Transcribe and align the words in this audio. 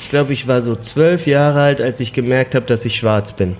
Ich 0.00 0.10
glaube, 0.10 0.32
ich 0.32 0.46
war 0.46 0.62
so 0.62 0.76
zwölf 0.76 1.26
Jahre 1.26 1.60
alt, 1.60 1.80
als 1.80 2.00
ich 2.00 2.12
gemerkt 2.12 2.54
habe, 2.54 2.66
dass 2.66 2.84
ich 2.84 2.96
schwarz 2.96 3.32
bin. 3.32 3.56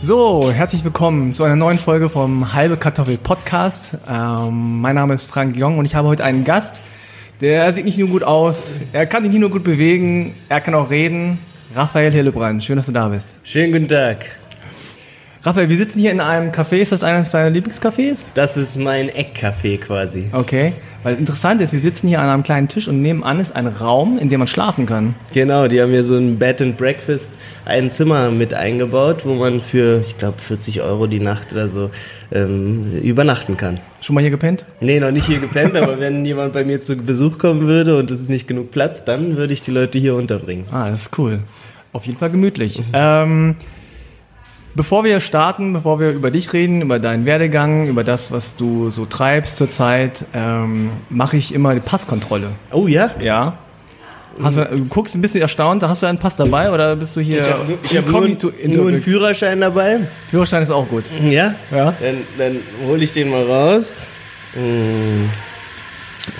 So, 0.00 0.50
herzlich 0.50 0.84
willkommen 0.84 1.34
zu 1.34 1.44
einer 1.44 1.54
neuen 1.54 1.78
Folge 1.78 2.08
vom 2.08 2.54
Halbe 2.54 2.78
Kartoffel 2.78 3.18
Podcast. 3.18 3.98
Ähm, 4.08 4.80
mein 4.80 4.94
Name 4.94 5.12
ist 5.12 5.26
Frank 5.26 5.54
Jong 5.54 5.76
und 5.76 5.84
ich 5.84 5.94
habe 5.94 6.08
heute 6.08 6.24
einen 6.24 6.44
Gast, 6.44 6.80
der 7.40 7.72
sieht 7.72 7.84
nicht 7.84 7.98
nur 7.98 8.08
gut 8.08 8.22
aus, 8.22 8.76
er 8.92 9.06
kann 9.06 9.22
sich 9.22 9.32
nicht 9.32 9.40
nur 9.40 9.50
gut 9.50 9.64
bewegen, 9.64 10.34
er 10.48 10.60
kann 10.60 10.74
auch 10.74 10.90
reden. 10.90 11.38
Raphael 11.74 12.12
Hillebrand, 12.12 12.64
schön, 12.64 12.76
dass 12.76 12.86
du 12.86 12.92
da 12.92 13.08
bist. 13.08 13.38
Schönen 13.42 13.72
guten 13.72 13.88
Tag. 13.88 14.26
Raphael, 15.42 15.68
wir 15.68 15.76
sitzen 15.76 16.00
hier 16.00 16.10
in 16.10 16.20
einem 16.20 16.50
Café. 16.50 16.76
Ist 16.78 16.92
das 16.92 17.04
eines 17.04 17.30
deiner 17.30 17.54
Lieblingscafés? 17.56 18.30
Das 18.34 18.56
ist 18.56 18.76
mein 18.76 19.08
Eckcafé 19.08 19.78
quasi. 19.78 20.30
Okay. 20.32 20.72
Weil 21.02 21.14
interessant 21.14 21.60
ist, 21.60 21.72
wir 21.72 21.80
sitzen 21.80 22.08
hier 22.08 22.20
an 22.20 22.28
einem 22.28 22.42
kleinen 22.42 22.66
Tisch 22.66 22.88
und 22.88 23.02
nebenan 23.02 23.38
ist 23.38 23.54
ein 23.54 23.68
Raum, 23.68 24.18
in 24.18 24.28
dem 24.28 24.40
man 24.40 24.48
schlafen 24.48 24.84
kann. 24.84 25.14
Genau, 25.32 25.68
die 25.68 25.80
haben 25.80 25.90
hier 25.90 26.02
so 26.02 26.16
ein 26.16 26.38
Bed 26.38 26.60
and 26.60 26.76
Breakfast, 26.76 27.32
ein 27.64 27.90
Zimmer 27.90 28.30
mit 28.30 28.52
eingebaut, 28.52 29.24
wo 29.24 29.34
man 29.34 29.60
für, 29.60 30.00
ich 30.00 30.18
glaube, 30.18 30.38
40 30.38 30.82
Euro 30.82 31.06
die 31.06 31.20
Nacht 31.20 31.52
oder 31.52 31.68
so 31.68 31.90
ähm, 32.32 33.00
übernachten 33.00 33.56
kann. 33.56 33.78
Schon 34.00 34.14
mal 34.14 34.20
hier 34.20 34.30
gepennt? 34.30 34.66
Nee, 34.80 34.98
noch 34.98 35.12
nicht 35.12 35.26
hier 35.26 35.38
gepennt, 35.38 35.76
aber 35.76 36.00
wenn 36.00 36.24
jemand 36.26 36.52
bei 36.52 36.64
mir 36.64 36.80
zu 36.80 36.96
Besuch 36.96 37.38
kommen 37.38 37.66
würde 37.66 37.96
und 37.96 38.10
es 38.10 38.20
ist 38.20 38.28
nicht 38.28 38.48
genug 38.48 38.72
Platz, 38.72 39.04
dann 39.04 39.36
würde 39.36 39.52
ich 39.52 39.60
die 39.60 39.70
Leute 39.70 39.98
hier 39.98 40.16
unterbringen. 40.16 40.66
Ah, 40.72 40.90
das 40.90 41.02
ist 41.02 41.18
cool. 41.18 41.40
Auf 41.92 42.06
jeden 42.06 42.18
Fall 42.18 42.30
gemütlich. 42.30 42.78
Mhm. 42.78 42.84
Ähm, 42.92 43.56
Bevor 44.74 45.02
wir 45.02 45.20
starten, 45.20 45.72
bevor 45.72 45.98
wir 45.98 46.10
über 46.10 46.30
dich 46.30 46.52
reden, 46.52 46.82
über 46.82 46.98
deinen 46.98 47.24
Werdegang, 47.24 47.88
über 47.88 48.04
das, 48.04 48.30
was 48.30 48.54
du 48.54 48.90
so 48.90 49.06
treibst 49.06 49.56
zurzeit, 49.56 50.24
ähm, 50.34 50.90
mache 51.10 51.36
ich 51.36 51.52
immer 51.54 51.74
die 51.74 51.80
Passkontrolle. 51.80 52.50
Oh 52.70 52.86
ja? 52.86 53.10
Ja. 53.20 53.58
Hast 54.42 54.58
du, 54.58 54.64
du 54.64 54.84
guckst 54.84 55.16
ein 55.16 55.20
bisschen 55.20 55.40
erstaunt, 55.40 55.82
hast 55.82 56.02
du 56.02 56.06
einen 56.06 56.18
Pass 56.18 56.36
dabei 56.36 56.70
oder 56.70 56.94
bist 56.94 57.16
du 57.16 57.20
hier? 57.20 57.40
Ich 57.82 57.96
habe 57.96 58.12
hab 58.12 58.12
nur, 58.12 58.52
nur 58.66 58.88
einen 58.88 59.02
Führerschein 59.02 59.60
dabei. 59.60 60.00
Führerschein 60.30 60.62
ist 60.62 60.70
auch 60.70 60.88
gut. 60.88 61.04
Ja? 61.28 61.54
Ja. 61.72 61.94
Dann, 62.00 62.18
dann 62.36 62.56
hole 62.86 63.02
ich 63.02 63.12
den 63.12 63.30
mal 63.30 63.42
raus. 63.42 64.06
Hm. 64.54 65.28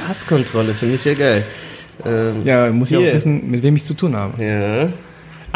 Passkontrolle 0.07 0.75
finde 0.75 0.95
ich 0.95 1.05
ja 1.05 1.15
geil. 1.15 1.45
Ähm, 2.07 2.43
ja, 2.45 2.71
muss 2.71 2.91
ich 2.91 2.97
auch 2.97 3.03
wissen, 3.03 3.51
mit 3.51 3.63
wem 3.63 3.75
ich 3.75 3.85
zu 3.85 3.95
tun 3.95 4.15
habe. 4.15 4.43
Ja. 4.43 4.89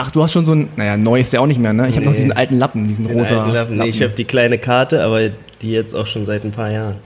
Ach, 0.04 0.10
du 0.10 0.20
hast 0.20 0.32
schon 0.32 0.44
so 0.44 0.52
ein, 0.52 0.68
naja, 0.74 0.96
neu 0.96 1.20
ist 1.20 1.32
der 1.32 1.40
auch 1.40 1.46
nicht 1.46 1.60
mehr, 1.60 1.72
ne? 1.72 1.88
Ich 1.88 1.94
habe 1.94 2.06
noch 2.06 2.14
diesen 2.16 2.32
alten 2.32 2.58
Lappen, 2.58 2.88
diesen 2.88 3.06
Den 3.06 3.16
rosa. 3.16 3.36
Alten 3.36 3.52
Lappen. 3.52 3.78
Nee, 3.78 3.86
ich 3.86 4.02
habe 4.02 4.12
die 4.12 4.24
kleine 4.24 4.58
Karte, 4.58 5.00
aber 5.00 5.28
die 5.28 5.70
jetzt 5.70 5.94
auch 5.94 6.06
schon 6.06 6.24
seit 6.24 6.42
ein 6.42 6.50
paar 6.50 6.72
Jahren. 6.72 6.96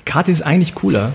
Die 0.00 0.04
Karte 0.06 0.32
ist 0.32 0.40
eigentlich 0.40 0.74
cooler, 0.74 1.12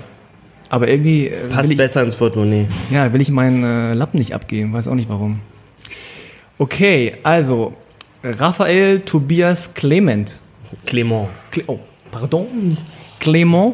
aber 0.69 0.87
irgendwie. 0.87 1.29
Äh, 1.29 1.47
Passt 1.49 1.71
ich, 1.71 1.77
besser 1.77 2.03
ins 2.03 2.15
Portemonnaie. 2.15 2.67
Ja, 2.91 3.11
will 3.11 3.21
ich 3.21 3.31
meinen 3.31 3.63
äh, 3.63 3.95
Lappen 3.95 4.19
nicht 4.19 4.35
abgeben, 4.35 4.71
weiß 4.71 4.87
auch 4.87 4.93
nicht 4.93 5.09
warum. 5.09 5.39
Okay, 6.59 7.15
also 7.23 7.73
Raphael 8.23 8.99
Tobias 8.99 9.73
Clement. 9.73 10.39
Clement. 10.85 11.27
Cle 11.49 11.63
oh, 11.65 11.79
pardon. 12.11 12.77
Clement. 13.19 13.73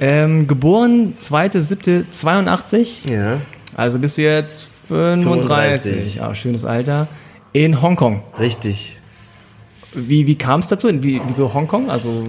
Ähm, 0.00 0.46
geboren 0.46 1.12
2.7.82. 1.20 3.10
Ja. 3.12 3.42
Also 3.76 3.98
bist 3.98 4.16
du 4.16 4.22
jetzt 4.22 4.69
35. 4.90 5.48
35. 5.48 6.16
Ja, 6.16 6.34
schönes 6.34 6.64
Alter. 6.64 7.08
In 7.52 7.80
Hongkong. 7.80 8.22
Richtig. 8.38 8.99
Wie, 9.94 10.26
wie 10.26 10.36
kam 10.36 10.60
es 10.60 10.68
dazu? 10.68 10.88
Wie, 11.02 11.20
wieso 11.26 11.52
Hongkong? 11.52 11.90
Also 11.90 12.26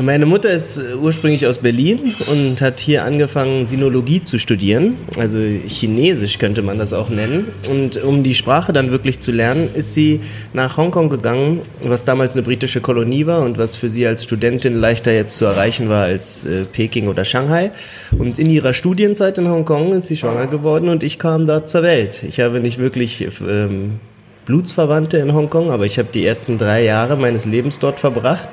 Meine 0.00 0.26
Mutter 0.26 0.50
ist 0.50 0.76
äh, 0.76 0.94
ursprünglich 0.94 1.44
aus 1.46 1.58
Berlin 1.58 2.14
und 2.28 2.60
hat 2.60 2.78
hier 2.78 3.04
angefangen, 3.04 3.66
Sinologie 3.66 4.22
zu 4.22 4.38
studieren. 4.38 4.96
Also 5.18 5.38
Chinesisch 5.38 6.38
könnte 6.38 6.62
man 6.62 6.78
das 6.78 6.92
auch 6.92 7.08
nennen. 7.08 7.48
Und 7.68 8.02
um 8.04 8.22
die 8.22 8.34
Sprache 8.34 8.72
dann 8.72 8.92
wirklich 8.92 9.18
zu 9.18 9.32
lernen, 9.32 9.70
ist 9.74 9.94
sie 9.94 10.20
nach 10.52 10.76
Hongkong 10.76 11.08
gegangen, 11.08 11.62
was 11.82 12.04
damals 12.04 12.36
eine 12.36 12.44
britische 12.44 12.80
Kolonie 12.80 13.26
war 13.26 13.42
und 13.42 13.58
was 13.58 13.74
für 13.74 13.88
sie 13.88 14.06
als 14.06 14.22
Studentin 14.22 14.76
leichter 14.76 15.12
jetzt 15.12 15.36
zu 15.36 15.46
erreichen 15.46 15.88
war 15.88 16.04
als 16.04 16.44
äh, 16.44 16.64
Peking 16.64 17.08
oder 17.08 17.24
Shanghai. 17.24 17.72
Und 18.16 18.38
in 18.38 18.48
ihrer 18.48 18.72
Studienzeit 18.72 19.36
in 19.38 19.48
Hongkong 19.48 19.94
ist 19.94 20.06
sie 20.06 20.16
schwanger 20.16 20.46
geworden 20.46 20.88
und 20.88 21.02
ich 21.02 21.18
kam 21.18 21.46
da 21.46 21.64
zur 21.64 21.82
Welt. 21.82 22.22
Ich 22.22 22.38
habe 22.38 22.60
nicht 22.60 22.78
wirklich 22.78 23.26
ähm, 23.46 23.98
Blutsverwandte 24.50 25.18
in 25.18 25.32
Hongkong, 25.32 25.70
aber 25.70 25.86
ich 25.86 25.96
habe 25.96 26.08
die 26.12 26.26
ersten 26.26 26.58
drei 26.58 26.82
Jahre 26.82 27.16
meines 27.16 27.44
Lebens 27.44 27.78
dort 27.78 28.00
verbracht, 28.00 28.48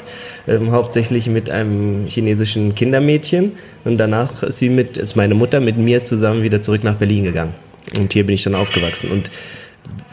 ähm, 0.47 0.69
hauptsächlich 0.71 1.25
mit 1.27 1.49
einem 1.49 2.05
chinesischen 2.05 2.75
Kindermädchen. 2.75 3.53
Und 3.83 3.97
danach 3.97 4.43
ist 4.43 4.59
sie 4.59 4.69
mit, 4.69 4.97
ist 4.97 5.15
meine 5.15 5.33
Mutter 5.33 5.59
mit 5.59 5.77
mir 5.77 6.03
zusammen 6.03 6.43
wieder 6.43 6.61
zurück 6.61 6.83
nach 6.83 6.97
Berlin 6.97 7.23
gegangen. 7.23 7.55
Und 7.97 8.13
hier 8.13 8.27
bin 8.27 8.35
ich 8.35 8.43
dann 8.43 8.53
aufgewachsen. 8.53 9.09
Und 9.09 9.31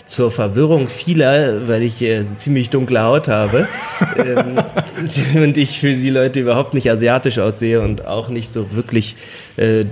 zur 0.06 0.30
Verwirrung 0.30 0.88
vieler, 0.88 1.68
weil 1.68 1.82
ich 1.82 2.00
äh, 2.00 2.24
ziemlich 2.34 2.70
dunkle 2.70 3.02
Haut 3.02 3.28
habe 3.28 3.68
ähm, 4.16 5.42
und 5.42 5.58
ich 5.58 5.80
für 5.80 5.92
die 5.92 6.10
Leute 6.10 6.40
überhaupt 6.40 6.72
nicht 6.72 6.90
asiatisch 6.90 7.38
aussehe 7.38 7.82
und 7.82 8.06
auch 8.06 8.30
nicht 8.30 8.54
so 8.54 8.74
wirklich 8.74 9.16
äh, 9.58 9.84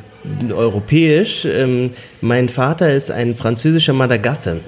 europäisch. 0.51 1.45
Ähm, 1.45 1.91
mein 2.23 2.49
Vater 2.49 2.95
ist 2.95 3.11
ein 3.11 3.35
französischer 3.35 3.93
Madagasse. 3.93 4.61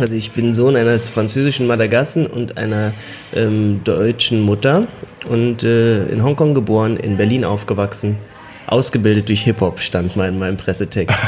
Also 0.00 0.14
ich 0.14 0.32
bin 0.32 0.54
Sohn 0.54 0.76
eines 0.76 1.08
französischen 1.08 1.66
Madagassen 1.66 2.26
und 2.26 2.56
einer 2.56 2.92
ähm, 3.34 3.82
deutschen 3.84 4.40
Mutter 4.40 4.86
und 5.28 5.62
äh, 5.62 6.06
in 6.06 6.24
Hongkong 6.24 6.54
geboren, 6.54 6.96
in 6.96 7.16
Berlin 7.16 7.44
aufgewachsen. 7.44 8.16
Ausgebildet 8.66 9.28
durch 9.28 9.42
Hip-Hop 9.42 9.80
stand 9.80 10.16
mal 10.16 10.28
in 10.28 10.38
meinem 10.38 10.56
Pressetext. 10.56 11.18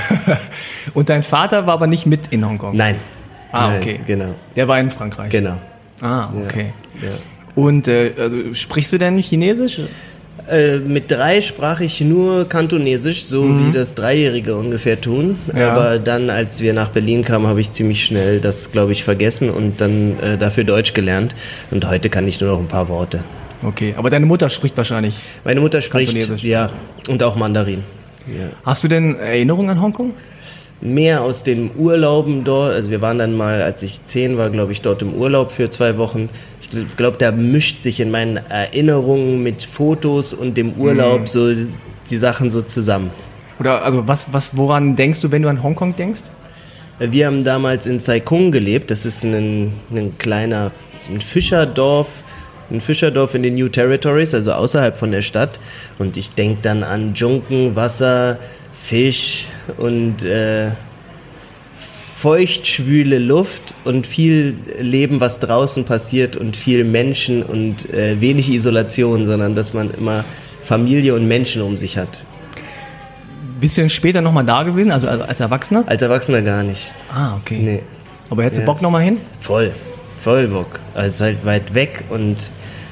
und 0.95 1.11
dein 1.11 1.23
Vater 1.23 1.67
war 1.67 1.75
aber 1.75 1.87
nicht 1.87 2.07
mit 2.07 2.29
in 2.29 2.47
Hongkong? 2.47 2.77
Nein. 2.77 2.97
Ah, 3.51 3.69
Nein, 3.69 3.81
okay. 3.81 4.01
Genau. 4.07 4.35
Der 4.57 4.69
war 4.69 4.79
in 4.81 4.91
Frankreich? 4.91 5.31
Genau. 5.31 5.59
Ah, 6.01 6.31
okay. 6.45 6.73
Ja, 7.01 7.09
ja. 7.09 7.15
Und 7.55 7.89
äh, 7.89 8.13
also, 8.17 8.55
sprichst 8.55 8.93
du 8.93 8.99
denn 8.99 9.19
Chinesisch? 9.19 9.81
Äh, 10.51 10.79
mit 10.79 11.11
drei 11.11 11.41
sprach 11.41 11.81
ich 11.81 12.01
nur 12.01 12.49
Kantonesisch, 12.49 13.25
so 13.25 13.45
mhm. 13.45 13.69
wie 13.69 13.73
das 13.73 13.95
Dreijährige 13.95 14.57
ungefähr 14.57 15.01
tun. 15.01 15.39
Ja. 15.55 15.73
Aber 15.73 15.99
dann, 15.99 16.31
als 16.31 16.61
wir 16.61 16.73
nach 16.73 16.89
Berlin 16.89 17.25
kamen, 17.25 17.47
habe 17.47 17.61
ich 17.61 17.71
ziemlich 17.73 18.05
schnell 18.05 18.41
das, 18.41 18.73
glaube 18.73 18.93
ich, 18.93 19.05
vergessen 19.05 19.51
und 19.51 19.81
dann 19.81 20.19
äh, 20.21 20.37
dafür 20.37 20.65
Deutsch 20.65 20.95
gelernt. 20.95 21.35
Und 21.71 21.89
heute 21.89 22.11
kann 22.11 22.27
ich 22.27 22.41
nur 22.41 22.53
noch 22.53 22.59
ein 22.59 22.69
paar 22.69 22.89
Worte. 22.89 23.21
Okay, 23.63 23.95
aber 23.97 24.11
deine 24.11 24.27
Mutter 24.27 24.51
spricht 24.51 24.77
wahrscheinlich. 24.77 25.15
Meine 25.45 25.61
Mutter 25.61 25.81
spricht, 25.81 26.43
ja, 26.43 26.71
und 27.09 27.23
auch 27.23 27.37
Mandarin. 27.37 27.85
Ja. 28.27 28.49
Hast 28.65 28.83
du 28.83 28.89
denn 28.89 29.17
Erinnerungen 29.17 29.71
an 29.71 29.81
Hongkong? 29.81 30.15
Mehr 30.83 31.23
aus 31.23 31.43
den 31.43 31.71
Urlauben 31.77 32.45
dort. 32.45 32.75
Also 32.75 32.91
wir 32.91 33.01
waren 33.01 33.19
dann 33.19 33.37
mal, 33.37 33.63
als 33.63 33.83
ich 33.83 34.05
zehn 34.05 34.37
war, 34.37 34.51
glaube 34.51 34.73
ich, 34.73 34.81
dort 34.81 35.01
im 35.01 35.15
Urlaub 35.15 35.53
für 35.53 35.71
zwei 35.71 35.97
Wochen. 35.97 36.29
Ich 36.61 36.97
glaube, 36.97 37.17
da 37.19 37.31
mischt 37.31 37.83
sich 37.83 38.01
in 38.01 38.11
meinen 38.11 38.37
Erinnerungen 38.37 39.43
mit 39.43 39.63
Fotos 39.63 40.35
und 40.35 40.57
dem 40.57 40.75
Urlaub 40.75 41.23
mhm. 41.23 41.27
so 41.27 41.55
die 42.11 42.17
Sachen 42.17 42.51
so 42.51 42.63
zusammen. 42.63 43.11
Oder 43.59 43.85
also 43.85 44.09
was, 44.09 44.33
was, 44.33 44.57
woran 44.57 44.97
denkst 44.97 45.21
du, 45.21 45.31
wenn 45.31 45.43
du 45.43 45.49
an 45.49 45.63
Hongkong 45.63 45.95
denkst? 45.95 46.23
Wir 46.99 47.27
haben 47.27 47.45
damals 47.45 47.87
in 47.87 47.99
Saikung 47.99 48.53
gelebt. 48.53 48.91
Das 48.91 49.07
ist 49.07 49.25
ein, 49.25 49.73
ein 49.91 50.19
kleiner 50.19 50.73
ein 51.09 51.21
Fischerdorf, 51.21 52.09
ein 52.71 52.81
Fischerdorf 52.81 53.35
in 53.35 53.43
den 53.43 53.55
New 53.55 53.69
Territories, 53.69 54.35
also 54.35 54.53
außerhalb 54.53 54.97
von 54.97 55.13
der 55.13 55.23
Stadt. 55.23 55.59
Und 55.99 56.17
ich 56.17 56.35
denke 56.35 56.59
dann 56.63 56.83
an 56.83 57.15
Dschunken, 57.15 57.77
Wasser, 57.77 58.39
Fisch 58.73 59.47
und 59.77 60.23
äh, 60.25 60.71
feuchtschwüle 62.17 63.19
Luft 63.19 63.75
und 63.85 64.07
viel 64.07 64.57
Leben, 64.79 65.21
was 65.21 65.41
draußen 65.41 65.85
passiert 65.85 66.37
und 66.37 66.57
viel 66.57 66.85
Menschen 66.85 67.43
und 67.43 67.93
äh, 67.93 68.21
wenig 68.21 68.49
Isolation, 68.51 69.27
sondern 69.27 69.55
dass 69.55 69.75
man 69.75 69.91
immer 69.91 70.25
Familie 70.63 71.15
und 71.15 71.27
Menschen 71.27 71.63
um 71.63 71.77
sich 71.77 71.99
hat. 71.99 72.25
Bist 73.61 73.77
du 73.77 73.83
denn 73.83 73.91
später 73.91 74.21
nochmal 74.21 74.45
da 74.45 74.63
gewesen, 74.63 74.93
also 74.93 75.09
als 75.09 75.41
Erwachsener? 75.41 75.85
Als 75.87 76.03
Erwachsener 76.03 76.43
gar 76.43 76.63
nicht. 76.63 76.93
Ah, 77.13 77.37
okay. 77.37 77.59
Nee. 77.61 77.83
Aber 78.31 78.45
hättest 78.45 78.63
du 78.63 78.67
Bock 78.67 78.81
nochmal 78.83 79.03
hin? 79.03 79.19
Voll, 79.41 79.73
voll 80.19 80.49
Bock. 80.49 80.81
Also 80.95 81.07
es 81.09 81.15
ist 81.15 81.21
halt 81.21 81.45
weit 81.45 81.75
weg 81.75 82.05
und 82.09 82.37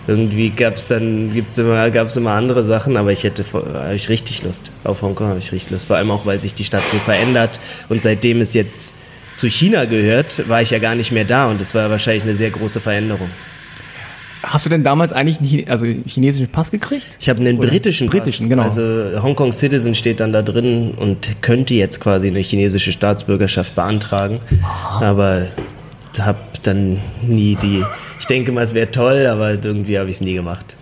irgendwie 0.06 0.50
gab 0.50 0.76
es 0.76 0.86
dann, 0.86 1.32
gibt's 1.32 1.58
immer, 1.58 1.90
gab 1.90 2.08
es 2.08 2.16
immer 2.16 2.32
andere 2.32 2.64
Sachen, 2.64 2.96
aber 2.96 3.12
ich 3.12 3.24
hätte, 3.24 3.44
habe 3.52 3.94
ich 3.94 4.08
richtig 4.08 4.42
Lust. 4.42 4.72
Auf 4.84 5.02
Hongkong 5.02 5.28
habe 5.28 5.38
ich 5.38 5.52
richtig 5.52 5.70
Lust. 5.70 5.86
Vor 5.86 5.96
allem 5.96 6.10
auch, 6.10 6.26
weil 6.26 6.40
sich 6.40 6.54
die 6.54 6.64
Stadt 6.64 6.82
so 6.90 6.98
verändert 6.98 7.60
und 7.88 8.02
seitdem 8.02 8.40
es 8.40 8.54
jetzt 8.54 8.94
zu 9.34 9.48
China 9.48 9.84
gehört, 9.84 10.48
war 10.48 10.62
ich 10.62 10.70
ja 10.70 10.78
gar 10.78 10.94
nicht 10.94 11.12
mehr 11.12 11.24
da 11.24 11.48
und 11.48 11.60
das 11.60 11.74
war 11.74 11.90
wahrscheinlich 11.90 12.24
eine 12.24 12.34
sehr 12.34 12.50
große 12.50 12.80
Veränderung. 12.80 13.30
Hast 14.42 14.64
du 14.64 14.70
denn 14.70 14.82
damals 14.82 15.12
eigentlich 15.12 15.38
einen 15.38 15.48
Chine- 15.48 15.70
also 15.70 15.84
chinesischen 15.84 16.48
Pass 16.48 16.70
gekriegt? 16.70 17.18
Ich 17.20 17.28
habe 17.28 17.40
einen 17.40 17.58
Oder? 17.58 17.68
britischen 17.68 18.08
Britischen, 18.08 18.48
Pass. 18.48 18.74
genau. 18.74 18.92
Also 19.12 19.22
Hongkong 19.22 19.52
Citizen 19.52 19.94
steht 19.94 20.18
dann 20.18 20.32
da 20.32 20.40
drin 20.40 20.92
und 20.96 21.42
könnte 21.42 21.74
jetzt 21.74 22.00
quasi 22.00 22.28
eine 22.28 22.40
chinesische 22.40 22.90
Staatsbürgerschaft 22.90 23.74
beantragen. 23.74 24.40
Aber 24.98 25.46
habe 26.18 26.38
dann 26.62 26.98
nie 27.22 27.56
die. 27.56 27.84
Ich 28.30 28.36
denke 28.36 28.52
mal, 28.52 28.62
es 28.62 28.74
wäre 28.74 28.88
toll, 28.92 29.26
aber 29.26 29.50
irgendwie 29.50 29.98
habe 29.98 30.08
ich 30.08 30.14
es 30.14 30.20
nie 30.20 30.34
gemacht. 30.34 30.76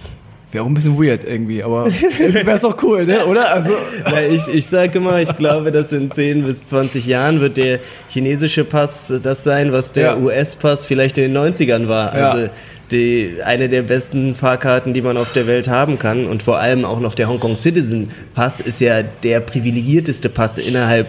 Wäre 0.53 0.65
auch 0.65 0.69
ein 0.69 0.75
bisschen 0.75 0.99
weird 1.03 1.25
irgendwie, 1.25 1.63
aber 1.63 1.87
wäre 1.87 2.51
es 2.57 2.61
doch 2.61 2.77
cool, 2.83 3.07
ne? 3.07 3.25
oder? 3.25 3.55
Also, 3.55 3.71
Ja, 4.13 4.21
ich, 4.21 4.47
ich 4.55 4.67
sage 4.67 4.99
immer, 4.99 5.19
ich 5.23 5.35
glaube, 5.35 5.73
dass 5.73 5.91
in 5.93 6.11
10 6.11 6.45
bis 6.45 6.67
20 6.67 7.07
Jahren 7.07 7.41
wird 7.41 7.57
der 7.57 7.79
chinesische 8.09 8.65
Pass 8.65 9.11
das 9.23 9.45
sein, 9.45 9.73
was 9.73 9.93
der 9.93 10.05
Ja. 10.09 10.17
US-Pass 10.19 10.85
vielleicht 10.85 11.17
in 11.17 11.33
den 11.33 11.43
90ern 11.55 11.89
war. 11.89 12.15
Ja. 12.15 12.31
Also 12.33 12.51
die, 12.91 13.37
eine 13.43 13.71
der 13.71 13.81
besten 13.81 14.35
Fahrkarten, 14.35 14.93
die 14.93 15.01
man 15.01 15.17
auf 15.17 15.33
der 15.33 15.47
Welt 15.47 15.69
haben 15.69 15.99
kann. 15.99 16.27
Und 16.27 16.43
vor 16.43 16.59
allem 16.59 16.85
auch 16.85 17.01
noch 17.01 17.15
der 17.15 17.31
Hongkong 17.31 17.57
Citizen 17.57 18.11
Pass 18.35 18.61
ist 18.61 18.83
ja 18.83 19.01
der 19.23 19.41
privilegierteste 19.41 20.29
Pass 20.29 20.59
innerhalb 20.59 21.07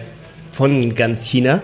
von 0.52 0.94
ganz 0.94 1.22
China. 1.26 1.60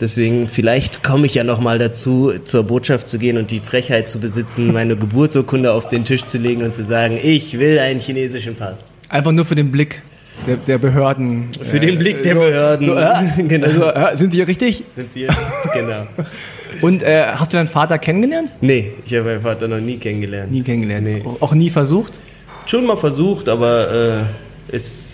Deswegen, 0.00 0.46
vielleicht 0.48 1.02
komme 1.02 1.26
ich 1.26 1.34
ja 1.34 1.42
noch 1.44 1.58
mal 1.60 1.78
dazu, 1.78 2.32
zur 2.44 2.62
Botschaft 2.64 3.08
zu 3.08 3.18
gehen 3.18 3.36
und 3.36 3.50
die 3.50 3.60
Frechheit 3.60 4.08
zu 4.08 4.20
besitzen, 4.20 4.72
meine 4.72 4.96
Geburtsurkunde 4.96 5.72
auf 5.72 5.88
den 5.88 6.04
Tisch 6.04 6.24
zu 6.24 6.38
legen 6.38 6.62
und 6.62 6.74
zu 6.74 6.84
sagen, 6.84 7.18
ich 7.22 7.58
will 7.58 7.78
einen 7.78 7.98
chinesischen 8.00 8.54
Pass. 8.54 8.90
einfach 9.08 9.32
nur 9.32 9.44
für 9.44 9.56
den 9.56 9.70
Blick 9.72 10.02
der, 10.46 10.56
der 10.56 10.78
Behörden. 10.78 11.48
Für 11.68 11.80
den 11.80 11.98
Blick 11.98 12.22
der 12.22 12.34
so, 12.34 12.40
Behörden. 12.40 12.86
So, 12.86 12.94
äh, 12.96 13.42
Genau. 13.48 13.66
also, 13.66 13.84
äh, 13.90 14.16
sind 14.16 14.30
sie 14.30 14.36
hier 14.38 14.46
richtig? 14.46 14.84
Sind 14.94 15.10
Sie- 15.10 15.26
genau. 15.74 16.06
Und 16.80 17.02
äh, 17.02 17.24
hast 17.34 17.52
du 17.52 17.56
deinen 17.56 17.66
Vater 17.66 17.98
kennengelernt? 17.98 18.54
Nee, 18.60 18.92
ich 19.04 19.12
habe 19.14 19.24
meinen 19.24 19.40
Vater 19.42 19.66
noch 19.66 19.80
nie 19.80 19.96
kennengelernt. 19.96 20.52
Nie 20.52 20.62
kennengelernt. 20.62 21.04
Nee. 21.06 21.22
Auch 21.40 21.54
nie 21.54 21.70
versucht? 21.70 22.20
Schon 22.66 22.86
mal 22.86 22.96
versucht, 22.96 23.48
aber 23.48 24.26
äh, 24.70 24.76
es, 24.76 25.07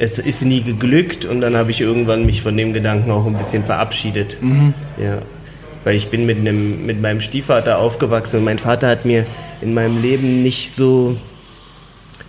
es 0.00 0.18
ist 0.18 0.42
nie 0.42 0.62
geglückt 0.62 1.26
und 1.26 1.42
dann 1.42 1.54
habe 1.56 1.70
ich 1.70 1.82
irgendwann 1.82 2.24
mich 2.24 2.40
von 2.40 2.56
dem 2.56 2.72
Gedanken 2.72 3.10
auch 3.10 3.26
ein 3.26 3.36
bisschen 3.36 3.64
verabschiedet. 3.64 4.38
Ja. 4.98 5.18
Weil 5.84 5.94
ich 5.94 6.08
bin 6.08 6.24
mit, 6.24 6.38
einem, 6.38 6.86
mit 6.86 7.02
meinem 7.02 7.20
Stiefvater 7.20 7.78
aufgewachsen 7.78 8.38
und 8.38 8.44
mein 8.44 8.58
Vater 8.58 8.88
hat 8.88 9.04
mir 9.04 9.26
in 9.60 9.74
meinem 9.74 10.00
Leben 10.00 10.42
nicht 10.42 10.74
so. 10.74 11.18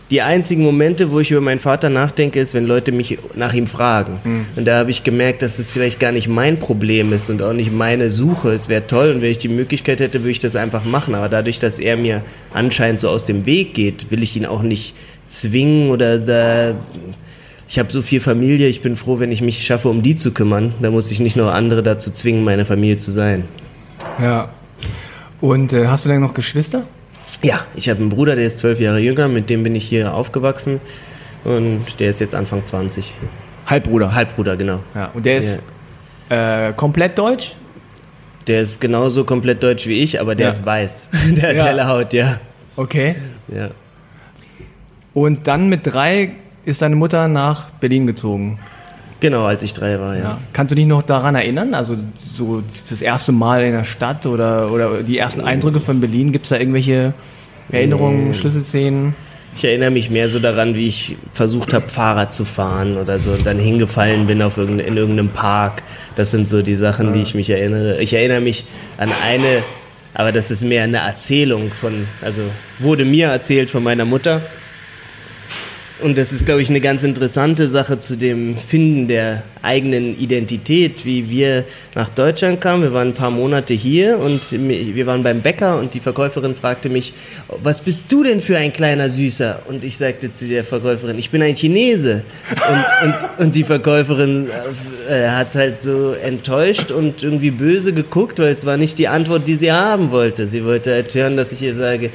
Die 0.10 0.22
einzigen 0.22 0.64
Momente, 0.64 1.12
wo 1.12 1.22
ich 1.22 1.32
über 1.32 1.40
meinen 1.40 1.62
Vater 1.62 1.90
nachdenke, 1.90 2.42
ist, 2.42 2.54
wenn 2.54 2.66
Leute 2.66 2.92
mich 2.92 3.18
nach 3.36 3.54
ihm 3.54 3.68
fragen. 3.68 4.20
Und 4.58 4.68
da 4.68 4.80
habe 4.80 4.92
ich 4.92 5.06
gemerkt, 5.06 5.42
dass 5.42 5.58
es 5.58 5.72
vielleicht 5.72 6.02
gar 6.02 6.12
nicht 6.12 6.28
mein 6.28 6.60
Problem 6.60 7.14
ist 7.14 7.30
und 7.30 7.42
auch 7.42 7.54
nicht 7.54 7.72
meine 7.72 8.10
Suche. 8.10 8.52
Es 8.52 8.68
wäre 8.68 8.86
toll 8.86 9.12
und 9.12 9.22
wenn 9.22 9.32
ich 9.32 9.38
die 9.38 9.48
Möglichkeit 9.48 10.02
hätte, 10.02 10.20
würde 10.20 10.32
ich 10.32 10.40
das 10.40 10.58
einfach 10.58 10.84
machen. 10.84 11.16
Aber 11.16 11.30
dadurch, 11.30 11.60
dass 11.60 11.80
er 11.80 11.96
mir 11.96 12.22
anscheinend 12.54 13.00
so 13.00 13.08
aus 13.08 13.24
dem 13.24 13.46
Weg 13.46 13.74
geht, 13.74 14.12
will 14.12 14.22
ich 14.22 14.36
ihn 14.36 14.46
auch 14.46 14.62
nicht 14.62 14.94
zwingen 15.28 15.90
oder 15.90 16.18
da. 16.20 16.76
Ich 17.72 17.80
habe 17.80 17.90
so 17.90 18.02
viel 18.02 18.20
Familie, 18.20 18.68
ich 18.68 18.82
bin 18.82 18.98
froh, 18.98 19.20
wenn 19.20 19.32
ich 19.32 19.42
mich 19.42 19.66
schaffe, 19.66 19.88
um 19.88 20.02
die 20.02 20.18
zu 20.18 20.34
kümmern. 20.34 20.74
Da 20.82 20.92
muss 20.92 21.10
ich 21.10 21.22
nicht 21.22 21.38
noch 21.38 21.54
andere 21.54 21.82
dazu 21.82 22.12
zwingen, 22.12 22.44
meine 22.44 22.66
Familie 22.66 22.98
zu 22.98 23.12
sein. 23.12 23.46
Ja. 24.22 24.50
Und 25.40 25.72
äh, 25.72 25.88
hast 25.88 26.04
du 26.04 26.10
denn 26.10 26.20
noch 26.20 26.34
Geschwister? 26.34 26.84
Ja, 27.42 27.62
ich 27.74 27.88
habe 27.88 28.02
einen 28.02 28.10
Bruder, 28.10 28.36
der 28.36 28.46
ist 28.46 28.58
zwölf 28.58 28.82
Jahre 28.82 29.00
jünger, 29.00 29.30
mit 29.30 29.50
dem 29.50 29.64
bin 29.64 29.74
ich 29.74 29.86
hier 29.86 30.14
aufgewachsen 30.14 30.82
und 31.46 31.86
der 32.02 32.10
ist 32.10 32.20
jetzt 32.20 32.36
Anfang 32.36 32.66
20. 32.66 33.14
Halbbruder. 33.68 34.14
Halbbruder, 34.14 34.58
genau. 34.58 34.82
Ja. 34.94 35.06
Und 35.14 35.26
der 35.26 35.38
ist 35.38 35.64
äh, 36.28 36.74
komplett 36.74 37.18
deutsch? 37.18 37.56
Der 38.48 38.64
ist 38.64 38.82
genauso 38.82 39.24
komplett 39.24 39.64
deutsch 39.64 39.88
wie 39.88 40.02
ich, 40.02 40.20
aber 40.20 40.36
der 40.36 40.48
Ja. 40.48 40.52
ist 40.52 40.66
weiß. 40.66 41.08
Der 41.38 41.50
hat 41.52 41.56
Ja. 41.56 41.66
helle 41.68 41.88
Haut, 41.88 42.12
ja. 42.12 42.42
Okay. 42.76 43.16
ja. 43.48 43.70
Und 45.14 45.48
dann 45.48 45.70
mit 45.70 45.88
drei 45.88 46.32
ist 46.66 46.82
deine 46.82 46.96
Mutter 46.96 47.28
nach 47.28 47.70
Berlin 47.72 48.08
gezogen. 48.08 48.60
Genau, 49.22 49.46
als 49.46 49.62
ich 49.62 49.74
drei 49.74 50.00
war, 50.00 50.16
ja. 50.16 50.22
Ja. 50.22 50.38
Kannst 50.52 50.72
du 50.72 50.76
dich 50.76 50.88
noch 50.88 51.04
daran 51.04 51.36
erinnern? 51.36 51.76
Also 51.76 51.96
so 52.24 52.64
das 52.90 53.02
erste 53.02 53.32
Mal 53.32 53.64
in 53.64 53.72
der 53.72 53.84
Stadt 53.84 54.26
oder, 54.26 54.72
oder 54.72 55.04
die 55.04 55.20
ersten 55.20 55.42
Eindrücke 55.42 55.80
von 55.80 56.00
Berlin? 56.00 56.32
Gibt 56.32 56.46
es 56.46 56.50
da 56.50 56.58
irgendwelche 56.58 57.14
Erinnerungen, 57.72 58.34
Schlüsselszenen? 58.34 59.16
Ich 59.56 59.64
erinnere 59.64 59.92
mich 59.92 60.10
mehr 60.10 60.28
so 60.28 60.40
daran, 60.40 60.76
wie 60.76 60.88
ich 60.88 61.18
versucht 61.34 61.74
habe, 61.74 61.88
Fahrrad 61.88 62.34
zu 62.34 62.46
fahren 62.46 62.98
oder 62.98 63.20
so 63.20 63.32
und 63.32 63.46
dann 63.46 63.60
hingefallen 63.60 64.26
bin 64.26 64.42
auf 64.42 64.58
irgendein, 64.58 64.88
in 64.88 64.98
irgendeinem 64.98 65.30
Park. 65.30 65.84
Das 66.16 66.32
sind 66.32 66.48
so 66.48 66.62
die 66.62 66.76
Sachen, 66.76 67.14
die 67.14 67.22
ich 67.22 67.36
mich 67.36 67.50
erinnere. 67.50 68.02
Ich 68.02 68.14
erinnere 68.14 68.42
mich 68.42 68.64
an 68.98 69.10
eine, 69.24 69.62
aber 70.14 70.32
das 70.32 70.52
ist 70.52 70.64
mehr 70.64 70.84
eine 70.84 70.98
Erzählung 70.98 71.70
von, 71.70 72.08
also 72.22 72.42
wurde 72.80 73.04
mir 73.06 73.28
erzählt 73.28 73.70
von 73.70 73.84
meiner 73.84 74.06
Mutter. 74.06 74.42
Und 76.02 76.18
das 76.18 76.32
ist, 76.32 76.46
glaube 76.46 76.64
ich, 76.64 76.70
eine 76.70 76.82
ganz 76.82 77.04
interessante 77.04 77.70
Sache 77.70 78.00
zu 78.00 78.16
dem 78.16 78.58
Finden 78.58 79.08
der 79.08 79.44
eigenen 79.62 80.20
Identität, 80.20 81.06
wie 81.06 81.30
wir 81.30 81.64
nach 81.94 82.10
Deutschland 82.10 82.60
kamen. 82.60 82.82
Wir 82.84 82.94
waren 82.94 83.10
ein 83.10 83.14
paar 83.14 83.30
Monate 83.30 83.76
hier 83.76 84.18
und 84.18 84.42
wir 84.52 85.06
waren 85.06 85.22
beim 85.22 85.42
Bäcker 85.42 85.78
und 85.78 85.94
die 85.94 86.00
Verkäuferin 86.00 86.56
fragte 86.56 86.90
mich, 86.90 87.14
was 87.62 87.82
bist 87.82 88.06
du 88.10 88.24
denn 88.24 88.42
für 88.42 88.58
ein 88.58 88.74
kleiner 88.74 89.10
Süßer? 89.10 89.60
Und 89.68 89.84
ich 89.84 89.98
sagte 89.98 90.32
zu 90.32 90.48
der 90.48 90.64
Verkäuferin, 90.64 91.20
ich 91.20 91.30
bin 91.30 91.44
ein 91.44 91.56
Chinese. 91.56 92.24
Und, 92.50 93.08
und, 93.08 93.46
und 93.46 93.56
die 93.56 93.64
Verkäuferin 93.64 94.48
äh, 95.08 95.28
hat 95.30 95.54
halt 95.54 95.84
so 95.84 96.14
enttäuscht 96.14 96.92
und 96.92 97.22
irgendwie 97.22 97.52
böse 97.52 97.94
geguckt, 97.94 98.40
weil 98.40 98.52
es 98.52 98.66
war 98.66 98.78
nicht 98.78 98.98
die 98.98 99.08
Antwort, 99.08 99.48
die 99.48 99.56
sie 99.56 99.72
haben 99.72 100.10
wollte. 100.10 100.48
Sie 100.48 100.66
wollte 100.66 100.94
halt 100.94 101.14
hören, 101.14 101.38
dass 101.38 101.52
ich 101.52 101.62
ihr 101.62 101.76
sage, 101.76 102.10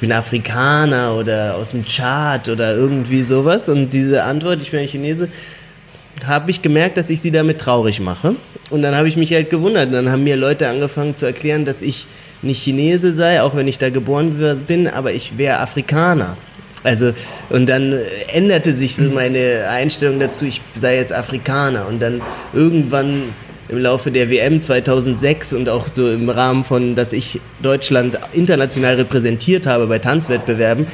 bin 0.00 0.12
Afrikaner 0.12 1.14
oder 1.14 1.56
aus 1.56 1.70
dem 1.70 1.84
Chad 1.84 2.48
oder 2.48 2.74
irgendwie 2.74 3.22
sowas. 3.22 3.68
Und 3.68 3.90
diese 3.90 4.24
Antwort, 4.24 4.60
ich 4.62 4.70
bin 4.70 4.80
ein 4.80 4.88
Chinese, 4.88 5.28
habe 6.26 6.50
ich 6.50 6.62
gemerkt, 6.62 6.96
dass 6.96 7.10
ich 7.10 7.20
sie 7.20 7.30
damit 7.30 7.58
traurig 7.58 8.00
mache. 8.00 8.34
Und 8.70 8.82
dann 8.82 8.94
habe 8.94 9.08
ich 9.08 9.16
mich 9.16 9.32
halt 9.32 9.50
gewundert. 9.50 9.86
Und 9.86 9.92
dann 9.92 10.10
haben 10.10 10.24
mir 10.24 10.36
Leute 10.36 10.68
angefangen 10.68 11.14
zu 11.14 11.26
erklären, 11.26 11.64
dass 11.64 11.82
ich 11.82 12.06
nicht 12.42 12.62
Chinese 12.62 13.12
sei, 13.12 13.42
auch 13.42 13.54
wenn 13.54 13.68
ich 13.68 13.78
da 13.78 13.90
geboren 13.90 14.62
bin, 14.66 14.88
aber 14.88 15.12
ich 15.12 15.36
wäre 15.36 15.60
Afrikaner. 15.60 16.36
Also, 16.82 17.12
und 17.50 17.66
dann 17.68 17.98
änderte 18.32 18.72
sich 18.72 18.96
so 18.96 19.04
meine 19.04 19.66
Einstellung 19.68 20.18
dazu, 20.18 20.46
ich 20.46 20.62
sei 20.74 20.96
jetzt 20.96 21.12
Afrikaner. 21.12 21.86
Und 21.86 22.00
dann 22.00 22.22
irgendwann 22.54 23.34
im 23.70 23.78
Laufe 23.78 24.10
der 24.10 24.30
WM 24.30 24.60
2006 24.60 25.52
und 25.52 25.68
auch 25.68 25.86
so 25.86 26.10
im 26.10 26.28
Rahmen 26.28 26.64
von, 26.64 26.96
dass 26.96 27.12
ich 27.12 27.40
Deutschland 27.62 28.18
international 28.32 28.96
repräsentiert 28.96 29.66
habe 29.66 29.86
bei 29.86 29.98
Tanzwettbewerben, 29.98 30.86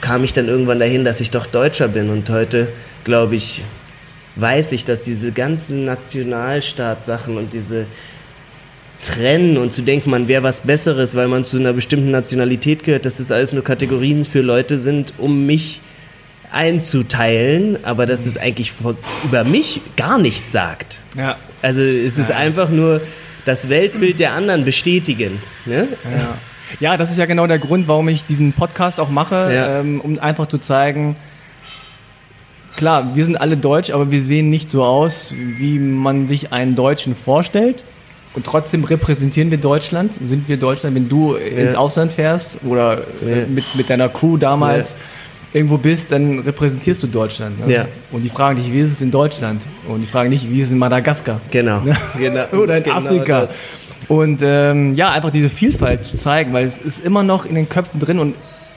kam 0.00 0.22
ich 0.24 0.32
dann 0.32 0.48
irgendwann 0.48 0.80
dahin, 0.80 1.04
dass 1.04 1.20
ich 1.20 1.30
doch 1.30 1.46
Deutscher 1.46 1.88
bin. 1.88 2.10
Und 2.10 2.28
heute, 2.28 2.68
glaube 3.04 3.36
ich, 3.36 3.62
weiß 4.36 4.72
ich, 4.72 4.84
dass 4.84 5.02
diese 5.02 5.32
ganzen 5.32 5.84
Nationalstaatsachen 5.84 7.36
und 7.36 7.52
diese 7.52 7.86
Trennen 9.02 9.56
und 9.56 9.72
zu 9.72 9.80
denken, 9.80 10.10
man 10.10 10.28
wäre 10.28 10.42
was 10.42 10.60
Besseres, 10.60 11.14
weil 11.14 11.28
man 11.28 11.44
zu 11.44 11.56
einer 11.56 11.72
bestimmten 11.72 12.10
Nationalität 12.10 12.84
gehört, 12.84 13.06
dass 13.06 13.16
das 13.16 13.32
alles 13.32 13.54
nur 13.54 13.64
Kategorien 13.64 14.24
für 14.24 14.42
Leute 14.42 14.76
sind, 14.76 15.14
um 15.16 15.46
mich 15.46 15.80
einzuteilen, 16.52 17.82
aber 17.84 18.04
dass 18.04 18.26
es 18.26 18.36
eigentlich 18.36 18.72
über 19.24 19.44
mich 19.44 19.80
gar 19.96 20.18
nichts 20.18 20.52
sagt. 20.52 20.98
Ja. 21.16 21.38
Also 21.62 21.82
es 21.82 22.18
ist 22.18 22.30
einfach 22.32 22.68
nur 22.70 23.00
das 23.44 23.68
Weltbild 23.68 24.18
der 24.20 24.32
anderen 24.32 24.64
bestätigen. 24.64 25.42
Ne? 25.66 25.88
Ja. 26.04 26.38
ja, 26.92 26.96
das 26.96 27.10
ist 27.10 27.18
ja 27.18 27.26
genau 27.26 27.46
der 27.46 27.58
Grund, 27.58 27.88
warum 27.88 28.08
ich 28.08 28.24
diesen 28.24 28.52
Podcast 28.52 29.00
auch 29.00 29.10
mache, 29.10 29.50
Ja. 29.54 29.80
ähm, 29.80 30.00
um 30.00 30.18
einfach 30.18 30.46
zu 30.46 30.58
zeigen, 30.58 31.16
klar, 32.76 33.14
wir 33.14 33.24
sind 33.24 33.40
alle 33.40 33.56
deutsch, 33.56 33.90
aber 33.90 34.10
wir 34.10 34.22
sehen 34.22 34.50
nicht 34.50 34.70
so 34.70 34.84
aus, 34.84 35.34
wie 35.36 35.78
man 35.78 36.28
sich 36.28 36.52
einen 36.52 36.76
Deutschen 36.76 37.14
vorstellt. 37.14 37.84
Und 38.32 38.46
trotzdem 38.46 38.84
repräsentieren 38.84 39.50
wir 39.50 39.58
Deutschland, 39.58 40.14
sind 40.28 40.48
wir 40.48 40.56
Deutschland, 40.56 40.94
wenn 40.94 41.08
du 41.08 41.34
ins 41.34 41.74
Ausland 41.74 42.12
fährst 42.12 42.58
oder 42.64 42.98
äh, 43.26 43.40
Ja. 43.40 43.46
mit, 43.48 43.64
mit 43.74 43.90
deiner 43.90 44.08
Crew 44.08 44.36
damals 44.36 44.94
irgendwo 45.52 45.78
bist, 45.78 46.12
dann 46.12 46.38
repräsentierst 46.40 47.02
du 47.02 47.06
Deutschland. 47.06 47.66
Ne? 47.66 47.72
Ja. 47.72 47.84
Und 48.12 48.22
die 48.22 48.28
fragen 48.28 48.56
dich, 48.60 48.72
wie 48.72 48.80
ist 48.80 48.92
es 48.92 49.00
in 49.00 49.10
Deutschland? 49.10 49.66
Und 49.88 50.00
die 50.00 50.06
fragen 50.06 50.30
nicht, 50.30 50.48
wie 50.50 50.60
ist 50.60 50.66
es 50.66 50.72
in 50.72 50.78
Madagaskar? 50.78 51.40
Genau. 51.50 51.82
genau. 52.16 52.44
oder 52.52 52.78
in 52.78 52.84
genau 52.84 52.96
Afrika. 52.96 53.40
das. 53.42 53.50
Und 54.08 54.40
ähm, 54.42 54.94
ja, 54.94 55.10
einfach 55.10 55.30
diese 55.30 55.48
Vielfalt 55.48 56.04
zu 56.04 56.16
zeigen, 56.16 56.52
weil 56.52 56.64
es 56.64 56.78
ist 56.78 57.04
immer 57.04 57.22
noch 57.22 57.46
in 57.46 57.54
den 57.54 57.68
Köpfen 57.68 58.00
drin 58.00 58.18
und 58.18 58.34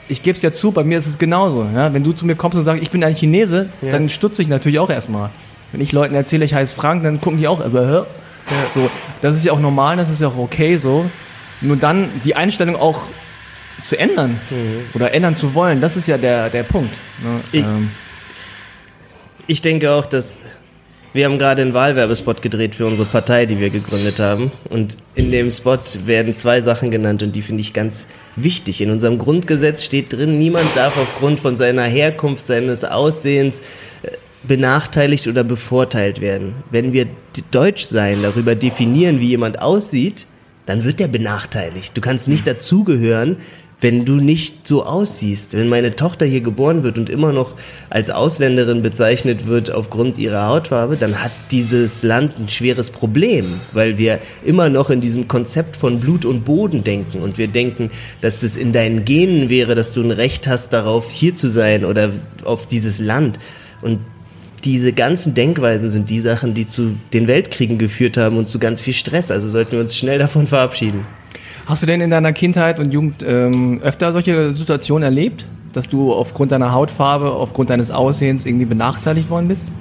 ich 0.08 0.22
gebe 0.22 0.36
es 0.36 0.42
ja 0.42 0.52
zu, 0.52 0.70
bei 0.70 0.84
mir 0.84 0.98
ist 0.98 1.06
es 1.06 1.18
genauso. 1.18 1.66
Ja? 1.74 1.92
Wenn 1.92 2.04
du 2.04 2.12
zu 2.12 2.26
mir 2.26 2.36
kommst 2.36 2.58
und 2.58 2.64
sagst, 2.64 2.82
ich 2.82 2.90
bin 2.90 3.02
ein 3.02 3.14
Chinese, 3.14 3.68
Ja. 3.80 3.90
dann 3.90 4.08
stutze 4.08 4.42
ich 4.42 4.48
natürlich 4.48 4.78
auch 4.78 4.90
erstmal. 4.90 5.30
Wenn 5.72 5.80
ich 5.80 5.92
Leuten 5.92 6.14
erzähle, 6.14 6.44
ich 6.44 6.54
heiße 6.54 6.74
Frank, 6.74 7.02
dann 7.02 7.20
gucken 7.20 7.38
die 7.38 7.48
auch, 7.48 7.60
aber 7.64 8.06
hä? 8.46 8.54
So, 8.74 8.90
das 9.22 9.36
ist 9.36 9.44
ja 9.44 9.52
auch 9.52 9.60
normal, 9.60 9.96
das 9.96 10.10
ist 10.10 10.20
ja 10.20 10.28
auch 10.28 10.36
okay 10.36 10.76
so. 10.76 11.06
Nur 11.62 11.76
dann 11.76 12.10
die 12.24 12.36
Einstellung 12.36 12.76
auch 12.76 13.00
zu 13.84 13.96
ändern 13.98 14.40
oder 14.94 15.12
ändern 15.12 15.36
zu 15.36 15.54
wollen, 15.54 15.80
das 15.80 15.96
ist 15.96 16.08
ja 16.08 16.18
der, 16.18 16.50
der 16.50 16.62
Punkt. 16.64 16.94
Ne? 17.22 17.36
Ich- 17.52 17.62
ähm, 17.64 17.90
Ich 19.46 19.60
denke 19.60 19.92
auch, 19.92 20.06
dass 20.06 20.38
wir 21.12 21.26
haben 21.26 21.38
gerade 21.38 21.62
einen 21.62 21.74
Wahlwerbespot 21.74 22.42
gedreht 22.42 22.74
für 22.74 22.86
unsere 22.86 23.06
Partei, 23.06 23.46
die 23.46 23.60
wir 23.60 23.70
gegründet 23.70 24.18
haben. 24.18 24.50
Und 24.70 24.96
in 25.14 25.30
dem 25.30 25.50
Spot 25.50 25.78
werden 26.06 26.34
zwei 26.34 26.60
Sachen 26.60 26.90
genannt 26.90 27.22
und 27.22 27.36
die 27.36 27.42
finde 27.42 27.60
ich 27.60 27.72
ganz 27.72 28.06
wichtig. 28.36 28.80
In 28.80 28.90
unserem 28.90 29.18
Grundgesetz 29.18 29.84
steht 29.84 30.12
drin, 30.12 30.38
niemand 30.40 30.66
darf 30.74 30.96
aufgrund 30.96 31.38
von 31.40 31.56
seiner 31.56 31.84
Herkunft, 31.84 32.46
seines 32.48 32.84
Aussehens 32.84 33.60
äh, 34.02 34.08
benachteiligt 34.42 35.28
oder 35.28 35.44
bevorteilt 35.44 36.20
werden. 36.20 36.54
Wenn 36.70 36.92
wir 36.92 37.06
Deutschsein 37.52 38.22
darüber 38.22 38.54
definieren, 38.56 39.20
wie 39.20 39.28
jemand 39.28 39.62
aussieht, 39.62 40.26
dann 40.66 40.82
wird 40.84 41.00
er 41.00 41.08
benachteiligt. 41.08 41.96
Du 41.96 42.00
kannst 42.00 42.26
nicht 42.26 42.46
dazugehören, 42.46 43.36
wenn 43.84 44.06
du 44.06 44.14
nicht 44.14 44.66
so 44.66 44.86
aussiehst. 44.86 45.52
Wenn 45.52 45.68
meine 45.68 45.94
Tochter 45.94 46.24
hier 46.24 46.40
geboren 46.40 46.84
wird 46.84 46.96
und 46.96 47.10
immer 47.10 47.34
noch 47.34 47.54
als 47.90 48.08
Ausländerin 48.08 48.80
bezeichnet 48.80 49.46
wird 49.46 49.70
aufgrund 49.70 50.16
ihrer 50.16 50.46
Hautfarbe, 50.46 50.96
dann 50.96 51.22
hat 51.22 51.32
dieses 51.50 52.02
Land 52.02 52.38
ein 52.38 52.48
schweres 52.48 52.88
Problem, 52.88 53.60
weil 53.72 53.98
wir 53.98 54.20
immer 54.42 54.70
noch 54.70 54.88
in 54.88 55.02
diesem 55.02 55.28
Konzept 55.28 55.76
von 55.76 56.00
Blut 56.00 56.24
und 56.24 56.46
Boden 56.46 56.82
denken 56.82 57.20
und 57.20 57.36
wir 57.36 57.46
denken, 57.46 57.90
dass 58.22 58.42
es 58.42 58.56
in 58.56 58.72
deinen 58.72 59.04
Genen 59.04 59.50
wäre, 59.50 59.74
dass 59.74 59.92
du 59.92 60.00
ein 60.00 60.12
Recht 60.12 60.46
hast 60.46 60.72
darauf, 60.72 61.10
hier 61.10 61.36
zu 61.36 61.50
sein 61.50 61.84
oder 61.84 62.08
auf 62.42 62.64
dieses 62.64 63.00
Land. 63.00 63.38
Und 63.82 63.98
diese 64.64 64.94
ganzen 64.94 65.34
Denkweisen 65.34 65.90
sind 65.90 66.08
die 66.08 66.20
Sachen, 66.20 66.54
die 66.54 66.66
zu 66.66 66.96
den 67.12 67.26
Weltkriegen 67.26 67.76
geführt 67.76 68.16
haben 68.16 68.38
und 68.38 68.48
zu 68.48 68.58
ganz 68.58 68.80
viel 68.80 68.94
Stress. 68.94 69.30
Also 69.30 69.50
sollten 69.50 69.72
wir 69.72 69.80
uns 69.80 69.94
schnell 69.94 70.18
davon 70.18 70.46
verabschieden. 70.46 71.04
Hast 71.66 71.82
du 71.82 71.86
denn 71.86 72.02
in 72.02 72.10
deiner 72.10 72.32
Kindheit 72.32 72.78
und 72.78 72.92
Jugend 72.92 73.22
ähm, 73.26 73.80
öfter 73.82 74.12
solche 74.12 74.54
Situationen 74.54 75.02
erlebt, 75.02 75.46
dass 75.72 75.88
du 75.88 76.12
aufgrund 76.12 76.52
deiner 76.52 76.72
Hautfarbe, 76.72 77.32
aufgrund 77.32 77.70
deines 77.70 77.90
Aussehens 77.90 78.44
irgendwie 78.44 78.66
benachteiligt 78.66 79.30
worden 79.30 79.48
bist? 79.48 79.72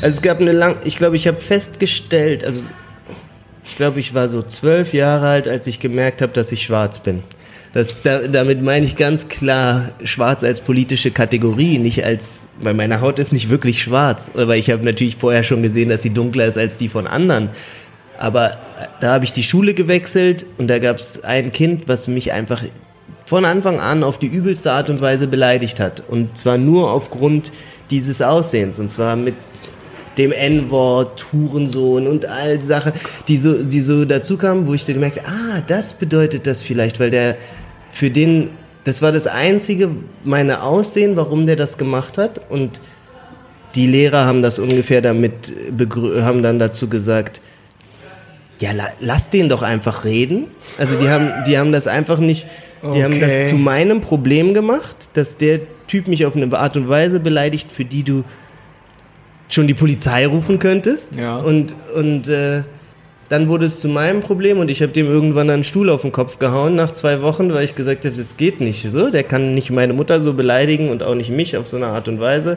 Also 0.00 0.16
es 0.16 0.22
gab 0.22 0.40
eine 0.40 0.52
lang, 0.52 0.76
ich 0.84 0.96
glaube, 0.96 1.16
ich 1.16 1.26
habe 1.26 1.40
festgestellt, 1.40 2.44
also 2.44 2.62
ich 3.64 3.76
glaube, 3.76 3.98
ich 3.98 4.14
war 4.14 4.28
so 4.28 4.42
zwölf 4.42 4.94
Jahre 4.94 5.26
alt, 5.26 5.48
als 5.48 5.66
ich 5.66 5.80
gemerkt 5.80 6.22
habe, 6.22 6.32
dass 6.32 6.52
ich 6.52 6.62
schwarz 6.62 7.00
bin. 7.00 7.24
Das, 7.74 8.00
da, 8.02 8.20
damit 8.20 8.62
meine 8.62 8.86
ich 8.86 8.96
ganz 8.96 9.28
klar 9.28 9.90
schwarz 10.04 10.42
als 10.42 10.60
politische 10.60 11.10
Kategorie, 11.10 11.78
nicht 11.78 12.04
als, 12.04 12.48
weil 12.60 12.74
meine 12.74 13.00
Haut 13.00 13.18
ist 13.18 13.32
nicht 13.32 13.50
wirklich 13.50 13.82
schwarz, 13.82 14.30
aber 14.34 14.56
ich 14.56 14.70
habe 14.70 14.84
natürlich 14.84 15.16
vorher 15.16 15.42
schon 15.42 15.62
gesehen, 15.62 15.88
dass 15.88 16.02
sie 16.02 16.10
dunkler 16.10 16.46
ist 16.46 16.56
als 16.56 16.76
die 16.76 16.88
von 16.88 17.06
anderen. 17.06 17.50
Aber 18.18 18.58
da 19.00 19.14
habe 19.14 19.24
ich 19.24 19.32
die 19.32 19.42
Schule 19.42 19.74
gewechselt 19.74 20.44
und 20.58 20.68
da 20.68 20.78
gab 20.78 20.96
es 20.96 21.24
ein 21.24 21.52
Kind, 21.52 21.88
was 21.88 22.08
mich 22.08 22.32
einfach 22.32 22.62
von 23.24 23.44
Anfang 23.44 23.78
an 23.78 24.02
auf 24.02 24.18
die 24.18 24.26
übelste 24.26 24.72
Art 24.72 24.90
und 24.90 25.00
Weise 25.00 25.28
beleidigt 25.28 25.80
hat. 25.80 26.02
Und 26.08 26.36
zwar 26.36 26.58
nur 26.58 26.90
aufgrund 26.90 27.52
dieses 27.90 28.22
Aussehens. 28.22 28.78
Und 28.78 28.90
zwar 28.90 29.16
mit 29.16 29.34
dem 30.16 30.32
N-Wort, 30.32 31.26
Hurensohn 31.32 32.06
und 32.06 32.26
all 32.26 32.60
Sachen, 32.64 32.92
die 33.28 33.38
so, 33.38 33.62
die 33.62 33.80
so 33.80 34.04
dazu 34.04 34.36
kamen, 34.36 34.66
wo 34.66 34.74
ich 34.74 34.84
dann 34.84 34.94
gemerkt 34.94 35.20
ah, 35.24 35.62
das 35.66 35.92
bedeutet 35.92 36.46
das 36.46 36.62
vielleicht, 36.62 36.98
weil 36.98 37.10
der 37.10 37.36
für 37.92 38.10
den, 38.10 38.50
das 38.84 39.00
war 39.00 39.12
das 39.12 39.26
einzige, 39.26 39.90
meine 40.24 40.62
Aussehen, 40.62 41.16
warum 41.16 41.46
der 41.46 41.56
das 41.56 41.78
gemacht 41.78 42.18
hat. 42.18 42.40
Und 42.48 42.80
die 43.74 43.86
Lehrer 43.86 44.26
haben 44.26 44.42
das 44.42 44.58
ungefähr 44.58 45.02
damit, 45.02 45.52
haben 46.20 46.42
dann 46.42 46.58
dazu 46.58 46.88
gesagt, 46.88 47.40
ja, 48.60 48.72
la, 48.72 48.88
lass 49.00 49.30
den 49.30 49.48
doch 49.48 49.62
einfach 49.62 50.04
reden. 50.04 50.46
Also 50.78 50.98
die 50.98 51.08
haben, 51.08 51.30
die 51.46 51.58
haben 51.58 51.72
das 51.72 51.86
einfach 51.86 52.18
nicht, 52.18 52.46
die 52.82 52.86
okay. 52.86 53.02
haben 53.02 53.20
das 53.20 53.50
zu 53.50 53.56
meinem 53.56 54.00
Problem 54.00 54.54
gemacht, 54.54 55.10
dass 55.14 55.36
der 55.36 55.60
Typ 55.86 56.08
mich 56.08 56.26
auf 56.26 56.36
eine 56.36 56.56
Art 56.56 56.76
und 56.76 56.88
Weise 56.88 57.20
beleidigt, 57.20 57.72
für 57.72 57.84
die 57.84 58.02
du 58.02 58.24
schon 59.48 59.66
die 59.66 59.74
Polizei 59.74 60.26
rufen 60.26 60.58
könntest. 60.58 61.16
Ja. 61.16 61.36
Und, 61.36 61.74
und 61.94 62.28
äh, 62.28 62.62
dann 63.28 63.48
wurde 63.48 63.66
es 63.66 63.78
zu 63.78 63.88
meinem 63.88 64.20
Problem 64.20 64.58
und 64.58 64.70
ich 64.70 64.82
habe 64.82 64.92
dem 64.92 65.06
irgendwann 65.06 65.50
einen 65.50 65.64
Stuhl 65.64 65.90
auf 65.90 66.02
den 66.02 66.12
Kopf 66.12 66.38
gehauen 66.38 66.74
nach 66.74 66.92
zwei 66.92 67.20
Wochen, 67.22 67.52
weil 67.52 67.64
ich 67.64 67.74
gesagt 67.74 68.04
habe, 68.04 68.16
das 68.16 68.36
geht 68.36 68.60
nicht 68.60 68.88
so. 68.90 69.10
Der 69.10 69.22
kann 69.22 69.54
nicht 69.54 69.70
meine 69.70 69.92
Mutter 69.92 70.20
so 70.20 70.32
beleidigen 70.32 70.90
und 70.90 71.02
auch 71.02 71.14
nicht 71.14 71.30
mich 71.30 71.56
auf 71.56 71.66
so 71.66 71.76
eine 71.76 71.88
Art 71.88 72.08
und 72.08 72.20
Weise. 72.20 72.56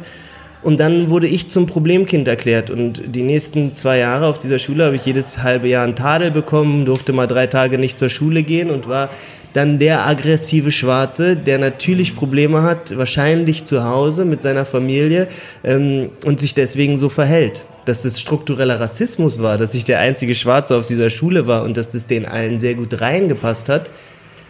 Und 0.63 0.79
dann 0.79 1.09
wurde 1.09 1.27
ich 1.27 1.49
zum 1.49 1.65
Problemkind 1.65 2.27
erklärt. 2.27 2.69
Und 2.69 3.01
die 3.15 3.23
nächsten 3.23 3.73
zwei 3.73 3.97
Jahre 3.97 4.27
auf 4.27 4.37
dieser 4.37 4.59
Schule 4.59 4.85
habe 4.85 4.95
ich 4.95 5.05
jedes 5.05 5.41
halbe 5.41 5.67
Jahr 5.67 5.83
einen 5.83 5.95
Tadel 5.95 6.29
bekommen, 6.29 6.85
durfte 6.85 7.13
mal 7.13 7.27
drei 7.27 7.47
Tage 7.47 7.79
nicht 7.79 7.97
zur 7.97 8.09
Schule 8.09 8.43
gehen 8.43 8.69
und 8.69 8.87
war 8.87 9.09
dann 9.53 9.79
der 9.79 10.05
aggressive 10.07 10.71
Schwarze, 10.71 11.35
der 11.35 11.57
natürlich 11.57 12.15
Probleme 12.15 12.63
hat, 12.63 12.95
wahrscheinlich 12.97 13.65
zu 13.65 13.83
Hause 13.83 14.23
mit 14.23 14.41
seiner 14.41 14.65
Familie 14.65 15.27
ähm, 15.63 16.09
und 16.25 16.39
sich 16.39 16.53
deswegen 16.53 16.97
so 16.97 17.09
verhält. 17.09 17.65
Dass 17.85 18.05
es 18.05 18.21
struktureller 18.21 18.79
Rassismus 18.79 19.41
war, 19.41 19.57
dass 19.57 19.73
ich 19.73 19.83
der 19.83 19.99
einzige 19.99 20.35
Schwarze 20.35 20.77
auf 20.77 20.85
dieser 20.85 21.09
Schule 21.09 21.47
war 21.47 21.63
und 21.63 21.75
dass 21.75 21.89
das 21.89 22.07
den 22.07 22.25
allen 22.25 22.59
sehr 22.59 22.75
gut 22.75 23.01
reingepasst 23.01 23.67
hat, 23.67 23.91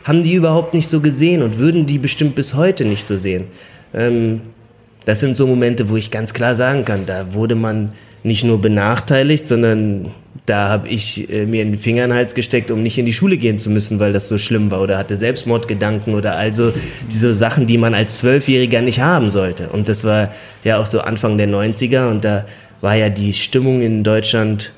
haben 0.03 0.24
die 0.24 0.34
überhaupt 0.34 0.74
nicht 0.74 0.89
so 0.89 1.00
gesehen 1.00 1.41
und 1.41 1.58
würden 1.58 1.86
die 1.86 1.98
bestimmt 1.98 2.36
bis 2.36 2.53
heute 2.53 2.86
nicht 2.86 3.06
so 3.06 3.18
sehen. 3.18 3.48
Ähm, 3.94 4.41
das 5.05 5.20
sind 5.20 5.36
so 5.36 5.48
Momente, 5.48 5.89
wo 5.89 5.98
ich 5.98 6.12
ganz 6.12 6.34
klar 6.34 6.55
sagen 6.55 6.86
kann, 6.86 7.05
da 7.05 7.34
wurde 7.34 7.55
man 7.55 7.93
nicht 8.24 8.43
nur 8.43 8.62
benachteiligt, 8.62 9.48
sondern 9.48 10.12
da 10.46 10.70
habe 10.70 10.89
ich 10.89 11.29
äh, 11.29 11.46
mir 11.46 11.62
in 11.62 11.72
den 11.72 11.79
Finger 11.79 12.03
in 12.03 12.10
den 12.12 12.17
Hals 12.17 12.36
gesteckt, 12.36 12.72
um 12.72 12.84
nicht 12.84 12.98
in 12.98 13.05
die 13.05 13.13
Schule 13.13 13.38
gehen 13.38 13.60
zu 13.60 13.70
müssen, 13.70 14.00
weil 14.00 14.13
das 14.13 14.27
so 14.27 14.38
schlimm 14.38 14.72
war 14.72 14.81
oder 14.81 14.98
hatte 14.98 15.15
Selbstmordgedanken 15.15 16.13
oder 16.13 16.36
also 16.36 16.74
diese 17.12 17.34
Sachen, 17.34 17.67
die 17.67 17.77
man 17.77 17.93
als 17.93 18.20
Zwölfjähriger 18.20 18.81
nicht 18.81 19.00
haben 19.00 19.29
sollte. 19.29 19.70
Und 19.70 19.88
das 19.88 20.03
war 20.03 20.31
ja 20.63 20.77
auch 20.77 20.86
so 20.86 21.01
Anfang 21.01 21.38
der 21.38 21.48
90er 21.48 22.10
und 22.10 22.24
da 22.24 22.46
war 22.81 22.96
ja 22.96 23.10
die 23.10 23.34
Stimmung 23.34 23.81
in 23.81 24.03
Deutschland 24.03 24.72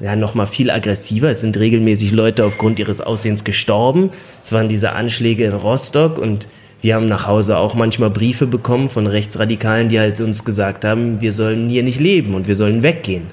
ja 0.00 0.16
noch 0.16 0.34
mal 0.34 0.46
viel 0.46 0.70
aggressiver. 0.70 1.30
Es 1.30 1.40
sind 1.40 1.56
regelmäßig 1.56 2.12
Leute 2.12 2.44
aufgrund 2.44 2.78
ihres 2.78 3.00
Aussehens 3.00 3.44
gestorben. 3.44 4.10
Es 4.42 4.52
waren 4.52 4.68
diese 4.68 4.92
Anschläge 4.92 5.44
in 5.44 5.52
Rostock 5.54 6.18
und 6.18 6.48
wir 6.82 6.94
haben 6.94 7.06
nach 7.06 7.26
Hause 7.26 7.56
auch 7.56 7.74
manchmal 7.74 8.10
Briefe 8.10 8.46
bekommen 8.46 8.90
von 8.90 9.06
Rechtsradikalen, 9.06 9.88
die 9.88 9.98
halt 9.98 10.20
uns 10.20 10.44
gesagt 10.44 10.84
haben, 10.84 11.20
wir 11.20 11.32
sollen 11.32 11.68
hier 11.68 11.82
nicht 11.82 12.00
leben 12.00 12.34
und 12.34 12.46
wir 12.46 12.56
sollen 12.56 12.82
weggehen. 12.82 13.24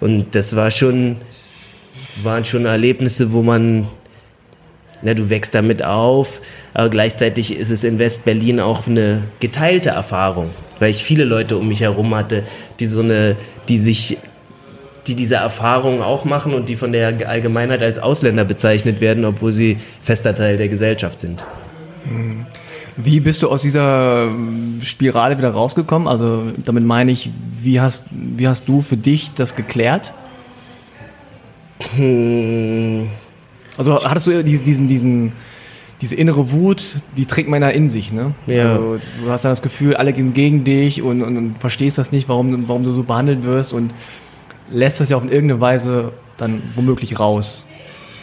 Und 0.00 0.34
das 0.34 0.56
war 0.56 0.70
schon, 0.70 1.16
waren 2.22 2.44
schon 2.44 2.64
Erlebnisse, 2.64 3.32
wo 3.32 3.42
man, 3.42 3.88
na, 5.02 5.14
du 5.14 5.28
wächst 5.30 5.54
damit 5.54 5.82
auf, 5.82 6.40
aber 6.74 6.88
gleichzeitig 6.88 7.56
ist 7.56 7.70
es 7.70 7.84
in 7.84 7.98
West-Berlin 7.98 8.60
auch 8.60 8.86
eine 8.86 9.22
geteilte 9.40 9.90
Erfahrung, 9.90 10.50
weil 10.78 10.90
ich 10.90 11.04
viele 11.04 11.24
Leute 11.24 11.56
um 11.56 11.68
mich 11.68 11.80
herum 11.80 12.14
hatte, 12.14 12.44
die 12.80 12.86
so 12.86 13.00
eine, 13.00 13.36
die 13.68 13.78
sich 13.78 14.18
die 15.06 15.14
diese 15.14 15.36
Erfahrungen 15.36 16.02
auch 16.02 16.24
machen 16.24 16.52
und 16.52 16.68
die 16.68 16.74
von 16.74 16.90
der 16.90 17.14
Allgemeinheit 17.28 17.80
als 17.80 18.00
Ausländer 18.00 18.44
bezeichnet 18.44 19.00
werden, 19.00 19.24
obwohl 19.24 19.52
sie 19.52 19.78
fester 20.02 20.34
Teil 20.34 20.56
der 20.56 20.68
Gesellschaft 20.68 21.20
sind. 21.20 21.44
Mhm. 22.04 22.46
Wie 22.96 23.20
bist 23.20 23.42
du 23.42 23.50
aus 23.50 23.62
dieser 23.62 24.28
Spirale 24.82 25.36
wieder 25.36 25.50
rausgekommen? 25.50 26.08
Also 26.08 26.44
damit 26.64 26.84
meine 26.84 27.12
ich, 27.12 27.30
wie 27.60 27.80
hast, 27.80 28.06
wie 28.10 28.48
hast 28.48 28.68
du 28.68 28.80
für 28.80 28.96
dich 28.96 29.32
das 29.34 29.54
geklärt? 29.54 30.14
Hm. 31.94 33.08
Also 33.76 34.02
hattest 34.02 34.26
du 34.26 34.42
diesen, 34.42 34.88
diesen, 34.88 35.32
diese 36.00 36.14
innere 36.14 36.52
Wut, 36.52 36.82
die 37.16 37.26
trägt 37.26 37.48
man 37.48 37.62
ja 37.62 37.68
in 37.68 37.90
sich, 37.90 38.12
ne? 38.12 38.34
Ja. 38.46 38.74
Also, 38.74 38.98
du 39.22 39.30
hast 39.30 39.44
dann 39.44 39.52
das 39.52 39.62
Gefühl, 39.62 39.96
alle 39.96 40.12
gehen 40.12 40.32
gegen 40.32 40.64
dich 40.64 41.02
und, 41.02 41.22
und, 41.22 41.36
und, 41.36 41.58
verstehst 41.58 41.98
das 41.98 42.12
nicht, 42.12 42.28
warum, 42.28 42.68
warum 42.68 42.82
du 42.82 42.94
so 42.94 43.02
behandelt 43.02 43.42
wirst 43.44 43.72
und 43.72 43.92
lässt 44.70 45.00
das 45.00 45.10
ja 45.10 45.16
auf 45.16 45.24
irgendeine 45.24 45.60
Weise 45.60 46.12
dann 46.36 46.62
womöglich 46.74 47.18
raus. 47.18 47.62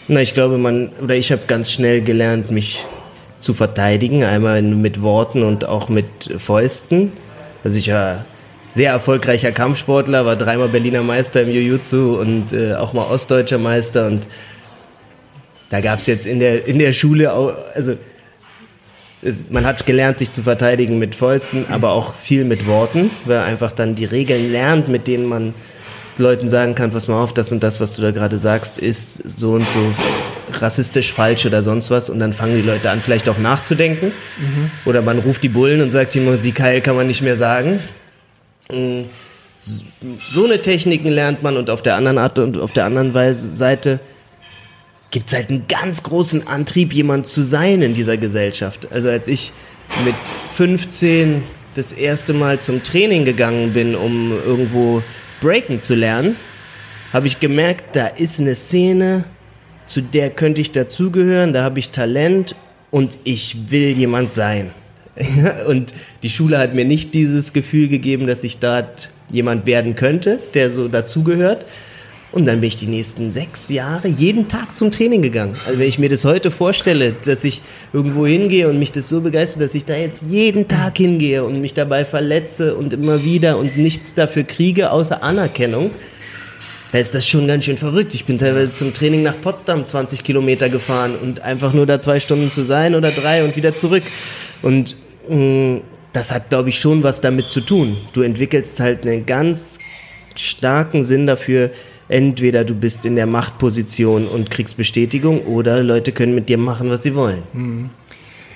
Na, 0.07 0.21
ich 0.21 0.33
glaube, 0.33 0.57
man, 0.57 0.89
oder 1.01 1.15
ich 1.15 1.31
habe 1.31 1.43
ganz 1.47 1.71
schnell 1.71 2.01
gelernt, 2.01 2.51
mich 2.51 2.85
zu 3.43 3.53
verteidigen, 3.53 4.23
einmal 4.23 4.61
mit 4.61 5.01
Worten 5.01 5.43
und 5.43 5.65
auch 5.65 5.89
mit 5.89 6.05
Fäusten. 6.37 7.11
Also 7.63 7.77
ich 7.77 7.91
war 7.91 8.25
sehr 8.71 8.91
erfolgreicher 8.91 9.51
Kampfsportler, 9.51 10.25
war 10.25 10.37
dreimal 10.37 10.69
Berliner 10.69 11.03
Meister 11.03 11.43
im 11.43 11.49
Jiu-Jitsu 11.49 12.19
und 12.19 12.53
äh, 12.53 12.73
auch 12.75 12.93
mal 12.93 13.03
ostdeutscher 13.03 13.57
Meister 13.57 14.07
und 14.07 14.27
da 15.69 15.81
gab 15.81 15.99
es 15.99 16.07
jetzt 16.07 16.25
in 16.25 16.39
der, 16.39 16.65
in 16.65 16.79
der 16.79 16.93
Schule 16.93 17.33
auch, 17.33 17.53
also 17.75 17.95
man 19.49 19.65
hat 19.65 19.85
gelernt, 19.85 20.19
sich 20.19 20.31
zu 20.31 20.43
verteidigen 20.43 20.99
mit 20.99 21.15
Fäusten, 21.15 21.65
aber 21.69 21.91
auch 21.91 22.15
viel 22.15 22.45
mit 22.45 22.65
Worten, 22.67 23.11
weil 23.25 23.39
einfach 23.39 23.71
dann 23.71 23.95
die 23.95 24.05
Regeln 24.05 24.51
lernt, 24.51 24.87
mit 24.87 25.07
denen 25.07 25.25
man 25.25 25.53
Leuten 26.17 26.47
sagen 26.47 26.75
kann, 26.75 26.91
pass 26.91 27.07
mal 27.07 27.21
auf, 27.21 27.33
das 27.33 27.51
und 27.51 27.63
das, 27.63 27.79
was 27.79 27.95
du 27.95 28.01
da 28.01 28.11
gerade 28.11 28.37
sagst, 28.37 28.77
ist 28.77 29.37
so 29.37 29.53
und 29.53 29.63
so 29.63 29.93
rassistisch 30.63 31.11
falsch 31.11 31.45
oder 31.45 31.61
sonst 31.61 31.91
was 31.91 32.09
und 32.09 32.19
dann 32.19 32.31
fangen 32.31 32.55
die 32.55 32.61
Leute 32.61 32.89
an, 32.89 33.01
vielleicht 33.01 33.27
auch 33.27 33.37
nachzudenken. 33.37 34.07
Mhm. 34.37 34.71
Oder 34.85 35.01
man 35.01 35.19
ruft 35.19 35.43
die 35.43 35.49
Bullen 35.49 35.81
und 35.81 35.91
sagt 35.91 36.15
ihm, 36.15 36.35
sie 36.39 36.53
Keil 36.53 36.81
kann 36.81 36.95
man 36.95 37.07
nicht 37.07 37.21
mehr 37.21 37.35
sagen. 37.35 37.81
Mm, 38.71 39.01
so 40.19 40.45
eine 40.45 40.61
Techniken 40.61 41.09
lernt 41.09 41.43
man 41.43 41.57
und 41.57 41.69
auf 41.69 41.81
der 41.81 41.95
anderen 41.95 42.17
Art 42.17 42.39
und 42.39 42.57
auf 42.57 42.71
der 42.71 42.85
anderen 42.85 43.13
Weise, 43.13 43.53
Seite 43.53 43.99
gibt 45.11 45.27
es 45.27 45.33
halt 45.33 45.49
einen 45.49 45.67
ganz 45.67 46.01
großen 46.01 46.47
Antrieb, 46.47 46.93
jemand 46.93 47.27
zu 47.27 47.43
sein 47.43 47.81
in 47.81 47.93
dieser 47.93 48.17
Gesellschaft. 48.17 48.87
Also 48.91 49.09
als 49.09 49.27
ich 49.27 49.51
mit 50.05 50.15
15 50.55 51.43
das 51.75 51.91
erste 51.91 52.33
Mal 52.33 52.59
zum 52.59 52.83
Training 52.83 53.25
gegangen 53.25 53.73
bin, 53.73 53.95
um 53.95 54.31
irgendwo 54.31 55.03
Breaken 55.41 55.83
zu 55.83 55.93
lernen, 55.93 56.35
habe 57.11 57.27
ich 57.27 57.39
gemerkt, 57.39 57.95
da 57.95 58.07
ist 58.07 58.39
eine 58.39 58.55
Szene, 58.55 59.25
zu 59.87 60.01
der 60.01 60.29
könnte 60.29 60.61
ich 60.61 60.71
dazugehören, 60.71 61.53
da 61.53 61.63
habe 61.63 61.79
ich 61.79 61.89
Talent 61.89 62.55
und 62.91 63.17
ich 63.23 63.71
will 63.71 63.89
jemand 63.89 64.33
sein. 64.33 64.71
und 65.67 65.93
die 66.23 66.29
Schule 66.29 66.57
hat 66.57 66.73
mir 66.73 66.85
nicht 66.85 67.13
dieses 67.13 67.53
Gefühl 67.53 67.87
gegeben, 67.87 68.27
dass 68.27 68.43
ich 68.43 68.57
dort 68.59 69.09
jemand 69.29 69.65
werden 69.65 69.95
könnte, 69.95 70.39
der 70.53 70.69
so 70.69 70.87
dazugehört. 70.87 71.65
Und 72.31 72.47
dann 72.47 72.61
bin 72.61 72.67
ich 72.67 72.77
die 72.77 72.87
nächsten 72.87 73.31
sechs 73.31 73.69
Jahre 73.69 74.07
jeden 74.07 74.47
Tag 74.47 74.75
zum 74.75 74.89
Training 74.89 75.21
gegangen. 75.21 75.55
Also 75.67 75.77
wenn 75.77 75.87
ich 75.87 75.99
mir 75.99 76.09
das 76.09 76.25
heute 76.25 76.49
vorstelle, 76.49 77.13
dass 77.25 77.43
ich 77.43 77.61
irgendwo 77.93 78.25
hingehe 78.25 78.67
und 78.67 78.79
mich 78.79 78.91
das 78.91 79.07
so 79.07 79.21
begeistert, 79.21 79.61
dass 79.61 79.75
ich 79.75 79.85
da 79.85 79.93
jetzt 79.95 80.23
jeden 80.27 80.67
Tag 80.67 80.97
hingehe 80.97 81.43
und 81.43 81.61
mich 81.61 81.75
dabei 81.75 82.05
verletze 82.05 82.73
und 82.75 82.91
immer 82.91 83.23
wieder 83.23 83.59
und 83.59 83.77
nichts 83.77 84.15
dafür 84.15 84.45
kriege, 84.45 84.91
außer 84.91 85.21
Anerkennung, 85.21 85.91
da 86.93 86.99
ist 86.99 87.15
das 87.15 87.27
schon 87.27 87.47
ganz 87.47 87.65
schön 87.65 87.77
verrückt. 87.77 88.13
Ich 88.13 88.25
bin 88.25 88.37
teilweise 88.37 88.71
zum 88.71 88.93
Training 88.93 89.23
nach 89.23 89.41
Potsdam 89.41 89.83
20 89.83 90.23
Kilometer 90.23 90.69
gefahren 90.69 91.15
und 91.15 91.39
einfach 91.41 91.73
nur 91.73 91.87
da 91.87 91.99
zwei 91.99 92.19
Stunden 92.19 92.51
zu 92.51 92.63
sein 92.63 92.93
oder 92.93 93.09
drei 93.09 93.43
und 93.43 93.55
wieder 93.55 93.73
zurück. 93.73 94.03
Und 94.61 94.95
mh, 95.27 95.35
mm, 95.35 95.81
das 96.13 96.31
hat, 96.31 96.49
glaube 96.49 96.69
ich, 96.69 96.79
schon 96.79 97.01
was 97.01 97.19
damit 97.19 97.47
zu 97.47 97.61
tun. 97.61 97.97
Du 98.13 98.21
entwickelst 98.21 98.79
halt 98.79 99.07
einen 99.07 99.25
ganz 99.25 99.79
starken 100.35 101.03
Sinn 101.03 101.25
dafür, 101.25 101.71
entweder 102.09 102.63
du 102.63 102.75
bist 102.75 103.07
in 103.07 103.15
der 103.15 103.25
Machtposition 103.25 104.27
und 104.27 104.51
kriegst 104.51 104.77
Bestätigung 104.77 105.47
oder 105.47 105.81
Leute 105.81 106.11
können 106.11 106.35
mit 106.35 106.47
dir 106.47 106.59
machen, 106.59 106.91
was 106.91 107.01
sie 107.01 107.15
wollen. 107.15 107.41
Hm. 107.53 107.89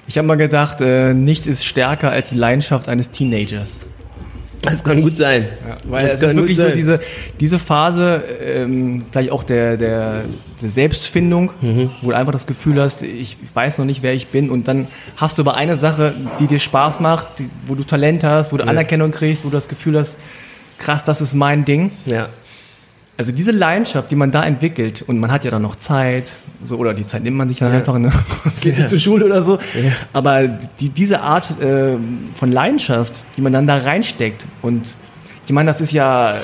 Ich 0.08 0.16
habe 0.20 0.28
mal 0.28 0.36
gedacht, 0.36 0.80
äh, 0.80 1.16
nichts 1.16 1.48
ist 1.48 1.66
stärker 1.66 2.12
als 2.12 2.30
die 2.30 2.38
Leidenschaft 2.38 2.88
eines 2.88 3.10
Teenagers. 3.10 3.80
Das 4.62 4.84
kann 4.84 5.02
gut 5.02 5.16
sein. 5.16 5.48
Ja, 5.68 5.78
weil 5.86 6.06
es 6.06 6.22
ist 6.22 6.36
wirklich 6.36 6.58
so 6.58 6.70
diese, 6.70 7.00
diese 7.40 7.60
Phase, 7.60 8.24
ähm, 8.44 9.06
vielleicht 9.12 9.32
auch 9.32 9.44
der, 9.44 9.78
der, 9.78 10.24
der 10.62 10.70
Selbstfindung, 10.70 11.52
mhm. 11.62 11.92
wo 12.02 12.10
du 12.10 12.16
einfach 12.16 12.34
das 12.34 12.48
Gefühl 12.48 12.82
hast, 12.82 13.04
ich, 13.04 13.38
ich, 13.42 13.56
weiß 13.56 13.78
noch 13.78 13.86
nicht, 13.86 14.04
wer 14.04 14.14
ich 14.14 14.28
bin. 14.28 14.50
Und 14.50 14.68
dann 14.68 14.88
hast 15.16 15.38
du 15.38 15.44
aber 15.44 15.56
eine 15.56 15.78
Sache, 15.78 16.16
die 16.40 16.48
dir 16.48 16.60
Spaß 16.60 17.00
macht, 17.00 17.40
die, 17.40 17.50
wo 17.66 17.76
du 17.76 17.84
Talent 17.84 18.24
hast, 18.24 18.52
wo 18.52 18.58
du 18.58 18.64
ja. 18.64 18.70
Anerkennung 18.70 19.12
kriegst, 19.12 19.46
wo 19.46 19.50
du 19.50 19.56
das 19.56 19.68
Gefühl 19.68 19.98
hast, 19.98 20.18
krass, 20.80 21.04
das 21.04 21.22
ist 21.22 21.34
mein 21.34 21.64
Ding. 21.64 21.92
Ja. 22.06 22.30
Also 23.18 23.32
diese 23.32 23.52
Leidenschaft, 23.52 24.12
die 24.12 24.16
man 24.16 24.32
da 24.32 24.44
entwickelt, 24.44 25.04
und 25.08 25.20
man 25.20 25.32
hat 25.32 25.44
ja 25.44 25.50
dann 25.50 25.64
noch 25.64 25.76
Zeit, 25.76 26.40
so 26.64 26.78
oder 26.78 26.94
die 26.94 27.06
Zeit 27.06 27.24
nimmt 27.24 27.36
man 27.36 27.50
sich 27.50 27.58
dann 27.58 27.72
ja. 27.72 27.80
einfach 27.80 27.98
ne, 27.98 28.12
geht 28.62 28.74
ja. 28.74 28.80
nicht 28.80 28.90
zur 28.90 29.00
Schule 29.00 29.26
oder 29.26 29.42
so. 29.42 29.56
Ja. 29.56 29.92
Aber 30.14 30.48
die, 30.48 30.90
diese 30.90 31.22
Art 31.22 31.60
äh, 31.60 31.98
von 32.36 32.52
Leidenschaft, 32.52 33.26
die 33.36 33.42
man 33.42 33.52
dann 33.52 33.66
da 33.66 33.78
reinsteckt 33.78 34.46
und 34.62 34.96
ich 35.48 35.54
meine, 35.54 35.72
das 35.72 35.80
ist 35.80 35.94
ja, 35.94 36.36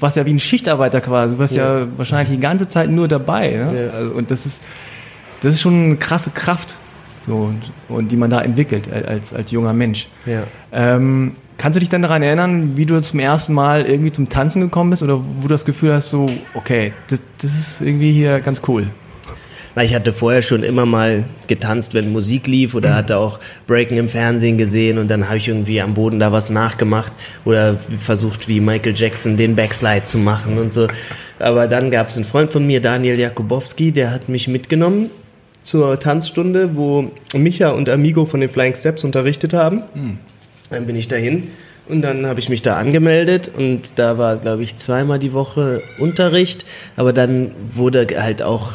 was 0.00 0.16
ja 0.16 0.26
wie 0.26 0.34
ein 0.34 0.38
Schichtarbeiter 0.38 1.00
quasi. 1.00 1.34
Du 1.34 1.40
warst 1.40 1.56
ja, 1.56 1.86
wahrscheinlich 1.96 2.28
die 2.28 2.40
ganze 2.40 2.68
Zeit 2.68 2.90
nur 2.90 3.08
dabei. 3.08 3.52
Ne? 3.52 3.90
Also, 3.94 4.10
und 4.10 4.30
das 4.30 4.44
ist, 4.44 4.62
das 5.40 5.54
ist 5.54 5.62
schon 5.62 5.84
eine 5.84 5.96
krasse 5.96 6.30
Kraft, 6.30 6.76
so 7.20 7.36
und, 7.36 7.72
und 7.88 8.12
die 8.12 8.16
man 8.16 8.28
da 8.28 8.42
entwickelt 8.42 8.86
als, 8.92 9.32
als 9.32 9.50
junger 9.50 9.72
Mensch. 9.72 10.08
Ja. 10.26 10.42
Ähm, 10.72 11.36
Kannst 11.60 11.76
du 11.76 11.80
dich 11.80 11.90
dann 11.90 12.00
daran 12.00 12.22
erinnern, 12.22 12.78
wie 12.78 12.86
du 12.86 12.98
zum 13.02 13.20
ersten 13.20 13.52
Mal 13.52 13.84
irgendwie 13.84 14.10
zum 14.10 14.30
Tanzen 14.30 14.62
gekommen 14.62 14.88
bist 14.88 15.02
oder 15.02 15.18
wo 15.20 15.42
du 15.42 15.48
das 15.48 15.66
Gefühl 15.66 15.92
hast, 15.92 16.08
so, 16.08 16.24
okay, 16.54 16.94
das, 17.08 17.20
das 17.36 17.50
ist 17.52 17.80
irgendwie 17.82 18.12
hier 18.12 18.40
ganz 18.40 18.62
cool? 18.66 18.86
Na, 19.74 19.84
ich 19.84 19.94
hatte 19.94 20.14
vorher 20.14 20.40
schon 20.40 20.62
immer 20.62 20.86
mal 20.86 21.24
getanzt, 21.48 21.92
wenn 21.92 22.12
Musik 22.12 22.46
lief 22.46 22.74
oder 22.74 22.94
hatte 22.94 23.18
auch 23.18 23.40
Breaking 23.66 23.98
im 23.98 24.08
Fernsehen 24.08 24.56
gesehen 24.56 24.96
und 24.96 25.10
dann 25.10 25.26
habe 25.26 25.36
ich 25.36 25.48
irgendwie 25.48 25.82
am 25.82 25.92
Boden 25.92 26.18
da 26.18 26.32
was 26.32 26.48
nachgemacht 26.48 27.12
oder 27.44 27.76
versucht 27.98 28.48
wie 28.48 28.58
Michael 28.58 28.94
Jackson 28.96 29.36
den 29.36 29.54
Backslide 29.54 30.06
zu 30.06 30.16
machen 30.16 30.56
und 30.56 30.72
so. 30.72 30.88
Aber 31.38 31.68
dann 31.68 31.90
gab 31.90 32.08
es 32.08 32.16
einen 32.16 32.24
Freund 32.24 32.50
von 32.50 32.66
mir, 32.66 32.80
Daniel 32.80 33.18
Jakubowski, 33.18 33.92
der 33.92 34.12
hat 34.12 34.30
mich 34.30 34.48
mitgenommen 34.48 35.10
zur 35.62 36.00
Tanzstunde, 36.00 36.74
wo 36.74 37.10
Micha 37.34 37.68
und 37.68 37.90
Amigo 37.90 38.24
von 38.24 38.40
den 38.40 38.48
Flying 38.48 38.74
Steps 38.74 39.04
unterrichtet 39.04 39.52
haben. 39.52 39.82
Mhm. 39.94 40.18
Dann 40.70 40.86
bin 40.86 40.94
ich 40.94 41.08
dahin 41.08 41.48
und 41.88 42.02
dann 42.02 42.26
habe 42.26 42.38
ich 42.38 42.48
mich 42.48 42.62
da 42.62 42.76
angemeldet 42.76 43.50
und 43.54 43.92
da 43.96 44.18
war, 44.18 44.36
glaube 44.36 44.62
ich, 44.62 44.76
zweimal 44.76 45.18
die 45.18 45.32
Woche 45.32 45.82
Unterricht. 45.98 46.64
Aber 46.94 47.12
dann 47.12 47.50
wurde 47.74 48.06
halt 48.20 48.42
auch, 48.42 48.74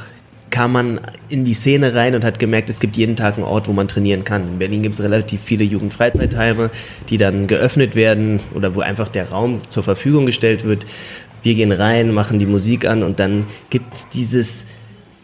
kam 0.49 0.73
man 0.73 0.99
in 1.29 1.45
die 1.45 1.53
Szene 1.53 1.93
rein 1.93 2.13
und 2.13 2.25
hat 2.25 2.37
gemerkt, 2.37 2.69
es 2.69 2.81
gibt 2.81 2.97
jeden 2.97 3.15
Tag 3.15 3.35
einen 3.35 3.45
Ort, 3.45 3.69
wo 3.69 3.73
man 3.73 3.87
trainieren 3.87 4.25
kann. 4.25 4.47
In 4.47 4.59
Berlin 4.59 4.81
gibt 4.81 4.95
es 4.95 5.01
relativ 5.01 5.41
viele 5.41 5.63
Jugendfreizeitheime, 5.63 6.69
die 7.09 7.17
dann 7.17 7.47
geöffnet 7.47 7.95
werden 7.95 8.41
oder 8.53 8.75
wo 8.75 8.81
einfach 8.81 9.07
der 9.07 9.29
Raum 9.29 9.61
zur 9.69 9.83
Verfügung 9.83 10.25
gestellt 10.25 10.65
wird. 10.65 10.85
Wir 11.43 11.55
gehen 11.55 11.71
rein, 11.71 12.11
machen 12.11 12.39
die 12.39 12.45
Musik 12.45 12.85
an 12.85 13.03
und 13.03 13.19
dann 13.19 13.47
gibt 13.69 13.93
es 13.93 14.09
dieses 14.09 14.65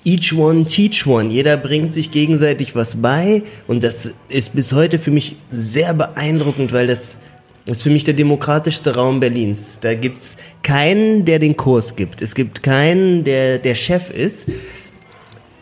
Each 0.04 0.34
one 0.34 0.66
teach 0.66 1.06
one. 1.06 1.30
Jeder 1.30 1.58
bringt 1.58 1.92
sich 1.92 2.10
gegenseitig 2.10 2.76
was 2.76 3.02
bei 3.02 3.44
und 3.68 3.84
das 3.84 4.14
ist 4.30 4.56
bis 4.56 4.74
heute 4.74 4.98
für 4.98 5.12
mich 5.12 5.36
sehr 5.52 5.94
beeindruckend, 5.94 6.74
weil 6.74 6.88
das 6.88 7.20
ist 7.66 7.84
für 7.84 7.92
mich 7.92 8.04
der 8.04 8.16
demokratischste 8.16 8.96
Raum 8.96 9.20
Berlins. 9.20 9.80
Da 9.80 9.94
gibt's 9.94 10.38
keinen, 10.64 11.26
der 11.26 11.38
den 11.38 11.56
Kurs 11.56 11.96
gibt. 11.96 12.24
Es 12.24 12.34
gibt 12.34 12.64
keinen, 12.64 13.24
der 13.24 13.60
der 13.60 13.76
Chef 13.76 14.10
ist. 14.10 14.50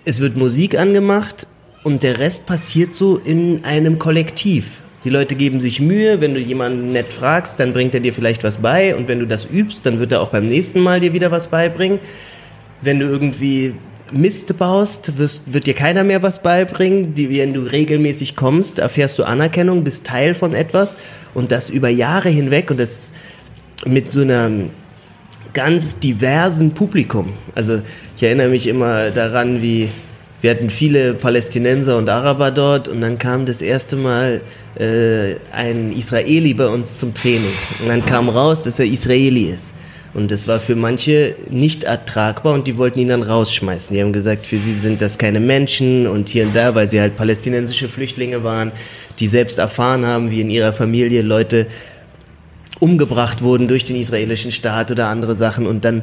Es 0.05 0.21
wird 0.21 0.37
Musik 0.37 0.79
angemacht 0.79 1.45
und 1.83 2.03
der 2.03 2.19
Rest 2.19 2.45
passiert 2.45 2.95
so 2.95 3.17
in 3.17 3.65
einem 3.65 3.99
Kollektiv. 3.99 4.79
Die 5.03 5.09
Leute 5.09 5.35
geben 5.35 5.59
sich 5.59 5.81
Mühe, 5.81 6.21
wenn 6.21 6.33
du 6.33 6.39
jemanden 6.39 6.93
nett 6.93 7.11
fragst, 7.11 7.59
dann 7.59 7.73
bringt 7.73 7.93
er 7.93 7.99
dir 7.99 8.13
vielleicht 8.13 8.45
was 8.45 8.57
bei 8.57 8.95
und 8.95 9.09
wenn 9.09 9.19
du 9.19 9.27
das 9.27 9.45
übst, 9.45 9.85
dann 9.85 9.99
wird 9.99 10.13
er 10.13 10.21
auch 10.21 10.29
beim 10.29 10.47
nächsten 10.47 10.79
Mal 10.79 11.01
dir 11.01 11.13
wieder 11.13 11.31
was 11.31 11.47
beibringen. 11.47 11.99
Wenn 12.81 12.99
du 12.99 13.07
irgendwie 13.07 13.75
Mist 14.11 14.57
baust, 14.57 15.17
wirst, 15.17 15.53
wird 15.53 15.65
dir 15.67 15.73
keiner 15.73 16.03
mehr 16.03 16.23
was 16.23 16.41
beibringen. 16.41 17.15
Die, 17.15 17.29
wenn 17.29 17.53
du 17.53 17.61
regelmäßig 17.61 18.35
kommst, 18.35 18.79
erfährst 18.79 19.19
du 19.19 19.23
Anerkennung, 19.23 19.83
bist 19.83 20.05
Teil 20.05 20.35
von 20.35 20.53
etwas 20.53 20.97
und 21.33 21.51
das 21.51 21.69
über 21.69 21.89
Jahre 21.89 22.29
hinweg 22.29 22.71
und 22.71 22.79
das 22.79 23.11
mit 23.85 24.11
so 24.11 24.21
einem 24.21 24.71
ganz 25.53 25.99
diversen 25.99 26.71
Publikum. 26.71 27.33
Also 27.55 27.81
ich 28.15 28.23
erinnere 28.23 28.49
mich 28.49 28.67
immer 28.67 29.09
daran, 29.11 29.61
wie 29.61 29.89
wir 30.41 30.51
hatten 30.51 30.69
viele 30.69 31.15
Palästinenser 31.15 31.97
und 31.97 32.07
Araber 32.07 32.51
dort 32.51 32.87
und 32.87 33.01
dann 33.01 33.17
kam 33.17 33.45
das 33.45 33.61
erste 33.61 33.97
Mal 33.97 34.41
äh, 34.75 35.35
ein 35.51 35.91
Israeli 35.91 36.53
bei 36.53 36.67
uns 36.67 36.97
zum 36.97 37.13
Training 37.13 37.51
und 37.81 37.89
dann 37.89 38.05
kam 38.05 38.29
raus, 38.29 38.63
dass 38.63 38.79
er 38.79 38.85
Israeli 38.85 39.49
ist. 39.49 39.73
Und 40.13 40.31
das 40.31 40.47
war 40.47 40.59
für 40.59 40.75
manche 40.75 41.35
nicht 41.49 41.83
ertragbar 41.83 42.53
und 42.53 42.65
die 42.65 42.77
wollten 42.77 42.99
ihn 42.99 43.09
dann 43.09 43.21
rausschmeißen. 43.21 43.95
Die 43.95 44.01
haben 44.01 44.13
gesagt, 44.13 44.47
für 44.47 44.57
sie 44.57 44.73
sind 44.73 45.01
das 45.01 45.17
keine 45.17 45.39
Menschen 45.39 46.07
und 46.07 46.29
hier 46.29 46.45
und 46.45 46.55
da, 46.55 46.73
weil 46.73 46.87
sie 46.87 46.99
halt 46.99 47.15
palästinensische 47.15 47.89
Flüchtlinge 47.89 48.43
waren, 48.43 48.71
die 49.19 49.27
selbst 49.27 49.59
erfahren 49.59 50.05
haben, 50.05 50.31
wie 50.31 50.41
in 50.41 50.49
ihrer 50.49 50.73
Familie 50.73 51.21
Leute 51.21 51.67
umgebracht 52.79 53.41
wurden 53.41 53.67
durch 53.67 53.83
den 53.83 53.97
israelischen 53.97 54.51
Staat 54.51 54.89
oder 54.89 55.07
andere 55.07 55.35
Sachen 55.35 55.67
und 55.67 55.85
dann 55.85 56.01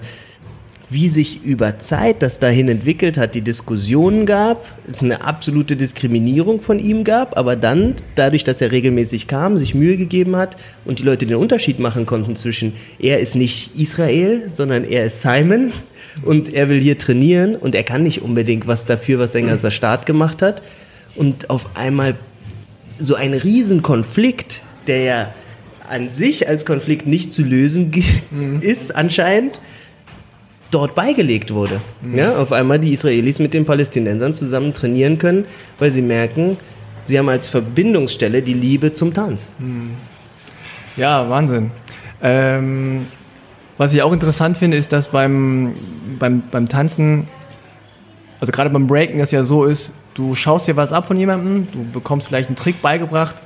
wie 0.88 1.08
sich 1.08 1.42
über 1.42 1.80
Zeit 1.80 2.22
das 2.22 2.38
dahin 2.38 2.68
entwickelt 2.68 3.18
hat, 3.18 3.34
die 3.34 3.40
Diskussionen 3.40 4.24
gab, 4.24 4.64
es 4.90 5.02
eine 5.02 5.22
absolute 5.22 5.76
Diskriminierung 5.76 6.60
von 6.60 6.78
ihm 6.78 7.02
gab, 7.02 7.36
aber 7.36 7.56
dann, 7.56 7.96
dadurch, 8.14 8.44
dass 8.44 8.60
er 8.60 8.70
regelmäßig 8.70 9.26
kam, 9.26 9.58
sich 9.58 9.74
Mühe 9.74 9.96
gegeben 9.96 10.36
hat 10.36 10.56
und 10.84 11.00
die 11.00 11.02
Leute 11.02 11.26
den 11.26 11.36
Unterschied 11.36 11.80
machen 11.80 12.06
konnten 12.06 12.36
zwischen, 12.36 12.74
er 13.00 13.18
ist 13.18 13.34
nicht 13.34 13.76
Israel, 13.76 14.48
sondern 14.48 14.84
er 14.84 15.06
ist 15.06 15.22
Simon 15.22 15.72
und 16.22 16.54
er 16.54 16.68
will 16.68 16.80
hier 16.80 16.98
trainieren 16.98 17.56
und 17.56 17.74
er 17.74 17.82
kann 17.82 18.04
nicht 18.04 18.22
unbedingt 18.22 18.68
was 18.68 18.86
dafür, 18.86 19.18
was 19.18 19.32
sein 19.32 19.46
ganzer 19.46 19.72
Staat 19.72 20.06
gemacht 20.06 20.40
hat. 20.40 20.62
Und 21.16 21.50
auf 21.50 21.76
einmal 21.76 22.14
so 23.00 23.16
ein 23.16 23.34
Riesenkonflikt, 23.34 24.62
der 24.86 24.98
ja 25.02 25.34
an 25.88 26.10
sich 26.10 26.48
als 26.48 26.64
Konflikt 26.64 27.06
nicht 27.06 27.32
zu 27.32 27.42
lösen 27.42 27.92
mhm. 28.30 28.60
ist 28.60 28.94
anscheinend, 28.94 29.60
dort 30.70 30.94
beigelegt 30.94 31.52
wurde. 31.52 31.80
Mhm. 32.02 32.16
Ja, 32.18 32.36
auf 32.36 32.52
einmal 32.52 32.78
die 32.78 32.92
Israelis 32.92 33.38
mit 33.38 33.54
den 33.54 33.64
Palästinensern 33.64 34.34
zusammen 34.34 34.72
trainieren 34.72 35.18
können, 35.18 35.44
weil 35.78 35.90
sie 35.90 36.02
merken, 36.02 36.56
sie 37.04 37.18
haben 37.18 37.28
als 37.28 37.46
Verbindungsstelle 37.46 38.42
die 38.42 38.54
Liebe 38.54 38.92
zum 38.92 39.14
Tanz. 39.14 39.52
Mhm. 39.58 39.92
Ja, 40.96 41.28
Wahnsinn. 41.28 41.70
Ähm, 42.22 43.06
was 43.78 43.92
ich 43.92 44.02
auch 44.02 44.12
interessant 44.12 44.56
finde, 44.56 44.76
ist, 44.76 44.92
dass 44.92 45.08
beim, 45.08 45.74
beim, 46.18 46.42
beim 46.50 46.68
Tanzen, 46.68 47.28
also 48.40 48.50
gerade 48.50 48.70
beim 48.70 48.86
Breaken, 48.86 49.18
das 49.18 49.30
ja 49.30 49.44
so 49.44 49.64
ist, 49.64 49.92
du 50.14 50.34
schaust 50.34 50.66
dir 50.66 50.76
was 50.76 50.92
ab 50.92 51.06
von 51.06 51.18
jemandem, 51.18 51.68
du 51.70 51.84
bekommst 51.92 52.28
vielleicht 52.28 52.48
einen 52.48 52.56
Trick 52.56 52.80
beigebracht, 52.80 53.36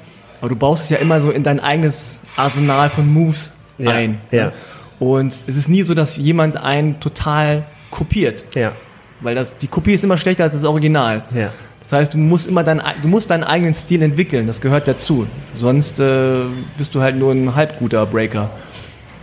aber 0.41 0.49
du 0.49 0.57
baust 0.57 0.85
es 0.85 0.91
ja 0.91 0.99
immer 0.99 1.21
so 1.21 1.31
in 1.31 1.43
dein 1.43 1.59
eigenes 1.59 2.21
Arsenal 2.37 2.91
von 2.91 3.13
Moves 3.13 3.51
ja, 3.79 3.91
ein. 3.91 4.21
Ja. 4.31 4.53
Und 5.01 5.33
es 5.33 5.57
ist 5.57 5.69
nie 5.69 5.83
so, 5.83 5.95
dass 5.95 6.17
jemand 6.17 6.57
einen 6.57 7.01
total 7.01 7.65
kopiert. 7.91 8.45
Ja. 8.55 8.73
Weil 9.21 9.35
das, 9.35 9.57
die 9.57 9.67
Kopie 9.67 9.95
ist 9.95 10.05
immer 10.05 10.17
schlechter 10.17 10.45
als 10.45 10.53
das 10.53 10.63
Original. 10.63 11.25
Ja. 11.35 11.51
Das 11.83 11.93
heißt, 11.93 12.15
du 12.15 12.19
musst 12.19 12.47
immer 12.47 12.63
dein, 12.63 12.81
du 13.03 13.09
musst 13.09 13.31
deinen 13.31 13.43
eigenen 13.43 13.75
Stil 13.75 14.03
entwickeln. 14.03 14.47
Das 14.47 14.61
gehört 14.61 14.87
dazu. 14.87 15.27
Sonst 15.57 15.99
äh, 15.99 16.43
bist 16.79 16.95
du 16.95 17.01
halt 17.01 17.17
nur 17.17 17.33
ein 17.33 17.57
halb 17.57 17.79
guter 17.81 18.07
Breaker. 18.07 18.51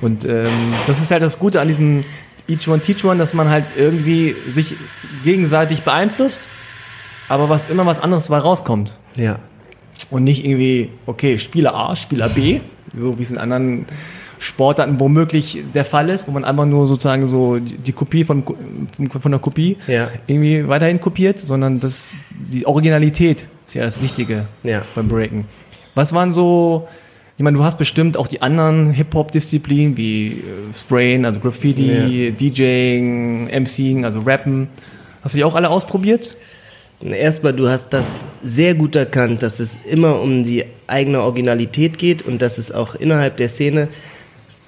Und 0.01 0.25
ähm, 0.25 0.47
das 0.85 0.99
ist 1.01 1.11
halt 1.11 1.23
das 1.23 1.39
Gute 1.39 1.61
an 1.61 1.69
diesem 1.69 2.03
each 2.47 2.67
one 2.67 2.79
teach 2.79 3.03
one, 3.05 3.17
dass 3.17 3.33
man 3.33 3.49
halt 3.49 3.65
irgendwie 3.75 4.35
sich 4.49 4.75
gegenseitig 5.23 5.83
beeinflusst, 5.83 6.49
aber 7.27 7.49
was 7.49 7.69
immer 7.69 7.85
was 7.85 7.99
anderes 7.99 8.27
dabei 8.27 8.39
rauskommt. 8.39 8.95
Ja. 9.15 9.39
Und 10.09 10.23
nicht 10.23 10.45
irgendwie, 10.45 10.91
okay, 11.05 11.37
Spieler 11.37 11.75
A, 11.75 11.95
Spieler 11.95 12.29
B, 12.29 12.61
so 12.97 13.17
wie 13.17 13.23
es 13.23 13.31
in 13.31 13.37
anderen 13.37 13.85
Sportarten 14.39 14.99
womöglich 14.99 15.63
der 15.73 15.85
Fall 15.85 16.09
ist, 16.09 16.27
wo 16.27 16.31
man 16.31 16.43
einfach 16.45 16.65
nur 16.65 16.85
sozusagen 16.87 17.27
so 17.27 17.57
die 17.59 17.91
Kopie 17.91 18.23
von, 18.23 18.43
von, 18.43 19.31
der 19.31 19.39
Kopie 19.39 19.77
Ja. 19.87 20.09
irgendwie 20.27 20.67
weiterhin 20.67 20.99
kopiert, 21.01 21.39
sondern 21.39 21.79
das, 21.79 22.15
die 22.29 22.65
Originalität 22.65 23.47
ist 23.65 23.73
ja 23.73 23.83
das 23.83 24.01
Wichtige 24.01 24.45
Ja. 24.63 24.83
beim 24.95 25.07
Breaken. 25.07 25.45
Was 25.95 26.13
waren 26.13 26.31
so, 26.31 26.87
ich 27.37 27.43
meine, 27.43 27.57
du 27.57 27.63
hast 27.63 27.77
bestimmt 27.79 28.15
auch 28.17 28.27
die 28.27 28.41
anderen 28.41 28.91
Hip-Hop-Disziplinen 28.91 29.97
wie 29.97 30.27
äh, 30.33 30.73
Sprayen, 30.73 31.25
also 31.25 31.39
Graffiti, 31.39 32.31
DJing, 32.39 33.45
MCing, 33.47 34.05
also 34.05 34.19
Rappen. 34.19 34.67
Hast 35.23 35.33
du 35.33 35.37
die 35.39 35.43
auch 35.43 35.55
alle 35.55 35.69
ausprobiert? 35.69 36.37
Erstmal, 37.01 37.53
du 37.53 37.67
hast 37.69 37.89
das 37.89 38.25
sehr 38.43 38.73
gut 38.73 38.95
erkannt, 38.95 39.43
dass 39.43 39.59
es 39.59 39.85
immer 39.85 40.19
um 40.19 40.43
die 40.43 40.65
eigene 40.87 41.21
Originalität 41.21 41.97
geht 41.99 42.23
und 42.23 42.41
dass 42.41 42.57
es 42.57 42.71
auch 42.71 42.95
innerhalb 42.95 43.37
der 43.37 43.49
Szene, 43.49 43.87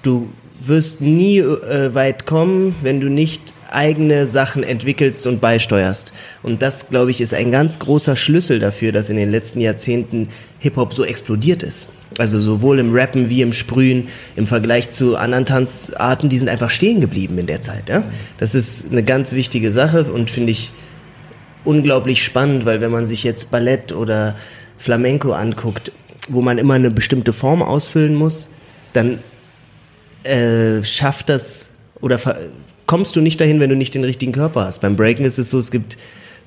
du 0.02 0.28
wirst 0.60 1.00
nie 1.00 1.38
äh, 1.38 1.94
weit 1.94 2.26
kommen, 2.26 2.74
wenn 2.82 3.00
du 3.00 3.08
nicht 3.08 3.54
eigene 3.70 4.26
Sachen 4.26 4.62
entwickelst 4.62 5.26
und 5.26 5.40
beisteuerst. 5.40 6.12
Und 6.42 6.60
das, 6.62 6.88
glaube 6.88 7.10
ich, 7.10 7.20
ist 7.20 7.34
ein 7.34 7.52
ganz 7.52 7.78
großer 7.78 8.16
Schlüssel 8.16 8.58
dafür, 8.58 8.92
dass 8.92 9.10
in 9.10 9.16
den 9.16 9.30
letzten 9.30 9.60
Jahrzehnten 9.60 10.28
Hip-Hop 10.58 10.92
so 10.92 11.04
explodiert 11.04 11.62
ist. 11.62 11.88
Also 12.18 12.40
sowohl 12.40 12.80
im 12.80 12.92
Rappen 12.92 13.30
wie 13.30 13.40
im 13.40 13.52
Sprühen, 13.52 14.08
im 14.34 14.46
Vergleich 14.46 14.90
zu 14.90 15.16
anderen 15.16 15.46
Tanzarten, 15.46 16.28
die 16.28 16.38
sind 16.38 16.48
einfach 16.48 16.70
stehen 16.70 17.00
geblieben 17.00 17.38
in 17.38 17.46
der 17.46 17.62
Zeit. 17.62 17.88
Ja? 17.88 18.02
Das 18.38 18.54
ist 18.54 18.90
eine 18.90 19.04
ganz 19.04 19.32
wichtige 19.32 19.70
Sache 19.70 20.04
und 20.04 20.30
finde 20.30 20.50
ich 20.50 20.72
unglaublich 21.64 22.24
spannend, 22.24 22.64
weil 22.64 22.80
wenn 22.80 22.90
man 22.90 23.06
sich 23.06 23.22
jetzt 23.22 23.50
Ballett 23.50 23.92
oder 23.92 24.36
Flamenco 24.78 25.32
anguckt, 25.32 25.92
wo 26.28 26.42
man 26.42 26.58
immer 26.58 26.74
eine 26.74 26.90
bestimmte 26.90 27.32
Form 27.32 27.62
ausfüllen 27.62 28.14
muss, 28.14 28.48
dann 28.92 29.20
äh, 30.24 30.82
schafft 30.84 31.28
das 31.28 31.68
oder 32.00 32.18
kommst 32.86 33.14
du 33.16 33.20
nicht 33.20 33.40
dahin, 33.40 33.60
wenn 33.60 33.70
du 33.70 33.76
nicht 33.76 33.94
den 33.94 34.04
richtigen 34.04 34.32
Körper 34.32 34.64
hast. 34.66 34.80
Beim 34.80 34.96
Breaken 34.96 35.24
ist 35.24 35.38
es 35.38 35.50
so, 35.50 35.58
es 35.58 35.70
gibt 35.70 35.96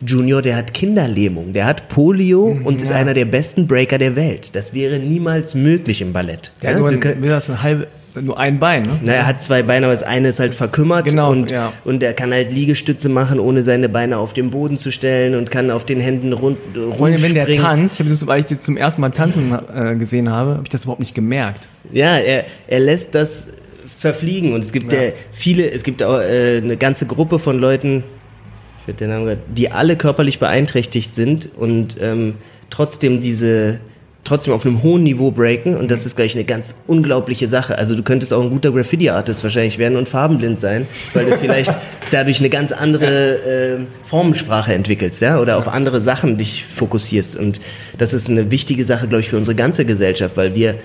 Junior, 0.05 0.41
der 0.41 0.57
hat 0.57 0.73
Kinderlähmung, 0.73 1.53
der 1.53 1.65
hat 1.65 1.87
Polio 1.87 2.57
und 2.63 2.81
ist 2.81 2.89
ja. 2.89 2.95
einer 2.97 3.13
der 3.13 3.25
besten 3.25 3.67
Breaker 3.67 3.97
der 3.97 4.15
Welt. 4.17 4.49
Das 4.53 4.73
wäre 4.73 4.99
niemals 4.99 5.55
möglich 5.55 6.01
im 6.01 6.11
Ballett. 6.11 6.51
Ja, 6.61 6.77
nur, 6.77 6.89
ein, 6.89 6.99
kann- 6.99 7.21
nur 7.21 7.29
das 7.29 7.49
ein 7.49 7.61
halbe, 7.63 7.87
nur 8.19 8.37
ein 8.37 8.59
Bein, 8.59 8.83
ne? 8.83 8.99
na, 9.01 9.13
er 9.13 9.25
hat 9.25 9.41
zwei 9.41 9.63
Beine, 9.63 9.85
aber 9.85 9.93
das 9.93 10.03
eine 10.03 10.27
ist 10.27 10.39
halt 10.41 10.53
verkümmert 10.53 11.05
Genau, 11.05 11.31
und, 11.31 11.49
ja. 11.51 11.71
und 11.85 12.03
er 12.03 12.13
kann 12.13 12.33
halt 12.33 12.51
Liegestütze 12.51 13.07
machen, 13.07 13.39
ohne 13.39 13.63
seine 13.63 13.87
Beine 13.87 14.17
auf 14.17 14.33
den 14.33 14.49
Boden 14.51 14.77
zu 14.77 14.91
stellen 14.91 15.35
und 15.35 15.49
kann 15.51 15.71
auf 15.71 15.85
den 15.85 15.99
Händen 16.01 16.33
rund, 16.33 16.57
Vor 16.97 17.07
allem, 17.07 17.21
wenn 17.21 17.33
der 17.33 17.45
rumspringen. 17.47 17.61
tanzt, 17.61 17.99
ich 18.01 18.05
habe 18.27 18.39
ich 18.39 18.45
das 18.45 18.61
zum 18.61 18.75
ersten 18.75 18.99
Mal 18.99 19.11
tanzen 19.11 19.57
äh, 19.73 19.95
gesehen 19.95 20.29
habe, 20.29 20.51
habe 20.55 20.63
ich 20.63 20.69
das 20.69 20.83
überhaupt 20.83 20.99
nicht 20.99 21.15
gemerkt. 21.15 21.69
Ja, 21.93 22.17
er, 22.17 22.43
er 22.67 22.79
lässt 22.81 23.15
das 23.15 23.47
verfliegen. 24.03 24.53
Und 24.53 24.63
es 24.63 24.71
gibt 24.71 24.93
ja, 24.93 24.99
viele, 25.31 25.71
es 25.71 25.83
gibt 25.83 26.03
auch 26.03 26.19
äh, 26.19 26.57
eine 26.57 26.77
ganze 26.77 27.07
Gruppe 27.07 27.39
von 27.39 27.57
Leuten, 27.57 28.03
ich 28.85 28.95
den 28.95 29.09
Namen 29.09 29.25
grad- 29.25 29.39
die 29.55 29.71
alle 29.71 29.95
körperlich 29.95 30.39
beeinträchtigt 30.39 31.15
sind 31.15 31.49
und 31.57 31.95
ähm, 31.99 32.35
trotzdem 32.69 33.21
diese 33.21 33.79
trotzdem 34.25 34.53
auf 34.53 34.65
einem 34.65 34.83
hohen 34.83 35.03
Niveau 35.03 35.31
breaken. 35.31 35.75
Und 35.75 35.91
das 35.91 36.05
ist 36.05 36.15
gleich 36.15 36.33
eine 36.33 36.45
ganz 36.45 36.75
unglaubliche 36.87 37.47
Sache. 37.47 37.77
Also 37.77 37.95
du 37.95 38.03
könntest 38.03 38.33
auch 38.33 38.41
ein 38.41 38.49
guter 38.49 38.71
Graffiti-Artist 38.71 39.43
wahrscheinlich 39.43 39.77
werden 39.79 39.97
und 39.97 40.07
farbenblind 40.07 40.61
sein, 40.61 40.87
weil 41.13 41.25
du 41.25 41.37
vielleicht 41.37 41.75
dadurch 42.11 42.39
eine 42.39 42.49
ganz 42.49 42.71
andere 42.71 43.05
äh, 43.05 43.79
Formensprache 44.05 44.73
entwickelst, 44.73 45.21
ja, 45.21 45.39
oder 45.39 45.57
auf 45.57 45.67
andere 45.67 45.99
Sachen 45.99 46.37
dich 46.37 46.65
fokussierst. 46.65 47.35
Und 47.35 47.59
das 47.97 48.13
ist 48.13 48.29
eine 48.29 48.49
wichtige 48.49 48.85
Sache, 48.85 49.07
glaube 49.07 49.21
ich, 49.21 49.29
für 49.29 49.37
unsere 49.37 49.55
ganze 49.55 49.85
Gesellschaft, 49.85 50.37
weil 50.37 50.55
wir 50.55 50.75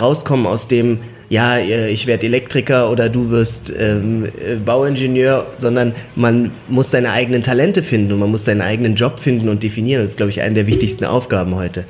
rauskommen 0.00 0.46
aus 0.46 0.66
dem, 0.68 0.98
ja, 1.28 1.58
äh, 1.58 1.90
ich 1.90 2.06
werde 2.06 2.26
Elektriker 2.26 2.90
oder 2.90 3.08
du 3.08 3.30
wirst 3.30 3.72
ähm, 3.78 4.24
äh, 4.24 4.56
Bauingenieur, 4.56 5.46
sondern 5.58 5.94
man 6.14 6.52
muss 6.68 6.90
seine 6.90 7.12
eigenen 7.12 7.42
Talente 7.42 7.82
finden 7.82 8.12
und 8.12 8.18
man 8.18 8.30
muss 8.30 8.44
seinen 8.44 8.62
eigenen 8.62 8.94
Job 8.94 9.20
finden 9.20 9.48
und 9.48 9.62
definieren. 9.62 10.02
Das 10.02 10.10
ist, 10.10 10.16
glaube 10.16 10.30
ich, 10.30 10.40
eine 10.40 10.54
der 10.54 10.66
wichtigsten 10.66 11.04
Aufgaben 11.04 11.54
heute. 11.54 11.84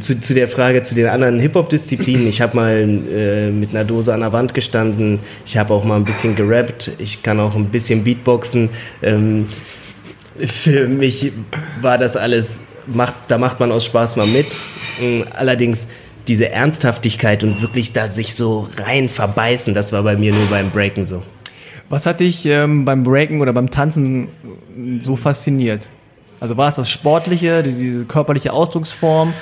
Zu, 0.00 0.20
zu 0.20 0.34
der 0.34 0.48
Frage 0.48 0.82
zu 0.82 0.96
den 0.96 1.06
anderen 1.06 1.38
Hip-Hop-Disziplinen. 1.38 2.26
Ich 2.26 2.40
habe 2.40 2.56
mal 2.56 3.00
äh, 3.12 3.52
mit 3.52 3.70
einer 3.70 3.84
Dose 3.84 4.12
an 4.12 4.20
der 4.20 4.32
Wand 4.32 4.52
gestanden. 4.52 5.20
Ich 5.46 5.56
habe 5.56 5.72
auch 5.72 5.84
mal 5.84 5.94
ein 5.94 6.04
bisschen 6.04 6.34
gerappt. 6.34 6.90
Ich 6.98 7.22
kann 7.22 7.38
auch 7.38 7.54
ein 7.54 7.66
bisschen 7.66 8.02
Beatboxen. 8.02 8.70
Ähm, 9.02 9.46
für 10.36 10.88
mich 10.88 11.32
war 11.80 11.96
das 11.96 12.16
alles, 12.16 12.60
macht, 12.88 13.14
da 13.28 13.38
macht 13.38 13.60
man 13.60 13.70
aus 13.70 13.84
Spaß 13.84 14.16
mal 14.16 14.26
mit. 14.26 14.58
Mm, 15.00 15.22
Allerdings 15.36 15.86
diese 16.28 16.50
Ernsthaftigkeit 16.50 17.42
und 17.42 17.62
wirklich 17.62 17.92
da 17.92 18.08
sich 18.08 18.34
so 18.34 18.68
rein 18.76 19.08
verbeißen, 19.08 19.74
das 19.74 19.92
war 19.92 20.02
bei 20.02 20.16
mir 20.16 20.32
nur 20.32 20.46
beim 20.46 20.70
Breaken 20.70 21.04
so. 21.04 21.22
Was 21.88 22.04
hat 22.04 22.20
dich 22.20 22.44
ähm, 22.44 22.84
beim 22.84 23.02
Breaken 23.02 23.40
oder 23.40 23.52
beim 23.52 23.70
Tanzen 23.70 24.28
so 25.00 25.16
fasziniert? 25.16 25.88
Also 26.40 26.56
war 26.56 26.68
es 26.68 26.74
das 26.74 26.90
Sportliche, 26.90 27.62
die, 27.62 27.72
diese 27.72 28.04
körperliche 28.04 28.52
Ausdrucksform? 28.52 29.32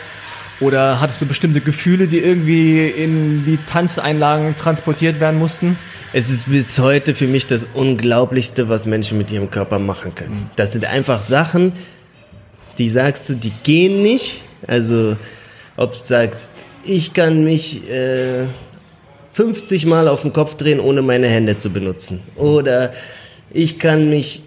Oder 0.60 1.00
hattest 1.00 1.20
du 1.20 1.26
bestimmte 1.26 1.60
Gefühle, 1.60 2.06
die 2.06 2.18
irgendwie 2.18 2.86
in 2.86 3.44
die 3.44 3.58
Tanzeinlagen 3.58 4.56
transportiert 4.56 5.20
werden 5.20 5.38
mussten? 5.38 5.76
Es 6.14 6.30
ist 6.30 6.48
bis 6.48 6.78
heute 6.78 7.14
für 7.14 7.26
mich 7.26 7.46
das 7.46 7.66
Unglaublichste, 7.74 8.68
was 8.70 8.86
Menschen 8.86 9.18
mit 9.18 9.30
ihrem 9.30 9.50
Körper 9.50 9.78
machen 9.78 10.14
können. 10.14 10.50
Das 10.56 10.72
sind 10.72 10.86
einfach 10.86 11.20
Sachen, 11.20 11.72
die 12.78 12.88
sagst 12.88 13.28
du, 13.28 13.34
die 13.34 13.52
gehen 13.64 14.02
nicht. 14.02 14.42
Also, 14.66 15.16
ob 15.76 15.92
du 15.92 16.00
sagst, 16.00 16.50
ich 16.88 17.12
kann 17.12 17.44
mich 17.44 17.88
äh, 17.90 18.44
50 19.32 19.86
Mal 19.86 20.08
auf 20.08 20.22
den 20.22 20.32
Kopf 20.32 20.54
drehen, 20.54 20.80
ohne 20.80 21.02
meine 21.02 21.28
Hände 21.28 21.56
zu 21.56 21.70
benutzen. 21.70 22.20
Oder 22.36 22.92
ich 23.50 23.78
kann 23.78 24.08
mich 24.08 24.42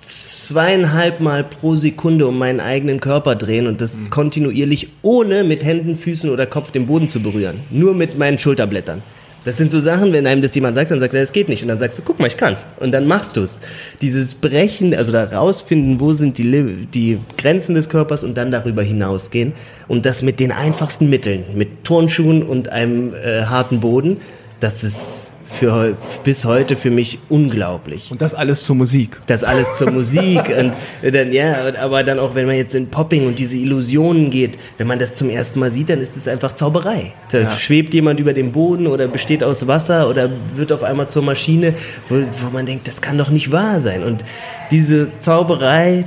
zweieinhalb 0.00 1.20
Mal 1.20 1.44
pro 1.44 1.76
Sekunde 1.76 2.26
um 2.26 2.36
meinen 2.36 2.58
eigenen 2.58 3.00
Körper 3.00 3.36
drehen 3.36 3.68
und 3.68 3.80
das 3.80 3.94
ist 3.94 4.10
kontinuierlich, 4.10 4.88
ohne 5.02 5.44
mit 5.44 5.64
Händen, 5.64 5.96
Füßen 5.96 6.28
oder 6.28 6.46
Kopf 6.46 6.72
den 6.72 6.86
Boden 6.86 7.08
zu 7.08 7.20
berühren. 7.20 7.60
Nur 7.70 7.94
mit 7.94 8.18
meinen 8.18 8.38
Schulterblättern. 8.38 9.02
Das 9.44 9.56
sind 9.56 9.72
so 9.72 9.80
Sachen, 9.80 10.12
wenn 10.12 10.26
einem 10.26 10.40
das 10.40 10.54
jemand 10.54 10.76
sagt, 10.76 10.90
dann 10.90 11.00
sagt 11.00 11.14
er, 11.14 11.20
das 11.20 11.32
geht 11.32 11.48
nicht. 11.48 11.62
Und 11.62 11.68
dann 11.68 11.78
sagst 11.78 11.98
du, 11.98 12.02
guck 12.02 12.20
mal, 12.20 12.26
ich 12.26 12.36
kann's. 12.36 12.66
Und 12.78 12.92
dann 12.92 13.06
machst 13.06 13.36
du's. 13.36 13.60
Dieses 14.00 14.34
Brechen, 14.34 14.94
also 14.94 15.10
da 15.10 15.24
rausfinden, 15.24 15.98
wo 15.98 16.14
sind 16.14 16.38
die, 16.38 16.86
die 16.86 17.18
Grenzen 17.38 17.74
des 17.74 17.88
Körpers 17.88 18.22
und 18.22 18.36
dann 18.36 18.52
darüber 18.52 18.82
hinausgehen. 18.82 19.52
Und 19.88 20.06
das 20.06 20.22
mit 20.22 20.38
den 20.38 20.52
einfachsten 20.52 21.10
Mitteln, 21.10 21.44
mit 21.54 21.84
Turnschuhen 21.84 22.42
und 22.42 22.70
einem 22.70 23.14
äh, 23.14 23.44
harten 23.44 23.80
Boden, 23.80 24.18
das 24.60 24.84
ist 24.84 25.31
für 25.58 25.96
bis 26.24 26.44
heute 26.44 26.76
für 26.76 26.90
mich 26.90 27.18
unglaublich. 27.28 28.10
Und 28.10 28.20
das 28.22 28.34
alles 28.34 28.64
zur 28.64 28.76
Musik. 28.76 29.20
Das 29.26 29.44
alles 29.44 29.66
zur 29.78 29.90
Musik 29.90 30.42
und 30.58 30.72
dann, 31.14 31.32
ja, 31.32 31.54
aber 31.80 32.02
dann 32.02 32.18
auch, 32.18 32.34
wenn 32.34 32.46
man 32.46 32.56
jetzt 32.56 32.74
in 32.74 32.88
Popping 32.88 33.26
und 33.26 33.38
diese 33.38 33.56
Illusionen 33.56 34.30
geht, 34.30 34.58
wenn 34.78 34.86
man 34.86 34.98
das 34.98 35.14
zum 35.14 35.30
ersten 35.30 35.60
Mal 35.60 35.70
sieht, 35.70 35.90
dann 35.90 36.00
ist 36.00 36.16
es 36.16 36.28
einfach 36.28 36.52
Zauberei. 36.52 37.12
Da 37.30 37.40
Ja. 37.40 37.50
schwebt 37.56 37.94
jemand 37.94 38.20
über 38.20 38.32
dem 38.32 38.52
Boden 38.52 38.86
oder 38.86 39.08
besteht 39.08 39.42
aus 39.44 39.66
Wasser 39.66 40.08
oder 40.08 40.30
wird 40.56 40.72
auf 40.72 40.82
einmal 40.82 41.08
zur 41.08 41.22
Maschine, 41.22 41.74
wo, 42.08 42.16
wo 42.16 42.50
man 42.52 42.66
denkt, 42.66 42.88
das 42.88 43.00
kann 43.02 43.18
doch 43.18 43.30
nicht 43.30 43.52
wahr 43.52 43.80
sein. 43.80 44.02
Und 44.02 44.24
diese 44.70 45.10
Zauberei 45.18 46.04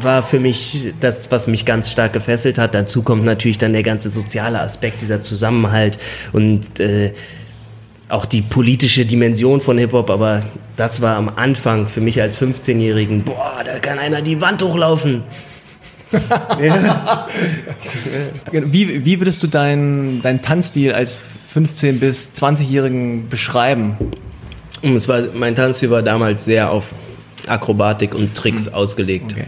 war 0.00 0.22
für 0.24 0.40
mich 0.40 0.92
das, 1.00 1.30
was 1.30 1.46
mich 1.46 1.64
ganz 1.64 1.90
stark 1.90 2.12
gefesselt 2.12 2.58
hat. 2.58 2.74
Dazu 2.74 3.02
kommt 3.02 3.24
natürlich 3.24 3.58
dann 3.58 3.72
der 3.72 3.84
ganze 3.84 4.10
soziale 4.10 4.58
Aspekt, 4.60 5.02
dieser 5.02 5.22
Zusammenhalt 5.22 5.98
und 6.32 6.80
äh, 6.80 7.12
auch 8.08 8.24
die 8.26 8.42
politische 8.42 9.06
Dimension 9.06 9.60
von 9.60 9.78
Hip-Hop, 9.78 10.10
aber 10.10 10.42
das 10.76 11.00
war 11.00 11.16
am 11.16 11.30
Anfang 11.36 11.88
für 11.88 12.00
mich 12.00 12.20
als 12.20 12.38
15-Jährigen, 12.40 13.24
boah, 13.24 13.62
da 13.64 13.78
kann 13.78 13.98
einer 13.98 14.22
die 14.22 14.40
Wand 14.40 14.62
hochlaufen. 14.62 15.22
Wie, 18.52 19.04
wie 19.04 19.18
würdest 19.18 19.42
du 19.42 19.48
deinen 19.48 20.22
dein 20.22 20.40
Tanzstil 20.42 20.92
als 20.92 21.18
15- 21.52 21.98
bis 21.98 22.30
20-Jährigen 22.36 23.28
beschreiben? 23.28 23.96
Es 24.82 25.08
war, 25.08 25.22
mein 25.34 25.56
Tanzstil 25.56 25.90
war 25.90 26.02
damals 26.02 26.44
sehr 26.44 26.70
auf 26.70 26.92
Akrobatik 27.48 28.14
und 28.14 28.34
Tricks 28.36 28.68
ausgelegt. 28.68 29.32
Okay. 29.32 29.46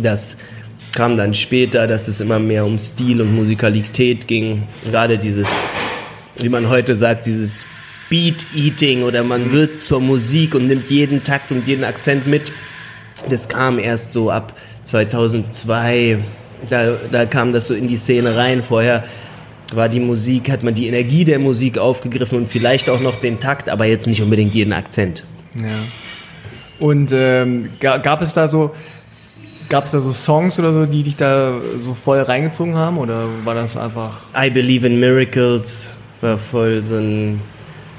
Das 0.00 0.38
kam 0.94 1.16
dann 1.16 1.34
später, 1.34 1.86
dass 1.86 2.08
es 2.08 2.20
immer 2.20 2.38
mehr 2.38 2.64
um 2.64 2.78
Stil 2.78 3.20
und 3.20 3.34
Musikalität 3.34 4.26
ging. 4.26 4.62
Gerade 4.84 5.18
dieses, 5.18 5.48
wie 6.38 6.48
man 6.48 6.68
heute 6.68 6.96
sagt, 6.96 7.26
dieses 7.26 7.66
Beat-Eating 8.10 9.04
oder 9.04 9.24
man 9.24 9.52
wird 9.52 9.82
zur 9.82 10.00
Musik 10.00 10.54
und 10.54 10.66
nimmt 10.66 10.90
jeden 10.90 11.22
Takt 11.22 11.50
und 11.50 11.66
jeden 11.66 11.84
Akzent 11.84 12.26
mit. 12.26 12.52
Das 13.30 13.48
kam 13.48 13.78
erst 13.78 14.12
so 14.12 14.30
ab 14.30 14.54
2002. 14.84 16.18
Da, 16.68 16.96
da 17.10 17.24
kam 17.24 17.52
das 17.52 17.68
so 17.68 17.74
in 17.74 17.88
die 17.88 17.96
Szene 17.96 18.36
rein. 18.36 18.62
Vorher 18.62 19.04
war 19.72 19.88
die 19.88 20.00
Musik, 20.00 20.50
hat 20.50 20.62
man 20.64 20.74
die 20.74 20.88
Energie 20.88 21.24
der 21.24 21.38
Musik 21.38 21.78
aufgegriffen 21.78 22.38
und 22.38 22.48
vielleicht 22.48 22.90
auch 22.90 23.00
noch 23.00 23.16
den 23.16 23.38
Takt, 23.38 23.68
aber 23.68 23.86
jetzt 23.86 24.06
nicht 24.06 24.20
unbedingt 24.20 24.54
jeden 24.54 24.72
Akzent. 24.72 25.24
Ja. 25.56 25.68
Und 26.80 27.12
ähm, 27.12 27.70
ga, 27.78 27.98
gab 27.98 28.22
es 28.22 28.34
da 28.34 28.48
so, 28.48 28.74
gab 29.68 29.84
es 29.84 29.92
da 29.92 30.00
so 30.00 30.12
Songs 30.12 30.58
oder 30.58 30.72
so, 30.72 30.86
die 30.86 31.04
dich 31.04 31.16
da 31.16 31.60
so 31.82 31.94
voll 31.94 32.20
reingezogen 32.20 32.74
haben? 32.74 32.98
Oder 32.98 33.26
war 33.44 33.54
das 33.54 33.76
einfach. 33.76 34.22
I 34.36 34.50
Believe 34.50 34.86
in 34.86 34.98
Miracles 34.98 35.88
war 36.20 36.38
voll 36.38 36.82
so 36.82 36.96
ein 36.96 37.40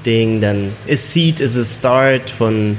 Ding. 0.04 0.40
Dann 0.40 0.72
A 0.88 0.96
Seed 0.96 1.40
is 1.40 1.56
a 1.56 1.64
Start 1.64 2.30
von 2.30 2.76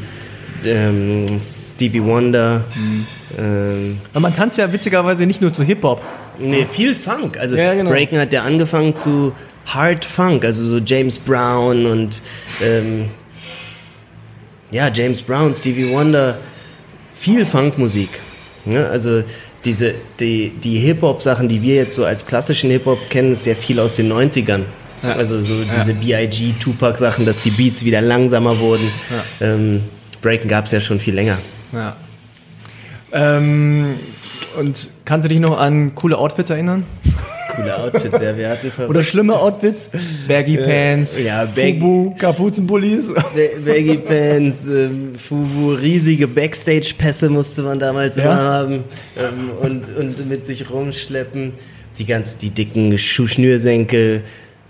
ähm, 0.66 1.26
Stevie 1.40 2.04
Wonder. 2.04 2.66
Mhm. 2.76 3.08
Ähm, 3.38 4.00
man 4.14 4.34
tanzt 4.34 4.58
ja 4.58 4.72
witzigerweise 4.72 5.26
nicht 5.26 5.42
nur 5.42 5.54
zu 5.54 5.64
Hip-Hop. 5.64 6.02
Nee, 6.40 6.66
viel 6.66 6.96
Funk. 6.96 7.38
Also 7.38 7.56
ja, 7.56 7.74
genau. 7.74 7.90
Breaken 7.90 8.18
hat 8.18 8.34
ja 8.34 8.44
angefangen 8.44 8.96
zu 8.96 9.34
Hard 9.66 10.04
Funk, 10.04 10.44
also 10.46 10.68
so 10.68 10.78
James 10.78 11.18
Brown 11.18 11.86
und 11.86 12.22
ähm, 12.62 13.06
ja, 14.72 14.90
James 14.92 15.22
Brown, 15.22 15.54
Stevie 15.54 15.90
Wonder, 15.90 16.38
viel 17.14 17.46
Funkmusik. 17.46 18.10
Ja, 18.66 18.86
also 18.88 19.24
diese, 19.66 19.94
die, 20.20 20.50
die 20.50 20.80
Hip-Hop-Sachen, 20.80 21.48
die 21.48 21.62
wir 21.62 21.76
jetzt 21.76 21.96
so 21.96 22.06
als 22.06 22.26
klassischen 22.26 22.70
Hip-Hop 22.72 23.10
kennen, 23.10 23.34
ist 23.34 23.44
sehr 23.44 23.56
viel 23.56 23.80
aus 23.80 23.96
den 23.96 24.12
90ern. 24.12 24.62
Ja. 25.04 25.16
Also 25.16 25.42
so 25.42 25.63
diese 25.63 25.94
B.I.G., 25.94 26.54
Tupac-Sachen, 26.60 27.26
dass 27.26 27.42
die 27.42 27.52
Beats 27.52 27.84
wieder 27.84 28.02
langsamer 28.02 28.58
wurden. 28.60 28.89
Ja. 29.39 29.48
Ähm, 29.48 29.82
Breaken 30.22 30.48
gab 30.48 30.66
es 30.66 30.72
ja 30.72 30.80
schon 30.80 31.00
viel 31.00 31.13
länger. 31.13 31.38
Ja. 31.74 31.96
Ähm, 33.12 33.96
und 34.58 34.89
kannst 35.06 35.26
du 35.26 35.30
dich 35.30 35.39
noch 35.39 35.60
an 35.60 35.94
coole 35.94 36.18
Outfits 36.18 36.50
erinnern? 36.50 36.86
Coole 37.56 37.78
Outfits, 37.78 38.20
ja, 38.20 38.36
wer 38.36 38.50
hatte 38.50 38.72
Oder 38.88 39.04
schlimme 39.04 39.36
Outfits? 39.36 39.92
Baggy 40.28 40.58
Pants, 40.58 41.20
ja, 41.20 41.46
Bag 41.46 41.80
Fubu, 41.80 42.16
Kapuzenpullis. 42.18 43.12
Baggy 43.63 43.98
Pants, 43.98 44.66
ähm, 44.66 45.13
Fubu, 45.16 45.74
riesige 45.74 46.28
Backstage-Pässe 46.28 47.30
musste 47.30 47.62
man 47.62 47.78
damals 47.78 48.18
ja. 48.18 48.24
immer 48.24 48.38
haben 48.38 48.84
ähm, 49.16 49.52
und, 49.62 49.96
und 49.96 50.28
mit 50.28 50.46
sich 50.46 50.68
rumschleppen. 50.72 51.54
Die 52.00 52.06
ganz, 52.06 52.38
die 52.38 52.50
dicken 52.50 52.98
Schuhschnürsenkel, 52.98 54.24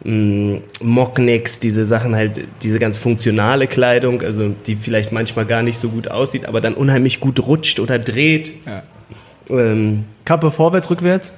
Mocknecks, 0.05 1.59
diese 1.59 1.85
Sachen 1.85 2.13
halt, 2.13 2.41
diese 2.61 2.77
ganz 2.77 2.97
funktionale 2.97 3.67
Kleidung, 3.67 4.21
also 4.21 4.49
die 4.49 4.75
vielleicht 4.75 5.13
manchmal 5.13 5.45
gar 5.45 5.61
nicht 5.61 5.79
so 5.79 5.87
gut 5.89 6.09
aussieht, 6.09 6.45
aber 6.45 6.59
dann 6.59 6.73
unheimlich 6.73 7.21
gut 7.21 7.39
rutscht 7.39 7.79
oder 7.79 7.99
dreht. 7.99 8.51
Ja. 8.65 8.83
Ähm, 9.49 10.03
Kappe 10.25 10.51
vorwärts, 10.51 10.89
rückwärts? 10.89 11.33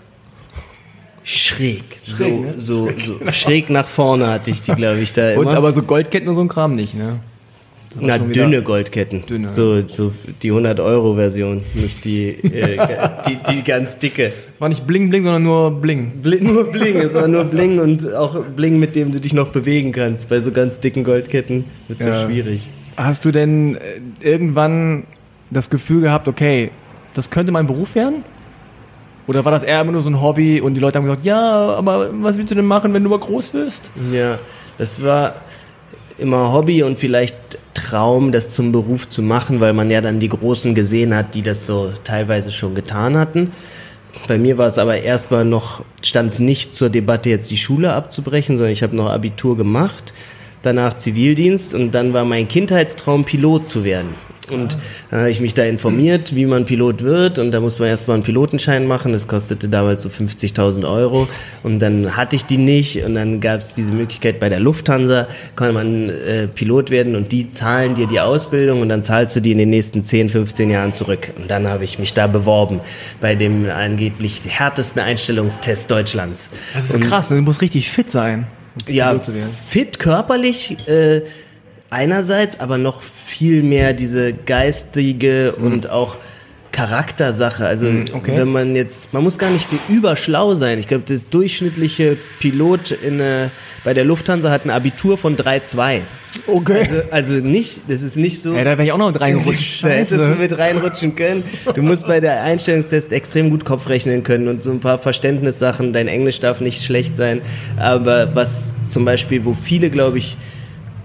Schräg. 1.23 1.83
So, 2.01 2.27
ne? 2.27 2.53
so, 2.57 2.89
so 2.97 3.19
schräg 3.31 3.69
nach 3.69 3.87
vorne 3.87 4.27
hatte 4.27 4.51
ich 4.51 4.61
die, 4.61 4.73
glaube 4.73 4.99
ich, 4.99 5.13
da 5.13 5.31
immer. 5.31 5.41
Und 5.41 5.47
aber 5.49 5.71
so 5.73 5.81
Goldketten 5.81 6.27
und 6.27 6.35
so 6.35 6.41
ein 6.41 6.47
Kram 6.47 6.75
nicht, 6.75 6.95
ne? 6.95 7.19
Na, 7.99 8.17
dünne 8.17 8.61
Goldketten. 8.61 9.25
Dünne. 9.25 9.53
So, 9.53 9.87
so 9.87 10.11
die 10.41 10.51
100-Euro-Version, 10.51 11.61
nicht 11.73 12.05
die, 12.05 12.29
äh, 12.29 12.77
die, 13.27 13.37
die 13.51 13.63
ganz 13.63 13.97
dicke. 13.97 14.31
Es 14.53 14.61
war 14.61 14.69
nicht 14.69 14.85
Bling 14.85 15.09
Bling, 15.09 15.23
sondern 15.23 15.43
nur 15.43 15.71
Bling. 15.71 16.21
Bling. 16.21 16.43
Nur 16.43 16.71
Bling, 16.71 16.97
es 16.97 17.13
war 17.13 17.27
nur 17.27 17.45
Bling 17.45 17.79
und 17.79 18.13
auch 18.13 18.43
Bling, 18.55 18.79
mit 18.79 18.95
dem 18.95 19.11
du 19.11 19.19
dich 19.19 19.33
noch 19.33 19.49
bewegen 19.49 19.91
kannst. 19.91 20.29
Bei 20.29 20.39
so 20.39 20.51
ganz 20.51 20.79
dicken 20.79 21.03
Goldketten 21.03 21.65
wird 21.87 22.01
es 22.01 22.05
ja. 22.05 22.21
ja 22.21 22.27
schwierig. 22.27 22.69
Hast 22.97 23.25
du 23.25 23.31
denn 23.31 23.75
äh, 23.75 23.79
irgendwann 24.21 25.03
das 25.51 25.69
Gefühl 25.69 26.01
gehabt, 26.01 26.27
okay, 26.27 26.71
das 27.13 27.29
könnte 27.29 27.51
mein 27.51 27.67
Beruf 27.67 27.95
werden? 27.95 28.23
Oder 29.27 29.43
war 29.43 29.51
das 29.51 29.63
eher 29.63 29.81
immer 29.81 29.91
nur 29.91 30.01
so 30.01 30.09
ein 30.09 30.21
Hobby 30.21 30.61
und 30.61 30.75
die 30.75 30.79
Leute 30.79 30.99
haben 30.99 31.05
gesagt, 31.05 31.25
ja, 31.25 31.41
aber 31.41 32.11
was 32.21 32.37
willst 32.37 32.51
du 32.51 32.55
denn 32.55 32.65
machen, 32.65 32.93
wenn 32.93 33.03
du 33.03 33.09
mal 33.09 33.19
groß 33.19 33.53
wirst? 33.55 33.91
Ja, 34.11 34.37
das 34.77 35.03
war 35.03 35.35
immer 36.17 36.51
Hobby 36.51 36.83
und 36.83 36.99
vielleicht 36.99 37.35
Traum, 37.73 38.31
das 38.31 38.51
zum 38.51 38.71
Beruf 38.71 39.09
zu 39.09 39.21
machen, 39.21 39.59
weil 39.59 39.73
man 39.73 39.89
ja 39.89 40.01
dann 40.01 40.19
die 40.19 40.29
Großen 40.29 40.73
gesehen 40.73 41.15
hat, 41.15 41.35
die 41.35 41.41
das 41.41 41.67
so 41.67 41.91
teilweise 42.03 42.51
schon 42.51 42.73
getan 42.73 43.17
hatten. 43.17 43.51
Bei 44.27 44.37
mir 44.37 44.57
war 44.57 44.67
es 44.67 44.77
aber 44.77 45.01
erstmal 45.01 45.45
noch, 45.45 45.83
stand 46.01 46.29
es 46.29 46.39
nicht 46.39 46.73
zur 46.73 46.89
Debatte, 46.89 47.29
jetzt 47.29 47.51
die 47.51 47.57
Schule 47.57 47.93
abzubrechen, 47.93 48.57
sondern 48.57 48.71
ich 48.71 48.81
habe 48.81 48.95
noch 48.95 49.11
Abitur 49.11 49.57
gemacht, 49.57 50.13
danach 50.61 50.95
Zivildienst 50.95 51.73
und 51.73 51.91
dann 51.91 52.13
war 52.13 52.25
mein 52.25 52.47
Kindheitstraum, 52.47 53.25
Pilot 53.25 53.67
zu 53.67 53.83
werden. 53.83 54.15
Und 54.51 54.77
dann 55.09 55.21
habe 55.21 55.31
ich 55.31 55.39
mich 55.39 55.53
da 55.53 55.63
informiert, 55.63 56.35
wie 56.35 56.45
man 56.45 56.65
Pilot 56.65 57.03
wird. 57.03 57.39
Und 57.39 57.51
da 57.51 57.59
muss 57.59 57.79
man 57.79 57.89
erstmal 57.89 58.15
einen 58.15 58.23
Pilotenschein 58.23 58.85
machen. 58.87 59.13
Das 59.13 59.27
kostete 59.27 59.69
damals 59.69 60.03
so 60.03 60.09
50.000 60.09 60.89
Euro. 60.89 61.27
Und 61.63 61.79
dann 61.79 62.15
hatte 62.15 62.35
ich 62.35 62.45
die 62.45 62.57
nicht. 62.57 63.03
Und 63.03 63.15
dann 63.15 63.39
gab 63.39 63.59
es 63.59 63.73
diese 63.73 63.91
Möglichkeit 63.91 64.39
bei 64.39 64.49
der 64.49 64.59
Lufthansa, 64.59 65.27
kann 65.55 65.73
man 65.73 66.09
äh, 66.09 66.47
Pilot 66.47 66.89
werden 66.89 67.15
und 67.15 67.31
die 67.31 67.51
zahlen 67.51 67.95
dir 67.95 68.07
die 68.07 68.19
Ausbildung 68.19 68.81
und 68.81 68.89
dann 68.89 69.03
zahlst 69.03 69.35
du 69.35 69.39
die 69.39 69.51
in 69.51 69.57
den 69.57 69.69
nächsten 69.69 70.03
10, 70.03 70.29
15 70.29 70.69
Jahren 70.69 70.93
zurück. 70.93 71.29
Und 71.37 71.49
dann 71.49 71.67
habe 71.67 71.83
ich 71.83 71.99
mich 71.99 72.13
da 72.13 72.27
beworben 72.27 72.81
bei 73.21 73.35
dem 73.35 73.69
angeblich 73.69 74.41
härtesten 74.45 75.01
Einstellungstest 75.01 75.89
Deutschlands. 75.89 76.49
Das 76.73 76.89
ist 76.89 77.01
krass, 77.01 77.29
du 77.29 77.35
musst 77.35 77.61
richtig 77.61 77.89
fit 77.91 78.11
sein. 78.11 78.47
ja, 78.87 79.19
fit 79.67 79.99
körperlich. 79.99 80.77
Äh, 80.87 81.21
einerseits, 81.95 82.59
aber 82.59 82.77
noch 82.77 83.01
viel 83.01 83.63
mehr 83.63 83.93
diese 83.93 84.33
geistige 84.33 85.53
mhm. 85.57 85.65
und 85.65 85.89
auch 85.89 86.17
Charaktersache. 86.75 87.65
Also 87.65 87.85
mhm, 87.85 88.05
okay. 88.11 88.33
wenn 88.35 88.51
man 88.51 88.75
jetzt, 88.75 89.13
man 89.13 89.23
muss 89.23 89.39
gar 89.39 89.49
nicht 89.49 89.65
so 89.65 89.77
überschlau 89.87 90.55
sein. 90.55 90.77
Ich 90.77 90.89
glaube, 90.89 91.05
das 91.07 91.29
durchschnittliche 91.29 92.17
Pilot 92.39 92.91
in, 92.91 93.21
äh, 93.21 93.47
bei 93.85 93.93
der 93.93 94.03
Lufthansa 94.03 94.51
hat 94.51 94.65
ein 94.65 94.71
Abitur 94.71 95.17
von 95.17 95.37
3,2. 95.37 96.01
Okay. 96.47 96.79
Also, 96.79 96.95
also 97.11 97.31
nicht, 97.33 97.81
das 97.87 98.01
ist 98.01 98.17
nicht 98.17 98.41
so. 98.41 98.53
Ja, 98.53 98.65
da 98.65 98.71
wäre 98.71 98.83
ich 98.83 98.91
auch 98.91 98.97
noch 98.97 99.07
mit 99.13 99.21
reingerutscht. 99.21 99.83
da 99.83 99.87
hättest 99.87 100.19
du 100.19 100.35
mit 100.35 100.57
reinrutschen 100.57 101.15
können. 101.15 101.43
Du 101.73 101.81
musst 101.81 102.07
bei 102.07 102.19
der 102.19 102.41
Einstellungstest 102.41 103.13
extrem 103.13 103.51
gut 103.51 103.63
Kopf 103.63 103.87
rechnen 103.87 104.23
können 104.23 104.49
und 104.49 104.61
so 104.61 104.71
ein 104.71 104.81
paar 104.81 104.99
Verständnissachen. 104.99 105.93
Dein 105.93 106.09
Englisch 106.09 106.41
darf 106.41 106.59
nicht 106.59 106.83
schlecht 106.83 107.15
sein. 107.15 107.41
Aber 107.77 108.35
was 108.35 108.73
zum 108.85 109.05
Beispiel, 109.05 109.45
wo 109.45 109.53
viele, 109.53 109.89
glaube 109.89 110.17
ich, 110.17 110.35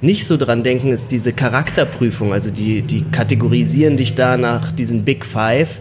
nicht 0.02 0.26
so 0.26 0.36
dran 0.36 0.62
denken, 0.62 0.92
ist 0.92 1.12
diese 1.12 1.32
Charakterprüfung. 1.32 2.32
Also 2.32 2.50
die, 2.50 2.82
die 2.82 3.02
kategorisieren 3.10 3.96
dich 3.96 4.14
da 4.14 4.36
nach 4.36 4.72
diesen 4.72 5.04
Big 5.04 5.24
Five. 5.24 5.80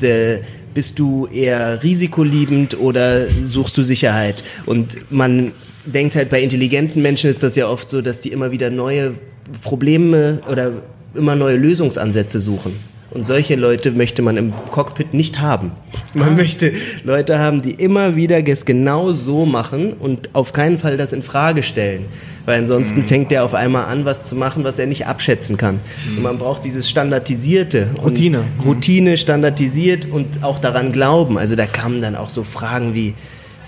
De, 0.00 0.40
bist 0.74 0.98
du 0.98 1.26
eher 1.26 1.82
risikoliebend 1.82 2.78
oder 2.78 3.26
suchst 3.26 3.76
du 3.76 3.82
Sicherheit? 3.82 4.44
Und 4.64 5.10
man 5.10 5.52
denkt 5.84 6.14
halt, 6.14 6.30
bei 6.30 6.42
intelligenten 6.42 7.02
Menschen 7.02 7.30
ist 7.30 7.42
das 7.42 7.56
ja 7.56 7.68
oft 7.68 7.90
so, 7.90 8.00
dass 8.00 8.20
die 8.20 8.30
immer 8.30 8.52
wieder 8.52 8.70
neue 8.70 9.14
Probleme 9.62 10.40
oder 10.48 10.72
immer 11.14 11.34
neue 11.34 11.56
Lösungsansätze 11.56 12.38
suchen. 12.38 12.72
Und 13.10 13.26
solche 13.26 13.56
Leute 13.56 13.90
möchte 13.92 14.20
man 14.20 14.36
im 14.36 14.52
Cockpit 14.70 15.14
nicht 15.14 15.38
haben. 15.38 15.72
Man 16.12 16.30
ah. 16.30 16.32
möchte 16.32 16.72
Leute 17.04 17.38
haben, 17.38 17.62
die 17.62 17.72
immer 17.72 18.16
wieder 18.16 18.46
es 18.46 18.66
genau 18.66 19.12
so 19.12 19.46
machen 19.46 19.94
und 19.94 20.34
auf 20.34 20.52
keinen 20.52 20.76
Fall 20.76 20.96
das 20.96 21.12
in 21.12 21.22
Frage 21.22 21.62
stellen. 21.62 22.04
Weil 22.44 22.60
ansonsten 22.60 23.00
mhm. 23.00 23.04
fängt 23.04 23.32
er 23.32 23.44
auf 23.44 23.54
einmal 23.54 23.86
an, 23.86 24.04
was 24.04 24.26
zu 24.26 24.36
machen, 24.36 24.64
was 24.64 24.78
er 24.78 24.86
nicht 24.86 25.06
abschätzen 25.06 25.56
kann. 25.56 25.76
Mhm. 25.76 26.16
Und 26.16 26.22
man 26.22 26.38
braucht 26.38 26.64
dieses 26.64 26.88
standardisierte. 26.88 27.88
Routine. 28.02 28.40
Routine, 28.64 29.16
standardisiert 29.16 30.06
und 30.10 30.42
auch 30.42 30.58
daran 30.58 30.92
glauben. 30.92 31.38
Also 31.38 31.56
da 31.56 31.66
kamen 31.66 32.02
dann 32.02 32.14
auch 32.14 32.28
so 32.28 32.44
Fragen 32.44 32.94
wie, 32.94 33.14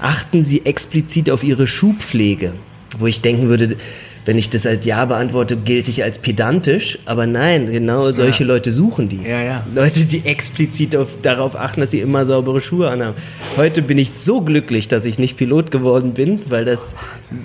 achten 0.01 0.43
Sie 0.43 0.65
explizit 0.67 1.31
auf 1.31 1.45
Ihre 1.45 1.67
Schuhpflege? 1.67 2.55
Wo 2.99 3.07
ich 3.07 3.21
denken 3.21 3.49
würde, 3.49 3.77
wenn 4.25 4.39
ich 4.39 4.51
das 4.51 4.67
als 4.67 4.85
Ja 4.85 5.05
beantworte, 5.05 5.57
gilt 5.57 5.89
ich 5.89 6.03
als 6.03 6.19
pedantisch. 6.19 6.99
Aber 7.07 7.27
nein, 7.27 7.71
genau 7.71 8.11
solche 8.11 8.45
ja. 8.45 8.49
Leute 8.49 8.71
suchen 8.71 9.09
die. 9.09 9.23
Ja, 9.23 9.43
ja. 9.43 9.67
Leute, 9.75 10.05
die 10.05 10.25
explizit 10.25 10.95
auf, 10.97 11.09
darauf 11.23 11.57
achten, 11.57 11.81
dass 11.81 11.91
sie 11.91 12.01
immer 12.01 12.27
saubere 12.27 12.61
Schuhe 12.61 12.91
anhaben. 12.91 13.17
Heute 13.57 13.83
bin 13.83 13.99
ich 13.99 14.11
so 14.11 14.41
glücklich, 14.43 14.89
dass 14.89 15.05
ich 15.05 15.19
nicht 15.19 15.37
Pilot 15.37 15.71
geworden 15.71 16.13
bin, 16.13 16.41
weil 16.49 16.65
das 16.65 16.95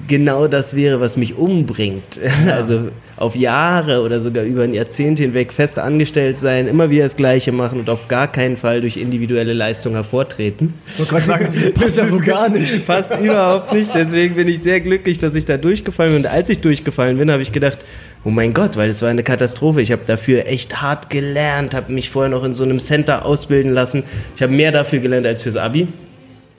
genau 0.08 0.48
das 0.48 0.76
wäre, 0.76 1.00
was 1.00 1.18
mich 1.18 1.36
umbringt. 1.36 2.20
Also 2.46 2.90
auf 3.18 3.36
Jahre 3.36 4.02
oder 4.02 4.20
sogar 4.20 4.44
über 4.44 4.64
ein 4.64 4.74
Jahrzehnt 4.74 5.20
hinweg 5.20 5.54
fest 5.54 5.80
angestellt 5.80 6.40
sein, 6.40 6.68
immer 6.68 6.90
wieder 6.90 7.04
das 7.04 7.16
Gleiche 7.16 7.52
machen 7.52 7.80
und 7.80 7.90
auf 7.90 8.08
gar 8.08 8.30
keinen 8.30 8.58
Fall 8.58 8.82
durch 8.82 8.98
individuelle 8.98 9.54
Leistung 9.54 9.94
hervortreten. 9.94 10.74
Ich 10.88 11.00
wollte 11.00 11.12
gerade 11.12 11.26
sagen, 11.26 11.46
das 11.46 11.74
passt 11.74 11.98
ja 11.98 12.06
so 12.08 12.20
gar 12.20 12.50
nicht. 12.50 12.86
Passt 12.86 13.18
überhaupt 13.18 13.72
nicht. 13.74 13.94
Deswegen 13.96 14.36
bin 14.36 14.48
ich 14.50 14.62
sehr 14.62 14.82
glücklich, 14.82 15.18
dass 15.18 15.34
ich 15.36 15.46
da 15.46 15.58
durchgefallen 15.58 16.14
bin. 16.14 16.26
Und 16.26 16.32
als 16.32 16.50
ich 16.50 16.60
durchgefallen 16.60 17.18
bin, 17.18 17.32
habe 17.32 17.42
ich 17.42 17.54
gedacht, 17.54 17.78
oh 18.26 18.30
mein 18.32 18.54
Gott, 18.54 18.76
weil 18.76 18.90
es 18.90 19.02
war 19.02 19.10
eine 19.10 19.24
Katastrophe. 19.24 19.82
Ich 19.82 19.94
habe 19.94 20.02
dafür 20.06 20.48
echt 20.48 20.82
hart 20.82 21.10
gelernt, 21.10 21.74
habe 21.74 21.94
mich 21.94 22.10
vorher 22.10 22.30
noch 22.30 22.44
in 22.44 22.54
so 22.54 22.64
einem 22.64 22.80
Center 22.80 23.26
ausbilden 23.26 23.72
lassen. 23.72 24.04
Ich 24.36 24.42
habe 24.42 24.52
mehr 24.52 24.74
dafür 24.74 25.00
gelernt 25.00 25.26
als 25.26 25.42
fürs 25.42 25.56
Abi. 25.56 25.88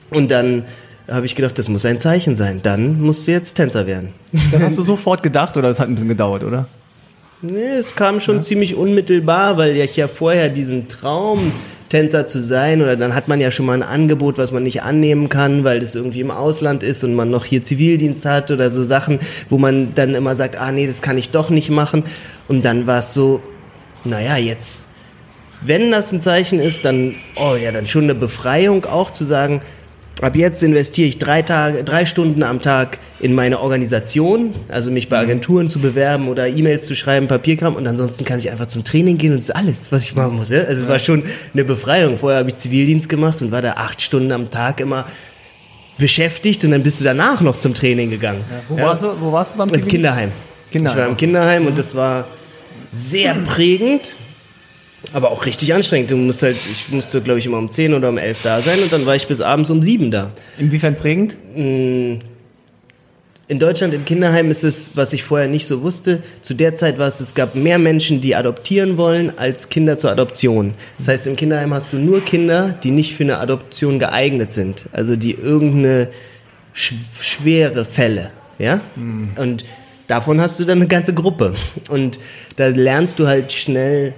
Und 0.09 0.31
dann 0.31 0.63
habe 1.07 1.25
ich 1.25 1.35
gedacht, 1.35 1.57
das 1.57 1.69
muss 1.69 1.85
ein 1.85 1.99
Zeichen 1.99 2.35
sein. 2.35 2.61
Dann 2.61 2.99
musst 3.01 3.27
du 3.27 3.31
jetzt 3.31 3.55
Tänzer 3.55 3.87
werden. 3.87 4.09
Das 4.51 4.61
hast 4.61 4.77
du 4.77 4.83
sofort 4.83 5.23
gedacht 5.23 5.55
oder 5.57 5.69
das 5.69 5.79
hat 5.79 5.87
ein 5.87 5.95
bisschen 5.95 6.09
gedauert, 6.09 6.43
oder? 6.43 6.67
Nee, 7.41 7.77
es 7.79 7.95
kam 7.95 8.19
schon 8.19 8.37
ja. 8.37 8.41
ziemlich 8.41 8.75
unmittelbar, 8.75 9.57
weil 9.57 9.75
ich 9.77 9.95
ja 9.95 10.07
vorher 10.07 10.49
diesen 10.49 10.87
Traum 10.87 11.51
Tänzer 11.89 12.27
zu 12.27 12.41
sein 12.41 12.81
oder 12.81 12.97
dann 12.97 13.15
hat 13.15 13.27
man 13.27 13.39
ja 13.39 13.51
schon 13.51 13.65
mal 13.65 13.73
ein 13.73 13.83
Angebot, 13.83 14.37
was 14.37 14.51
man 14.51 14.63
nicht 14.63 14.81
annehmen 14.81 15.29
kann, 15.29 15.63
weil 15.63 15.79
das 15.79 15.95
irgendwie 15.95 16.19
im 16.19 16.31
Ausland 16.31 16.83
ist 16.83 17.03
und 17.03 17.13
man 17.13 17.29
noch 17.29 17.45
hier 17.45 17.61
Zivildienst 17.61 18.25
hat 18.25 18.51
oder 18.51 18.69
so 18.69 18.83
Sachen, 18.83 19.19
wo 19.49 19.57
man 19.57 19.93
dann 19.93 20.15
immer 20.15 20.35
sagt, 20.35 20.57
ah 20.57 20.71
nee, 20.71 20.87
das 20.87 21.01
kann 21.01 21.17
ich 21.17 21.29
doch 21.29 21.49
nicht 21.49 21.69
machen. 21.69 22.03
Und 22.47 22.65
dann 22.65 22.87
war 22.87 22.99
es 22.99 23.13
so, 23.13 23.41
naja, 24.03 24.35
jetzt, 24.37 24.87
wenn 25.61 25.91
das 25.91 26.11
ein 26.11 26.21
Zeichen 26.21 26.59
ist, 26.59 26.83
dann, 26.83 27.15
oh 27.35 27.55
ja, 27.55 27.71
dann 27.71 27.87
schon 27.87 28.03
eine 28.05 28.15
Befreiung 28.15 28.85
auch 28.85 29.11
zu 29.11 29.23
sagen, 29.23 29.61
Ab 30.21 30.35
jetzt 30.35 30.63
investiere 30.63 31.07
ich 31.07 31.19
drei, 31.19 31.43
Tage, 31.43 31.83
drei 31.83 32.05
Stunden 32.07 32.41
am 32.41 32.59
Tag 32.59 32.97
in 33.19 33.35
meine 33.35 33.59
Organisation, 33.59 34.55
also 34.67 34.89
mich 34.89 35.09
bei 35.09 35.19
Agenturen 35.19 35.69
zu 35.69 35.79
bewerben 35.79 36.27
oder 36.27 36.47
E-Mails 36.47 36.85
zu 36.85 36.95
schreiben, 36.95 37.27
Papierkram 37.27 37.75
und 37.75 37.85
ansonsten 37.85 38.25
kann 38.25 38.39
ich 38.39 38.49
einfach 38.49 38.65
zum 38.65 38.83
Training 38.83 39.19
gehen 39.19 39.33
und 39.33 39.39
das 39.39 39.49
ist 39.49 39.55
alles, 39.55 39.91
was 39.91 40.03
ich 40.03 40.15
machen 40.15 40.37
muss. 40.37 40.49
Ja? 40.49 40.61
Also 40.61 40.83
es 40.83 40.87
war 40.89 40.97
schon 40.97 41.23
eine 41.53 41.63
Befreiung. 41.63 42.17
Vorher 42.17 42.39
habe 42.39 42.49
ich 42.49 42.55
Zivildienst 42.55 43.09
gemacht 43.09 43.43
und 43.43 43.51
war 43.51 43.61
da 43.61 43.73
acht 43.73 44.01
Stunden 44.01 44.31
am 44.31 44.49
Tag 44.49 44.79
immer 44.79 45.05
beschäftigt 45.99 46.65
und 46.65 46.71
dann 46.71 46.81
bist 46.81 46.99
du 46.99 47.03
danach 47.03 47.41
noch 47.41 47.57
zum 47.57 47.75
Training 47.75 48.09
gegangen. 48.09 48.43
Ja, 48.49 48.61
wo, 48.69 48.77
ja? 48.77 48.85
Warst 48.85 49.03
du, 49.03 49.09
wo 49.19 49.31
warst 49.31 49.53
du 49.53 49.57
beim 49.59 49.69
Im 49.69 49.87
Kinderheim. 49.87 50.31
Kinderheim. 50.71 50.97
Ich 50.97 51.03
war 51.03 51.09
im 51.09 51.17
Kinderheim 51.17 51.61
mhm. 51.61 51.67
und 51.67 51.77
das 51.77 51.93
war 51.93 52.27
sehr 52.91 53.35
prägend 53.35 54.15
aber 55.13 55.31
auch 55.31 55.45
richtig 55.45 55.73
anstrengend. 55.73 56.11
Du 56.11 56.15
musst 56.15 56.43
halt, 56.43 56.57
ich 56.71 56.89
musste, 56.89 57.21
glaube 57.21 57.39
ich, 57.39 57.45
immer 57.45 57.57
um 57.57 57.71
10 57.71 57.93
oder 57.93 58.09
um 58.09 58.17
11 58.17 58.39
da 58.43 58.61
sein 58.61 58.81
und 58.81 58.91
dann 58.91 59.05
war 59.05 59.15
ich 59.15 59.27
bis 59.27 59.41
abends 59.41 59.69
um 59.69 59.81
7 59.81 60.11
da. 60.11 60.31
Inwiefern 60.57 60.95
prägend? 60.95 61.37
Mm, 61.55 62.15
in 63.49 63.59
Deutschland 63.59 63.93
im 63.93 64.03
Kinderheim 64.03 64.51
ist 64.51 64.65
es, 64.65 64.97
was 64.97 65.13
ich 65.13 65.23
vorher 65.23 65.47
nicht 65.47 65.67
so 65.67 65.81
wusste, 65.81 66.21
zu 66.41 66.53
der 66.53 66.75
Zeit 66.75 66.97
war 66.97 67.07
es, 67.07 67.21
es 67.21 67.33
gab 67.33 67.55
mehr 67.55 67.79
Menschen, 67.79 68.19
die 68.19 68.35
adoptieren 68.35 68.97
wollen, 68.97 69.37
als 69.37 69.69
Kinder 69.69 69.97
zur 69.97 70.11
Adoption. 70.11 70.73
Das 70.97 71.07
heißt, 71.07 71.27
im 71.27 71.37
Kinderheim 71.37 71.73
hast 71.73 71.93
du 71.93 71.97
nur 71.97 72.25
Kinder, 72.25 72.75
die 72.83 72.91
nicht 72.91 73.15
für 73.15 73.23
eine 73.23 73.37
Adoption 73.37 73.99
geeignet 73.99 74.51
sind. 74.51 74.85
Also 74.91 75.15
die 75.15 75.31
irgendeine 75.31 76.09
sch 76.73 76.95
schwere 77.21 77.85
Fälle, 77.85 78.31
ja? 78.59 78.81
Mhm. 78.97 79.29
Und 79.37 79.63
davon 80.07 80.41
hast 80.41 80.59
du 80.59 80.65
dann 80.65 80.79
eine 80.79 80.87
ganze 80.87 81.13
Gruppe. 81.13 81.53
Und 81.89 82.19
da 82.57 82.67
lernst 82.67 83.17
du 83.17 83.27
halt 83.27 83.53
schnell 83.53 84.13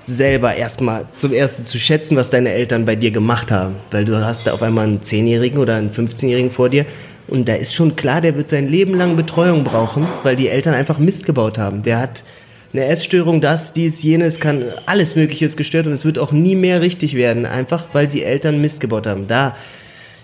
selber 0.00 0.54
erstmal 0.54 1.06
zum 1.14 1.32
ersten 1.32 1.66
zu 1.66 1.78
schätzen, 1.78 2.16
was 2.16 2.30
deine 2.30 2.52
Eltern 2.52 2.84
bei 2.84 2.96
dir 2.96 3.10
gemacht 3.10 3.50
haben. 3.50 3.76
Weil 3.90 4.04
du 4.04 4.16
hast 4.24 4.46
da 4.46 4.52
auf 4.52 4.62
einmal 4.62 4.86
einen 4.86 5.02
Zehnjährigen 5.02 5.58
oder 5.60 5.76
einen 5.76 5.92
15-Jährigen 5.92 6.50
vor 6.50 6.68
dir 6.68 6.86
und 7.30 7.48
da 7.48 7.54
ist 7.54 7.74
schon 7.74 7.94
klar, 7.94 8.20
der 8.20 8.36
wird 8.36 8.48
sein 8.48 8.68
Leben 8.68 8.94
lang 8.96 9.14
Betreuung 9.14 9.62
brauchen, 9.62 10.04
weil 10.24 10.34
die 10.34 10.48
Eltern 10.48 10.74
einfach 10.74 10.98
Mist 10.98 11.26
gebaut 11.26 11.58
haben. 11.58 11.84
Der 11.84 11.98
hat 11.98 12.24
eine 12.72 12.86
Essstörung, 12.86 13.40
das, 13.40 13.72
dies, 13.72 14.02
jenes, 14.02 14.40
kann 14.40 14.64
alles 14.86 15.14
Mögliche 15.14 15.44
ist 15.44 15.56
gestört 15.56 15.86
und 15.86 15.92
es 15.92 16.04
wird 16.04 16.18
auch 16.18 16.32
nie 16.32 16.56
mehr 16.56 16.80
richtig 16.80 17.14
werden, 17.14 17.46
einfach 17.46 17.88
weil 17.92 18.08
die 18.08 18.24
Eltern 18.24 18.60
Mist 18.60 18.80
gebaut 18.80 19.06
haben. 19.06 19.28
Da 19.28 19.56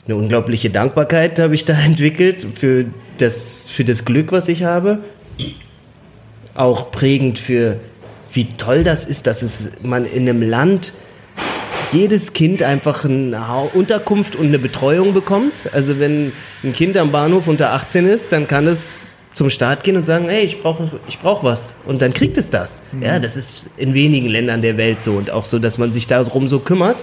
eine 0.06 0.16
unglaubliche 0.16 0.68
Dankbarkeit 0.70 1.38
habe 1.38 1.54
ich 1.54 1.64
da 1.64 1.74
entwickelt 1.84 2.44
für 2.56 2.86
das, 3.18 3.70
für 3.70 3.84
das 3.84 4.04
Glück, 4.04 4.32
was 4.32 4.48
ich 4.48 4.64
habe. 4.64 4.98
Auch 6.54 6.90
prägend 6.90 7.38
für 7.38 7.78
wie 8.36 8.44
toll 8.44 8.84
das 8.84 9.04
ist, 9.04 9.26
dass 9.26 9.42
es 9.42 9.70
man 9.82 10.04
in 10.04 10.28
einem 10.28 10.42
Land 10.42 10.92
jedes 11.92 12.32
Kind 12.32 12.62
einfach 12.62 13.04
eine 13.04 13.40
Unterkunft 13.72 14.36
und 14.36 14.46
eine 14.46 14.58
Betreuung 14.58 15.14
bekommt. 15.14 15.70
Also 15.72 15.98
wenn 15.98 16.32
ein 16.62 16.72
Kind 16.72 16.96
am 16.96 17.12
Bahnhof 17.12 17.48
unter 17.48 17.72
18 17.72 18.06
ist, 18.06 18.32
dann 18.32 18.46
kann 18.46 18.66
es 18.66 19.16
zum 19.32 19.50
Start 19.50 19.84
gehen 19.84 19.96
und 19.96 20.06
sagen, 20.06 20.28
hey, 20.28 20.44
ich 20.44 20.62
brauche 20.62 20.90
ich 21.08 21.18
brauch 21.18 21.44
was. 21.44 21.74
Und 21.84 22.02
dann 22.02 22.12
kriegt 22.12 22.38
es 22.38 22.50
das. 22.50 22.82
Mhm. 22.92 23.02
Ja, 23.02 23.18
das 23.18 23.36
ist 23.36 23.68
in 23.76 23.94
wenigen 23.94 24.28
Ländern 24.28 24.62
der 24.62 24.76
Welt 24.76 25.02
so 25.02 25.12
und 25.12 25.30
auch 25.30 25.44
so, 25.44 25.58
dass 25.58 25.78
man 25.78 25.92
sich 25.92 26.06
darum 26.06 26.48
so 26.48 26.58
kümmert. 26.58 26.96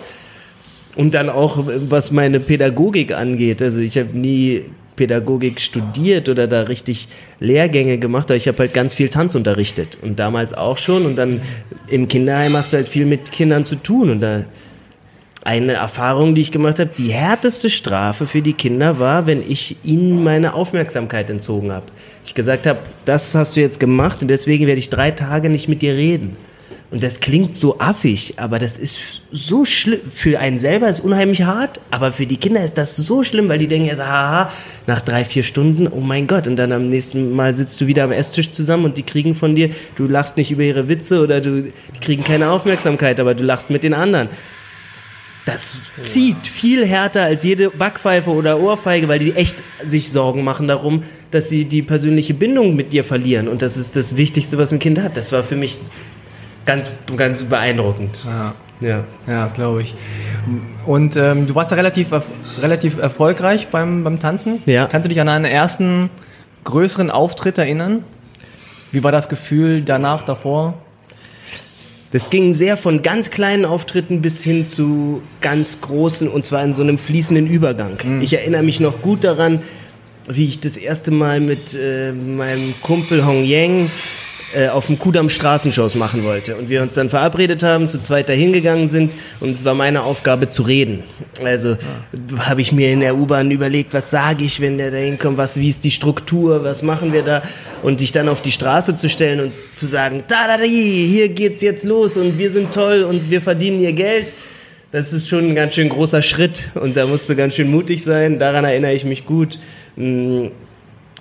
Und 0.96 1.16
dann 1.16 1.30
auch, 1.30 1.58
was 1.90 2.12
meine 2.12 2.40
Pädagogik 2.40 3.14
angeht. 3.14 3.64
Also 3.64 3.80
ich 3.80 3.98
habe 3.98 4.16
nie 4.18 4.66
Pädagogik 4.96 5.60
studiert 5.60 6.30
oder 6.30 6.48
da 6.48 6.62
richtig 6.64 7.08
Lehrgänge 7.40 7.98
gemacht, 7.98 8.26
aber 8.30 8.36
ich 8.36 8.48
habe 8.48 8.60
halt 8.60 8.74
ganz 8.74 8.94
viel 8.94 9.10
Tanz 9.10 9.36
unterrichtet 9.36 9.98
und 10.02 10.20
damals 10.20 10.54
auch 10.54 10.78
schon 10.78 11.06
und 11.06 11.16
dann 11.16 11.42
im 11.88 12.08
Kinderheim 12.08 12.56
hast 12.56 12.74
du 12.74 12.78
halt 12.78 12.90
viel 12.90 13.06
mit 13.06 13.32
Kindern 13.32 13.66
zu 13.66 13.76
tun 13.76 14.10
und 14.10 14.22
da 14.22 14.46
eine 15.44 15.74
Erfahrung, 15.74 16.36
die 16.36 16.42
ich 16.42 16.52
gemacht 16.52 16.80
habe, 16.80 16.92
die 16.98 17.12
härteste 17.12 17.70
Strafe 17.70 18.26
für 18.28 18.42
die 18.42 18.54
Kinder 18.54 19.00
war, 19.00 19.28
wenn 19.28 19.42
ich 19.42 19.76
ihnen 19.84 20.24
meine 20.24 20.54
Aufmerksamkeit 20.54 21.30
entzogen 21.30 21.72
habe. 21.72 21.88
Ich 22.26 22.34
gesagt 22.34 22.66
habe, 22.66 22.80
das 23.04 23.36
hast 23.36 23.58
du 23.58 23.62
jetzt 23.62 23.80
gemacht 23.80 24.22
und 24.22 24.30
deswegen 24.30 24.68
werde 24.68 24.80
ich 24.80 24.90
drei 24.90 25.12
Tage 25.12 25.50
nicht 25.50 25.68
mit 25.68 25.82
dir 25.82 25.96
reden. 25.96 26.38
Und 26.94 27.02
das 27.02 27.20
klingt 27.20 27.56
so 27.56 27.80
affig, 27.80 28.36
aber 28.38 28.60
das 28.60 28.78
ist 28.78 29.00
so 29.32 29.66
schlimm. 29.66 30.00
Für 30.14 30.38
einen 30.40 30.60
selber 30.60 30.88
ist 30.90 31.00
unheimlich 31.00 31.42
hart, 31.42 31.80
aber 31.90 32.12
für 32.12 32.28
die 32.28 32.38
Kinder 32.38 32.64
ist 32.64 32.78
das 32.78 32.96
so 32.96 33.24
schlimm, 33.24 33.50
weil 33.50 33.58
die 33.58 33.66
denken 33.66 33.88
jetzt, 33.88 34.00
haha, 34.00 34.52
nach 34.86 35.02
drei, 35.02 35.26
vier 35.26 35.42
Stunden, 35.42 35.88
oh 35.88 36.02
mein 36.02 36.28
Gott, 36.28 36.46
und 36.46 36.56
dann 36.56 36.72
am 36.72 36.90
nächsten 36.90 37.36
Mal 37.36 37.56
sitzt 37.56 37.82
du 37.82 37.88
wieder 37.88 38.04
am 38.04 38.12
Esstisch 38.12 38.52
zusammen 38.52 38.86
und 38.86 38.98
die 38.98 39.02
kriegen 39.02 39.34
von 39.34 39.56
dir, 39.56 39.72
du 39.96 40.06
lachst 40.06 40.38
nicht 40.38 40.52
über 40.52 40.62
ihre 40.62 40.88
Witze 40.88 41.24
oder 41.24 41.42
du, 41.42 41.64
die 41.64 42.00
kriegen 42.00 42.24
keine 42.24 42.52
Aufmerksamkeit, 42.52 43.20
aber 43.20 43.34
du 43.34 43.44
lachst 43.44 43.72
mit 43.72 43.82
den 43.82 43.96
anderen. 43.96 44.30
Das 45.48 45.80
zieht 46.00 46.46
viel 46.46 46.86
härter 46.86 47.24
als 47.24 47.44
jede 47.44 47.72
Backpfeife 47.72 48.30
oder 48.30 48.60
Ohrfeige, 48.60 49.08
weil 49.08 49.18
die 49.18 49.34
echt 49.34 49.56
sich 49.84 50.12
Sorgen 50.12 50.44
machen 50.44 50.68
darum, 50.68 51.02
dass 51.32 51.50
sie 51.50 51.66
die 51.66 51.82
persönliche 51.82 52.36
Bindung 52.36 52.76
mit 52.76 52.94
dir 52.94 53.04
verlieren. 53.04 53.48
Und 53.48 53.64
das 53.64 53.78
ist 53.78 53.96
das 53.96 54.16
Wichtigste, 54.16 54.60
was 54.60 54.72
ein 54.72 54.78
Kind 54.78 55.02
hat. 55.02 55.18
Das 55.18 55.32
war 55.32 55.44
für 55.44 55.56
mich 55.56 55.80
ganz, 56.66 56.92
ganz 57.16 57.44
beeindruckend. 57.44 58.16
Ja. 58.26 58.56
Ja, 58.82 59.04
ja 59.28 59.44
das 59.44 59.54
glaube 59.54 59.82
ich. 59.82 59.96
Und 60.86 61.16
ähm, 61.16 61.48
du 61.48 61.56
warst 61.56 61.72
ja 61.72 61.78
relativ, 61.78 62.10
relativ 62.62 62.98
erfolgreich 62.98 63.68
beim, 63.68 64.04
beim 64.04 64.20
Tanzen. 64.20 64.62
Ja. 64.66 64.88
Kannst 64.88 65.06
du 65.06 65.10
dich 65.10 65.22
an 65.22 65.30
einen 65.30 65.46
ersten 65.46 66.10
größeren 66.64 67.10
Auftritt 67.10 67.58
erinnern? 67.58 68.04
Wie 68.92 69.04
war 69.04 69.12
das 69.12 69.30
Gefühl 69.30 69.82
danach, 69.82 70.24
davor? 70.24 70.76
Das 72.12 72.30
ging 72.30 72.54
sehr 72.54 72.78
von 72.78 73.02
ganz 73.02 73.32
kleinen 73.32 73.66
Auftritten 73.66 74.22
bis 74.22 74.44
hin 74.44 74.68
zu 74.68 75.24
ganz 75.42 75.82
großen 75.82 76.28
und 76.28 76.46
zwar 76.46 76.64
in 76.64 76.76
so 76.76 76.84
einem 76.84 77.00
fließenden 77.00 77.48
Übergang. 77.48 77.98
Mhm. 78.04 78.22
Ich 78.22 78.34
erinnere 78.34 78.62
mich 78.62 78.80
noch 78.80 79.02
gut 79.02 79.24
daran, 79.24 79.64
wie 80.30 80.46
ich 80.46 80.60
das 80.60 80.78
erste 80.78 81.10
Mal 81.10 81.40
mit 81.40 81.74
äh, 81.74 82.12
meinem 82.12 82.76
Kumpel 82.84 83.26
Hong 83.26 83.44
Yang 83.44 83.90
äh, 84.54 84.70
auf 84.70 84.88
dem 84.88 85.00
Kudamm 85.00 85.30
Straßenshows 85.30 85.96
machen 85.96 86.24
wollte. 86.24 86.56
Und 86.56 86.70
wir 86.70 86.82
uns 86.82 86.94
dann 86.94 87.10
verabredet 87.10 87.64
haben, 87.64 87.88
zu 87.88 88.00
zweit 88.00 88.30
dahin 88.30 88.54
gegangen 88.54 88.90
sind 88.90 89.16
und 89.40 89.52
es 89.52 89.66
war 89.66 89.74
meine 89.74 90.04
Aufgabe 90.04 90.48
zu 90.48 90.64
reden. 90.64 91.04
Also 91.44 91.72
ja. 91.72 91.78
habe 92.48 92.62
ich 92.62 92.72
mir 92.72 92.92
in 92.92 93.00
der 93.00 93.16
U-Bahn 93.16 93.52
überlegt, 93.52 93.94
was 93.94 94.12
sage 94.12 94.44
ich, 94.44 94.60
wenn 94.62 94.78
der 94.78 94.92
da 94.92 94.98
hinkommt, 94.98 95.38
was, 95.38 95.58
wie 95.60 95.70
ist 95.70 95.84
die 95.84 95.92
Struktur, 95.92 96.64
was 96.64 96.84
machen 96.84 97.14
wir 97.14 97.24
da? 97.24 97.44
Und 97.82 98.00
dich 98.00 98.12
dann 98.12 98.30
auf 98.30 98.42
die 98.42 98.52
Straße 98.52 98.96
zu 98.96 99.10
stellen 99.10 99.40
und 99.40 99.52
zu 99.74 99.88
sagen, 99.88 100.24
da, 100.28 100.48
da, 100.48 100.58
da, 100.58 100.64
hier 100.64 101.30
geht's 101.30 101.62
jetzt 101.62 101.84
los 101.84 102.16
und 102.18 102.38
wir 102.38 102.52
sind 102.52 102.74
toll 102.74 103.04
und 103.04 103.30
wir 103.30 103.42
verdienen 103.42 103.82
ihr 103.82 103.94
Geld. 103.94 104.34
Das 104.92 105.12
ist 105.12 105.28
schon 105.28 105.50
ein 105.50 105.56
ganz 105.56 105.74
schön 105.74 105.90
großer 105.90 106.22
Schritt 106.22 106.66
und 106.76 106.96
da 106.96 107.08
musst 107.08 107.28
du 107.28 107.36
ganz 107.36 107.56
schön 107.56 107.70
mutig 107.72 108.04
sein. 108.04 108.38
Daran 108.38 108.64
erinnere 108.64 108.94
ich 108.94 109.04
mich 109.04 109.26
gut. 109.26 109.58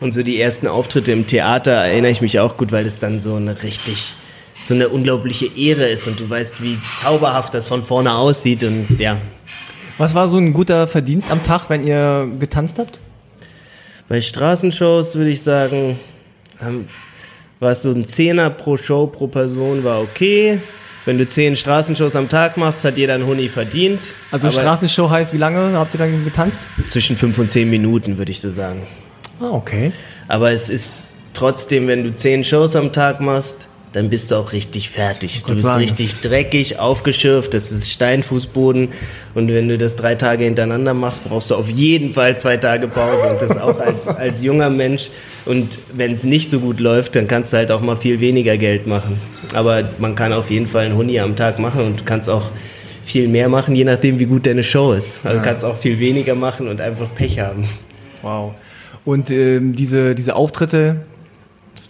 Und 0.03 0.11
so 0.11 0.25
die 0.25 0.41
ersten 0.41 0.67
Auftritte 0.67 1.12
im 1.12 1.29
Theater 1.29 1.71
erinnere 1.71 2.11
ich 2.11 2.21
mich 2.21 2.41
auch 2.41 2.57
gut, 2.57 2.73
weil 2.73 2.85
es 2.87 2.99
dann 2.99 3.21
so 3.21 3.37
eine 3.37 3.62
richtig, 3.62 4.15
so 4.65 4.75
eine 4.75 4.88
unglaubliche 4.88 5.47
Ehre 5.57 5.87
ist 5.87 6.09
und 6.09 6.19
du 6.19 6.29
weißt, 6.29 6.61
wie 6.61 6.77
zauberhaft 6.97 7.55
das 7.55 7.69
von 7.69 7.85
vorne 7.85 8.12
aussieht 8.12 8.65
und 8.65 8.99
ja. 8.99 9.17
Was 9.99 10.17
war 10.17 10.29
so 10.29 10.38
ein 10.38 10.55
guter 10.55 10.88
Verdienst 10.88 11.31
am 11.31 11.45
Tag, 11.45 11.71
wenn 11.71 11.87
ihr 11.87 12.29
getanzt 12.41 12.81
habt? 12.81 12.99
Bei 14.09 14.21
Straßenshows 14.21 15.15
würde 15.15 15.31
ich 15.31 15.41
sagen, 15.41 16.01
war 17.61 17.71
es 17.71 17.83
so 17.83 17.93
ein 17.93 18.05
Zehner 18.05 18.51
pro 18.51 18.77
Show 18.77 19.07
pro 19.07 19.29
Person, 19.29 19.85
war 19.85 20.01
okay. 20.01 20.59
Wenn 21.05 21.17
du 21.19 21.29
zehn 21.29 21.55
Straßenshows 21.55 22.17
am 22.17 22.29
Tag 22.29 22.57
machst, 22.57 22.85
hat 22.85 22.99
jeder 22.99 23.15
einen 23.15 23.27
Huni 23.27 23.49
verdient. 23.49 24.09
Also 24.33 24.51
Straßenshow 24.51 25.11
heißt, 25.11 25.33
wie 25.33 25.38
lange 25.38 25.79
habt 25.79 25.95
ihr 25.95 25.99
dann 25.99 26.25
getanzt? 26.25 26.61
Zwischen 26.88 27.17
fünf 27.17 27.38
und 27.38 27.53
zehn 27.53 27.71
Minuten, 27.71 28.19
würde 28.19 28.33
ich 28.33 28.41
so 28.41 28.51
sagen. 28.51 28.83
Ah, 29.43 29.51
okay. 29.51 29.93
Aber 30.29 30.53
es 30.53 30.69
ist 30.69 31.15
trotzdem, 31.35 31.89
wenn 31.89 32.05
du 32.05 32.15
zehn 32.15 32.45
Shows 32.45 32.77
am 32.77 32.93
Tag 32.93 33.21
machst, 33.21 33.69
dann 33.93 34.09
bist 34.09 34.31
du 34.31 34.37
auch 34.37 34.53
richtig 34.53 34.89
fertig. 34.89 35.43
Du 35.45 35.53
bist 35.53 35.67
sagen, 35.67 35.81
richtig 35.81 36.23
dreckig, 36.23 36.79
aufgeschürft, 36.79 37.53
das 37.53 37.71
ist 37.73 37.91
Steinfußboden. 37.91 38.89
Und 39.35 39.49
wenn 39.53 39.69
du 39.69 39.77
das 39.77 39.97
drei 39.97 40.15
Tage 40.15 40.45
hintereinander 40.45 40.95
machst, 40.95 41.25
brauchst 41.25 41.51
du 41.51 41.57
auf 41.57 41.69
jeden 41.69 42.15
Fall 42.15 42.39
zwei 42.39 42.57
Tage 42.57 42.89
Pause. 42.89 43.29
Und 43.29 43.43
das 43.43 43.59
auch 43.59 43.79
als, 43.79 44.09
als 44.09 44.43
junger 44.43 44.71
Mensch. 44.71 45.11
Und 45.45 45.79
wenn 45.93 46.13
es 46.13 46.25
nicht 46.25 46.49
so 46.49 46.61
gut 46.61 46.81
läuft, 46.81 47.17
dann 47.17 47.29
kannst 47.29 47.53
du 47.53 47.59
halt 47.59 47.71
auch 47.71 47.83
mal 47.83 47.97
viel 47.97 48.21
weniger 48.21 48.57
Geld 48.57 48.87
machen. 48.87 49.21
Aber 49.53 49.90
man 49.99 50.15
kann 50.15 50.33
auf 50.33 50.51
jeden 50.51 50.67
Fall 50.67 50.87
einen 50.87 50.97
Huni 50.97 51.21
am 51.21 51.37
Tag 51.37 51.59
machen 51.59 51.85
und 51.85 52.01
du 52.01 52.05
kannst 52.05 52.31
auch 52.31 52.51
viel 53.03 53.29
mehr 53.29 53.49
machen, 53.49 53.75
je 53.75 53.85
nachdem, 53.85 54.19
wie 54.19 54.27
gut 54.27 54.47
deine 54.47 54.63
Show 54.63 54.93
ist. 54.93 55.19
Also 55.23 55.37
ja. 55.37 55.43
du 55.43 55.49
kannst 55.49 55.65
auch 55.65 55.77
viel 55.77 55.99
weniger 55.99 56.35
machen 56.35 56.69
und 56.69 56.81
einfach 56.81 57.13
Pech 57.15 57.40
haben. 57.40 57.69
Wow. 58.23 58.55
Und 59.05 59.31
ähm, 59.31 59.75
diese, 59.75 60.15
diese 60.15 60.37
Auftritte, 60.37 61.05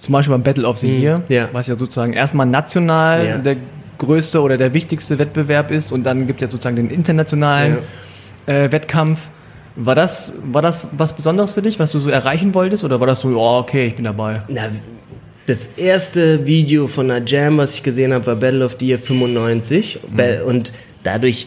zum 0.01 0.13
Beispiel 0.13 0.33
beim 0.33 0.43
Battle 0.43 0.67
of 0.67 0.79
the 0.79 0.89
mhm, 0.89 1.03
Year, 1.03 1.23
ja. 1.29 1.49
was 1.53 1.67
ja 1.67 1.77
sozusagen 1.77 2.13
erstmal 2.13 2.47
national 2.47 3.27
ja. 3.27 3.39
der 3.39 3.57
größte 3.99 4.41
oder 4.41 4.57
der 4.57 4.75
wichtigste 4.75 5.19
Wettbewerb 5.19 5.71
ist 5.71 5.93
und 5.93 6.05
dann 6.05 6.27
gibt 6.27 6.43
es 6.43 6.49
ja 6.49 6.51
sozusagen 6.51 6.77
den 6.77 6.91
internationalen 6.91 7.79
äh, 8.47 8.71
Wettkampf. 8.73 9.21
War 9.77 9.95
das, 9.95 10.35
war 10.45 10.61
das 10.61 10.87
was 10.93 11.15
Besonderes 11.15 11.53
für 11.53 11.63
dich, 11.63 11.79
was 11.79 11.93
du 11.93 11.99
so 11.99 12.11
erreichen 12.11 12.53
wolltest 12.53 12.85
oder 12.85 13.01
war 13.01 13.07
das 13.07 13.21
so, 13.21 13.29
oh, 13.29 13.59
okay, 13.59 13.87
ich 13.87 13.95
bin 13.95 14.05
dabei? 14.05 14.35
Na, 14.49 14.69
das 15.47 15.69
erste 15.77 16.45
Video 16.47 16.87
von 16.89 17.11
einer 17.11 17.25
Jam, 17.27 17.59
was 17.59 17.75
ich 17.75 17.83
gesehen 17.83 18.13
habe, 18.13 18.27
war 18.27 18.37
Battle 18.37 18.65
of 18.65 18.77
the 18.79 18.87
Year 18.87 18.99
95 18.99 20.01
Ba- 20.15 20.43
und 20.47 20.73
dadurch 21.05 21.47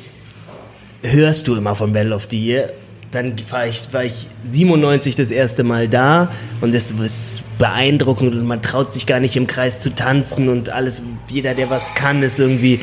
hörst 1.01 1.47
du 1.47 1.55
immer 1.55 1.75
von 1.75 1.91
Battle 1.93 2.15
of 2.15 2.27
the 2.31 2.39
Year. 2.39 2.69
Dann 3.11 3.33
war 3.49 3.67
ich, 3.67 3.87
war 3.91 4.03
ich 4.03 4.27
97 4.43 5.15
das 5.15 5.31
erste 5.31 5.63
Mal 5.63 5.87
da 5.87 6.31
und 6.61 6.73
das 6.73 6.91
ist 6.91 7.43
beeindruckend 7.57 8.33
und 8.33 8.45
man 8.45 8.61
traut 8.61 8.91
sich 8.91 9.05
gar 9.05 9.19
nicht 9.19 9.35
im 9.37 9.47
Kreis 9.47 9.81
zu 9.81 9.93
tanzen 9.93 10.49
und 10.49 10.69
alles, 10.69 11.01
jeder, 11.29 11.53
der 11.53 11.69
was 11.69 11.95
kann, 11.95 12.23
ist 12.23 12.39
irgendwie 12.39 12.81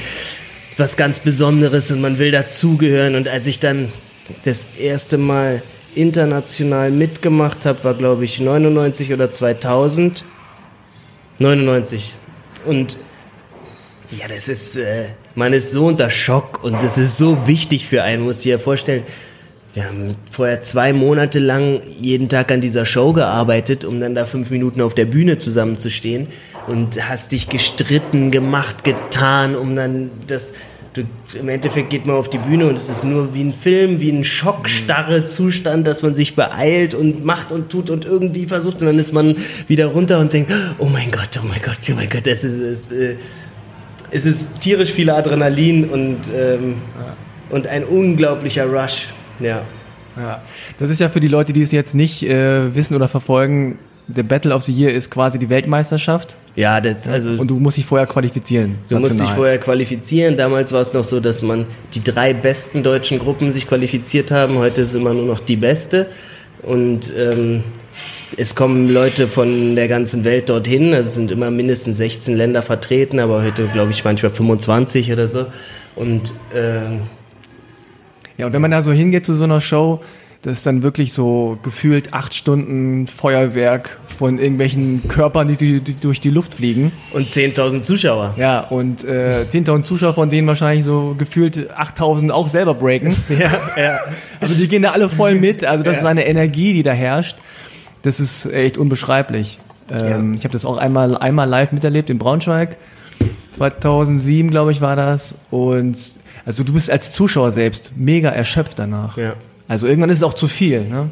was 0.77 0.97
ganz 0.97 1.19
Besonderes 1.19 1.91
und 1.91 2.01
man 2.01 2.19
will 2.19 2.31
dazugehören. 2.31 3.15
Und 3.15 3.29
als 3.29 3.47
ich 3.47 3.61
dann 3.61 3.93
das 4.45 4.67
erste 4.79 5.19
Mal 5.19 5.63
international 5.95 6.91
mitgemacht 6.91 7.67
habe, 7.67 7.85
war 7.85 7.95
glaube 7.95 8.25
ich 8.25 8.41
99 8.41 9.13
oder 9.13 9.31
2000. 9.31 10.25
99. 11.39 12.15
Und 12.67 12.97
ja, 14.11 14.29
das 14.29 14.49
ist, 14.49 14.77
äh, 14.77 15.07
man 15.35 15.53
ist 15.53 15.71
so 15.71 15.87
unter 15.87 16.11
Schock 16.11 16.63
und 16.63 16.83
das 16.83 16.99
ist 16.99 17.17
so 17.17 17.47
wichtig 17.47 17.87
für 17.87 18.03
einen, 18.03 18.23
muss 18.23 18.39
ich 18.39 18.43
dir 18.45 18.59
vorstellen. 18.59 19.05
Wir 19.75 19.87
haben 19.87 20.17
vorher 20.31 20.61
zwei 20.61 20.93
Monate 20.93 21.39
lang 21.39 21.81
jeden 21.99 22.29
Tag 22.29 22.53
an 22.53 22.61
dieser 22.61 22.85
Show 22.85 23.15
gearbeitet, 23.15 23.87
um 23.87 24.01
dann 24.01 24.15
da 24.15 24.27
fünf 24.27 24.51
Minuten 24.51 24.83
auf 24.83 24.95
der 24.95 25.07
Bühne 25.07 25.39
zusammenzustehen 25.39 26.27
und 26.67 27.09
hast 27.09 27.33
dich 27.33 27.49
gestritten, 27.49 28.31
gemacht, 28.31 28.85
getan, 28.85 29.57
um 29.57 29.75
dann 29.75 30.11
das. 30.27 30.53
Du, 30.93 31.05
Im 31.41 31.49
Endeffekt 31.49 31.89
geht 31.89 32.05
man 32.05 32.17
auf 32.17 32.29
die 32.29 32.37
Bühne 32.37 32.67
und 32.67 32.75
es 32.75 32.91
ist 32.91 33.03
nur 33.03 33.33
wie 33.33 33.41
ein 33.41 33.55
Film, 33.55 33.99
wie 33.99 34.11
ein 34.11 34.25
schockstarre 34.25 35.25
Zustand, 35.25 35.87
dass 35.87 36.03
man 36.03 36.15
sich 36.15 36.37
beeilt 36.37 36.93
und 36.93 37.25
macht 37.25 37.51
und 37.51 37.71
tut 37.71 37.89
und 37.89 38.05
irgendwie 38.05 38.45
versucht 38.45 38.83
und 38.83 38.89
dann 38.89 38.99
ist 38.99 39.15
man 39.15 39.35
wieder 39.69 39.87
runter 39.87 40.19
und 40.19 40.35
denkt, 40.35 40.53
oh 40.79 40.85
mein 40.85 41.11
Gott, 41.11 41.41
oh 41.43 41.47
mein 41.49 41.63
Gott, 41.63 41.79
oh 41.91 41.95
mein 41.95 42.11
Gott, 42.11 42.27
das 42.27 42.45
ist, 42.45 42.59
es, 42.61 42.93
äh, 42.93 43.17
es 44.11 44.27
ist 44.27 44.61
tierisch 44.61 44.93
viel 44.93 45.09
Adrenalin 45.09 45.89
und, 45.89 46.31
ähm, 46.37 46.83
und 47.49 47.67
ein 47.69 47.85
unglaublicher 47.85 48.67
Rush. 48.67 49.07
Ja. 49.43 49.63
Ja, 50.17 50.43
das 50.79 50.91
ist 50.91 51.01
ja 51.01 51.09
für 51.09 51.21
die 51.21 51.29
Leute, 51.29 51.53
die 51.55 51.63
es 51.63 51.73
jetzt 51.73 51.95
nicht 51.95 52.23
äh, 52.23 52.75
wissen 52.75 52.95
oder 52.95 53.09
verfolgen, 53.09 53.79
der 54.09 54.25
Battle 54.25 54.55
of 54.55 54.63
the 54.63 54.73
Year 54.73 54.93
ist 54.93 55.11
quasi 55.11 55.39
die 55.39 55.49
Weltmeisterschaft 55.49 56.37
Ja, 56.57 56.81
das, 56.81 57.09
also 57.09 57.31
und 57.31 57.49
du 57.51 57.59
musst 57.59 57.77
dich 57.79 57.87
vorher 57.87 58.07
qualifizieren. 58.07 58.77
du 58.89 58.97
musst 58.99 59.13
dich 59.13 59.19
national. 59.19 59.37
vorher 59.37 59.59
qualifizieren. 59.59 60.37
Damals 60.37 60.73
war 60.73 60.81
es 60.81 60.93
noch 60.93 61.05
so, 61.05 61.21
dass 61.21 61.41
man 61.41 61.67
die 61.95 62.03
drei 62.05 62.35
besten 62.35 62.83
deutschen 62.83 63.19
Gruppen 63.19 63.51
sich 63.53 63.67
qualifiziert 63.67 64.31
haben. 64.31 64.59
Heute 64.59 64.83
ist 64.83 64.95
immer 64.95 65.15
nur 65.15 65.25
noch 65.25 65.41
die 65.41 65.57
beste. 65.57 66.09
Und 66.63 67.11
ähm, 67.17 67.63
es 68.37 68.55
kommen 68.55 68.89
Leute 68.89 69.29
von 69.29 69.77
der 69.77 69.89
ganzen 69.89 70.25
Welt 70.25 70.49
dorthin. 70.49 70.93
Also 70.95 71.09
es 71.09 71.15
sind 71.15 71.31
immer 71.31 71.51
mindestens 71.51 71.97
16 71.97 72.37
Länder 72.37 72.63
vertreten, 72.63 73.19
aber 73.19 73.43
heute 73.43 73.67
glaube 73.69 73.93
ich 73.93 74.05
manchmal 74.05 74.33
25 74.33 75.13
oder 75.13 75.29
so. 75.29 75.47
Und 75.97 76.33
ähm, 76.55 77.03
Ja, 78.39 78.47
und 78.47 78.53
wenn 78.53 78.63
man 78.63 78.71
da 78.71 78.83
so 78.83 78.93
hingeht 78.93 79.27
zu 79.27 79.35
so 79.35 79.45
einer 79.45 79.61
Show, 79.61 80.01
das 80.43 80.59
ist 80.59 80.67
dann 80.67 80.83
wirklich 80.83 81.13
so 81.13 81.57
gefühlt 81.63 82.13
acht 82.13 82.35
Stunden 82.35 83.07
Feuerwerk 83.07 84.01
von 84.19 84.39
irgendwelchen 84.41 85.07
Körpern, 85.07 85.55
die, 85.57 85.81
durch 85.81 86.21
die 86.21 86.31
Luft 86.31 86.55
fliegen. 86.55 86.91
und 87.13 87.29
10.000 87.29 87.83
Zuschauer. 87.83 88.35
Ja, 88.37 88.61
und 88.61 89.05
äh, 89.05 89.45
10.000 89.49 89.85
Zuschauer, 89.85 90.15
von 90.15 90.31
denen 90.31 90.49
wahrscheinlich 90.49 90.85
so 90.85 91.15
gefühlt 91.17 91.73
8.000 91.77 92.31
auch 92.31 92.49
selber 92.49 92.75
breaken. 92.75 93.15
Ja, 93.29 93.53
ja. 93.77 93.99
Also 94.41 94.55
die 94.55 94.67
gehen 94.67 94.83
da 94.83 94.91
alle 94.91 95.09
voll 95.09 95.37
mit. 95.37 95.65
Also 95.65 95.85
das 95.85 95.99
ist 95.99 96.05
eine 96.05 96.27
Energie, 96.27 96.73
die 96.75 96.83
da 96.83 96.93
herrscht. 96.93 97.37
Das 98.03 98.19
ist 98.19 98.47
echt 98.47 98.79
unbeschreiblich. 98.79 99.61
Ähm, 99.91 100.35
Ich 100.35 100.43
habe 100.43 100.53
das 100.53 100.65
auch 100.65 100.77
einmal, 100.77 101.17
einmal 101.17 101.49
live 101.49 101.71
miterlebt 101.71 102.11
in 102.11 102.19
Braunschweig. 102.19 102.77
2007, 103.53 104.51
glaube 104.51 104.73
ich, 104.73 104.81
war 104.81 104.97
das. 104.97 105.37
Und 105.51 105.97
also 106.45 106.65
du 106.65 106.73
bist 106.73 106.91
als 106.91 107.13
Zuschauer 107.13 107.53
selbst 107.53 107.93
mega 107.97 108.31
erschöpft 108.31 108.79
danach. 108.79 109.17
Ja. 109.17 109.35
Also 109.69 109.87
irgendwann 109.87 110.11
ist 110.11 110.19
es 110.19 110.23
auch 110.23 110.35
zu 110.35 110.49
viel. 110.49 110.83
Ne? 110.83 111.11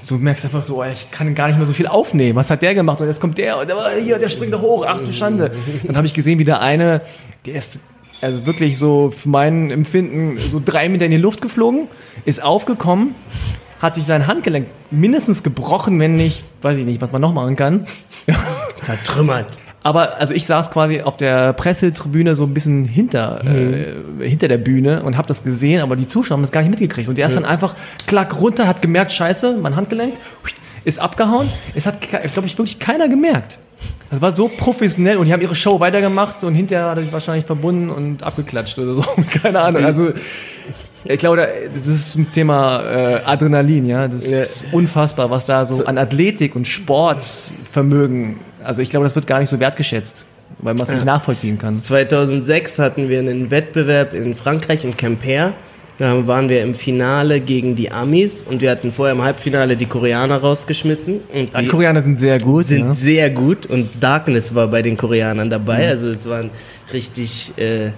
So 0.00 0.16
du 0.16 0.22
merkst 0.22 0.44
einfach 0.44 0.62
so, 0.62 0.82
oh, 0.82 0.84
ich 0.84 1.10
kann 1.10 1.34
gar 1.34 1.46
nicht 1.46 1.58
mehr 1.58 1.66
so 1.66 1.72
viel 1.72 1.86
aufnehmen. 1.86 2.36
Was 2.36 2.50
hat 2.50 2.62
der 2.62 2.74
gemacht? 2.74 3.00
Und 3.00 3.06
jetzt 3.06 3.20
kommt 3.20 3.38
der 3.38 3.58
und 3.58 3.68
der, 3.68 3.76
hier, 4.02 4.18
der 4.18 4.28
springt 4.28 4.52
doch 4.52 4.62
hoch. 4.62 4.84
Ach 4.88 4.98
du 4.98 5.12
Schande. 5.12 5.52
Dann 5.84 5.96
habe 5.96 6.06
ich 6.06 6.14
gesehen, 6.14 6.38
wie 6.38 6.44
der 6.44 6.60
eine, 6.60 7.02
der 7.46 7.54
ist 7.54 7.78
also 8.20 8.46
wirklich 8.46 8.78
so 8.78 9.10
für 9.10 9.28
mein 9.28 9.70
Empfinden 9.70 10.38
so 10.50 10.60
drei 10.64 10.88
Meter 10.88 11.04
in 11.04 11.10
die 11.10 11.16
Luft 11.16 11.42
geflogen, 11.42 11.88
ist 12.24 12.42
aufgekommen, 12.42 13.14
hat 13.80 13.96
sich 13.96 14.04
sein 14.04 14.26
Handgelenk 14.26 14.68
mindestens 14.90 15.42
gebrochen, 15.42 15.98
wenn 15.98 16.14
nicht, 16.14 16.44
weiß 16.62 16.78
ich 16.78 16.84
nicht, 16.84 17.00
was 17.00 17.10
man 17.12 17.20
noch 17.20 17.34
machen 17.34 17.56
kann. 17.56 17.86
Zertrümmert. 18.80 19.58
Aber 19.82 20.18
also 20.18 20.32
ich 20.32 20.46
saß 20.46 20.70
quasi 20.70 21.02
auf 21.02 21.16
der 21.16 21.52
Pressetribüne 21.54 22.36
so 22.36 22.44
ein 22.44 22.54
bisschen 22.54 22.84
hinter, 22.84 23.42
äh, 23.44 24.28
hinter 24.28 24.48
der 24.48 24.58
Bühne 24.58 25.02
und 25.02 25.16
habe 25.16 25.26
das 25.26 25.42
gesehen, 25.42 25.80
aber 25.80 25.96
die 25.96 26.06
Zuschauer 26.06 26.36
haben 26.36 26.42
das 26.42 26.52
gar 26.52 26.60
nicht 26.60 26.70
mitgekriegt. 26.70 27.08
Und 27.08 27.18
der 27.18 27.26
ist 27.26 27.34
dann 27.34 27.44
einfach 27.44 27.74
klack 28.06 28.40
runter, 28.40 28.68
hat 28.68 28.80
gemerkt, 28.80 29.12
scheiße, 29.12 29.58
mein 29.60 29.74
Handgelenk 29.74 30.14
ist 30.84 30.98
abgehauen. 30.98 31.48
Es 31.74 31.86
hat, 31.86 32.00
glaube 32.00 32.46
ich, 32.46 32.58
wirklich 32.58 32.78
keiner 32.78 33.08
gemerkt. 33.08 33.58
Das 34.10 34.20
war 34.20 34.36
so 34.36 34.48
professionell 34.48 35.16
und 35.16 35.26
die 35.26 35.32
haben 35.32 35.40
ihre 35.40 35.54
Show 35.54 35.80
weitergemacht 35.80 36.44
und 36.44 36.54
hinterher 36.54 36.90
hat 36.90 36.98
er 36.98 37.04
sich 37.04 37.12
wahrscheinlich 37.12 37.46
verbunden 37.46 37.88
und 37.88 38.22
abgeklatscht 38.22 38.78
oder 38.78 38.94
so. 38.94 39.02
Keine 39.42 39.60
Ahnung. 39.60 39.84
Also 39.84 40.12
ich 41.04 41.18
glaube, 41.18 41.48
das 41.74 41.86
ist 41.86 42.12
zum 42.12 42.30
Thema 42.30 42.82
äh, 42.84 43.20
Adrenalin, 43.24 43.86
ja. 43.86 44.06
Das 44.08 44.24
ist 44.24 44.66
unfassbar, 44.70 45.30
was 45.30 45.46
da 45.46 45.66
so 45.66 45.86
an 45.86 45.98
Athletik 45.98 46.54
und 46.54 46.66
Sportvermögen. 46.66 48.36
Also 48.64 48.82
ich 48.82 48.90
glaube, 48.90 49.04
das 49.04 49.14
wird 49.14 49.26
gar 49.26 49.38
nicht 49.40 49.48
so 49.48 49.58
wertgeschätzt, 49.60 50.26
weil 50.58 50.74
man 50.74 50.82
es 50.84 50.88
nicht 50.88 51.04
nachvollziehen 51.04 51.58
kann. 51.58 51.80
2006 51.80 52.78
hatten 52.78 53.08
wir 53.08 53.18
einen 53.18 53.50
Wettbewerb 53.50 54.14
in 54.14 54.34
Frankreich, 54.34 54.84
in 54.84 54.96
Quimper. 54.96 55.52
Da 55.98 56.26
waren 56.26 56.48
wir 56.48 56.62
im 56.62 56.74
Finale 56.74 57.40
gegen 57.40 57.76
die 57.76 57.90
Amis 57.92 58.42
und 58.42 58.60
wir 58.60 58.70
hatten 58.70 58.90
vorher 58.90 59.14
im 59.14 59.22
Halbfinale 59.22 59.76
die 59.76 59.86
Koreaner 59.86 60.38
rausgeschmissen. 60.38 61.20
Und 61.32 61.56
Die 61.56 61.62
die 61.62 61.68
Koreaner 61.68 62.02
sind 62.02 62.18
sehr 62.18 62.38
gut. 62.38 62.64
sind 62.64 62.86
ja. 62.86 62.90
sehr 62.92 63.30
gut 63.30 63.66
und 63.66 63.90
Darkness 64.00 64.54
war 64.54 64.66
bei 64.68 64.82
den 64.82 64.96
Koreanern 64.96 65.50
dabei. 65.50 65.88
Also 65.88 66.08
es 66.08 66.28
waren 66.28 66.50
richtig 66.92 67.52
äh, 67.58 67.90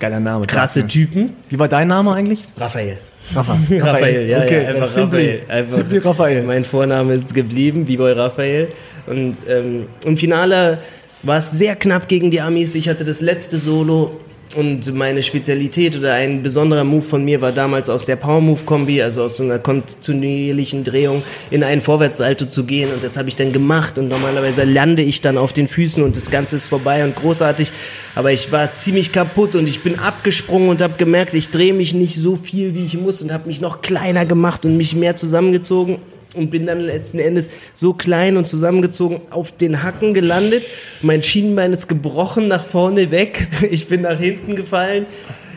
Geiler 0.00 0.20
Name. 0.20 0.46
krasse 0.46 0.80
Darkness. 0.80 0.92
Typen. 0.92 1.32
Wie 1.48 1.58
war 1.58 1.68
dein 1.68 1.88
Name 1.88 2.12
eigentlich? 2.14 2.48
Raphael. 2.56 2.98
Rafa. 3.34 3.56
Raphael, 3.70 4.28
ja, 4.28 4.42
okay, 4.42 4.62
ja, 4.62 4.68
einfach 4.70 4.86
simply, 4.88 5.26
Raphael. 5.26 5.42
Einfach, 5.48 5.76
simply 5.76 5.98
Raphael. 5.98 6.42
Mein 6.42 6.64
Vorname 6.64 7.14
ist 7.14 7.32
geblieben, 7.34 7.84
B-Boy 7.84 8.12
Raphael. 8.12 8.68
Und 9.06 9.36
ähm, 9.48 9.86
im 10.04 10.16
Finale 10.16 10.78
war 11.22 11.38
es 11.38 11.50
sehr 11.50 11.76
knapp 11.76 12.08
gegen 12.08 12.30
die 12.30 12.40
Amis. 12.40 12.74
Ich 12.74 12.88
hatte 12.88 13.04
das 13.04 13.20
letzte 13.20 13.58
Solo 13.58 14.20
und 14.56 14.94
meine 14.94 15.22
Spezialität 15.22 15.96
oder 15.96 16.14
ein 16.14 16.42
besonderer 16.42 16.84
Move 16.84 17.02
von 17.02 17.24
mir 17.24 17.40
war 17.40 17.50
damals 17.50 17.90
aus 17.90 18.04
der 18.04 18.14
Power 18.14 18.40
Move 18.40 18.60
Kombi, 18.64 19.02
also 19.02 19.24
aus 19.24 19.38
so 19.38 19.42
einer 19.42 19.58
kontinuierlichen 19.58 20.84
Drehung 20.84 21.22
in 21.50 21.64
einen 21.64 21.80
Vorwärtssalto 21.80 22.46
zu 22.46 22.64
gehen. 22.64 22.92
Und 22.92 23.02
das 23.02 23.16
habe 23.16 23.28
ich 23.28 23.34
dann 23.34 23.52
gemacht 23.52 23.98
und 23.98 24.08
normalerweise 24.08 24.62
lande 24.62 25.02
ich 25.02 25.20
dann 25.20 25.38
auf 25.38 25.52
den 25.52 25.66
Füßen 25.66 26.04
und 26.04 26.14
das 26.14 26.30
Ganze 26.30 26.56
ist 26.56 26.68
vorbei 26.68 27.04
und 27.04 27.16
großartig, 27.16 27.72
aber 28.14 28.32
ich 28.32 28.52
war 28.52 28.72
ziemlich 28.74 29.10
kaputt 29.10 29.56
und 29.56 29.68
ich 29.68 29.82
bin 29.82 29.98
abgesprungen 29.98 30.68
und 30.68 30.80
habe 30.80 30.94
gemerkt, 30.98 31.34
ich 31.34 31.50
drehe 31.50 31.74
mich 31.74 31.92
nicht 31.92 32.16
so 32.16 32.36
viel 32.36 32.74
wie 32.74 32.84
ich 32.84 32.96
muss 32.96 33.22
und 33.22 33.32
habe 33.32 33.48
mich 33.48 33.60
noch 33.60 33.82
kleiner 33.82 34.24
gemacht 34.24 34.64
und 34.64 34.76
mich 34.76 34.94
mehr 34.94 35.16
zusammengezogen 35.16 35.98
und 36.34 36.50
bin 36.50 36.66
dann 36.66 36.80
letzten 36.80 37.18
Endes 37.18 37.50
so 37.74 37.92
klein 37.92 38.36
und 38.36 38.48
zusammengezogen 38.48 39.20
auf 39.30 39.52
den 39.52 39.82
Hacken 39.82 40.14
gelandet. 40.14 40.64
Mein 41.02 41.22
Schienbein 41.22 41.72
ist 41.72 41.88
gebrochen 41.88 42.48
nach 42.48 42.64
vorne 42.64 43.10
weg. 43.10 43.48
Ich 43.70 43.88
bin 43.88 44.02
nach 44.02 44.18
hinten 44.18 44.56
gefallen. 44.56 45.06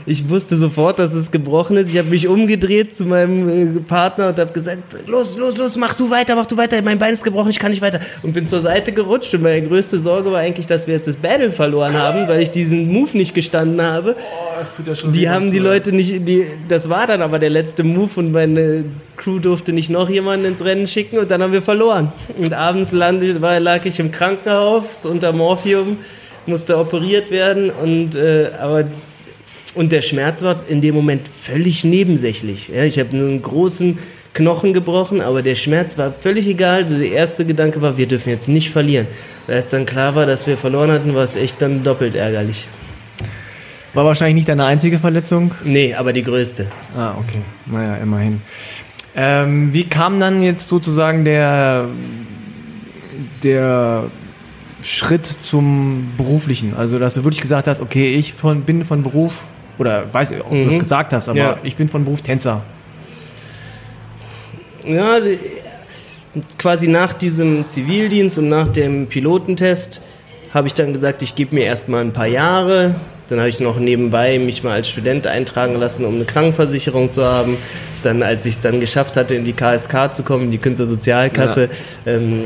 Ich 0.10 0.30
wusste 0.30 0.56
sofort, 0.56 1.00
dass 1.00 1.14
es 1.14 1.32
gebrochen 1.32 1.76
ist. 1.76 1.92
Ich 1.92 1.98
habe 1.98 2.08
mich 2.08 2.30
umgedreht 2.30 2.96
zu 2.96 3.04
meinem 3.04 3.78
äh, 3.78 3.80
Partner 3.82 4.30
und 4.30 4.40
habe 4.40 4.54
gesagt, 4.54 4.80
los, 5.06 5.36
los, 5.36 5.58
los, 5.58 5.76
mach 5.76 5.96
du 5.96 6.10
weiter, 6.10 6.34
mach 6.34 6.46
du 6.46 6.56
weiter. 6.56 6.82
Mein 6.82 6.98
Bein 6.98 7.12
ist 7.12 7.26
gebrochen, 7.26 7.50
ich 7.50 7.60
kann 7.60 7.72
nicht 7.72 7.82
weiter. 7.82 8.00
Und 8.24 8.32
bin 8.32 8.48
zur 8.48 8.62
Seite 8.62 8.94
gerutscht. 8.94 9.34
Und 9.34 9.44
meine 9.44 9.68
größte 9.68 10.00
Sorge 10.00 10.32
war 10.32 10.40
eigentlich, 10.40 10.66
dass 10.66 10.88
wir 10.88 10.94
jetzt 10.94 11.10
das 11.10 11.18
Battle 11.18 11.52
verloren 11.52 11.94
haben, 11.94 12.26
weil 12.30 12.42
ich 12.42 12.52
diesen 12.52 12.90
Move 12.90 13.18
nicht 13.18 13.34
gestanden 13.34 13.82
habe. 13.82 14.16
das 14.58 14.78
tut 14.78 14.88
ja 14.88 14.96
schon 14.96 15.12
Die 15.12 15.30
haben 15.30 15.52
die 15.52 15.60
Leute 15.60 15.92
nicht, 15.92 16.26
die, 16.26 16.46
das 16.70 16.88
war 16.88 17.06
dann 17.06 17.22
aber 17.22 17.38
der 17.38 17.50
letzte 17.50 17.84
Move 17.84 18.12
und 18.16 18.32
meine 18.32 18.86
Crew 19.18 19.40
durfte 19.40 19.74
nicht 19.74 19.90
noch 19.90 20.10
jemanden 20.10 20.46
ins 20.46 20.64
Rennen 20.64 20.88
schicken 20.88 21.18
und 21.18 21.30
dann 21.32 21.44
haben 21.44 21.52
wir 21.52 21.62
verloren. 21.62 22.14
Und 22.38 22.54
abends 22.54 22.94
lande, 22.94 23.42
war, 23.42 23.60
lag 23.60 23.84
ich 23.84 24.00
im 24.00 24.12
Krankenhaus 24.12 25.06
unter 25.06 25.34
Morphium, 25.34 25.98
musste 26.46 26.78
operiert 26.78 27.30
werden 27.30 27.72
und, 27.72 28.16
äh, 28.16 28.52
aber, 28.58 28.86
und 29.78 29.92
der 29.92 30.02
Schmerz 30.02 30.42
war 30.42 30.62
in 30.68 30.82
dem 30.82 30.96
Moment 30.96 31.28
völlig 31.28 31.84
nebensächlich. 31.84 32.70
Ja, 32.70 32.84
ich 32.84 33.00
habe 33.00 33.16
nur 33.16 33.30
einen 33.30 33.42
großen 33.42 33.98
Knochen 34.34 34.74
gebrochen, 34.74 35.22
aber 35.22 35.42
der 35.42 35.56
Schmerz 35.56 35.98
war 35.98 36.12
völlig 36.12 36.48
egal. 36.48 36.86
Der 36.86 37.12
erste 37.12 37.46
Gedanke 37.46 37.82
war, 37.82 37.98
wir 37.98 38.08
dürfen 38.08 38.30
jetzt 38.30 38.48
nicht 38.48 38.70
verlieren. 38.70 39.08
Als 39.48 39.72
dann 39.72 39.86
klar 39.86 40.16
war, 40.16 40.26
dass 40.26 40.46
wir 40.46 40.58
verloren 40.58 40.92
hatten, 40.92 41.16
war 41.16 41.24
es 41.24 41.36
echt 41.36 41.62
dann 41.62 41.84
doppelt 41.84 42.16
ärgerlich. 42.16 42.68
War 43.94 44.06
wahrscheinlich 44.06 44.36
nicht 44.36 44.50
deine 44.50 44.66
einzige 44.66 45.00
Verletzung? 45.00 45.56
Nee, 45.64 45.96
aber 45.96 46.14
die 46.14 46.22
größte. 46.22 46.68
Ah, 46.96 47.16
okay. 47.18 47.42
Naja, 47.66 47.96
immerhin. 47.98 48.42
Ähm, 49.16 49.74
wie 49.74 49.86
kam 49.86 50.20
dann 50.20 50.44
jetzt 50.44 50.68
sozusagen 50.68 51.26
der, 51.26 51.88
der 53.42 54.12
Schritt 54.84 55.26
zum 55.42 56.12
Beruflichen? 56.16 56.76
Also, 56.76 57.00
dass 57.00 57.16
du 57.16 57.24
wirklich 57.24 57.42
gesagt 57.42 57.68
hast, 57.68 57.82
okay, 57.82 58.14
ich 58.14 58.34
von, 58.34 58.62
bin 58.62 58.86
von 58.86 59.02
Beruf, 59.02 59.48
oder 59.78 60.12
weiß 60.14 60.32
ich, 60.32 60.42
ob 60.42 60.50
du 60.52 60.66
das 60.66 60.76
Mhm. 60.76 60.80
gesagt 60.80 61.14
hast, 61.14 61.30
aber 61.30 61.38
Ja. 61.40 61.58
ich 61.64 61.76
bin 61.76 61.88
von 61.88 62.04
Beruf 62.04 62.22
Tänzer. 62.22 62.62
Ja, 64.86 65.18
quasi 66.58 66.88
nach 66.88 67.14
diesem 67.14 67.68
Zivildienst 67.68 68.38
und 68.38 68.50
nach 68.50 68.68
dem 68.68 69.08
Pilotentest 69.08 70.02
habe 70.54 70.68
ich 70.68 70.74
dann 70.74 70.94
gesagt, 70.94 71.22
ich 71.22 71.36
gebe 71.36 71.56
mir 71.56 71.66
erstmal 71.66 72.02
ein 72.02 72.14
paar 72.14 72.28
Jahre. 72.28 72.96
Dann 73.28 73.40
habe 73.40 73.50
ich 73.50 73.60
noch 73.60 73.78
nebenbei 73.78 74.40
mich 74.40 74.64
mal 74.64 74.72
als 74.74 74.88
Student 74.88 75.28
eintragen 75.28 75.76
lassen, 75.76 76.06
um 76.06 76.16
eine 76.16 76.24
Krankenversicherung 76.24 77.12
zu 77.12 77.26
haben. 77.26 77.58
Dann, 78.04 78.24
als 78.24 78.46
ich 78.46 78.54
es 78.56 78.62
dann 78.62 78.80
geschafft 78.80 79.18
hatte, 79.18 79.36
in 79.36 79.44
die 79.44 79.52
KSK 79.52 80.14
zu 80.14 80.24
kommen, 80.24 80.46
in 80.46 80.52
die 80.52 80.58
Künstlersozialkasse, 80.60 81.70
ähm, 82.06 82.46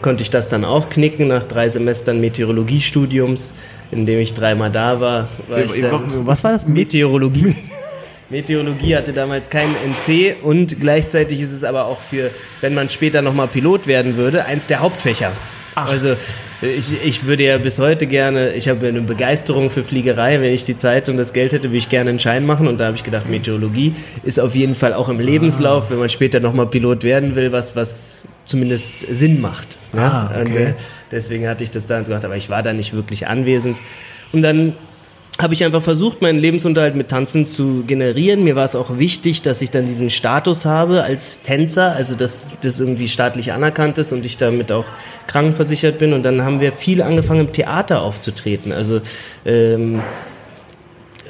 konnte 0.00 0.22
ich 0.22 0.30
das 0.30 0.48
dann 0.48 0.64
auch 0.64 0.88
knicken 0.90 1.26
nach 1.26 1.42
drei 1.42 1.68
Semestern 1.68 2.20
Meteorologiestudiums, 2.20 3.50
in 3.92 4.06
dem 4.06 4.18
ich 4.18 4.34
dreimal 4.34 4.70
da 4.70 5.00
war. 5.00 5.28
war 5.48 5.58
ich 5.58 5.80
dann, 5.80 6.26
Was 6.26 6.42
war 6.42 6.52
das? 6.52 6.66
Meteorologie. 6.66 7.54
Meteorologie 8.30 8.96
hatte 8.96 9.12
damals 9.12 9.50
keinen 9.50 9.76
NC 9.76 10.42
und 10.42 10.80
gleichzeitig 10.80 11.40
ist 11.40 11.52
es 11.52 11.62
aber 11.62 11.84
auch 11.84 12.00
für, 12.00 12.30
wenn 12.62 12.72
man 12.72 12.88
später 12.88 13.20
nochmal 13.20 13.46
Pilot 13.46 13.86
werden 13.86 14.16
würde, 14.16 14.46
eins 14.46 14.66
der 14.66 14.80
Hauptfächer. 14.80 15.32
Also 15.74 16.16
ich, 16.62 16.94
ich 17.04 17.24
würde 17.26 17.44
ja 17.44 17.58
bis 17.58 17.78
heute 17.78 18.06
gerne, 18.06 18.52
ich 18.52 18.68
habe 18.68 18.86
eine 18.86 19.00
Begeisterung 19.02 19.70
für 19.70 19.84
Fliegerei, 19.84 20.40
wenn 20.40 20.52
ich 20.52 20.64
die 20.64 20.76
Zeit 20.76 21.08
und 21.08 21.16
das 21.16 21.32
Geld 21.32 21.52
hätte, 21.52 21.68
würde 21.68 21.78
ich 21.78 21.88
gerne 21.88 22.10
einen 22.10 22.18
Schein 22.20 22.46
machen 22.46 22.68
und 22.68 22.78
da 22.78 22.86
habe 22.86 22.96
ich 22.96 23.04
gedacht, 23.04 23.28
Meteorologie 23.28 23.94
ist 24.22 24.38
auf 24.38 24.54
jeden 24.54 24.74
Fall 24.74 24.94
auch 24.94 25.08
im 25.08 25.20
Lebenslauf, 25.20 25.90
wenn 25.90 25.98
man 25.98 26.08
später 26.08 26.40
nochmal 26.40 26.66
Pilot 26.66 27.04
werden 27.04 27.34
will, 27.34 27.52
was, 27.52 27.74
was 27.76 28.24
zumindest 28.44 28.94
Sinn 29.10 29.40
macht. 29.40 29.78
Ah, 29.94 30.28
Und, 30.38 30.50
okay. 30.50 30.62
äh, 30.64 30.74
deswegen 31.12 31.46
hatte 31.46 31.62
ich 31.62 31.70
das 31.70 31.86
damals 31.86 32.08
gemacht, 32.08 32.24
aber 32.24 32.36
ich 32.36 32.50
war 32.50 32.62
da 32.62 32.72
nicht 32.72 32.92
wirklich 32.92 33.28
anwesend. 33.28 33.76
Und 34.32 34.42
dann 34.42 34.72
habe 35.40 35.54
ich 35.54 35.64
einfach 35.64 35.82
versucht, 35.82 36.20
meinen 36.20 36.38
Lebensunterhalt 36.38 36.94
mit 36.94 37.08
Tanzen 37.08 37.46
zu 37.46 37.84
generieren. 37.86 38.44
Mir 38.44 38.54
war 38.54 38.64
es 38.64 38.76
auch 38.76 38.98
wichtig, 38.98 39.40
dass 39.42 39.62
ich 39.62 39.70
dann 39.70 39.86
diesen 39.86 40.10
Status 40.10 40.66
habe 40.66 41.04
als 41.04 41.40
Tänzer, 41.42 41.94
also 41.94 42.14
dass 42.14 42.52
das 42.60 42.78
irgendwie 42.78 43.08
staatlich 43.08 43.52
anerkannt 43.52 43.96
ist 43.98 44.12
und 44.12 44.26
ich 44.26 44.36
damit 44.36 44.70
auch 44.70 44.84
krankenversichert 45.26 45.98
bin. 45.98 46.12
Und 46.12 46.22
dann 46.22 46.42
haben 46.42 46.60
wir 46.60 46.72
viel 46.72 47.00
angefangen, 47.00 47.46
im 47.46 47.52
Theater 47.52 48.02
aufzutreten. 48.02 48.72
Also 48.72 49.00
ähm, 49.46 50.02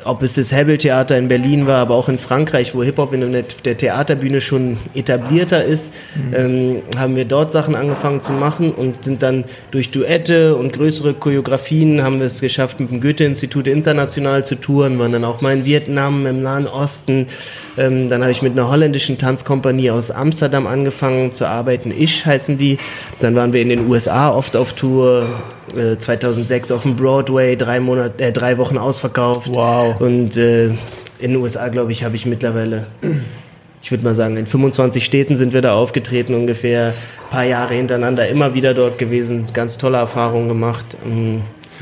ob 0.05 0.23
es 0.23 0.35
das 0.35 0.53
Hebbel-Theater 0.53 1.17
in 1.17 1.29
Berlin 1.29 1.67
war, 1.67 1.79
aber 1.79 1.95
auch 1.95 2.09
in 2.09 2.19
Frankreich, 2.19 2.75
wo 2.75 2.83
Hip-Hop 2.83 3.15
in 3.15 3.33
der, 3.33 3.47
Theaterbühne 3.49 4.41
schon 4.41 4.79
etablierter 4.95 5.65
ist, 5.65 5.93
ähm, 6.35 6.83
haben 6.97 7.17
wir 7.17 7.25
dort 7.25 7.53
Sachen 7.53 7.75
angefangen 7.75 8.23
zu 8.23 8.33
machen 8.33 8.73
und 8.73 9.05
sind 9.05 9.23
dann 9.23 9.45
durch 9.71 9.91
Duette 9.91 10.57
und 10.57 10.73
größere 10.73 11.15
Choreografien 11.15 12.03
haben 12.03 12.19
wir 12.19 12.27
es 12.27 12.41
geschafft, 12.41 12.81
mit 12.81 12.91
dem 12.91 13.01
Goethe-Institut 13.01 13.67
international 13.67 14.45
zu 14.45 14.57
touren, 14.57 14.99
waren 14.99 15.13
dann 15.13 15.25
auch 15.25 15.41
mal 15.41 15.53
in 15.55 15.65
Vietnam, 15.65 16.27
im 16.27 16.43
Nahen 16.43 16.67
Osten. 16.67 17.27
Ähm, 17.77 18.09
dann 18.09 18.23
habe 18.23 18.33
ich 18.33 18.43
mit 18.43 18.53
einer 18.53 18.69
holländischen 18.69 19.19
Tanzkompanie 19.19 19.91
aus 19.91 20.11
Amsterdam 20.11 20.67
angefangen 20.67 21.33
zu 21.33 21.47
arbeiten. 21.47 21.93
Ich 21.97 22.27
heißen 22.27 22.57
die. 22.57 22.79
Dann 23.19 23.35
waren 23.35 23.53
wir 23.53 23.63
in 23.63 23.69
den 23.69 23.89
USA 23.89 24.31
oft 24.31 24.57
auf 24.57 24.73
Tour. 24.73 25.27
Äh, 25.77 25.99
2006 25.99 26.73
auf 26.73 26.83
dem 26.83 26.97
Broadway, 26.97 27.57
drei 27.57 27.81
Monate, 27.81 28.25
äh, 28.25 28.33
drei 28.33 28.59
Wochen 28.59 28.79
ausverkauft. 28.79 29.49
Wow. 29.53 30.01
Und 30.01 30.37
äh, 30.37 30.67
in 30.67 30.77
den 31.33 31.37
USA, 31.37 31.69
glaube 31.69 31.93
ich, 31.93 32.05
habe 32.05 32.17
ich 32.17 32.27
mittlerweile, 32.27 32.89
ich 33.81 33.91
würde 33.91 34.05
mal 34.05 34.15
sagen, 34.15 34.37
in 34.37 34.47
25 34.47 35.05
Städten 35.05 35.37
sind 35.37 35.53
wir 35.53 35.63
da 35.63 35.75
aufgetreten, 35.75 36.35
ungefähr 36.35 36.89
ein 36.89 37.31
paar 37.31 37.45
Jahre 37.45 37.75
hintereinander, 37.75 38.29
immer 38.29 38.55
wieder 38.55 38.75
dort 38.75 38.99
gewesen, 38.99 39.47
ganz 39.55 39.79
tolle 39.79 39.99
Erfahrungen 39.99 40.49
gemacht. 40.49 40.97
Mm. 41.05 41.39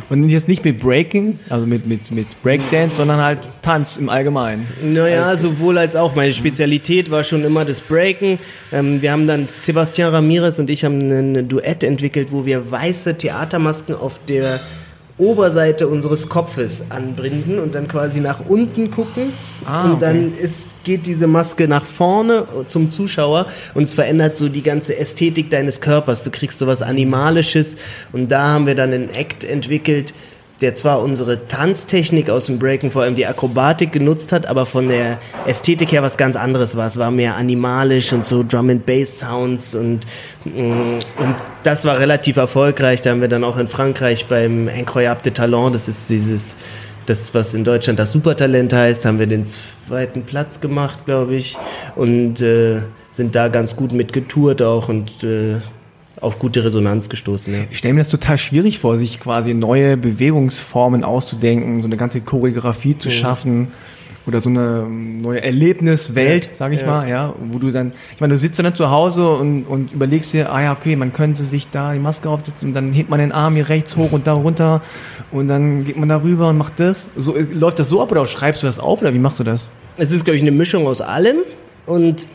Und 0.08 0.28
jetzt 0.28 0.48
nicht 0.48 0.64
mit 0.64 0.80
Breaking, 0.80 1.38
also 1.48 1.66
mit, 1.66 1.86
mit, 1.86 2.10
mit 2.10 2.26
Breakdance, 2.42 2.96
sondern 2.96 3.20
halt 3.20 3.38
Tanz 3.62 3.96
im 3.96 4.08
Allgemeinen. 4.08 4.66
Naja, 4.82 5.36
sowohl 5.36 5.78
als 5.78 5.96
auch. 5.96 6.14
Meine 6.14 6.32
Spezialität 6.32 7.10
war 7.10 7.24
schon 7.24 7.44
immer 7.44 7.64
das 7.64 7.80
Breaken. 7.80 8.38
Ähm, 8.72 9.02
wir 9.02 9.12
haben 9.12 9.26
dann, 9.26 9.46
Sebastian 9.46 10.12
Ramirez 10.12 10.58
und 10.58 10.70
ich 10.70 10.84
haben 10.84 10.98
ein 10.98 11.48
Duett 11.48 11.84
entwickelt, 11.84 12.32
wo 12.32 12.46
wir 12.46 12.70
weiße 12.70 13.18
Theatermasken 13.18 13.94
auf 13.94 14.20
der 14.26 14.60
Oberseite 15.20 15.86
unseres 15.86 16.28
Kopfes 16.28 16.86
anbinden 16.88 17.58
und 17.58 17.74
dann 17.74 17.86
quasi 17.86 18.20
nach 18.20 18.40
unten 18.48 18.90
gucken. 18.90 19.32
Ah, 19.64 19.84
und 19.84 20.02
dann 20.02 20.32
ist, 20.32 20.66
geht 20.82 21.06
diese 21.06 21.26
Maske 21.26 21.68
nach 21.68 21.84
vorne 21.84 22.46
zum 22.66 22.90
Zuschauer 22.90 23.46
und 23.74 23.82
es 23.82 23.94
verändert 23.94 24.36
so 24.36 24.48
die 24.48 24.62
ganze 24.62 24.98
Ästhetik 24.98 25.50
deines 25.50 25.80
Körpers. 25.80 26.24
Du 26.24 26.30
kriegst 26.30 26.58
so 26.58 26.66
was 26.66 26.82
Animalisches 26.82 27.76
und 28.12 28.32
da 28.32 28.48
haben 28.48 28.66
wir 28.66 28.74
dann 28.74 28.92
einen 28.92 29.10
Act 29.10 29.44
entwickelt, 29.44 30.14
der 30.60 30.74
zwar 30.74 31.00
unsere 31.00 31.48
Tanztechnik 31.48 32.28
aus 32.28 32.46
dem 32.46 32.58
Breaken, 32.58 32.90
vor 32.90 33.02
allem 33.02 33.14
die 33.14 33.26
Akrobatik 33.26 33.92
genutzt 33.92 34.32
hat, 34.32 34.46
aber 34.46 34.66
von 34.66 34.88
der 34.88 35.18
Ästhetik 35.46 35.92
her 35.92 36.02
was 36.02 36.18
ganz 36.18 36.36
anderes 36.36 36.76
war. 36.76 36.86
Es 36.86 36.98
war 36.98 37.10
mehr 37.10 37.36
animalisch 37.36 38.12
und 38.12 38.24
so 38.24 38.44
Drum 38.46 38.68
and 38.70 38.84
Bass 38.84 39.18
Sounds 39.18 39.74
und, 39.74 40.00
mm, 40.44 40.98
und 41.18 41.34
das 41.64 41.84
war 41.84 41.98
relativ 41.98 42.36
erfolgreich. 42.36 43.00
Da 43.00 43.10
haben 43.10 43.22
wir 43.22 43.28
dann 43.28 43.44
auch 43.44 43.56
in 43.56 43.68
Frankreich 43.68 44.26
beim 44.26 44.68
Incroyable 44.68 45.22
de 45.22 45.32
Talent, 45.32 45.74
das 45.74 45.88
ist 45.88 46.10
dieses 46.10 46.56
das, 47.06 47.34
was 47.34 47.54
in 47.54 47.64
Deutschland 47.64 47.98
das 47.98 48.12
Supertalent 48.12 48.72
heißt, 48.72 49.04
haben 49.04 49.18
wir 49.18 49.26
den 49.26 49.44
zweiten 49.44 50.22
Platz 50.22 50.60
gemacht, 50.60 51.06
glaube 51.06 51.34
ich, 51.34 51.56
und 51.96 52.40
äh, 52.40 52.82
sind 53.10 53.34
da 53.34 53.48
ganz 53.48 53.74
gut 53.74 53.92
mit 53.92 54.12
getourt 54.12 54.62
auch 54.62 54.88
und 54.88 55.24
äh, 55.24 55.56
auf 56.20 56.38
gute 56.38 56.64
Resonanz 56.64 57.08
gestoßen. 57.08 57.52
Ja. 57.52 57.60
Ich 57.70 57.78
stelle 57.78 57.94
mir 57.94 58.00
das 58.00 58.08
total 58.08 58.38
schwierig 58.38 58.78
vor, 58.78 58.98
sich 58.98 59.20
quasi 59.20 59.54
neue 59.54 59.96
Bewegungsformen 59.96 61.04
auszudenken, 61.04 61.80
so 61.80 61.86
eine 61.86 61.96
ganze 61.96 62.20
Choreografie 62.20 62.98
zu 62.98 63.10
schaffen 63.10 63.68
oder 64.26 64.40
so 64.40 64.50
eine 64.50 64.86
neue 64.86 65.42
Erlebniswelt, 65.42 66.46
Ja, 66.46 66.54
sage 66.54 66.74
ich 66.74 66.82
ja. 66.82 66.86
mal, 66.86 67.08
ja, 67.08 67.34
wo 67.48 67.58
du 67.58 67.70
dann, 67.70 67.92
ich 68.14 68.20
meine, 68.20 68.34
du 68.34 68.38
sitzt 68.38 68.58
dann 68.58 68.74
zu 68.74 68.90
Hause 68.90 69.30
und, 69.30 69.64
und 69.64 69.92
überlegst 69.92 70.32
dir, 70.32 70.52
ah 70.52 70.62
ja, 70.62 70.72
okay, 70.72 70.94
man 70.94 71.12
könnte 71.12 71.42
sich 71.44 71.70
da 71.70 71.94
die 71.94 71.98
Maske 71.98 72.28
aufsetzen 72.28 72.68
und 72.68 72.74
dann 72.74 72.92
hebt 72.92 73.08
man 73.08 73.18
den 73.18 73.32
Arm 73.32 73.54
hier 73.54 73.68
rechts 73.68 73.96
hoch 73.96 74.12
und 74.12 74.26
da 74.26 74.34
runter 74.34 74.82
und 75.32 75.48
dann 75.48 75.84
geht 75.84 75.96
man 75.96 76.08
da 76.08 76.22
rüber 76.22 76.50
und 76.50 76.58
macht 76.58 76.80
das. 76.80 77.08
So, 77.16 77.34
äh, 77.34 77.42
läuft 77.42 77.78
das 77.78 77.88
so 77.88 78.02
ab 78.02 78.10
oder 78.10 78.26
schreibst 78.26 78.62
du 78.62 78.66
das 78.66 78.78
auf 78.78 79.00
oder 79.00 79.14
wie 79.14 79.18
machst 79.18 79.40
du 79.40 79.44
das? 79.44 79.70
Es 79.96 80.12
ist, 80.12 80.24
glaube 80.24 80.36
ich, 80.36 80.42
eine 80.42 80.52
Mischung 80.52 80.86
aus 80.86 81.00
allem 81.00 81.38
und 81.86 82.26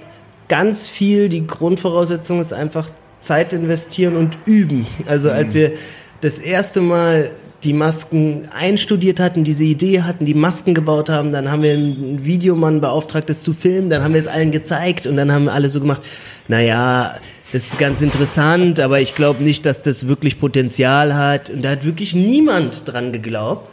ganz 0.48 0.88
viel, 0.88 1.30
die 1.30 1.46
Grundvoraussetzung 1.46 2.40
ist 2.40 2.52
einfach 2.52 2.90
Zeit 3.26 3.54
investieren 3.54 4.16
und 4.16 4.38
üben. 4.46 4.88
Also 5.08 5.30
als 5.30 5.54
wir 5.54 5.74
das 6.22 6.40
erste 6.40 6.82
Mal 6.82 7.32
die 7.64 7.74
Masken 7.74 8.48
einstudiert 8.58 9.20
hatten, 9.20 9.44
diese 9.44 9.64
Idee 9.64 10.04
hatten, 10.04 10.26
die 10.26 10.34
Masken 10.34 10.74
gebaut 10.74 11.10
haben, 11.10 11.32
dann 11.32 11.52
haben 11.52 11.64
wir 11.64 11.74
einen 11.74 12.26
Videomann 12.26 12.80
beauftragt, 12.80 13.30
das 13.30 13.42
zu 13.42 13.54
filmen, 13.54 13.90
dann 13.90 14.04
haben 14.04 14.14
wir 14.14 14.20
es 14.20 14.28
allen 14.28 14.52
gezeigt 14.52 15.08
und 15.08 15.18
dann 15.18 15.32
haben 15.32 15.50
alle 15.50 15.70
so 15.70 15.80
gemacht, 15.80 16.04
naja, 16.48 17.16
das 17.52 17.68
ist 17.68 17.80
ganz 17.80 18.02
interessant, 18.02 18.80
aber 18.80 19.02
ich 19.02 19.16
glaube 19.16 19.44
nicht, 19.44 19.66
dass 19.66 19.82
das 19.82 20.08
wirklich 20.08 20.40
Potenzial 20.40 21.16
hat. 21.16 21.50
Und 21.50 21.64
da 21.64 21.70
hat 21.70 21.86
wirklich 21.86 22.14
niemand 22.14 22.88
dran 22.88 23.12
geglaubt. 23.12 23.70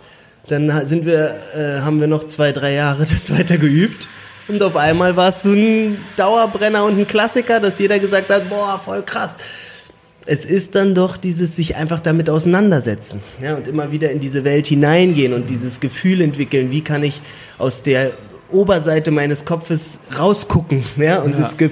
Dann 0.49 0.87
sind 0.87 1.05
wir, 1.05 1.35
äh, 1.55 1.81
haben 1.81 2.01
wir 2.01 2.07
noch 2.07 2.25
zwei, 2.25 2.53
drei 2.53 2.75
Jahre 2.75 3.07
das 3.13 3.37
weiter 3.37 3.59
geübt. 3.59 4.09
Und 4.53 4.63
auf 4.63 4.77
einmal 4.77 5.17
war 5.17 5.31
es 5.31 5.43
so 5.43 5.53
ein 5.53 5.97
Dauerbrenner 6.17 6.85
und 6.85 6.99
ein 6.99 7.07
Klassiker, 7.07 7.59
dass 7.59 7.79
jeder 7.79 7.99
gesagt 7.99 8.29
hat, 8.29 8.51
boah, 8.51 8.79
voll 8.85 9.03
krass. 9.03 9.39
Es 10.27 10.45
ist 10.45 10.75
dann 10.75 10.95
doch 10.95 11.17
dieses 11.17 11.57
sich 11.57 11.75
einfach 11.75 12.01
damit 12.01 12.29
auseinandersetzen 12.29 13.23
ja, 13.41 13.57
und 13.57 13.67
immer 13.67 13.91
wieder 13.91 14.11
in 14.11 14.21
diese 14.21 14.45
Welt 14.45 14.67
hineingehen 14.67 15.33
und 15.33 15.49
dieses 15.49 15.81
Gefühl 15.81 16.21
entwickeln, 16.21 16.71
wie 16.71 16.85
kann 16.85 17.03
ich 17.03 17.23
aus 17.59 17.83
der 17.83 18.13
Oberseite 18.53 19.11
meines 19.11 19.45
Kopfes 19.45 20.01
rausgucken 20.19 20.83
ja, 20.97 21.21
und 21.21 21.39
Das 21.39 21.57
Ge 21.57 21.71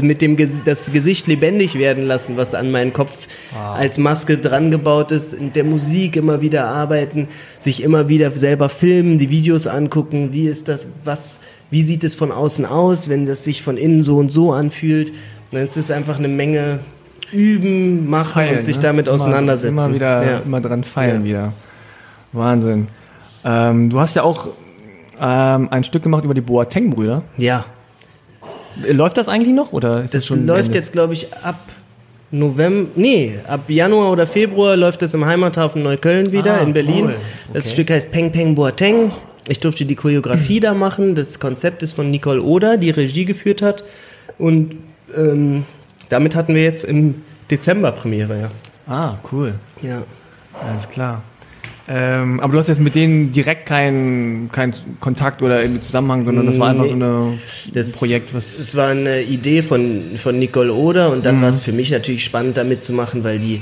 mit 0.00 0.22
dem 0.22 0.36
Ges 0.36 0.62
das 0.64 0.92
Gesicht 0.92 1.26
lebendig 1.26 1.78
werden 1.78 2.06
lassen, 2.06 2.36
was 2.36 2.54
an 2.54 2.70
meinen 2.70 2.92
Kopf 2.92 3.10
als 3.76 3.98
Maske 3.98 4.38
dran 4.38 4.70
gebaut 4.70 5.10
ist, 5.12 5.32
in 5.34 5.52
der 5.52 5.64
Musik 5.64 6.16
immer 6.16 6.40
wieder 6.40 6.66
arbeiten, 6.66 7.28
sich 7.58 7.82
immer 7.82 8.08
wieder 8.08 8.30
selber 8.36 8.68
filmen, 8.68 9.18
die 9.18 9.30
Videos 9.30 9.66
angucken, 9.66 10.32
wie 10.32 10.46
ist 10.48 10.68
das, 10.68 10.88
was, 11.04 11.40
wie 11.70 11.82
sieht 11.82 12.02
es 12.04 12.14
von 12.14 12.32
außen 12.32 12.64
aus, 12.64 13.08
wenn 13.08 13.26
das 13.26 13.44
sich 13.44 13.62
von 13.62 13.76
innen 13.76 14.02
so 14.02 14.16
und 14.16 14.30
so 14.30 14.52
anfühlt. 14.52 15.10
Und 15.10 15.16
dann 15.52 15.64
ist 15.64 15.76
es 15.76 15.90
einfach 15.90 16.18
eine 16.18 16.28
Menge 16.28 16.80
üben, 17.32 18.08
machen 18.08 18.32
Feilen, 18.32 18.56
und 18.56 18.62
sich 18.62 18.76
ne? 18.76 18.82
damit 18.82 19.06
Immer- 19.06 19.14
auseinandersetzen. 19.16 19.76
Immer 19.76 19.94
wieder, 19.94 20.24
Ja. 20.24 20.38
immer 20.44 20.60
dran 20.60 20.84
feilen 20.84 21.22
Ja. 21.22 21.28
wieder. 21.28 21.52
Wahnsinn. 22.32 22.88
Ähm, 23.44 23.90
du 23.90 24.00
hast 24.00 24.14
ja 24.16 24.22
auch 24.22 24.48
ähm, 25.20 25.68
ein 25.70 25.84
Stück 25.84 26.02
gemacht 26.02 26.24
über 26.24 26.34
die 26.34 26.40
Boateng-Brüder. 26.40 27.22
ja. 27.36 27.64
Läuft 28.90 29.18
das 29.18 29.28
eigentlich 29.28 29.54
noch 29.54 29.72
oder 29.72 29.98
ist 30.02 30.14
das, 30.14 30.22
Das 30.22 30.26
schon 30.26 30.46
läuft 30.48 30.64
Ende? 30.66 30.78
jetzt, 30.78 30.92
glaube 30.92 31.12
ich, 31.12 31.32
ab 31.44 31.60
November, 32.32 32.90
nee, 32.96 33.34
ab 33.46 33.60
Januar 33.70 34.10
oder 34.10 34.26
Februar 34.26 34.76
läuft 34.76 35.00
es 35.02 35.14
im 35.14 35.24
Heimathafen 35.24 35.84
Neukölln 35.84 36.32
wieder 36.32 36.54
Ah, 36.58 36.62
in 36.64 36.72
Berlin. 36.72 37.04
cool. 37.04 37.14
Das 37.52 37.66
Okay. 37.66 37.74
Stück 37.74 37.90
heißt 37.90 38.10
Peng 38.10 38.32
Peng 38.32 38.56
Boateng. 38.56 39.12
Ich 39.46 39.60
durfte 39.60 39.84
die 39.84 39.94
Choreografie 39.94 40.58
da 40.58 40.74
machen. 40.74 41.14
Das 41.14 41.38
Konzept 41.38 41.84
ist 41.84 41.92
von 41.92 42.10
Nicole 42.10 42.42
Oder, 42.42 42.76
die 42.76 42.90
Regie 42.90 43.24
geführt 43.24 43.62
hat. 43.62 43.84
Und 44.38 44.74
ähm, 45.16 45.64
damit 46.08 46.34
hatten 46.34 46.56
wir 46.56 46.64
jetzt 46.64 46.82
im 46.82 47.22
Dezember 47.52 47.92
Premiere, 47.92 48.40
ja. 48.40 48.50
Ah, 48.92 49.18
cool. 49.30 49.54
Ja. 49.82 50.02
Alles 50.68 50.90
klar. 50.90 51.22
Ähm, 51.86 52.40
aber 52.40 52.54
du 52.54 52.58
hast 52.58 52.68
jetzt 52.68 52.80
mit 52.80 52.94
denen 52.94 53.30
direkt 53.32 53.66
keinen 53.66 54.48
kein 54.50 54.72
Kontakt 55.00 55.42
oder 55.42 55.62
im 55.62 55.82
Zusammenhang, 55.82 56.24
sondern 56.24 56.46
das 56.46 56.58
war 56.58 56.70
einfach 56.70 56.86
so 56.86 56.94
eine, 56.94 57.38
Das 57.74 57.92
ein 57.92 57.98
Projekt, 57.98 58.32
was. 58.34 58.58
Es 58.58 58.74
war 58.74 58.88
eine 58.88 59.20
Idee 59.22 59.62
von, 59.62 60.12
von 60.16 60.38
Nicole 60.38 60.72
Oder 60.72 61.10
und 61.12 61.18
Mhm. 61.18 61.22
dann 61.24 61.42
war 61.42 61.50
es 61.50 61.60
für 61.60 61.72
mich 61.72 61.90
natürlich 61.90 62.24
spannend, 62.24 62.56
damit 62.56 62.82
zu 62.82 62.92
machen, 62.94 63.22
weil 63.22 63.38
die 63.38 63.60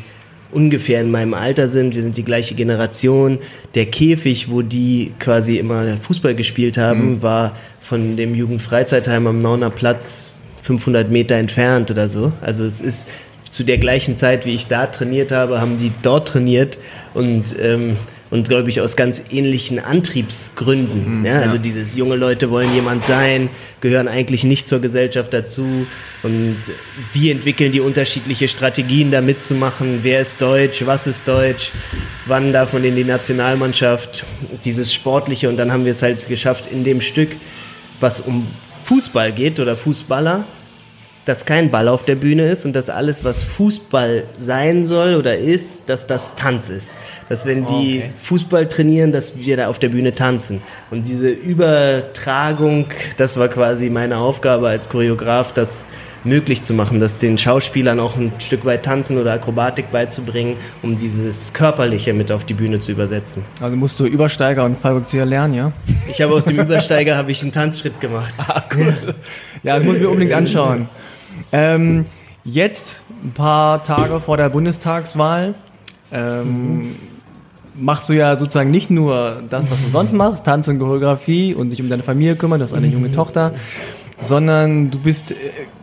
ungefähr 0.52 1.00
in 1.00 1.10
meinem 1.10 1.34
Alter 1.34 1.68
sind. 1.68 1.94
Wir 1.96 2.02
sind 2.02 2.16
die 2.16 2.24
gleiche 2.24 2.54
Generation. 2.54 3.38
Der 3.74 3.86
Käfig, 3.86 4.50
wo 4.50 4.62
die 4.62 5.12
quasi 5.18 5.56
immer 5.58 5.96
Fußball 5.96 6.34
gespielt 6.36 6.76
haben, 6.78 7.14
Mhm. 7.14 7.22
war 7.22 7.56
von 7.80 8.16
dem 8.16 8.34
Jugendfreizeitheim 8.36 9.26
am 9.26 9.38
Nauner 9.40 9.70
Platz 9.70 10.30
500 10.62 11.10
Meter 11.10 11.34
entfernt 11.36 11.90
oder 11.90 12.08
so. 12.08 12.32
Also 12.40 12.64
es 12.64 12.80
ist 12.80 13.08
zu 13.50 13.64
der 13.64 13.78
gleichen 13.78 14.14
Zeit, 14.14 14.46
wie 14.46 14.54
ich 14.54 14.66
da 14.68 14.86
trainiert 14.86 15.32
habe, 15.32 15.60
haben 15.60 15.76
die 15.76 15.90
dort 16.02 16.28
trainiert 16.28 16.78
und 17.14 17.54
ähm, 17.60 17.96
und 18.32 18.48
glaube 18.48 18.70
ich 18.70 18.80
aus 18.80 18.96
ganz 18.96 19.22
ähnlichen 19.30 19.78
Antriebsgründen. 19.78 21.22
ja, 21.26 21.40
also 21.40 21.56
ja. 21.56 21.60
dieses 21.60 21.96
junge 21.96 22.16
Leute 22.16 22.48
wollen 22.48 22.74
jemand 22.74 23.04
sein, 23.04 23.50
gehören 23.82 24.08
eigentlich 24.08 24.42
nicht 24.42 24.66
zur 24.66 24.80
Gesellschaft 24.80 25.34
dazu. 25.34 25.86
Und 26.22 26.56
wie 27.12 27.30
entwickeln 27.30 27.72
die 27.72 27.80
unterschiedliche 27.80 28.48
Strategien 28.48 29.10
da 29.10 29.20
mitzumachen, 29.20 29.98
wer 30.00 30.22
ist 30.22 30.40
deutsch, 30.40 30.86
was 30.86 31.06
ist 31.06 31.28
deutsch, 31.28 31.72
wann 32.24 32.54
darf 32.54 32.72
man 32.72 32.84
in 32.84 32.96
die 32.96 33.04
Nationalmannschaft, 33.04 34.24
dieses 34.64 34.94
Sportliche. 34.94 35.50
Und 35.50 35.58
dann 35.58 35.70
haben 35.70 35.84
wir 35.84 35.92
es 35.92 36.00
halt 36.00 36.26
geschafft 36.26 36.72
in 36.72 36.84
dem 36.84 37.02
Stück, 37.02 37.36
was 38.00 38.18
um 38.18 38.46
Fußball 38.84 39.32
geht 39.32 39.60
oder 39.60 39.76
Fußballer, 39.76 40.46
dass 41.24 41.44
kein 41.44 41.70
Ball 41.70 41.86
auf 41.88 42.04
der 42.04 42.16
Bühne 42.16 42.48
ist 42.48 42.64
und 42.64 42.74
dass 42.74 42.90
alles, 42.90 43.24
was 43.24 43.42
Fußball 43.42 44.24
sein 44.40 44.86
soll 44.86 45.14
oder 45.14 45.38
ist, 45.38 45.88
dass 45.88 46.06
das 46.06 46.34
Tanz 46.34 46.68
ist. 46.68 46.98
Dass 47.28 47.46
wenn 47.46 47.64
die 47.66 47.98
Okay. 48.02 48.10
Fußball 48.22 48.68
trainieren, 48.68 49.12
dass 49.12 49.36
wir 49.36 49.56
da 49.56 49.68
auf 49.68 49.78
der 49.78 49.90
Bühne 49.90 50.14
tanzen. 50.14 50.62
Und 50.90 51.06
diese 51.06 51.30
Übertragung, 51.30 52.86
das 53.16 53.36
war 53.36 53.48
quasi 53.48 53.88
meine 53.90 54.16
Aufgabe 54.16 54.68
als 54.68 54.88
Choreograf, 54.88 55.52
das 55.52 55.86
möglich 56.24 56.62
zu 56.62 56.72
machen, 56.72 57.00
dass 57.00 57.18
den 57.18 57.36
Schauspielern 57.36 57.98
auch 57.98 58.16
ein 58.16 58.32
Stück 58.38 58.64
weit 58.64 58.84
Tanzen 58.84 59.18
oder 59.18 59.32
Akrobatik 59.32 59.90
beizubringen, 59.90 60.56
um 60.80 60.96
dieses 60.96 61.52
Körperliche 61.52 62.12
mit 62.12 62.30
auf 62.30 62.44
die 62.44 62.54
Bühne 62.54 62.78
zu 62.78 62.92
übersetzen. 62.92 63.44
Also 63.60 63.76
musst 63.76 63.98
du 63.98 64.06
Übersteiger 64.06 64.64
und 64.64 64.78
Fallrückzieher 64.78 65.26
lernen, 65.26 65.54
ja? 65.54 65.72
Ich 66.08 66.20
habe 66.22 66.32
aus 66.34 66.44
dem 66.44 66.60
Übersteiger 66.60 67.16
habe 67.16 67.32
ich 67.32 67.42
einen 67.42 67.50
Tanzschritt 67.52 68.00
gemacht. 68.00 68.32
Ja, 69.64 69.76
das 69.76 69.84
muss 69.84 69.96
ich 69.96 70.02
mir 70.02 70.08
unbedingt 70.08 70.32
anschauen. 70.32 70.88
Ähm, 71.52 72.06
jetzt, 72.44 73.02
ein 73.24 73.32
paar 73.32 73.84
Tage 73.84 74.18
vor 74.20 74.36
der 74.36 74.48
Bundestagswahl, 74.48 75.54
ähm, 76.12 76.96
machst 77.74 78.08
du 78.08 78.12
ja 78.12 78.38
sozusagen 78.38 78.70
nicht 78.70 78.90
nur 78.90 79.42
das, 79.48 79.70
was 79.70 79.82
du 79.82 79.88
sonst 79.90 80.12
machst, 80.12 80.44
Tanz 80.44 80.68
und 80.68 80.78
Choreografie 80.78 81.54
und 81.54 81.70
dich 81.70 81.80
um 81.80 81.88
deine 81.88 82.02
Familie 82.02 82.36
kümmern, 82.36 82.58
du 82.58 82.64
hast 82.64 82.74
eine 82.74 82.86
junge 82.86 83.10
Tochter, 83.10 83.52
sondern 84.20 84.90
du 84.90 84.98
bist 84.98 85.32
äh, 85.32 85.34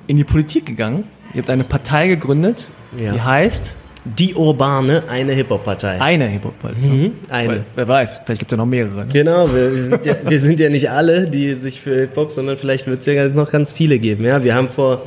in 0.08 0.18
die 0.18 0.24
Politik 0.24 0.66
gegangen. 0.66 1.04
Ihr 1.34 1.40
habt 1.42 1.50
eine 1.50 1.64
Partei 1.64 2.08
gegründet, 2.08 2.70
Ja. 2.98 3.12
die 3.14 3.22
heißt 3.22 3.76
Die 4.18 4.34
Urbane, 4.34 5.04
eine 5.10 5.34
Hip-Hop-Partei. 5.34 6.00
eine 6.02 6.26
Hip-Hop-Partei. 6.28 6.78
Mhm, 6.80 7.12
eine. 7.30 7.50
Weil, 7.50 7.64
Wer 7.76 7.88
weiß, 7.88 8.22
vielleicht 8.26 8.40
gibt 8.40 8.52
es 8.52 8.56
ja 8.56 8.58
noch 8.58 8.66
mehrere. 8.70 9.02
ne? 9.02 9.08
Genau, 9.14 9.48
wir, 9.54 9.74
wir, 9.76 9.84
sind 9.84 10.06
ja, 10.06 10.16
wir 10.28 10.40
sind 10.40 10.60
ja 10.60 10.70
nicht 10.70 10.90
alle, 10.90 11.28
die 11.28 11.54
sich 11.56 11.82
für 11.82 11.96
Hip-Hop, 12.02 12.32
sondern 12.32 12.58
vielleicht 12.58 12.88
wird 12.88 13.00
es 13.02 13.06
ja 13.08 13.28
noch 13.30 13.52
ganz 13.52 13.72
viele 13.72 14.00
geben. 14.00 14.24
Ja, 14.26 14.44
wir 14.44 14.56
haben 14.56 14.70
vor, 14.70 15.04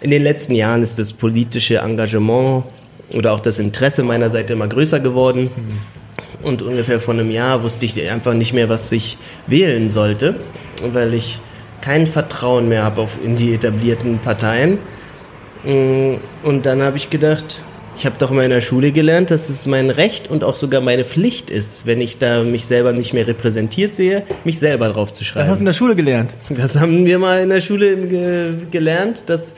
in 0.00 0.10
den 0.10 0.22
letzten 0.22 0.54
Jahren 0.54 0.82
ist 0.82 0.98
das 0.98 1.12
politische 1.12 1.78
Engagement 1.78 2.64
oder 3.12 3.32
auch 3.32 3.40
das 3.40 3.58
Interesse 3.58 4.02
meiner 4.02 4.30
Seite 4.30 4.52
immer 4.54 4.68
größer 4.68 5.00
geworden. 5.00 5.50
Und 6.42 6.62
ungefähr 6.62 7.00
vor 7.00 7.14
einem 7.14 7.30
Jahr 7.30 7.62
wusste 7.62 7.86
ich 7.86 8.00
einfach 8.08 8.34
nicht 8.34 8.52
mehr, 8.52 8.68
was 8.68 8.90
ich 8.92 9.16
wählen 9.46 9.88
sollte, 9.90 10.36
weil 10.92 11.14
ich 11.14 11.40
kein 11.80 12.06
Vertrauen 12.06 12.68
mehr 12.68 12.82
habe 12.84 13.00
auf 13.00 13.18
in 13.24 13.36
die 13.36 13.54
etablierten 13.54 14.18
Parteien. 14.18 14.78
Mm, 15.64 16.14
Und 16.42 16.66
dann 16.66 16.82
habe 16.82 16.96
ich 16.96 17.10
gedacht, 17.10 17.60
ich 17.98 18.04
habe 18.04 18.16
doch 18.18 18.30
mal 18.30 18.44
in 18.44 18.50
der 18.50 18.60
Schule 18.60 18.92
gelernt, 18.92 19.30
dass 19.30 19.48
es 19.48 19.64
mein 19.66 19.88
Recht 19.88 20.28
und 20.28 20.44
auch 20.44 20.54
sogar 20.54 20.80
meine 20.82 21.04
Pflicht 21.04 21.48
ist, 21.48 21.86
wenn 21.86 22.00
ich 22.00 22.18
da 22.18 22.42
mich 22.42 22.66
selber 22.66 22.92
nicht 22.92 23.14
mehr 23.14 23.26
repräsentiert 23.26 23.94
sehe, 23.94 24.24
mich 24.44 24.58
selber 24.58 24.88
drauf 24.90 25.12
zu 25.12 25.22
Das 25.22 25.28
schreiben. 25.28 25.48
hast 25.48 25.56
du 25.58 25.60
in 25.62 25.66
der 25.66 25.72
Schule 25.72 25.96
gelernt. 25.96 26.34
Das 26.50 26.78
haben 26.78 27.06
wir 27.06 27.18
mal 27.18 27.40
in 27.42 27.48
der 27.48 27.60
Schule 27.62 27.96
ge 27.96 28.52
gelernt, 28.70 29.24
dass 29.28 29.54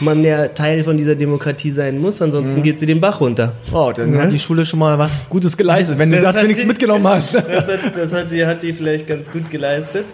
man 0.00 0.24
ja 0.24 0.48
Teil 0.48 0.82
von 0.84 0.96
dieser 0.96 1.14
Demokratie 1.14 1.70
sein 1.70 1.98
muss, 1.98 2.20
ansonsten 2.20 2.62
geht 2.62 2.78
sie 2.78 2.86
den 2.86 3.00
Bach 3.00 3.20
runter. 3.20 3.52
Oh, 3.72 3.92
dann 3.94 4.18
hat 4.20 4.32
die 4.32 4.38
Schule 4.38 4.64
schon 4.66 4.78
mal 4.80 4.98
was 4.98 5.26
Gutes 5.28 5.56
geleistet, 5.56 5.98
wenn 5.98 6.10
du 6.10 6.16
Das 6.16 6.24
das 6.24 6.36
hat 6.36 6.42
wenigstens 6.44 6.64
die- 6.64 6.68
mitgenommen 6.68 7.06
hast. 7.06 7.34
Das, 7.48 7.68
hat, 7.68 7.96
das 7.96 8.12
hat, 8.12 8.30
die, 8.30 8.44
hat 8.44 8.62
die 8.62 8.72
vielleicht 8.72 9.06
ganz 9.06 9.30
gut 9.30 9.50
geleistet. 9.50 10.04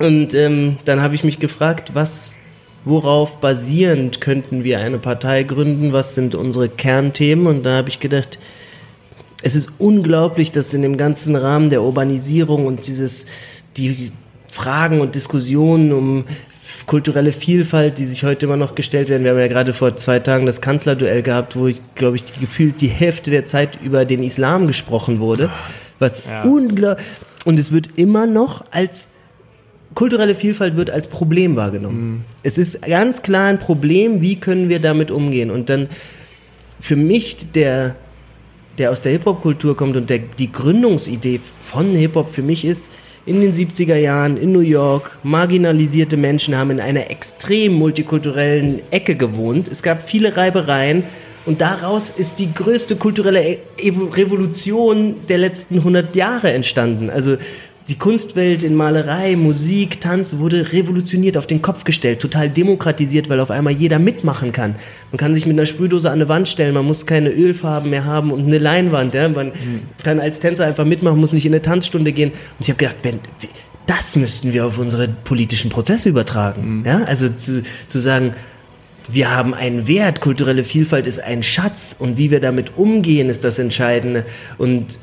Und 0.00 0.34
ähm, 0.34 0.76
dann 0.84 1.00
habe 1.02 1.14
ich 1.14 1.24
mich 1.24 1.38
gefragt, 1.38 1.90
was, 1.94 2.34
worauf 2.84 3.38
basierend 3.40 4.20
könnten 4.20 4.64
wir 4.64 4.80
eine 4.80 4.98
Partei 4.98 5.42
gründen? 5.44 5.92
Was 5.92 6.14
sind 6.14 6.34
unsere 6.34 6.68
Kernthemen? 6.68 7.46
Und 7.46 7.62
da 7.64 7.76
habe 7.76 7.88
ich 7.88 8.00
gedacht, 8.00 8.38
es 9.42 9.54
ist 9.54 9.70
unglaublich, 9.78 10.52
dass 10.52 10.74
in 10.74 10.82
dem 10.82 10.96
ganzen 10.96 11.36
Rahmen 11.36 11.70
der 11.70 11.82
Urbanisierung 11.82 12.66
und 12.66 12.86
dieses, 12.86 13.26
die 13.76 14.10
Fragen 14.48 15.00
und 15.00 15.14
Diskussionen 15.14 15.92
um 15.92 16.24
kulturelle 16.86 17.32
Vielfalt, 17.32 17.98
die 17.98 18.06
sich 18.06 18.24
heute 18.24 18.46
immer 18.46 18.56
noch 18.56 18.74
gestellt 18.74 19.08
werden. 19.08 19.24
Wir 19.24 19.30
haben 19.30 19.38
ja 19.38 19.48
gerade 19.48 19.72
vor 19.72 19.96
zwei 19.96 20.18
Tagen 20.18 20.46
das 20.46 20.60
Kanzlerduell 20.60 21.22
gehabt, 21.22 21.56
wo 21.56 21.66
ich, 21.66 21.80
glaube 21.94 22.16
ich, 22.16 22.24
gefühlt 22.38 22.80
die 22.80 22.88
Hälfte 22.88 23.30
der 23.30 23.46
Zeit 23.46 23.78
über 23.82 24.04
den 24.04 24.22
Islam 24.22 24.66
gesprochen 24.66 25.20
wurde. 25.20 25.50
Was 25.98 26.24
Ja. 26.24 26.42
unglaublich. 26.42 27.04
Und 27.44 27.58
es 27.58 27.72
wird 27.72 27.90
immer 27.96 28.26
noch 28.26 28.64
als 28.70 29.10
kulturelle 29.94 30.34
Vielfalt 30.34 30.76
wird 30.76 30.90
als 30.90 31.06
Problem 31.06 31.56
wahrgenommen. 31.56 32.24
Es 32.42 32.58
ist 32.58 32.82
ganz 32.82 33.22
klar 33.22 33.46
ein 33.46 33.58
Problem, 33.60 34.20
wie 34.22 34.36
können 34.36 34.68
wir 34.68 34.80
damit 34.80 35.10
umgehen? 35.10 35.50
Und 35.50 35.70
dann 35.70 35.88
für 36.80 36.96
mich 36.96 37.52
der 37.52 37.94
der 38.76 38.90
aus 38.90 39.02
der 39.02 39.12
Hip-Hop-Kultur 39.12 39.76
kommt 39.76 39.96
und 39.96 40.10
der, 40.10 40.18
die 40.18 40.50
Gründungsidee 40.50 41.38
von 41.64 41.94
Hip-Hop 41.94 42.34
für 42.34 42.42
mich 42.42 42.64
ist, 42.64 42.90
in 43.26 43.40
den 43.40 43.54
70er 43.54 43.96
Jahren 43.96 44.36
in 44.36 44.52
New 44.52 44.60
York, 44.60 45.18
marginalisierte 45.22 46.16
Menschen 46.16 46.56
haben 46.56 46.70
in 46.70 46.80
einer 46.80 47.10
extrem 47.10 47.72
multikulturellen 47.74 48.80
Ecke 48.90 49.14
gewohnt. 49.14 49.68
Es 49.68 49.82
gab 49.82 50.08
viele 50.08 50.36
Reibereien 50.36 51.04
und 51.46 51.60
daraus 51.60 52.10
ist 52.10 52.38
die 52.38 52.52
größte 52.52 52.96
kulturelle 52.96 53.42
E- 53.42 53.58
Evo- 53.78 54.14
Revolution 54.14 55.16
der 55.28 55.38
letzten 55.38 55.76
100 55.78 56.14
Jahre 56.16 56.52
entstanden. 56.52 57.08
Also 57.10 57.36
die 57.88 57.96
Kunstwelt 57.96 58.62
in 58.62 58.74
Malerei, 58.74 59.36
Musik, 59.36 60.00
Tanz 60.00 60.38
wurde 60.38 60.72
revolutioniert, 60.72 61.36
auf 61.36 61.46
den 61.46 61.60
Kopf 61.60 61.84
gestellt, 61.84 62.20
total 62.20 62.48
demokratisiert, 62.48 63.28
weil 63.28 63.40
auf 63.40 63.50
einmal 63.50 63.74
jeder 63.74 63.98
mitmachen 63.98 64.52
kann. 64.52 64.76
Man 65.10 65.18
kann 65.18 65.34
sich 65.34 65.44
mit 65.44 65.54
einer 65.54 65.66
Sprühdose 65.66 66.08
an 66.08 66.14
eine 66.14 66.28
Wand 66.28 66.48
stellen, 66.48 66.72
man 66.72 66.86
muss 66.86 67.04
keine 67.04 67.30
Ölfarben 67.30 67.90
mehr 67.90 68.06
haben 68.06 68.32
und 68.32 68.46
eine 68.46 68.58
Leinwand. 68.58 69.12
Ja? 69.12 69.28
Man 69.28 69.52
kann 70.02 70.18
als 70.18 70.40
Tänzer 70.40 70.64
einfach 70.64 70.86
mitmachen, 70.86 71.20
muss 71.20 71.32
nicht 71.32 71.44
in 71.44 71.52
eine 71.52 71.60
Tanzstunde 71.60 72.12
gehen. 72.12 72.30
Und 72.30 72.60
ich 72.60 72.68
habe 72.68 72.78
gedacht, 72.78 72.96
wenn, 73.02 73.20
das 73.86 74.16
müssten 74.16 74.54
wir 74.54 74.64
auf 74.64 74.78
unsere 74.78 75.08
politischen 75.08 75.70
Prozesse 75.70 76.08
übertragen. 76.08 76.84
Ja? 76.86 77.04
Also 77.04 77.28
zu, 77.28 77.62
zu 77.86 78.00
sagen, 78.00 78.32
wir 79.12 79.36
haben 79.36 79.52
einen 79.52 79.86
Wert, 79.86 80.22
kulturelle 80.22 80.64
Vielfalt 80.64 81.06
ist 81.06 81.22
ein 81.22 81.42
Schatz 81.42 81.94
und 81.98 82.16
wie 82.16 82.30
wir 82.30 82.40
damit 82.40 82.78
umgehen, 82.78 83.28
ist 83.28 83.44
das 83.44 83.58
Entscheidende. 83.58 84.24
Und 84.56 84.98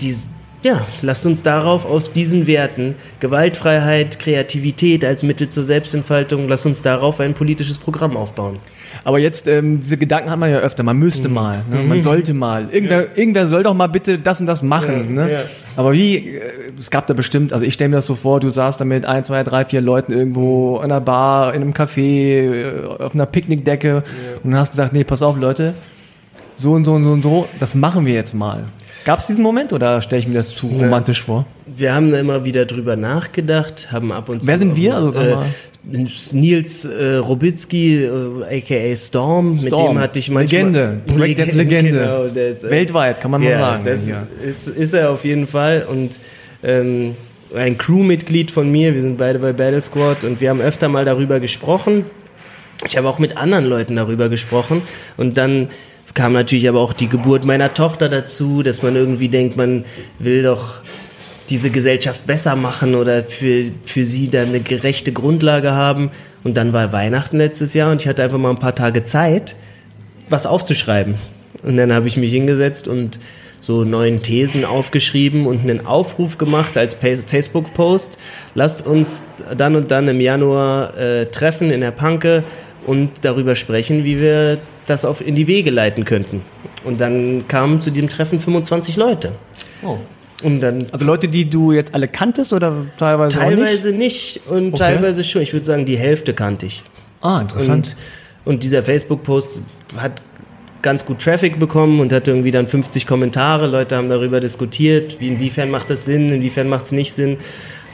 dies, 0.00 0.26
ja, 0.62 0.86
lasst 1.02 1.24
uns 1.26 1.42
darauf, 1.42 1.84
auf 1.86 2.10
diesen 2.10 2.46
Werten, 2.46 2.96
Gewaltfreiheit, 3.20 4.18
Kreativität 4.18 5.04
als 5.04 5.22
Mittel 5.22 5.48
zur 5.48 5.62
Selbstentfaltung, 5.62 6.48
lasst 6.48 6.66
uns 6.66 6.82
darauf 6.82 7.20
ein 7.20 7.34
politisches 7.34 7.78
Programm 7.78 8.16
aufbauen. 8.16 8.58
Aber 9.04 9.18
jetzt, 9.18 9.46
ähm, 9.46 9.80
diese 9.80 9.96
Gedanken 9.96 10.30
hat 10.30 10.38
man 10.38 10.50
ja 10.50 10.58
öfter. 10.58 10.82
Man 10.82 10.96
Mhm. 10.96 11.02
müsste 11.04 11.28
mal, 11.28 11.62
ne? 11.70 11.82
man 11.82 12.02
sollte 12.02 12.34
mal. 12.34 12.68
Irgendwer, 12.72 13.16
irgendwer 13.16 13.46
soll 13.46 13.62
doch 13.62 13.74
mal 13.74 13.86
bitte 13.86 14.18
das 14.18 14.40
und 14.40 14.46
das 14.46 14.62
machen. 14.62 15.14
Ja, 15.16 15.24
ne? 15.24 15.32
ja. 15.32 15.40
Aber 15.76 15.92
wie, 15.92 16.16
äh, 16.16 16.40
es 16.78 16.90
gab 16.90 17.06
da 17.06 17.14
bestimmt, 17.14 17.52
also 17.52 17.64
ich 17.64 17.74
stelle 17.74 17.90
mir 17.90 17.96
das 17.96 18.06
so 18.06 18.14
vor, 18.16 18.40
du 18.40 18.50
saßt 18.50 18.80
da 18.80 18.84
mit 18.84 19.04
ein, 19.04 19.22
zwei, 19.24 19.44
drei, 19.44 19.64
vier 19.64 19.80
Leuten 19.80 20.12
irgendwo 20.12 20.78
in 20.78 20.84
einer 20.84 21.00
Bar, 21.00 21.54
in 21.54 21.62
einem 21.62 21.72
Café, 21.72 22.00
äh, 22.00 22.86
auf 22.98 23.14
einer 23.14 23.26
Picknickdecke 23.26 24.02
und 24.42 24.56
hast 24.56 24.70
gesagt, 24.70 24.92
nee, 24.92 25.04
pass 25.04 25.22
auf 25.22 25.38
Leute, 25.38 25.74
so 26.56 26.72
und 26.72 26.84
so 26.84 26.94
und 26.94 27.04
so 27.04 27.10
und 27.12 27.22
so, 27.22 27.48
das 27.60 27.74
machen 27.74 28.04
wir 28.04 28.14
jetzt 28.14 28.34
mal. 28.34 28.64
Gab 29.04 29.20
es 29.20 29.26
diesen 29.26 29.42
Moment 29.42 29.72
oder 29.72 30.02
stelle 30.02 30.20
ich 30.20 30.28
mir 30.28 30.34
das 30.34 30.50
zu 30.50 30.66
romantisch 30.68 31.22
vor? 31.22 31.46
Wir 31.66 31.94
haben 31.94 32.10
da 32.10 32.18
immer 32.18 32.44
wieder 32.44 32.66
drüber 32.66 32.96
nachgedacht, 32.96 33.88
haben 33.90 34.12
ab 34.12 34.28
und 34.28 34.40
zu. 34.40 34.46
Wer 34.46 34.58
sind 34.58 34.76
wir? 34.76 34.94
Also, 34.94 35.18
äh, 35.20 35.34
mal. 35.34 35.46
Nils 36.32 36.84
äh, 36.84 37.14
Robitzky, 37.14 38.04
äh, 38.04 38.58
aka 38.58 38.96
Storm, 38.96 39.52
mit 39.52 39.68
Storm. 39.68 39.94
dem 39.96 40.02
hatte 40.02 40.18
ich 40.18 40.28
manchmal... 40.28 40.60
Legende. 40.60 41.00
Breakdance 41.16 41.56
Legende. 41.56 41.92
Genau, 41.92 42.24
ist, 42.24 42.64
äh, 42.64 42.70
Weltweit, 42.70 43.20
kann 43.20 43.30
man 43.30 43.42
mal 43.42 43.50
ja, 43.50 43.58
sagen. 43.58 43.84
das 43.84 44.08
Ja. 44.08 44.26
ist, 44.44 44.68
ist 44.68 44.92
er 44.92 45.10
auf 45.10 45.24
jeden 45.24 45.46
Fall 45.46 45.86
und 45.90 46.18
ähm, 46.62 47.14
ein 47.54 47.78
Crewmitglied 47.78 48.50
von 48.50 48.70
mir, 48.70 48.94
wir 48.94 49.00
sind 49.00 49.16
beide 49.16 49.38
bei 49.38 49.52
Battle 49.52 49.80
Squad 49.80 50.24
und 50.24 50.40
wir 50.40 50.50
haben 50.50 50.60
öfter 50.60 50.88
mal 50.88 51.04
darüber 51.04 51.40
gesprochen. 51.40 52.04
Ich 52.86 52.96
habe 52.96 53.08
auch 53.08 53.18
mit 53.18 53.36
anderen 53.36 53.64
Leuten 53.64 53.96
darüber 53.96 54.28
gesprochen 54.28 54.82
und 55.16 55.38
dann 55.38 55.68
kam 56.14 56.32
natürlich 56.32 56.68
aber 56.68 56.80
auch 56.80 56.92
die 56.92 57.08
Geburt 57.08 57.44
meiner 57.44 57.74
Tochter 57.74 58.08
dazu, 58.08 58.62
dass 58.62 58.82
man 58.82 58.96
irgendwie 58.96 59.28
denkt, 59.28 59.56
man 59.56 59.84
will 60.18 60.42
doch 60.42 60.80
diese 61.50 61.70
Gesellschaft 61.70 62.26
besser 62.26 62.56
machen 62.56 62.94
oder 62.94 63.22
für, 63.22 63.70
für 63.84 64.04
sie 64.04 64.28
dann 64.28 64.48
eine 64.48 64.60
gerechte 64.60 65.12
Grundlage 65.12 65.72
haben. 65.72 66.10
Und 66.44 66.56
dann 66.56 66.72
war 66.72 66.92
Weihnachten 66.92 67.38
letztes 67.38 67.74
Jahr 67.74 67.90
und 67.90 68.00
ich 68.00 68.08
hatte 68.08 68.22
einfach 68.22 68.38
mal 68.38 68.50
ein 68.50 68.58
paar 68.58 68.74
Tage 68.74 69.04
Zeit, 69.04 69.56
was 70.28 70.46
aufzuschreiben. 70.46 71.16
Und 71.62 71.76
dann 71.76 71.92
habe 71.92 72.06
ich 72.08 72.16
mich 72.16 72.32
hingesetzt 72.32 72.86
und 72.86 73.18
so 73.60 73.84
neuen 73.84 74.22
Thesen 74.22 74.64
aufgeschrieben 74.64 75.46
und 75.46 75.60
einen 75.62 75.84
Aufruf 75.84 76.38
gemacht 76.38 76.76
als 76.76 76.94
Facebook-Post. 76.94 78.16
Lasst 78.54 78.86
uns 78.86 79.24
dann 79.56 79.74
und 79.74 79.90
dann 79.90 80.06
im 80.06 80.20
Januar 80.20 80.96
äh, 80.96 81.26
treffen 81.26 81.70
in 81.70 81.80
der 81.80 81.90
Panke 81.90 82.44
und 82.86 83.10
darüber 83.22 83.56
sprechen, 83.56 84.04
wie 84.04 84.20
wir 84.20 84.58
das 84.88 85.04
auf, 85.04 85.20
in 85.26 85.34
die 85.34 85.46
Wege 85.46 85.70
leiten 85.70 86.04
könnten. 86.04 86.42
Und 86.84 87.00
dann 87.00 87.46
kamen 87.48 87.80
zu 87.80 87.90
dem 87.90 88.08
Treffen 88.08 88.40
25 88.40 88.96
Leute. 88.96 89.32
Oh. 89.82 89.98
Und 90.42 90.60
dann 90.60 90.86
Also 90.92 91.04
Leute, 91.04 91.28
die 91.28 91.50
du 91.50 91.72
jetzt 91.72 91.94
alle 91.94 92.06
kanntest 92.08 92.52
oder 92.52 92.72
teilweise 92.96 93.40
auch 93.40 93.48
nicht? 93.48 93.58
Teilweise 93.58 93.92
nicht, 93.92 94.40
und 94.48 94.68
Okay. 94.68 94.78
teilweise 94.78 95.24
schon. 95.24 95.42
Ich 95.42 95.52
würde 95.52 95.66
sagen, 95.66 95.84
die 95.84 95.98
Hälfte 95.98 96.32
kannte 96.34 96.66
ich. 96.66 96.84
Ah, 97.20 97.40
interessant. 97.40 97.96
Und, 98.44 98.54
und 98.54 98.64
dieser 98.64 98.82
Facebook-Post 98.82 99.62
hat 99.96 100.22
ganz 100.80 101.04
gut 101.04 101.18
Traffic 101.20 101.58
bekommen 101.58 101.98
und 101.98 102.12
hatte 102.12 102.30
irgendwie 102.30 102.52
dann 102.52 102.68
50 102.68 103.04
Kommentare. 103.04 103.66
Leute 103.66 103.96
haben 103.96 104.08
darüber 104.08 104.38
diskutiert, 104.38 105.16
wie, 105.18 105.28
inwiefern 105.28 105.70
macht 105.70 105.90
das 105.90 106.04
Sinn, 106.04 106.30
inwiefern 106.32 106.68
macht 106.68 106.84
es 106.84 106.92
nicht 106.92 107.12
Sinn. 107.12 107.38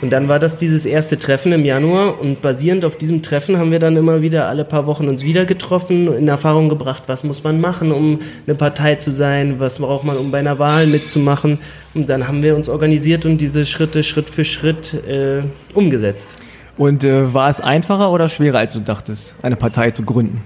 Und 0.04 0.10
dann 0.10 0.28
war 0.28 0.38
das 0.38 0.58
dieses 0.58 0.84
erste 0.84 1.18
Treffen 1.18 1.50
im 1.52 1.64
Januar 1.64 2.20
und 2.20 2.42
basierend 2.42 2.84
auf 2.84 2.98
diesem 2.98 3.22
Treffen 3.22 3.56
haben 3.56 3.70
wir 3.70 3.78
dann 3.78 3.96
immer 3.96 4.20
wieder 4.20 4.48
alle 4.48 4.66
paar 4.66 4.86
Wochen 4.86 5.08
uns 5.08 5.22
wieder 5.22 5.46
getroffen, 5.46 6.14
in 6.14 6.28
Erfahrung 6.28 6.68
gebracht, 6.68 7.04
was 7.06 7.24
muss 7.24 7.42
man 7.42 7.58
machen, 7.58 7.90
um 7.90 8.18
eine 8.46 8.54
Partei 8.54 8.96
zu 8.96 9.10
sein, 9.10 9.60
was 9.60 9.78
braucht 9.78 10.04
man, 10.04 10.18
um 10.18 10.30
bei 10.30 10.40
einer 10.40 10.58
Wahl 10.58 10.86
mitzumachen. 10.86 11.58
Und 11.94 12.10
dann 12.10 12.28
haben 12.28 12.42
wir 12.42 12.54
uns 12.54 12.68
organisiert 12.68 13.24
und 13.24 13.38
diese 13.38 13.64
Schritte 13.64 14.04
Schritt 14.04 14.28
für 14.28 14.44
Schritt 14.44 14.92
äh, 15.08 15.40
umgesetzt. 15.72 16.36
Und 16.76 17.02
äh, 17.02 17.32
war 17.32 17.48
es 17.48 17.62
einfacher 17.62 18.10
oder 18.10 18.28
schwerer, 18.28 18.58
als 18.58 18.74
du 18.74 18.80
dachtest, 18.80 19.34
eine 19.40 19.56
Partei 19.56 19.90
zu 19.92 20.02
gründen? 20.02 20.42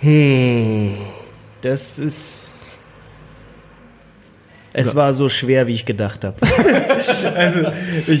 Hm, 0.00 0.94
das 1.62 2.00
ist. 2.00 2.45
Es 4.78 4.94
war 4.94 5.12
so 5.14 5.28
schwer, 5.28 5.66
wie 5.66 5.72
ich 5.74 5.84
gedacht 5.86 6.22
habe. 6.24 6.36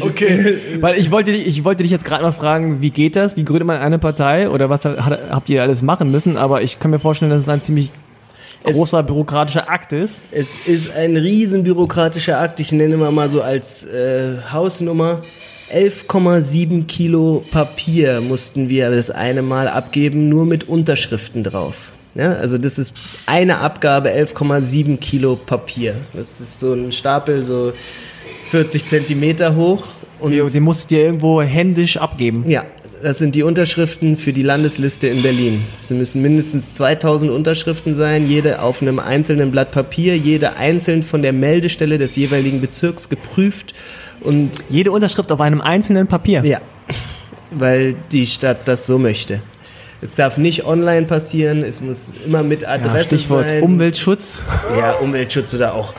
Okay. 0.00 0.56
Weil 0.80 0.98
ich 0.98 1.10
wollte, 1.10 1.32
dich- 1.32 1.46
ich 1.46 1.64
wollte 1.64 1.82
dich 1.82 1.92
jetzt 1.92 2.04
gerade 2.04 2.22
mal 2.22 2.32
fragen, 2.32 2.80
wie 2.80 2.90
geht 2.90 3.16
das? 3.16 3.36
Wie 3.36 3.44
gründet 3.44 3.66
man 3.66 3.78
eine 3.80 3.98
Partei? 3.98 4.48
Oder 4.48 4.70
was 4.70 4.84
hat, 4.84 5.20
habt 5.30 5.50
ihr 5.50 5.62
alles 5.62 5.82
machen 5.82 6.10
müssen? 6.10 6.36
Aber 6.36 6.62
ich 6.62 6.78
kann 6.78 6.90
mir 6.90 6.98
vorstellen, 6.98 7.30
dass 7.30 7.42
es 7.42 7.48
ein 7.48 7.60
ziemlich 7.62 7.90
großer 8.64 9.02
bürokratischer 9.02 9.70
Akt 9.70 9.92
ist. 9.92 10.22
Es 10.32 10.56
ist 10.66 10.94
ein 10.94 11.16
riesen 11.16 11.62
bürokratischer 11.62 12.38
Akt. 12.40 12.58
Ich 12.60 12.72
nenne 12.72 12.96
mal 12.96 13.12
mal 13.12 13.30
so 13.30 13.42
als 13.42 13.84
äh, 13.84 14.36
Hausnummer 14.50 15.22
11,7 15.72 16.86
Kilo 16.86 17.44
Papier 17.50 18.20
mussten 18.20 18.68
wir 18.68 18.90
das 18.90 19.10
eine 19.10 19.42
Mal 19.42 19.68
abgeben, 19.68 20.28
nur 20.28 20.46
mit 20.46 20.68
Unterschriften 20.68 21.42
drauf. 21.44 21.88
Ja, 22.16 22.32
also 22.32 22.58
das 22.58 22.78
ist 22.78 22.94
eine 23.26 23.58
Abgabe 23.58 24.10
11,7 24.10 24.96
Kilo 24.98 25.36
Papier. 25.36 25.94
Das 26.14 26.40
ist 26.40 26.60
so 26.60 26.72
ein 26.72 26.92
Stapel 26.92 27.44
so 27.44 27.72
40 28.50 28.86
Zentimeter 28.86 29.54
hoch 29.54 29.84
und 30.18 30.32
Den 30.32 30.62
musstet 30.62 30.92
ihr 30.92 31.04
irgendwo 31.04 31.42
händisch 31.42 31.98
abgeben. 31.98 32.48
Ja, 32.48 32.64
das 33.02 33.18
sind 33.18 33.34
die 33.34 33.42
Unterschriften 33.42 34.16
für 34.16 34.32
die 34.32 34.42
Landesliste 34.42 35.08
in 35.08 35.22
Berlin. 35.22 35.64
Es 35.74 35.90
müssen 35.90 36.22
mindestens 36.22 36.74
2000 36.74 37.30
Unterschriften 37.30 37.92
sein, 37.92 38.28
jede 38.28 38.62
auf 38.62 38.80
einem 38.80 38.98
einzelnen 38.98 39.50
Blatt 39.50 39.70
Papier, 39.70 40.16
jede 40.16 40.56
einzeln 40.56 41.02
von 41.02 41.20
der 41.20 41.34
Meldestelle 41.34 41.98
des 41.98 42.16
jeweiligen 42.16 42.62
Bezirks 42.62 43.08
geprüft 43.10 43.74
und 44.20 44.52
Jede 44.70 44.92
Unterschrift 44.92 45.30
auf 45.30 45.40
einem 45.42 45.60
einzelnen 45.60 46.06
Papier. 46.06 46.42
ja, 46.44 46.60
weil 47.50 47.94
die 48.10 48.26
Stadt 48.26 48.66
das 48.66 48.86
so 48.86 48.98
möchte. 48.98 49.42
Es 50.06 50.14
darf 50.14 50.38
nicht 50.38 50.64
online 50.64 51.06
passieren, 51.06 51.64
es 51.64 51.80
muss 51.80 52.12
immer 52.24 52.44
mit 52.44 52.62
Ja, 52.62 52.68
Adresse 52.68 53.16
Stichwort 53.16 53.48
sein. 53.48 53.62
Umweltschutz. 53.64 54.44
Ja, 54.78 54.92
Umweltschutz 54.92 55.52
oder 55.52 55.74
auch 55.74 55.94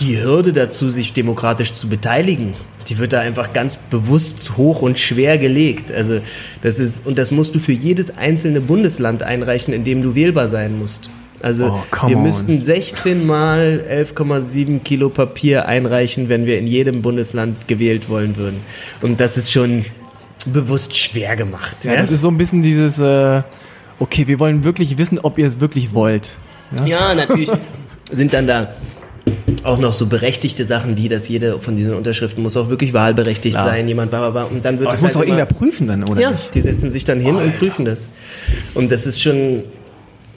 die 0.00 0.20
Hürde 0.20 0.52
dazu, 0.52 0.90
sich 0.90 1.12
demokratisch 1.12 1.72
zu 1.72 1.88
beteiligen. 1.88 2.54
Die 2.88 2.98
wird 2.98 3.12
da 3.12 3.20
einfach 3.20 3.52
ganz 3.52 3.76
bewusst 3.76 4.56
hoch 4.56 4.82
und 4.82 4.98
schwer 4.98 5.38
gelegt. 5.38 5.92
Also 5.92 6.18
das 6.62 6.80
ist 6.80 7.06
und 7.06 7.16
das 7.16 7.30
musst 7.30 7.54
du 7.54 7.60
für 7.60 7.70
jedes 7.72 8.18
einzelne 8.18 8.60
Bundesland 8.60 9.22
einreichen, 9.22 9.72
in 9.72 9.84
dem 9.84 10.02
du 10.02 10.16
wählbar 10.16 10.48
sein 10.48 10.76
musst. 10.76 11.08
Also 11.40 11.66
Oh, 11.66 12.08
wir 12.08 12.16
on. 12.16 12.24
müssten 12.24 12.60
16 12.60 13.24
mal 13.24 13.84
11,7 13.88 14.80
Kilo 14.80 15.10
Papier 15.10 15.68
einreichen, 15.68 16.28
wenn 16.28 16.44
wir 16.44 16.58
in 16.58 16.66
jedem 16.66 17.02
Bundesland 17.02 17.68
gewählt 17.68 18.08
wollen 18.08 18.36
würden. 18.36 18.60
Und 19.00 19.20
das 19.20 19.36
ist 19.36 19.52
schon 19.52 19.84
bewusst 20.46 20.96
schwer 20.96 21.36
gemacht. 21.36 21.84
Ja, 21.84 21.96
das 21.96 22.10
ist 22.10 22.20
so 22.22 22.28
ein 22.28 22.38
bisschen 22.38 22.62
dieses, 22.62 22.98
äh, 22.98 23.42
okay, 23.98 24.26
wir 24.26 24.38
wollen 24.40 24.64
wirklich 24.64 24.98
wissen, 24.98 25.18
ob 25.20 25.38
ihr 25.38 25.46
es 25.46 25.60
wirklich 25.60 25.94
wollt. 25.94 26.30
Ja, 26.86 27.14
natürlich 27.14 27.50
sind 28.12 28.32
dann 28.32 28.46
da 28.46 28.74
auch 29.62 29.78
noch 29.78 29.92
so 29.94 30.06
berechtigte 30.06 30.64
Sachen 30.64 30.96
wie, 30.96 31.08
dass 31.08 31.28
jede 31.28 31.58
von 31.60 31.76
diesen 31.76 31.94
Unterschriften 31.94 32.42
muss 32.42 32.56
auch 32.56 32.68
wirklich 32.68 32.92
wahlberechtigt 32.92 33.54
Klar. 33.54 33.68
sein, 33.68 33.88
jemand 33.88 34.10
bla 34.10 34.20
bla 34.28 34.30
bla. 34.30 34.42
Und 34.44 34.64
dann 34.64 34.78
wird 34.78 34.88
Aber 34.88 34.94
es 34.94 35.00
das 35.00 35.08
muss 35.10 35.16
halt 35.16 35.28
immer- 35.28 35.38
irgendwer 35.38 35.56
prüfen 35.58 35.86
dann, 35.86 36.04
oder 36.04 36.20
Ja, 36.20 36.30
nicht? 36.32 36.54
die 36.54 36.60
setzen 36.60 36.90
sich 36.90 37.04
dann 37.04 37.20
hin 37.20 37.34
und 37.36 37.58
prüfen 37.58 37.84
das. 37.84 38.08
Und 38.74 38.90
das 38.92 39.06
ist 39.06 39.22
schon, 39.22 39.62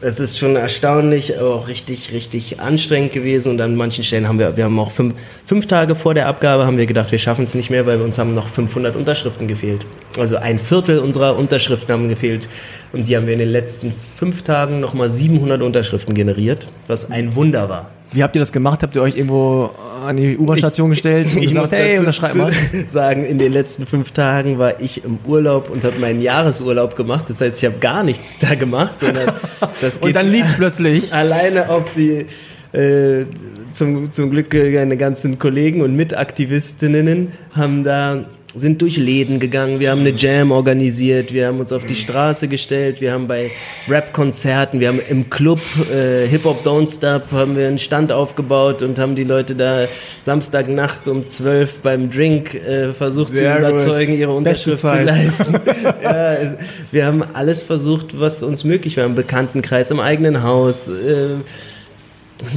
das 0.02 0.20
ist 0.20 0.38
schon 0.38 0.56
erstaunlich, 0.56 1.40
aber 1.40 1.56
auch 1.56 1.68
richtig, 1.68 2.12
richtig 2.14 2.60
anstrengend 2.60 3.14
gewesen. 3.14 3.50
Und 3.50 3.62
an 3.62 3.76
manchen 3.76 4.04
Stellen 4.04 4.28
haben 4.28 4.38
wir, 4.38 4.56
wir 4.56 4.66
haben 4.66 4.80
auch 4.80 4.92
fünf, 4.92 5.16
fünf 5.46 5.66
Tage 5.66 5.96
vor 5.96 6.14
der 6.14 6.28
Abgabe 6.28 6.66
haben 6.66 6.78
wir 6.78 6.86
gedacht, 6.86 7.12
wir 7.12 7.20
schaffen 7.20 7.46
es 7.46 7.56
nicht 7.56 7.70
mehr, 7.70 7.86
weil 7.86 8.02
uns 8.02 8.18
haben 8.18 8.36
noch 8.36 8.48
500 8.48 8.96
Unterschriften 8.96 9.48
gefehlt. 9.48 9.86
Also 10.20 10.38
ein 10.38 10.60
Viertel 10.60 11.00
unserer 11.00 11.36
Unterschriften 11.36 11.94
haben 11.94 12.10
gefehlt. 12.10 12.48
Und 12.94 13.08
die 13.08 13.16
haben 13.16 13.26
wir 13.26 13.34
in 13.34 13.40
den 13.40 13.50
letzten 13.50 13.94
fünf 14.18 14.44
Tagen 14.44 14.80
nochmal 14.80 15.10
700 15.10 15.62
Unterschriften 15.62 16.14
generiert, 16.14 16.72
was 16.88 17.10
ein 17.10 17.36
Wunder 17.36 17.68
war. 17.70 17.90
Wie 18.12 18.24
habt 18.24 18.36
ihr 18.36 18.40
das 18.40 18.52
gemacht? 18.52 18.84
Habt 18.84 18.96
ihr 18.96 19.02
euch 19.02 19.16
irgendwo 19.16 19.72
an 20.06 20.16
die 20.18 20.38
U-Bahn-Station 20.38 20.90
gestellt 20.90 21.28
Ich 21.36 21.54
muss 21.54 21.64
gesagt, 21.64 21.72
hey, 21.74 21.90
dazu 21.90 22.00
unterschreib 22.02 22.36
mal? 22.36 22.52
sagen, 22.88 23.26
in 23.26 23.38
den 23.38 23.52
letzten 23.52 23.86
fünf 23.86 24.12
Tagen 24.12 24.58
war 24.60 24.80
ich 24.80 25.04
im 25.04 25.20
Urlaub 25.26 25.70
und 25.70 25.84
habe 25.84 26.00
meinen 26.00 26.22
Jahresurlaub 26.22 26.96
gemacht. 26.96 27.30
Das 27.30 27.42
heißt, 27.42 27.58
ich 27.58 27.66
habe 27.66 27.80
gar 27.80 28.04
nichts 28.04 28.40
da 28.40 28.56
gemacht, 28.56 29.00
sondern 29.00 29.34
das 29.82 29.96
geht 29.96 30.04
Und 30.04 30.16
dann 30.16 30.30
lief's 30.30 30.54
plötzlich. 30.56 31.14
alleine 31.14 31.70
auf 31.70 31.92
die 31.92 32.26
äh, 32.74 33.26
zum, 33.72 34.12
zum 34.12 34.30
Glück 34.30 34.54
äh, 34.54 34.72
meine 34.74 34.98
ganzen 34.98 35.40
Kollegen 35.40 35.82
und 35.82 35.96
Mitaktivistinnen 35.96 37.32
haben 37.54 37.84
da 37.84 38.26
sind 38.60 38.82
durch 38.82 38.98
Läden 38.98 39.40
gegangen, 39.40 39.80
wir 39.80 39.92
haben 39.92 40.02
eine 40.02 40.12
Jam 40.12 40.52
organisiert, 40.52 41.34
wir 41.34 41.48
haben 41.48 41.60
uns 41.60 41.72
auf 41.72 41.86
die 41.86 41.96
Straße 41.96 42.48
gestellt, 42.48 43.02
wir 43.02 43.12
haben 43.12 43.28
bei 43.28 43.52
Rap-Konzerten, 43.88 44.80
wir 44.80 44.90
haben 44.90 45.00
im 45.10 45.30
Club 45.30 45.60
äh, 45.92 46.28
Hip 46.28 46.46
Hop 46.46 46.66
Don't 46.66 46.94
Stop 46.94 47.32
haben 47.32 47.56
wir 47.58 47.68
einen 47.68 47.78
Stand 47.78 48.12
aufgebaut 48.12 48.82
und 48.82 49.00
haben 49.00 49.16
die 49.16 49.24
Leute 49.24 49.56
da 49.56 49.86
Samstagnacht 50.24 51.08
um 51.08 51.28
12 51.28 51.80
beim 51.80 52.10
Drink 52.10 52.56
äh, 52.56 52.94
versucht 52.94 53.36
Sehr 53.36 53.56
zu 53.56 53.62
gut. 53.62 53.70
überzeugen, 53.70 54.18
ihre 54.18 54.42
Beste 54.42 54.72
Unterschrift 54.72 54.82
zu 54.82 55.04
leisten. 55.04 55.54
ja, 56.04 56.34
es, 56.34 56.56
wir 56.92 57.06
haben 57.06 57.24
alles 57.34 57.64
versucht, 57.64 58.20
was 58.20 58.44
uns 58.44 58.64
möglich 58.64 58.98
war, 58.98 59.06
im 59.06 59.16
Bekanntenkreis, 59.16 59.92
im 59.92 60.00
eigenen 60.00 60.44
Haus. 60.44 60.88
Äh, 60.88 61.38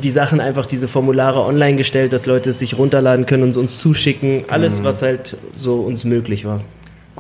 die 0.03 0.11
Sachen 0.11 0.41
einfach, 0.41 0.67
diese 0.67 0.89
Formulare 0.89 1.41
online 1.41 1.77
gestellt, 1.77 2.13
dass 2.13 2.27
Leute 2.27 2.51
es 2.51 2.59
sich 2.59 2.77
runterladen 2.77 3.27
können 3.27 3.45
und 3.45 3.57
uns 3.57 3.79
zuschicken. 3.81 4.45
Alles, 4.49 4.83
was 4.85 5.03
halt 5.03 5.37
so 5.57 5.81
uns 5.81 6.05
möglich 6.05 6.45
war. 6.45 6.61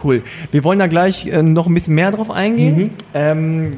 Cool. 0.03 0.23
Wir 0.51 0.65
wollen 0.65 0.79
da 0.79 0.87
gleich 0.87 1.27
äh, 1.27 1.43
noch 1.43 1.67
ein 1.67 1.75
bisschen 1.75 1.95
mehr 1.95 2.11
drauf 2.11 2.31
eingehen. 2.31 2.77
Mhm. 2.77 2.91
Ähm, 3.15 3.77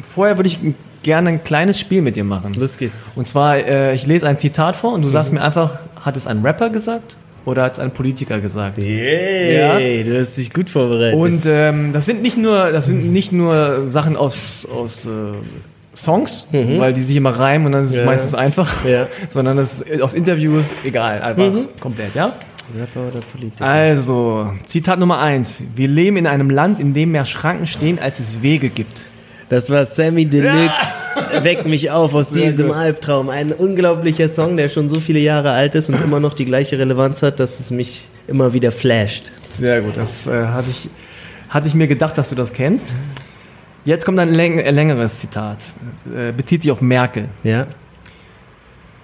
vorher 0.00 0.38
würde 0.38 0.48
ich 0.48 0.58
gerne 1.02 1.30
ein 1.30 1.44
kleines 1.44 1.78
Spiel 1.80 2.02
mit 2.02 2.16
dir 2.16 2.24
machen. 2.24 2.52
Los 2.58 2.76
geht's. 2.78 3.10
Und 3.16 3.26
zwar, 3.28 3.56
äh, 3.56 3.94
ich 3.94 4.06
lese 4.06 4.26
ein 4.28 4.38
Zitat 4.38 4.76
vor 4.76 4.92
und 4.94 5.02
du 5.02 5.08
Mhm. 5.08 5.12
sagst 5.12 5.32
mir 5.32 5.42
einfach, 5.42 5.78
hat 6.00 6.16
es 6.16 6.26
ein 6.26 6.40
Rapper 6.40 6.70
gesagt 6.70 7.16
oder 7.46 7.62
hat 7.64 7.74
es 7.74 7.78
ein 7.78 7.90
Politiker 7.90 8.38
gesagt? 8.40 8.78
Yay, 8.82 10.04
du 10.04 10.18
hast 10.18 10.36
dich 10.36 10.52
gut 10.52 10.68
vorbereitet. 10.70 11.18
Und 11.18 11.42
ähm, 11.46 11.92
das 11.92 12.04
sind 12.06 12.22
nicht 12.22 12.36
nur, 12.36 12.70
das 12.70 12.86
sind 12.86 13.12
nicht 13.12 13.32
nur 13.32 13.88
Sachen 13.88 14.16
aus, 14.16 14.66
aus 14.74 15.06
äh, 15.06 15.08
Songs, 16.02 16.46
weil 16.52 16.92
die 16.92 17.02
sich 17.02 17.16
immer 17.16 17.30
reimen 17.30 17.66
und 17.66 17.72
dann 17.72 17.82
ist 17.84 17.90
es 17.90 17.94
Mhm. 17.96 18.00
Ja. 18.00 18.06
meistens 18.06 18.34
einfach, 18.34 18.84
Ja. 18.84 19.06
sondern 19.28 19.56
das 19.56 19.84
aus 20.02 20.14
Interviews, 20.14 20.74
egal, 20.84 21.20
einfach 21.22 21.52
Mhm. 21.52 21.68
komplett, 21.80 22.14
ja? 22.14 22.34
Rapper 22.78 23.08
oder 23.08 23.18
Politiker? 23.32 23.64
Also, 23.64 24.52
Zitat 24.66 24.98
Nummer 25.00 25.20
eins. 25.20 25.62
Wir 25.74 25.88
leben 25.88 26.16
in 26.16 26.26
einem 26.28 26.50
Land, 26.50 26.78
in 26.78 26.94
dem 26.94 27.10
mehr 27.12 27.24
Schranken 27.24 27.66
stehen, 27.66 27.98
als 27.98 28.20
es 28.20 28.42
Wege 28.42 28.68
gibt. 28.68 29.06
Das 29.48 29.68
war 29.70 29.84
Sammy 29.84 30.26
Deluxe. 30.26 30.70
Weck 31.42 31.66
mich 31.66 31.90
auf 31.90 32.14
aus 32.14 32.30
diesem 32.30 32.70
Albtraum. 32.70 33.28
Ein 33.28 33.52
unglaublicher 33.52 34.28
Song, 34.28 34.56
der 34.56 34.68
schon 34.68 34.88
so 34.88 35.00
viele 35.00 35.18
Jahre 35.18 35.50
alt 35.50 35.74
ist 35.74 35.88
und 35.88 36.00
immer 36.00 36.20
noch 36.20 36.34
die 36.34 36.44
gleiche 36.44 36.78
Relevanz 36.78 37.22
hat, 37.24 37.40
dass 37.40 37.58
es 37.58 37.72
mich 37.72 38.06
immer 38.28 38.52
wieder 38.52 38.70
flasht. 38.70 39.24
Sehr 39.50 39.80
gut, 39.80 39.96
das 39.96 40.28
äh, 40.28 40.30
hatte, 40.46 40.70
ich, 40.70 40.88
hatte 41.48 41.66
ich 41.66 41.74
mir 41.74 41.88
gedacht, 41.88 42.16
dass 42.16 42.28
du 42.28 42.36
das 42.36 42.52
kennst. 42.52 42.94
Jetzt 43.84 44.04
kommt 44.04 44.18
ein 44.18 44.34
läng 44.34 44.58
äh, 44.58 44.70
längeres 44.70 45.18
Zitat. 45.18 45.58
Äh, 46.14 46.32
bezieht 46.32 46.62
sich 46.62 46.70
auf 46.70 46.82
Merkel. 46.82 47.28
Ja? 47.42 47.66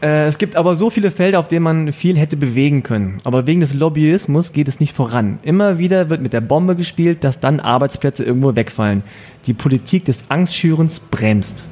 Äh, 0.02 0.26
es 0.26 0.36
gibt 0.36 0.56
aber 0.56 0.76
so 0.76 0.90
viele 0.90 1.10
Felder, 1.10 1.38
auf 1.38 1.48
denen 1.48 1.62
man 1.62 1.92
viel 1.92 2.18
hätte 2.18 2.36
bewegen 2.36 2.82
können. 2.82 3.18
Aber 3.24 3.46
wegen 3.46 3.60
des 3.60 3.72
Lobbyismus 3.72 4.52
geht 4.52 4.68
es 4.68 4.78
nicht 4.78 4.94
voran. 4.94 5.38
Immer 5.42 5.78
wieder 5.78 6.10
wird 6.10 6.20
mit 6.20 6.32
der 6.32 6.42
Bombe 6.42 6.76
gespielt, 6.76 7.24
dass 7.24 7.40
dann 7.40 7.60
Arbeitsplätze 7.60 8.24
irgendwo 8.24 8.54
wegfallen. 8.54 9.02
Die 9.46 9.54
Politik 9.54 10.04
des 10.04 10.24
Angstschürens 10.28 11.00
bremst. 11.00 11.66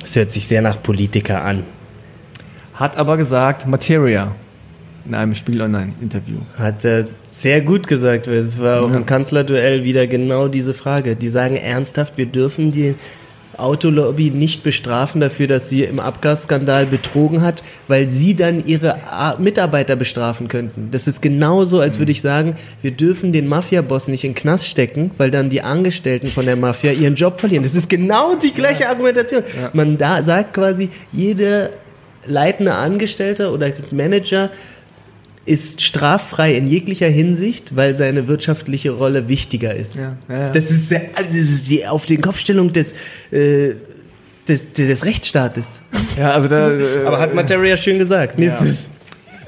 Das 0.00 0.16
hört 0.16 0.30
sich 0.30 0.48
sehr 0.48 0.62
nach 0.62 0.82
Politiker 0.82 1.42
an. 1.42 1.64
Hat 2.74 2.96
aber 2.96 3.16
gesagt 3.16 3.66
Materia 3.66 4.34
in 5.06 5.14
einem 5.14 5.34
Spiel 5.34 5.60
Online-Interview. 5.60 6.38
Hat 6.56 6.84
er 6.84 7.06
sehr 7.24 7.60
gut 7.60 7.86
gesagt, 7.86 8.26
weil 8.26 8.34
es 8.38 8.58
war 8.60 8.82
auch 8.82 8.90
Ja. 8.90 8.96
im 8.96 9.06
Kanzlerduell 9.06 9.84
wieder 9.84 10.06
genau 10.06 10.48
diese 10.48 10.72
Frage. 10.74 11.14
Die 11.16 11.28
sagen 11.28 11.56
ernsthaft, 11.56 12.16
wir 12.16 12.26
dürfen 12.26 12.70
die 12.72 12.94
Autolobby 13.56 14.30
nicht 14.30 14.64
bestrafen 14.64 15.20
dafür, 15.20 15.46
dass 15.46 15.68
sie 15.68 15.84
im 15.84 16.00
Abgasskandal 16.00 16.86
betrogen 16.86 17.40
hat, 17.42 17.62
weil 17.86 18.10
sie 18.10 18.34
dann 18.34 18.66
ihre 18.66 18.96
Mitarbeiter 19.38 19.94
bestrafen 19.94 20.48
könnten. 20.48 20.88
Das 20.90 21.06
ist 21.06 21.22
genauso, 21.22 21.78
als 21.78 22.00
würde 22.00 22.10
ich 22.10 22.20
sagen, 22.20 22.56
wir 22.82 22.90
dürfen 22.90 23.32
den 23.32 23.46
Mafia-Boss 23.46 24.08
nicht 24.08 24.24
in 24.24 24.30
den 24.32 24.36
Knast 24.36 24.66
stecken, 24.66 25.12
weil 25.18 25.30
dann 25.30 25.50
die 25.50 25.62
Angestellten 25.62 26.26
von 26.28 26.46
der 26.46 26.56
Mafia 26.56 26.90
ihren 26.92 27.14
Job 27.14 27.38
verlieren. 27.38 27.62
Das 27.62 27.76
ist 27.76 27.88
genau 27.88 28.34
die 28.34 28.52
gleiche 28.52 28.88
Argumentation. 28.88 29.44
Man 29.72 29.98
da 29.98 30.22
sagt 30.24 30.54
quasi, 30.54 30.88
jeder 31.12 31.70
leitende 32.26 32.74
Angestellter 32.74 33.52
oder 33.52 33.70
Manager 33.92 34.50
ist 35.46 35.82
straffrei 35.82 36.54
in 36.54 36.66
jeglicher 36.66 37.08
Hinsicht, 37.08 37.76
weil 37.76 37.94
seine 37.94 38.28
wirtschaftliche 38.28 38.92
Rolle 38.92 39.28
wichtiger 39.28 39.74
ist. 39.74 39.96
Ja, 39.96 40.16
ja, 40.28 40.38
ja. 40.38 40.50
Das 40.50 40.70
ist, 40.70 40.88
sehr, 40.88 41.10
also 41.14 41.28
das 41.28 41.36
ist 41.36 41.68
die 41.68 41.86
auf 41.86 42.06
den 42.06 42.20
Kopfstellung 42.20 42.72
des, 42.72 42.94
äh, 43.30 43.74
des, 44.48 44.72
des 44.72 45.04
Rechtsstaates. 45.04 45.82
Ja, 46.18 46.32
also 46.32 46.48
da. 46.48 46.70
Äh, 46.70 47.04
Aber 47.04 47.18
hat 47.18 47.34
Materia 47.34 47.76
schön 47.76 47.98
gesagt. 47.98 48.38
Nächstes. 48.38 48.90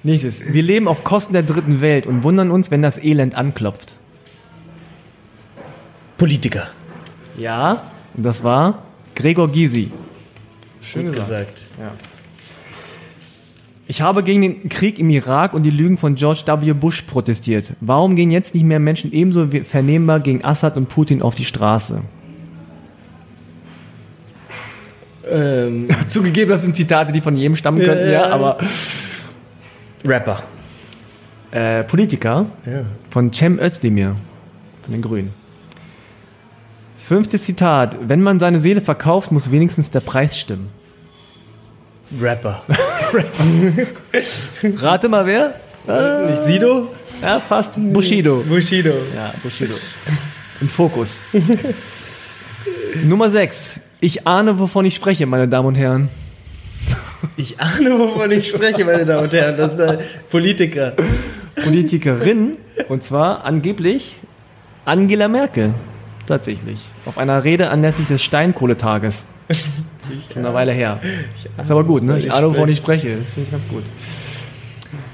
Nächstes. 0.03 0.53
Wir 0.53 0.63
leben 0.63 0.87
auf 0.87 1.03
Kosten 1.03 1.33
der 1.33 1.43
dritten 1.43 1.81
Welt 1.81 2.07
und 2.07 2.23
wundern 2.23 2.51
uns, 2.51 2.71
wenn 2.71 2.83
das 2.83 3.03
Elend 3.03 3.35
anklopft. 3.35 3.97
Politiker. 6.19 6.69
Ja, 7.37 7.91
und 8.15 8.25
das 8.25 8.45
war 8.45 8.85
Gregor 9.15 9.51
Gysi. 9.51 9.91
Schön 10.81 11.13
gesagt. 11.13 11.65
Ich 13.89 14.03
habe 14.03 14.25
gegen 14.25 14.43
den 14.43 14.69
Krieg 14.69 14.99
im 14.99 15.11
Irak 15.11 15.55
und 15.55 15.63
die 15.63 15.71
Lügen 15.71 15.97
von 15.97 16.17
George 16.17 16.43
W. 16.47 16.73
Bush 16.73 17.03
protestiert. 17.03 17.73
Warum 17.81 18.17
gehen 18.17 18.31
jetzt 18.31 18.53
nicht 18.55 18.65
mehr 18.65 18.81
Menschen 18.81 19.13
ebenso 19.13 19.47
vernehmbar 19.65 20.19
gegen 20.21 20.45
Assad 20.45 20.77
und 20.77 20.89
Putin 20.89 21.23
auf 21.23 21.37
die 21.37 21.45
Straße? 21.45 22.03
Ähm, 25.31 25.87
Zugegeben, 26.09 26.51
das 26.51 26.63
sind 26.63 26.77
Zitate, 26.77 27.13
die 27.13 27.21
von 27.21 27.37
jedem 27.37 27.57
stammen 27.57 27.79
könnten, 27.79 28.07
ja, 28.07 28.13
Ja. 28.29 28.31
aber 28.31 28.59
Rapper. 30.05 30.43
äh, 31.51 31.85
Politiker 31.85 32.47
Ja. 32.65 32.83
von 33.11 33.33
Cem 33.33 33.59
Özdemir 33.61 34.17
von 34.83 34.93
den 34.93 35.03
Grünen. 35.03 35.33
Fünftes 36.97 37.45
Zitat. 37.45 37.97
Wenn 38.09 38.21
man 38.21 38.41
seine 38.41 38.59
Seele 38.59 38.81
verkauft, 38.81 39.31
muss 39.31 39.51
wenigstens 39.53 39.93
der 39.93 40.01
Preis 40.01 40.37
stimmen. 40.39 40.69
Rapper. 42.21 42.63
Rate 44.79 45.09
mal 45.09 45.27
wer? 45.27 45.61
Weiß 45.87 46.31
nicht, 46.31 46.47
Sido? 46.47 46.95
Ja, 47.23 47.41
fast. 47.41 47.75
Bushido. 47.77 48.45
Bushido. 48.47 48.95
Ja, 49.15 49.33
Bushido. 49.43 49.75
Im 50.61 50.69
Fokus. 50.69 51.21
Nummer 53.05 53.31
6. 53.31 53.81
Ich 54.01 54.27
ahne, 54.27 54.59
wovon 54.59 54.85
ich 54.85 54.95
spreche, 54.95 55.27
meine 55.27 55.49
Damen 55.49 55.69
und 55.69 55.75
Herren. 55.77 56.09
Ich 57.37 57.61
ahne, 57.61 57.99
wovon 57.99 58.31
ich 58.31 58.49
spreche, 58.49 58.85
meine 58.85 59.05
Damen 59.05 59.25
und 59.25 59.33
Herren. 59.33 59.57
Das 59.57 59.73
ist 59.73 59.79
der 59.79 59.99
Politiker. 60.31 60.93
Politikerin, 61.63 62.57
und 62.89 63.03
zwar 63.03 63.45
angeblich 63.45 64.17
Angela 64.85 65.29
Merkel. 65.29 65.75
Tatsächlich. 66.27 66.81
Auf 67.07 67.19
einer 67.19 67.45
Rede 67.45 67.71
anlässlich 67.71 68.09
des 68.09 68.23
Steinkohletages. 68.23 69.27
Schon 70.33 70.45
eine 70.45 70.55
Weile 70.55 70.73
her. 70.73 71.01
Ist 71.61 71.71
aber 71.71 71.85
gut, 71.85 72.03
ne? 72.03 72.19
Ich 72.19 72.33
ahne, 72.33 72.49
wovon 72.49 72.69
ich 72.69 72.79
spreche. 72.79 73.19
Das 73.19 73.31
finde 73.31 73.47
ich 73.47 73.51
ganz 73.51 73.69
gut. 73.69 73.85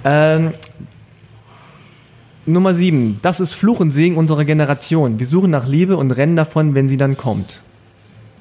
Ähm, 0.05 0.53
Nummer 2.47 2.75
7. 2.75 3.21
Das 3.23 3.41
ist 3.41 3.55
Fluch 3.55 3.81
und 3.81 3.93
Segen 3.93 4.17
unserer 4.17 4.45
Generation. 4.45 5.19
Wir 5.19 5.27
suchen 5.27 5.51
nach 5.51 5.67
Liebe 5.67 5.97
und 5.97 6.11
rennen 6.11 6.37
davon, 6.37 6.75
wenn 6.75 6.89
sie 6.89 6.97
dann 6.97 7.17
kommt. 7.17 7.61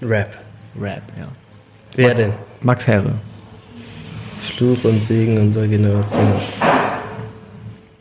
Rap. 0.02 0.38
Rap, 0.80 1.04
ja. 1.20 1.28
Wer 1.96 2.16
denn? 2.16 2.34
Max 2.62 2.88
Herre. 2.88 3.14
Fluch 4.40 4.84
und 4.84 5.04
Segen 5.04 5.38
unserer 5.38 5.68
Generation. 5.68 6.32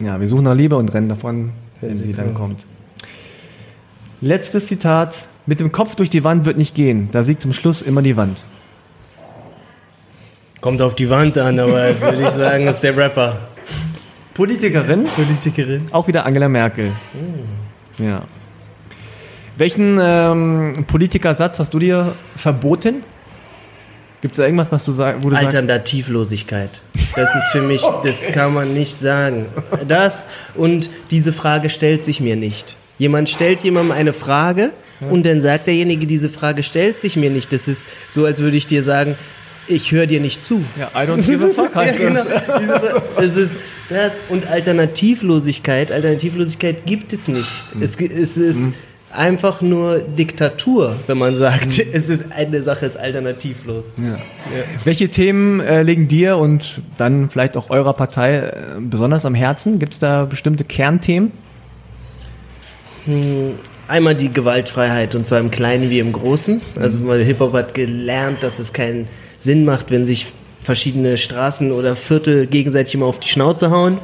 Ja, 0.03 0.18
wir 0.18 0.28
suchen 0.28 0.44
nach 0.44 0.55
Liebe 0.55 0.76
und 0.76 0.92
rennen 0.94 1.09
davon, 1.11 1.53
wenn, 1.80 1.90
Wenn 1.90 1.96
sie 1.96 2.05
sie 2.05 2.12
dann 2.14 2.32
kommt. 2.32 2.64
Letztes 4.22 4.66
Zitat. 4.66 5.28
Mit 5.47 5.61
dem 5.61 5.72
Kopf 5.72 5.95
durch 5.95 6.11
die 6.11 6.24
Wand 6.24 6.45
wird 6.45 6.59
nicht 6.59 6.74
gehen. 6.74 7.09
Da 7.12 7.22
siegt 7.22 7.43
zum 7.43 7.53
Schluss 7.53 7.82
immer 7.82 8.03
die 8.03 8.16
Wand. 8.16 8.45
Kommt 10.61 10.82
auf 10.82 10.95
die 10.95 11.09
Wand 11.09 11.38
an, 11.38 11.59
aber 11.59 12.01
würde 12.01 12.22
ich 12.22 12.30
sagen, 12.30 12.66
ist 12.66 12.80
der 12.80 12.97
Rapper. 12.97 13.41
Politikerin, 14.34 15.05
Politikerin. 15.05 15.86
auch 15.91 16.07
wieder 16.07 16.26
Angela 16.26 16.49
Merkel. 16.49 16.93
Ja. 17.99 18.22
Welchen 19.57 19.99
ähm, 20.01 20.84
Politikersatz 20.86 21.59
hast 21.59 21.74
du 21.74 21.78
dir 21.78 22.14
verboten? 22.36 23.03
Gibt 24.20 24.34
es 24.34 24.36
da 24.36 24.45
irgendwas, 24.45 24.70
was 24.70 24.84
du 24.84 24.93
sagst, 24.93 25.24
wo 25.24 25.30
du 25.30 25.36
sagst, 25.36 25.57
Alternativlosigkeit. 25.57 26.82
Das 27.16 27.34
ist 27.34 27.49
für 27.53 27.62
mich, 27.62 27.82
das 28.03 28.22
kann 28.22 28.53
man 28.53 28.74
nicht 28.74 28.95
sagen. 28.95 29.47
Das 29.88 30.26
und 30.55 30.91
diese 31.11 31.32
Frage 31.32 31.70
stellt 31.70 32.05
sich 32.05 32.20
mir 32.20 32.36
nicht. 32.36 32.76
Jemand 32.99 33.30
stellt 33.30 33.62
jemandem 33.62 33.93
eine 33.93 34.12
Frage 34.12 34.72
und 35.01 35.24
dann 35.24 35.40
sagt 35.40 35.66
derjenige, 35.66 36.07
diese 36.07 36.28
Frage 36.28 36.62
stellt 36.62 37.01
sich 37.01 37.16
mir 37.16 37.30
nicht. 37.30 37.53
Das 37.53 37.68
ist 37.68 37.86
so, 38.09 38.24
als 38.26 38.40
würde 38.40 38.57
ich 38.57 38.66
dir 38.66 38.82
sagen, 38.82 39.16
ich 39.66 39.92
höre 39.92 40.07
dir 40.07 40.20
nicht 40.20 40.44
zu. 40.44 40.62
ja, 40.78 40.88
I 40.94 41.07
don't 41.07 41.24
give 41.24 41.44
a 41.44 41.48
fuck 41.55 41.74
heißt 41.76 41.98
Ja, 41.98 42.09
genau. 42.09 43.03
das. 43.16 43.36
Ist 43.36 43.55
das 43.88 44.14
und 44.28 44.51
Alternativlosigkeit. 44.51 45.92
Alternativlosigkeit 45.92 46.86
gibt 46.86 47.12
es 47.12 47.28
nicht. 47.28 47.46
Es, 47.80 47.96
gi- 47.96 48.11
es 48.12 48.36
ist 48.36 48.72
einfach 49.12 49.61
nur 49.61 49.98
Diktatur, 50.01 50.96
wenn 51.09 51.18
man 51.18 51.36
sagt, 51.36 51.78
es 51.92 52.09
ist 52.09 52.30
eine 52.32 52.62
Sache 52.62 52.86
ist 52.86 52.96
alternativlos. 52.96 53.84
Ja. 53.98 54.18
Welche 54.84 55.09
Themen 55.09 55.59
äh, 55.61 55.82
liegen 55.82 56.07
dir 56.09 56.36
und 56.36 56.80
dann 56.96 57.28
vielleicht 57.30 57.57
auch 57.57 57.70
eurer 57.70 57.92
Partei 57.94 58.36
äh, 58.38 58.53
besonders 58.80 59.24
am 59.26 59.34
Herzen? 59.34 59.78
Gibt 59.80 59.94
es 59.94 59.98
da 59.98 60.24
bestimmte 60.26 60.64
Kernthemen? 60.64 61.32
Einmal 63.91 64.14
die 64.14 64.32
Gewaltfreiheit 64.32 65.16
und 65.16 65.26
zwar 65.26 65.41
im 65.41 65.51
Kleinen 65.51 65.91
wie 65.91 65.99
im 65.99 66.12
Großen. 66.12 66.61
Also 66.78 67.05
weil 67.09 67.24
Hip-Hop 67.24 67.55
hat 67.55 67.74
gelernt, 67.74 68.41
dass 68.41 68.61
es 68.61 68.72
keinen 68.72 69.09
Sinn 69.36 69.64
macht, 69.64 69.91
wenn 69.91 70.05
sich 70.05 70.28
verschiedene 70.62 71.18
Straßen 71.18 71.72
oder 71.72 71.97
Viertel 71.97 72.47
gegenseitig 72.47 72.95
immer 72.95 73.07
auf 73.07 73.18
die 73.18 73.26
Schnauze 73.26 73.72
hauen. 73.72 73.99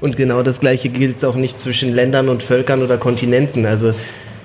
Und 0.00 0.16
genau 0.16 0.42
das 0.42 0.60
Gleiche 0.60 0.88
gilt 0.88 1.22
auch 1.26 1.34
nicht 1.34 1.60
zwischen 1.60 1.94
Ländern 1.94 2.30
und 2.30 2.42
Völkern 2.42 2.82
oder 2.82 2.96
Kontinenten. 2.96 3.66
Also 3.66 3.92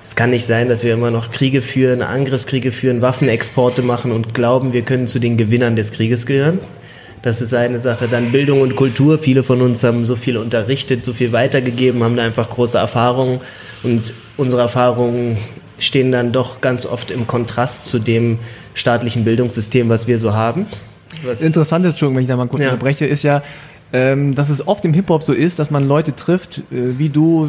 es 0.04 0.16
kann 0.16 0.28
nicht 0.28 0.44
sein, 0.44 0.68
dass 0.68 0.84
wir 0.84 0.92
immer 0.92 1.10
noch 1.10 1.30
Kriege 1.30 1.62
führen, 1.62 2.02
Angriffskriege 2.02 2.70
führen, 2.70 3.00
Waffenexporte 3.00 3.80
machen 3.80 4.12
und 4.12 4.34
glauben, 4.34 4.74
wir 4.74 4.82
können 4.82 5.06
zu 5.06 5.18
den 5.18 5.38
Gewinnern 5.38 5.76
des 5.76 5.92
Krieges 5.92 6.26
gehören. 6.26 6.58
Das 7.22 7.40
ist 7.40 7.54
eine 7.54 7.78
Sache. 7.78 8.06
Dann 8.06 8.32
Bildung 8.32 8.60
und 8.60 8.76
Kultur. 8.76 9.18
Viele 9.18 9.44
von 9.44 9.62
uns 9.62 9.82
haben 9.82 10.04
so 10.04 10.14
viel 10.14 10.36
unterrichtet, 10.36 11.02
so 11.02 11.14
viel 11.14 11.32
weitergegeben, 11.32 12.02
haben 12.02 12.16
da 12.16 12.22
einfach 12.22 12.50
große 12.50 12.76
Erfahrungen. 12.76 13.40
Und 13.82 14.12
unsere 14.36 14.62
Erfahrungen 14.62 15.38
stehen 15.78 16.12
dann 16.12 16.32
doch 16.32 16.60
ganz 16.60 16.86
oft 16.86 17.10
im 17.10 17.26
Kontrast 17.26 17.86
zu 17.86 17.98
dem 17.98 18.38
staatlichen 18.74 19.24
Bildungssystem, 19.24 19.88
was 19.88 20.06
wir 20.06 20.18
so 20.18 20.32
haben. 20.34 20.66
Was 21.24 21.40
Interessant 21.40 21.84
ist, 21.84 21.92
Entschuldigung, 21.92 22.16
wenn 22.16 22.22
ich 22.22 22.28
da 22.28 22.36
mal 22.36 22.46
kurz 22.48 22.62
Ja. 22.62 22.70
unterbreche, 22.70 23.06
ist 23.06 23.22
ja, 23.22 23.42
ähm, 23.92 24.34
dass 24.34 24.48
es 24.50 24.66
oft 24.66 24.84
im 24.84 24.92
Hip-Hop 24.94 25.22
so 25.24 25.32
ist, 25.32 25.58
dass 25.58 25.70
man 25.70 25.86
Leute 25.86 26.14
trifft, 26.16 26.58
äh, 26.58 26.98
wie 26.98 27.08
du, 27.08 27.48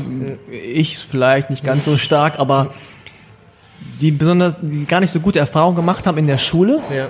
ich 0.52 0.98
vielleicht 1.00 1.50
nicht 1.50 1.64
ganz 1.64 1.86
so 1.86 1.98
stark, 1.98 2.40
aber 2.40 2.74
die 4.02 4.12
besonders 4.12 4.56
die 4.62 4.86
gar 4.86 5.00
nicht 5.00 5.12
so 5.12 5.20
gute 5.20 5.40
Erfahrungen 5.40 5.76
gemacht 5.76 6.06
haben 6.06 6.18
in 6.18 6.28
der 6.28 6.38
Schule, 6.38 6.80
ja. 6.96 7.08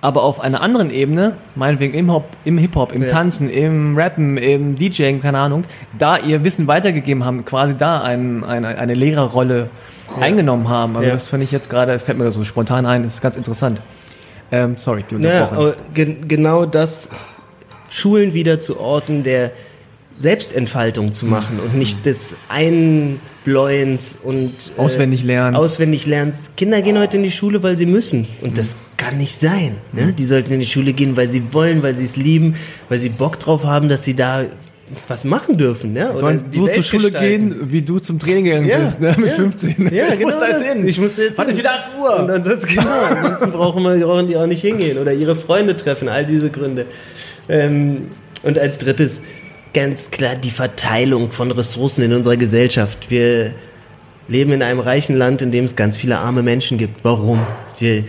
Aber 0.00 0.22
auf 0.22 0.40
einer 0.40 0.60
anderen 0.60 0.90
Ebene, 0.90 1.34
meinetwegen 1.56 1.94
im 1.94 2.12
Hop, 2.12 2.24
im 2.44 2.56
Hip-Hop, 2.58 2.92
im 2.92 3.02
Ja. 3.02 3.08
Tanzen, 3.08 3.50
im 3.50 3.96
Rappen, 3.98 4.36
im 4.36 4.76
DJing, 4.76 5.20
keine 5.20 5.38
Ahnung, 5.38 5.64
da 5.98 6.16
ihr 6.18 6.44
Wissen 6.44 6.66
weitergegeben 6.68 7.24
haben, 7.24 7.44
quasi 7.44 7.76
da 7.76 8.00
ein, 8.02 8.44
eine, 8.44 8.78
eine 8.78 8.94
Lehrerrolle 8.94 9.70
eingenommen 10.20 10.68
haben. 10.68 10.96
Also 10.96 11.08
Ja. 11.08 11.14
das 11.14 11.28
finde 11.28 11.44
ich 11.44 11.50
jetzt 11.52 11.68
gerade, 11.68 11.92
das 11.92 12.02
fällt 12.04 12.16
mir 12.18 12.30
so 12.30 12.44
spontan 12.44 12.86
ein, 12.86 13.02
das 13.02 13.14
ist 13.14 13.20
ganz 13.20 13.36
interessant. 13.36 13.80
Ähm, 14.50 14.76
sorry, 14.76 15.04
die 15.10 15.16
Ja, 15.16 15.44
unterbrochen. 15.44 15.56
aber 15.58 15.74
gen 15.94 16.28
genau 16.28 16.64
das, 16.64 17.10
Schulen 17.90 18.34
wieder 18.34 18.60
zu 18.60 18.78
Orten 18.78 19.22
der 19.24 19.50
Selbstentfaltung 20.18 21.12
zu 21.12 21.26
machen 21.26 21.60
und 21.60 21.76
nicht 21.76 22.04
des 22.04 22.34
Einbläuens 22.48 24.18
und 24.22 24.52
äh, 24.76 24.80
Auswendig 24.80 25.22
lernens. 25.24 25.62
Auswendig 25.62 26.06
lernst. 26.06 26.56
Kinder 26.56 26.82
gehen 26.82 26.98
heute 26.98 27.16
in 27.16 27.22
die 27.22 27.30
Schule, 27.30 27.62
weil 27.62 27.78
sie 27.78 27.86
müssen. 27.86 28.26
Und 28.42 28.58
das 28.58 28.76
kann 28.96 29.16
nicht 29.16 29.38
sein. 29.38 29.76
Ne? 29.92 30.12
Die 30.12 30.26
sollten 30.26 30.52
in 30.52 30.60
die 30.60 30.66
Schule 30.66 30.92
gehen, 30.92 31.16
weil 31.16 31.28
sie 31.28 31.42
wollen, 31.52 31.82
weil 31.82 31.94
sie 31.94 32.04
es 32.04 32.16
lieben, 32.16 32.56
weil 32.88 32.98
sie 32.98 33.08
Bock 33.10 33.38
drauf 33.38 33.64
haben, 33.64 33.88
dass 33.88 34.04
sie 34.04 34.14
da 34.14 34.44
was 35.06 35.24
machen 35.24 35.58
dürfen. 35.58 35.92
Ne? 35.92 36.10
Oder 36.10 36.18
Sollen 36.18 36.44
du 36.50 36.66
Welt 36.66 36.74
zur 36.76 36.82
Schule 36.82 37.10
gestalten. 37.10 37.50
gehen, 37.50 37.72
wie 37.72 37.82
du 37.82 37.98
zum 37.98 38.18
Training 38.18 38.44
gegangen 38.44 38.66
Ja, 38.68 38.78
bist, 38.78 39.00
ne? 39.00 39.14
mit 39.18 39.28
ja. 39.28 39.34
15. 39.34 39.88
Ja, 39.92 40.08
ich 40.08 40.18
genau 40.18 40.30
musste 40.30 40.46
jetzt 40.46 40.64
hin. 40.64 40.88
Ich 40.88 40.98
musste 40.98 41.22
jetzt 41.22 41.38
Wann 41.38 41.48
hin. 41.48 41.58
wieder 41.58 41.74
8 41.74 41.84
Uhr? 42.00 42.16
Und 42.20 42.30
ansonsten, 42.30 42.68
genau, 42.74 42.90
ansonsten 43.10 43.52
brauchen, 43.52 43.82
wir, 43.84 44.04
brauchen 44.06 44.26
die 44.28 44.36
auch 44.36 44.46
nicht 44.46 44.62
hingehen 44.62 44.98
oder 44.98 45.12
ihre 45.12 45.36
Freunde 45.36 45.76
treffen, 45.76 46.08
all 46.08 46.24
diese 46.26 46.50
Gründe. 46.50 46.86
Ähm, 47.50 48.06
und 48.42 48.58
als 48.58 48.78
drittes 48.78 49.22
ganz 49.74 50.10
klar 50.10 50.34
die 50.34 50.50
Verteilung 50.50 51.30
von 51.32 51.50
Ressourcen 51.50 52.02
in 52.02 52.12
unserer 52.12 52.36
Gesellschaft. 52.36 53.10
Wir 53.10 53.54
leben 54.28 54.52
in 54.52 54.62
einem 54.62 54.80
reichen 54.80 55.16
Land, 55.16 55.42
in 55.42 55.50
dem 55.50 55.64
es 55.64 55.76
ganz 55.76 55.96
viele 55.96 56.18
arme 56.18 56.42
Menschen 56.42 56.78
gibt. 56.78 57.04
Warum? 57.04 57.40
Wir, 57.78 58.04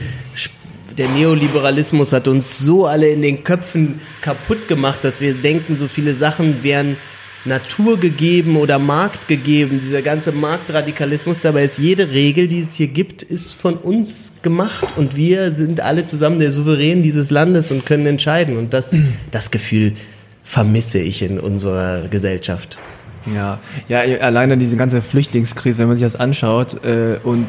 der 0.97 1.09
Neoliberalismus 1.09 2.11
hat 2.11 2.27
uns 2.27 2.59
so 2.59 2.85
alle 2.85 3.09
in 3.09 3.21
den 3.21 3.43
Köpfen 3.43 4.01
kaputt 4.21 4.67
gemacht, 4.67 5.03
dass 5.03 5.21
wir 5.21 5.33
denken, 5.33 5.77
so 5.77 5.87
viele 5.87 6.13
Sachen 6.13 6.63
wären 6.63 6.97
Natur 7.45 7.97
gegeben 7.97 8.57
oder 8.57 8.79
Markt 8.79 9.29
gegeben. 9.29 9.79
Dieser 9.81 10.01
ganze 10.01 10.33
Marktradikalismus, 10.33 11.39
dabei 11.39 11.63
ist 11.63 11.77
jede 11.77 12.11
Regel, 12.11 12.49
die 12.49 12.59
es 12.59 12.73
hier 12.73 12.87
gibt, 12.87 13.23
ist 13.23 13.53
von 13.53 13.77
uns 13.77 14.33
gemacht 14.41 14.97
und 14.97 15.15
wir 15.15 15.53
sind 15.53 15.79
alle 15.79 16.03
zusammen 16.03 16.39
der 16.39 16.51
Souverän 16.51 17.01
dieses 17.01 17.31
Landes 17.31 17.71
und 17.71 17.85
können 17.85 18.05
entscheiden. 18.05 18.57
Und 18.57 18.73
das, 18.73 18.93
das 19.31 19.51
Gefühl 19.51 19.93
vermisse 20.49 20.97
ich 20.97 21.21
in 21.21 21.39
unserer 21.39 22.07
Gesellschaft. 22.07 22.79
Ja, 23.31 23.59
ja, 23.87 23.99
alleine 24.21 24.57
diese 24.57 24.77
ganze 24.77 25.03
Flüchtlingskrise, 25.03 25.77
wenn 25.77 25.89
man 25.89 25.97
sich 25.97 26.03
das 26.05 26.15
anschaut 26.15 26.83
äh, 26.83 27.17
und 27.23 27.45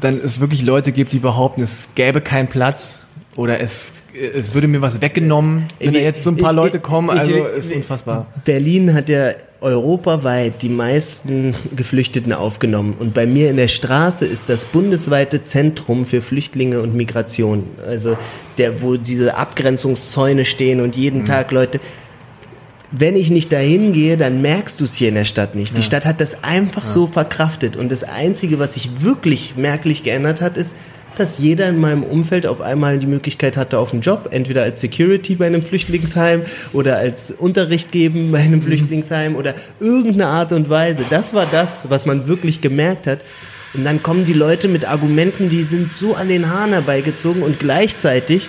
dann 0.00 0.20
es 0.22 0.38
wirklich 0.38 0.62
Leute 0.62 0.92
gibt, 0.92 1.12
die 1.12 1.18
behaupten, 1.18 1.62
es 1.62 1.88
gäbe 1.96 2.20
keinen 2.20 2.46
Platz 2.46 3.00
oder 3.34 3.58
es, 3.58 4.04
es 4.34 4.54
würde 4.54 4.68
mir 4.68 4.80
was 4.80 5.00
weggenommen, 5.00 5.64
wenn 5.80 5.92
da 5.92 5.98
jetzt 5.98 6.22
so 6.22 6.30
ein 6.30 6.36
paar 6.36 6.52
Ich- 6.52 6.56
Leute 6.56 6.78
kommen, 6.78 7.10
also 7.10 7.32
ich- 7.48 7.56
ist 7.58 7.72
unfassbar. 7.74 8.28
Berlin 8.44 8.94
hat 8.94 9.08
ja 9.08 9.32
europaweit 9.60 10.62
die 10.62 10.68
meisten 10.68 11.54
Geflüchteten 11.76 12.32
aufgenommen. 12.32 12.94
Und 12.98 13.12
bei 13.12 13.26
mir 13.26 13.50
in 13.50 13.56
der 13.56 13.68
Straße 13.68 14.24
ist 14.24 14.48
das 14.48 14.64
bundesweite 14.64 15.42
Zentrum 15.42 16.06
für 16.06 16.22
Flüchtlinge 16.22 16.80
und 16.80 16.94
Migration. 16.94 17.66
Also 17.86 18.16
der, 18.58 18.82
wo 18.82 18.96
diese 18.96 19.36
Abgrenzungszäune 19.36 20.44
stehen 20.44 20.80
und 20.80 20.96
jeden 20.96 21.24
Tag 21.26 21.50
Leute. 21.50 21.80
Wenn 22.92 23.14
ich 23.14 23.30
nicht 23.30 23.52
dahin 23.52 23.92
gehe, 23.92 24.16
dann 24.16 24.42
merkst 24.42 24.80
du 24.80 24.84
es 24.84 24.94
hier 24.94 25.10
in 25.10 25.14
der 25.14 25.24
Stadt 25.24 25.54
nicht. 25.54 25.76
Die 25.76 25.82
Stadt 25.82 26.04
hat 26.04 26.20
das 26.20 26.42
einfach 26.42 26.86
so 26.86 27.06
verkraftet. 27.06 27.76
Und 27.76 27.92
das 27.92 28.02
Einzige, 28.02 28.58
was 28.58 28.74
sich 28.74 29.02
wirklich 29.02 29.54
merklich 29.56 30.02
geändert 30.02 30.40
hat, 30.40 30.56
ist, 30.56 30.74
dass 31.16 31.38
jeder 31.38 31.68
in 31.68 31.78
meinem 31.78 32.02
Umfeld 32.02 32.46
auf 32.46 32.60
einmal 32.60 32.98
die 32.98 33.06
Möglichkeit 33.06 33.56
hatte 33.56 33.78
auf 33.78 33.92
einen 33.92 34.02
Job, 34.02 34.28
entweder 34.30 34.62
als 34.62 34.80
Security 34.80 35.36
bei 35.36 35.46
einem 35.46 35.62
Flüchtlingsheim 35.62 36.42
oder 36.72 36.98
als 36.98 37.30
Unterricht 37.30 37.92
geben 37.92 38.32
bei 38.32 38.38
einem 38.38 38.62
Flüchtlingsheim 38.62 39.36
oder 39.36 39.54
irgendeine 39.80 40.26
Art 40.26 40.52
und 40.52 40.68
Weise. 40.68 41.04
Das 41.10 41.34
war 41.34 41.46
das, 41.50 41.90
was 41.90 42.06
man 42.06 42.26
wirklich 42.28 42.60
gemerkt 42.60 43.06
hat. 43.06 43.20
Und 43.72 43.84
dann 43.84 44.02
kommen 44.02 44.24
die 44.24 44.32
Leute 44.32 44.68
mit 44.68 44.88
Argumenten, 44.88 45.48
die 45.48 45.62
sind 45.62 45.92
so 45.92 46.14
an 46.14 46.28
den 46.28 46.50
Haaren 46.50 46.72
herbeigezogen 46.72 47.42
und 47.42 47.60
gleichzeitig 47.60 48.48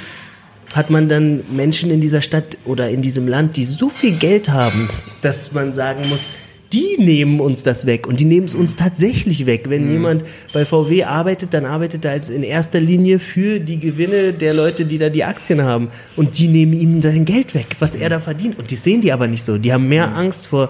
hat 0.73 0.89
man 0.89 1.09
dann 1.09 1.43
Menschen 1.51 1.91
in 1.91 2.01
dieser 2.01 2.21
Stadt 2.21 2.57
oder 2.65 2.89
in 2.89 3.01
diesem 3.01 3.27
Land, 3.27 3.57
die 3.57 3.65
so 3.65 3.89
viel 3.89 4.17
Geld 4.17 4.49
haben, 4.49 4.89
dass 5.21 5.51
man 5.51 5.73
sagen 5.73 6.07
muss, 6.09 6.31
die 6.73 6.95
nehmen 6.97 7.39
uns 7.39 7.63
das 7.63 7.85
weg 7.85 8.07
und 8.07 8.19
die 8.19 8.25
nehmen 8.25 8.45
es 8.45 8.55
uns 8.55 8.75
tatsächlich 8.75 9.45
weg. 9.45 9.65
Wenn 9.67 9.91
jemand 9.91 10.23
bei 10.53 10.65
VW 10.65 11.03
arbeitet, 11.03 11.53
dann 11.53 11.65
arbeitet 11.65 12.05
er 12.05 12.11
als 12.11 12.29
in 12.29 12.43
erster 12.43 12.79
Linie 12.79 13.19
für 13.19 13.59
die 13.59 13.79
Gewinne 13.79 14.31
der 14.31 14.53
Leute, 14.53 14.85
die 14.85 14.97
da 14.97 15.09
die 15.09 15.23
Aktien 15.23 15.63
haben 15.63 15.89
und 16.15 16.37
die 16.37 16.47
nehmen 16.47 16.73
ihm 16.73 17.01
sein 17.01 17.25
Geld 17.25 17.53
weg, 17.55 17.75
was 17.79 17.95
er 17.95 18.09
da 18.09 18.19
verdient. 18.19 18.57
Und 18.57 18.71
die 18.71 18.75
sehen 18.75 19.01
die 19.01 19.11
aber 19.11 19.27
nicht 19.27 19.43
so. 19.43 19.57
Die 19.57 19.73
haben 19.73 19.89
mehr 19.89 20.15
Angst 20.15 20.47
vor 20.47 20.69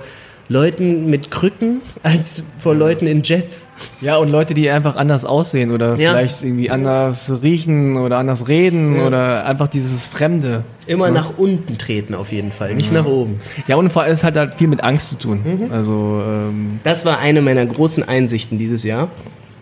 Leuten 0.52 1.10
mit 1.10 1.32
Krücken 1.32 1.82
als 2.04 2.44
vor 2.60 2.76
Leuten 2.76 3.08
in 3.08 3.24
Jets. 3.24 3.70
Ja, 4.02 4.18
und 4.18 4.28
Leute, 4.30 4.54
die 4.54 4.70
einfach 4.70 4.98
anders 4.98 5.24
aussehen 5.24 5.72
oder 5.72 5.96
Ja. 5.96 6.12
vielleicht 6.12 6.44
irgendwie 6.44 6.70
anders 6.70 7.32
riechen 7.42 7.96
oder 7.98 8.18
anders 8.18 8.48
reden 8.48 9.00
oder 9.00 9.46
einfach 9.46 9.70
dieses 9.70 10.08
Fremde. 10.08 10.64
Immer 10.88 11.10
nach 11.10 11.38
unten 11.38 11.78
treten 11.78 12.14
auf 12.14 12.32
jeden 12.34 12.52
Fall, 12.52 12.76
nicht 12.76 12.92
nach 12.92 13.06
oben. 13.06 13.40
Ja, 13.68 13.78
und 13.78 13.90
vor 13.92 14.02
allem 14.04 14.12
es 14.12 14.24
hat 14.26 14.36
halt 14.36 14.54
viel 14.56 14.68
mit 14.68 14.84
Angst 14.84 15.08
zu 15.10 15.18
tun. 15.18 15.70
Also, 15.72 16.22
ähm, 16.28 16.80
Das 16.84 17.06
war 17.06 17.20
eine 17.20 17.42
meiner 17.42 17.66
großen 17.66 18.08
Einsichten 18.08 18.58
dieses 18.58 18.84
Jahr. 18.84 19.10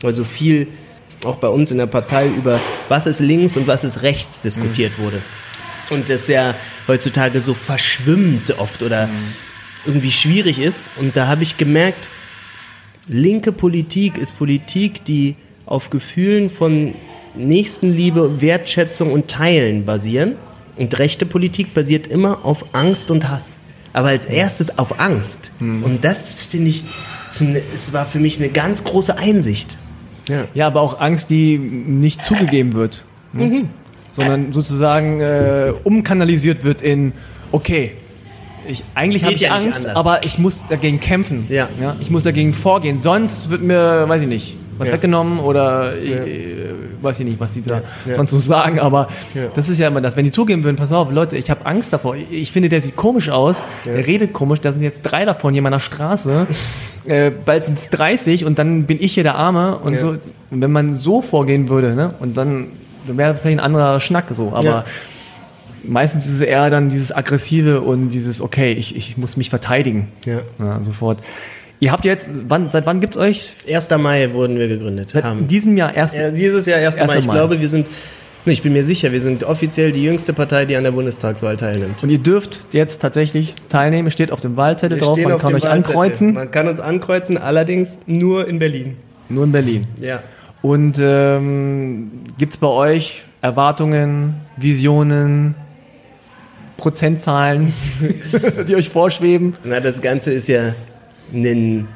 Also 0.03 0.23
viel 0.23 0.67
auch 1.25 1.35
bei 1.35 1.49
uns 1.49 1.69
in 1.71 1.77
der 1.77 1.85
Partei 1.85 2.27
über 2.29 2.59
was 2.87 3.05
ist 3.05 3.19
links 3.19 3.57
und 3.57 3.67
was 3.67 3.83
ist 3.83 4.01
rechts 4.01 4.41
diskutiert 4.41 4.97
wurde. 4.97 5.17
Und 5.91 6.09
das 6.09 6.27
ja 6.27 6.53
heutzutage 6.87 7.41
so 7.41 7.53
verschwimmt 7.53 8.57
oft 8.59 8.81
oder 8.83 9.09
irgendwie 9.85 10.11
schwierig 10.11 10.59
ist. 10.59 10.89
Und 10.97 11.15
da 11.15 11.27
habe 11.27 11.43
ich 11.43 11.57
gemerkt, 11.57 12.09
linke 13.07 13.51
Politik 13.51 14.17
ist 14.17 14.37
Politik, 14.37 15.03
die 15.05 15.35
auf 15.65 15.89
Gefühlen 15.89 16.49
von 16.49 16.95
Nächstenliebe, 17.35 18.41
Wertschätzung 18.41 19.11
und 19.11 19.27
Teilen 19.27 19.85
basieren. 19.85 20.33
Und 20.77 20.97
rechte 20.97 21.25
Politik 21.25 21.73
basiert 21.73 22.07
immer 22.07 22.45
auf 22.45 22.73
Angst 22.73 23.11
und 23.11 23.29
Hass. 23.29 23.59
Aber 23.91 24.09
als 24.09 24.25
erstes 24.27 24.77
auf 24.77 24.99
Angst. 24.99 25.51
Und 25.59 25.99
das 26.05 26.33
finde 26.33 26.69
ich, 26.69 26.83
eine- 27.41 27.61
es 27.73 27.91
war 27.91 28.05
für 28.05 28.19
mich 28.19 28.37
eine 28.39 28.49
ganz 28.49 28.83
große 28.83 29.17
Einsicht. 29.17 29.77
Ja. 30.29 30.47
ja, 30.53 30.67
aber 30.67 30.81
auch 30.81 30.99
Angst, 30.99 31.31
die 31.31 31.57
nicht 31.57 32.23
zugegeben 32.23 32.73
wird. 32.75 33.03
Ne? 33.33 33.65
Sondern 34.11 34.53
sozusagen 34.53 35.19
äh, 35.21 35.73
umkanalisiert 35.83 36.63
wird 36.63 36.81
in, 36.83 37.13
okay, 37.51 37.93
ich, 38.69 38.83
eigentlich 38.95 39.23
habe 39.23 39.33
ich 39.33 39.41
ja 39.41 39.51
Angst, 39.55 39.85
aber 39.87 40.23
ich 40.23 40.37
muss 40.39 40.63
dagegen 40.69 40.99
kämpfen. 40.99 41.47
Ja. 41.49 41.67
ich 41.99 42.09
muss 42.09 42.23
dagegen 42.23 42.53
vorgehen. 42.53 43.01
Sonst 43.01 43.49
wird 43.49 43.61
mir, 43.61 44.07
weiß 44.07 44.21
ich 44.21 44.27
nicht, 44.27 44.57
was 44.77 44.87
Ja. 44.87 44.93
weggenommen 44.93 45.39
oder 45.39 45.93
ich, 46.01 46.11
äh, 46.11 46.69
weiß 47.01 47.19
ich 47.19 47.25
nicht, 47.25 47.39
was 47.39 47.51
die 47.51 47.61
da 47.61 47.81
Ja. 48.05 48.15
sonst 48.15 48.31
so 48.31 48.39
sagen. 48.39 48.79
Aber 48.79 49.07
Ja. 49.33 49.43
das 49.55 49.67
ist 49.69 49.77
ja 49.79 49.87
immer 49.87 50.01
das. 50.01 50.15
Wenn 50.15 50.23
die 50.25 50.31
zugeben 50.31 50.63
würden, 50.63 50.77
pass 50.77 50.91
auf, 50.91 51.11
Leute, 51.11 51.35
ich 51.37 51.49
habe 51.49 51.65
Angst 51.65 51.91
davor. 51.91 52.15
Ich, 52.15 52.31
ich 52.31 52.51
finde, 52.51 52.69
der 52.69 52.79
sieht 52.81 52.95
komisch 52.95 53.29
aus. 53.29 53.63
Der 53.85 54.05
redet 54.07 54.31
komisch. 54.33 54.61
Da 54.61 54.71
sind 54.71 54.81
jetzt 54.81 55.01
drei 55.03 55.25
davon 55.25 55.53
hier 55.53 55.59
in 55.59 55.63
meiner 55.63 55.79
Straße. 55.81 56.47
äh, 57.05 57.31
bald 57.31 57.65
sind 57.65 57.79
es 57.79 57.89
30 57.89 58.45
und 58.45 58.59
dann 58.59 58.83
bin 58.85 58.97
ich 59.01 59.13
hier 59.15 59.23
der 59.23 59.35
Arme 59.35 59.77
und 59.79 59.93
Ja. 59.93 59.99
so. 59.99 60.07
Und 60.51 60.61
wenn 60.61 60.71
man 60.71 60.93
so 60.93 61.21
vorgehen 61.21 61.69
würde, 61.69 61.93
ne, 61.95 62.13
und 62.19 62.37
dann, 62.37 62.67
dann 63.07 63.17
wäre 63.17 63.35
vielleicht 63.35 63.59
ein 63.59 63.65
anderer 63.65 63.99
Schnack 63.99 64.25
so. 64.31 64.53
Aber 64.53 64.63
Ja. 64.63 64.85
Meistens 65.83 66.25
ist 66.25 66.35
es 66.35 66.41
eher 66.41 66.69
dann 66.69 66.89
dieses 66.89 67.11
Aggressive 67.11 67.81
und 67.81 68.09
dieses, 68.09 68.41
okay, 68.41 68.71
ich, 68.71 68.95
ich 68.95 69.17
muss 69.17 69.37
mich 69.37 69.49
verteidigen. 69.49 70.09
Ja. 70.25 70.41
Ja, 70.59 70.79
sofort. 70.83 71.19
Ihr 71.81 71.91
habt 71.91 72.03
jetzt, 72.03 72.29
wann, 72.47 72.69
seit 72.71 72.85
wann 72.85 72.99
gibt's 72.99 73.15
euch? 73.15 73.53
1. 73.67 73.89
Mai 73.97 74.33
wurden 74.33 74.59
wir 74.59 74.67
gegründet. 74.67 75.11
Seit 75.11 75.23
Haben. 75.23 75.47
diesem 75.47 75.77
Jahr 75.77 75.95
erst. 75.95 76.17
Ja, 76.17 76.29
dieses 76.29 76.65
Jahr 76.65 76.79
1. 76.79 76.95
1. 76.95 77.07
Mai. 77.07 77.17
Ich 77.19 77.27
Mai. 77.27 77.33
glaube, 77.33 77.61
wir 77.61 77.69
sind, 77.69 77.87
ich 78.45 78.61
bin 78.61 78.73
mir 78.73 78.83
sicher, 78.83 79.13
wir 79.13 79.21
sind 79.21 79.45
offiziell 79.45 79.93
die 79.93 80.03
jüngste 80.03 80.33
Partei, 80.33 80.65
die 80.65 80.75
an 80.75 80.83
der 80.83 80.91
Bundestagswahl 80.91 81.55
teilnimmt. 81.55 82.03
Und 82.03 82.09
ihr 82.09 82.17
dürft 82.17 82.65
jetzt 82.71 83.01
tatsächlich 83.01 83.55
teilnehmen, 83.69 84.11
steht 84.11 84.31
auf 84.31 84.41
dem 84.41 84.57
Wahlzettel 84.57 84.99
Wir 84.99 85.05
drauf, 85.05 85.17
man 85.17 85.37
kann 85.37 85.55
euch 85.55 85.63
Wahlzettel. 85.63 85.71
ankreuzen. 85.71 86.33
Man 86.33 86.51
kann 86.51 86.67
uns 86.67 86.81
ankreuzen, 86.81 87.37
allerdings 87.37 87.97
nur 88.05 88.45
in 88.47 88.59
Berlin. 88.59 88.97
Nur 89.29 89.45
in 89.45 89.51
Berlin. 89.53 89.87
Ja. 90.01 90.21
Und 90.61 90.99
ähm, 91.01 92.11
gibt 92.37 92.53
es 92.53 92.59
bei 92.59 92.67
euch 92.67 93.23
Erwartungen, 93.41 94.35
Visionen, 94.57 95.55
Prozentzahlen, 96.79 97.73
die 98.67 98.75
euch 98.75 98.89
vorschweben? 98.89 99.55
Na, 99.63 99.79
das 99.79 100.01
Ganze 100.01 100.33
ist 100.33 100.47
ja 100.47 100.73
ein 101.33 101.87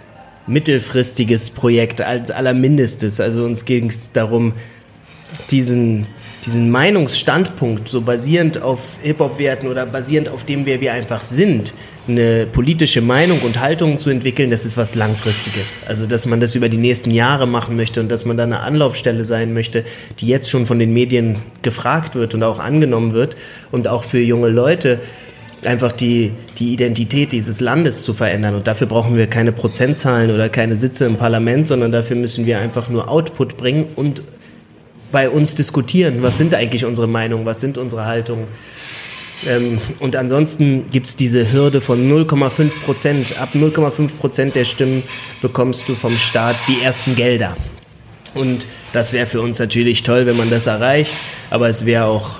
mittelfristiges 0.45 1.49
Projekt 1.49 2.01
als 2.01 2.31
allermindestes. 2.31 3.19
Also 3.19 3.45
uns 3.45 3.65
ging 3.65 3.89
es 3.89 4.11
darum, 4.11 4.53
diesen 5.49 6.07
diesen 6.45 6.69
Meinungsstandpunkt, 6.69 7.87
so 7.87 8.01
basierend 8.01 8.61
auf 8.61 8.79
Hip-Hop-Werten 9.01 9.67
oder 9.67 9.85
basierend 9.85 10.29
auf 10.29 10.43
dem, 10.43 10.65
wer 10.65 10.81
wir 10.81 10.93
einfach 10.93 11.23
sind, 11.23 11.73
eine 12.07 12.45
politische 12.45 13.01
Meinung 13.01 13.39
und 13.41 13.61
Haltung 13.61 13.97
zu 13.97 14.09
entwickeln, 14.09 14.51
das 14.51 14.65
ist 14.65 14.75
was 14.75 14.93
Langfristiges. 14.95 15.79
Also, 15.87 16.05
dass 16.05 16.25
man 16.25 16.41
das 16.41 16.53
über 16.55 16.67
die 16.67 16.77
nächsten 16.77 17.11
Jahre 17.11 17.47
machen 17.47 17.77
möchte 17.77 18.01
und 18.01 18.11
dass 18.11 18.25
man 18.25 18.35
da 18.35 18.43
eine 18.43 18.59
Anlaufstelle 18.59 19.23
sein 19.23 19.53
möchte, 19.53 19.85
die 20.19 20.27
jetzt 20.27 20.49
schon 20.49 20.65
von 20.65 20.79
den 20.79 20.91
Medien 20.91 21.37
gefragt 21.61 22.15
wird 22.15 22.33
und 22.33 22.43
auch 22.43 22.59
angenommen 22.59 23.13
wird 23.13 23.35
und 23.71 23.87
auch 23.87 24.03
für 24.03 24.19
junge 24.19 24.49
Leute 24.49 24.99
einfach 25.65 25.93
die, 25.93 26.33
die 26.57 26.73
Identität 26.73 27.31
dieses 27.31 27.61
Landes 27.61 28.03
zu 28.03 28.13
verändern. 28.13 28.55
Und 28.55 28.67
dafür 28.67 28.87
brauchen 28.87 29.15
wir 29.15 29.27
keine 29.27 29.53
Prozentzahlen 29.53 30.29
oder 30.31 30.49
keine 30.49 30.75
Sitze 30.75 31.05
im 31.05 31.15
Parlament, 31.15 31.67
sondern 31.67 31.93
dafür 31.93 32.17
müssen 32.17 32.45
wir 32.45 32.59
einfach 32.59 32.89
nur 32.89 33.09
Output 33.09 33.55
bringen 33.55 33.87
und 33.95 34.21
bei 35.13 35.29
uns 35.29 35.55
diskutieren. 35.55 36.21
Was 36.21 36.37
sind 36.37 36.53
eigentlich 36.53 36.83
unsere 36.83 37.07
Meinungen? 37.07 37.45
Was 37.45 37.61
sind 37.61 37.77
unsere 37.77 38.05
Haltungen? 38.05 38.47
Ähm, 39.47 39.77
und 39.99 40.15
ansonsten 40.15 40.87
gibt 40.91 41.05
es 41.05 41.15
diese 41.15 41.53
Hürde 41.53 41.79
von 41.79 42.09
0,5 42.11 42.71
Prozent. 42.83 43.39
Ab 43.39 43.49
0,5 43.53 44.09
Prozent 44.19 44.55
der 44.55 44.65
Stimmen 44.65 45.03
bekommst 45.41 45.87
du 45.87 45.95
vom 45.95 46.17
Staat 46.17 46.55
die 46.67 46.81
ersten 46.81 47.15
Gelder. 47.15 47.55
Und 48.33 48.65
das 48.91 49.13
wäre 49.13 49.27
für 49.27 49.41
uns 49.41 49.59
natürlich 49.59 50.03
toll, 50.03 50.25
wenn 50.25 50.35
man 50.35 50.49
das 50.49 50.65
erreicht. 50.65 51.15
Aber 51.51 51.69
es 51.69 51.85
wäre 51.85 52.05
auch, 52.05 52.37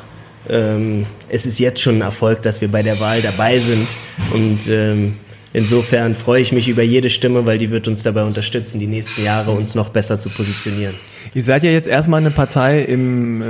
ähm, 0.50 1.06
es 1.30 1.46
ist 1.46 1.60
jetzt 1.60 1.80
schon 1.80 1.98
ein 1.98 2.02
Erfolg, 2.02 2.42
dass 2.42 2.60
wir 2.60 2.70
bei 2.70 2.82
der 2.82 3.00
Wahl 3.00 3.22
dabei 3.22 3.60
sind. 3.60 3.96
Und 4.34 4.68
ähm, 4.68 5.18
insofern 5.54 6.16
freue 6.16 6.42
ich 6.42 6.52
mich 6.52 6.68
über 6.68 6.82
jede 6.82 7.12
Stimme, 7.12 7.46
weil 7.46 7.60
die 7.60 7.70
wird 7.70 7.88
uns 7.88 8.02
dabei 8.02 8.24
unterstützen, 8.24 8.80
die 8.80 8.88
nächsten 8.88 9.24
Jahre 9.24 9.52
uns 9.52 9.76
noch 9.76 9.90
besser 9.90 10.18
zu 10.18 10.30
positionieren. 10.30 10.96
Ihr 11.34 11.44
seid 11.44 11.64
ja 11.64 11.72
jetzt 11.72 11.88
erstmal 11.88 12.22
eine 12.22 12.32
Partei 12.32 12.82
im, 12.82 13.42
äh, 13.42 13.46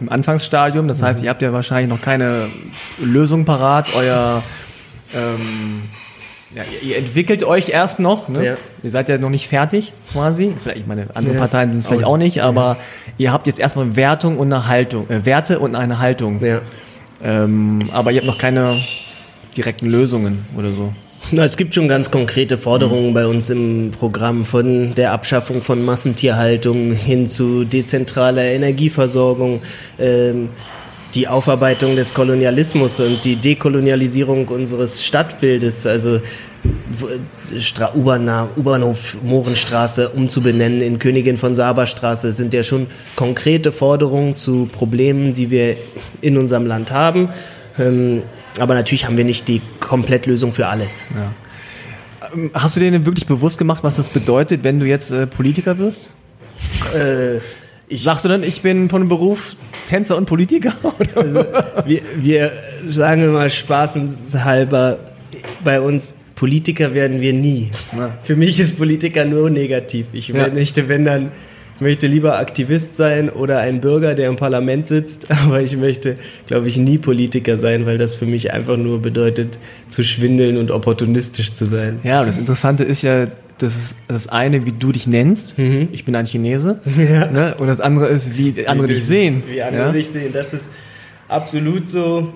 im 0.00 0.08
Anfangsstadium, 0.08 0.88
das 0.88 1.02
heißt, 1.02 1.22
ihr 1.22 1.30
habt 1.30 1.42
ja 1.42 1.52
wahrscheinlich 1.52 1.88
noch 1.88 2.02
keine 2.02 2.48
Lösung 2.98 3.44
parat. 3.44 3.94
Euer 3.94 4.42
ähm, 5.14 5.82
ja, 6.54 6.62
ihr 6.82 6.98
entwickelt 6.98 7.42
euch 7.42 7.68
erst 7.70 7.98
noch. 7.98 8.28
Ne? 8.28 8.44
Ja. 8.44 8.56
Ihr 8.82 8.90
seid 8.90 9.08
ja 9.08 9.18
noch 9.18 9.30
nicht 9.30 9.48
fertig 9.48 9.92
quasi. 10.12 10.54
Vielleicht, 10.62 10.80
ich 10.80 10.86
meine, 10.86 11.08
andere 11.14 11.34
ja. 11.34 11.40
Parteien 11.40 11.70
sind 11.70 11.80
es 11.80 11.86
vielleicht 11.86 12.04
auch 12.04 12.16
nicht, 12.16 12.42
aber 12.42 12.76
ihr 13.18 13.32
habt 13.32 13.46
jetzt 13.46 13.58
erstmal 13.58 13.96
Wertung 13.96 14.38
und 14.38 14.52
eine 14.52 14.68
Haltung, 14.68 15.10
äh, 15.10 15.24
Werte 15.24 15.58
und 15.58 15.74
eine 15.74 15.98
Haltung. 15.98 16.40
Ähm, 17.22 17.90
aber 17.92 18.12
ihr 18.12 18.18
habt 18.18 18.26
noch 18.26 18.38
keine 18.38 18.80
direkten 19.56 19.86
Lösungen 19.86 20.46
oder 20.56 20.70
so. 20.72 20.92
Na, 21.30 21.44
es 21.44 21.56
gibt 21.56 21.74
schon 21.74 21.88
ganz 21.88 22.10
konkrete 22.10 22.58
Forderungen 22.58 23.10
mhm. 23.10 23.14
bei 23.14 23.26
uns 23.26 23.48
im 23.48 23.90
Programm 23.98 24.44
von 24.44 24.94
der 24.94 25.12
Abschaffung 25.12 25.62
von 25.62 25.82
Massentierhaltung 25.82 26.92
hin 26.92 27.26
zu 27.26 27.64
dezentraler 27.64 28.44
Energieversorgung, 28.44 29.62
ähm, 29.98 30.50
die 31.14 31.26
Aufarbeitung 31.26 31.96
des 31.96 32.12
Kolonialismus 32.12 33.00
und 33.00 33.24
die 33.24 33.36
Dekolonialisierung 33.36 34.48
unseres 34.48 35.02
Stadtbildes, 35.02 35.86
also 35.86 36.20
U-Bahnhof 37.94 39.16
Mohrenstraße 39.22 40.08
umzubenennen 40.10 40.80
in 40.82 40.98
Königin 40.98 41.36
von 41.36 41.54
Saba 41.54 41.86
Straße, 41.86 42.32
sind 42.32 42.52
ja 42.52 42.64
schon 42.64 42.88
konkrete 43.16 43.72
Forderungen 43.72 44.36
zu 44.36 44.68
Problemen, 44.70 45.34
die 45.34 45.50
wir 45.50 45.76
in 46.20 46.36
unserem 46.36 46.66
Land 46.66 46.90
haben. 46.90 47.28
Ähm, 47.78 48.22
aber 48.58 48.74
natürlich 48.74 49.06
haben 49.06 49.16
wir 49.16 49.24
nicht 49.24 49.48
die 49.48 49.60
Komplettlösung 49.80 50.52
für 50.52 50.66
alles. 50.66 51.06
Ja. 51.14 52.30
Ähm, 52.32 52.50
hast 52.54 52.76
du 52.76 52.80
dir 52.80 52.90
denn 52.90 53.06
wirklich 53.06 53.26
bewusst 53.26 53.58
gemacht, 53.58 53.82
was 53.82 53.96
das 53.96 54.08
bedeutet, 54.08 54.64
wenn 54.64 54.80
du 54.80 54.86
jetzt 54.86 55.10
äh, 55.10 55.26
Politiker 55.26 55.78
wirst? 55.78 56.12
Äh, 56.94 57.40
Sagst 57.90 58.24
du 58.24 58.28
dann, 58.28 58.42
ich 58.42 58.62
bin 58.62 58.88
von 58.88 59.08
Beruf 59.08 59.56
Tänzer 59.86 60.16
und 60.16 60.26
Politiker? 60.26 60.72
Also, 61.14 61.44
wir, 61.84 62.00
wir 62.16 62.52
sagen 62.88 63.22
immer 63.22 63.48
spaßenshalber, 63.50 64.98
bei 65.62 65.80
uns 65.80 66.16
Politiker 66.34 66.94
werden 66.94 67.20
wir 67.20 67.32
nie. 67.32 67.70
Ja. 67.96 68.18
Für 68.22 68.36
mich 68.36 68.58
ist 68.58 68.76
Politiker 68.76 69.24
nur 69.24 69.50
negativ. 69.50 70.06
Ich 70.12 70.28
ja. 70.28 70.48
möchte, 70.48 70.88
wenn 70.88 71.04
dann 71.04 71.32
ich 71.76 71.80
möchte 71.80 72.06
lieber 72.06 72.38
Aktivist 72.38 72.94
sein 72.94 73.28
oder 73.30 73.58
ein 73.58 73.80
Bürger, 73.80 74.14
der 74.14 74.28
im 74.28 74.36
Parlament 74.36 74.86
sitzt, 74.86 75.30
aber 75.44 75.60
ich 75.60 75.76
möchte, 75.76 76.16
glaube 76.46 76.68
ich, 76.68 76.76
nie 76.76 76.98
Politiker 76.98 77.58
sein, 77.58 77.84
weil 77.86 77.98
das 77.98 78.14
für 78.14 78.26
mich 78.26 78.52
einfach 78.52 78.76
nur 78.76 79.02
bedeutet, 79.02 79.58
zu 79.88 80.04
schwindeln 80.04 80.56
und 80.56 80.70
opportunistisch 80.70 81.52
zu 81.52 81.66
sein. 81.66 81.98
Ja, 82.04 82.20
und 82.20 82.26
das 82.26 82.38
Interessante 82.38 82.84
ist 82.84 83.02
ja, 83.02 83.26
das 83.58 83.76
ist 83.76 83.96
das 84.08 84.28
eine, 84.28 84.66
wie 84.66 84.72
du 84.72 84.92
dich 84.92 85.06
nennst. 85.06 85.58
Mhm. 85.58 85.88
Ich 85.92 86.04
bin 86.04 86.14
ein 86.14 86.26
Chinese. 86.26 86.80
Ja. 86.96 87.30
Ne? 87.30 87.54
Und 87.58 87.66
das 87.66 87.80
andere 87.80 88.06
ist, 88.06 88.36
wie 88.38 88.66
andere 88.66 88.88
wie 88.88 88.94
dich 88.94 89.04
sehen. 89.04 89.42
Wie 89.48 89.60
andere 89.62 89.86
ja? 89.86 89.92
dich 89.92 90.08
sehen. 90.08 90.32
Das 90.32 90.52
ist 90.52 90.70
absolut 91.28 91.88
so. 91.88 92.32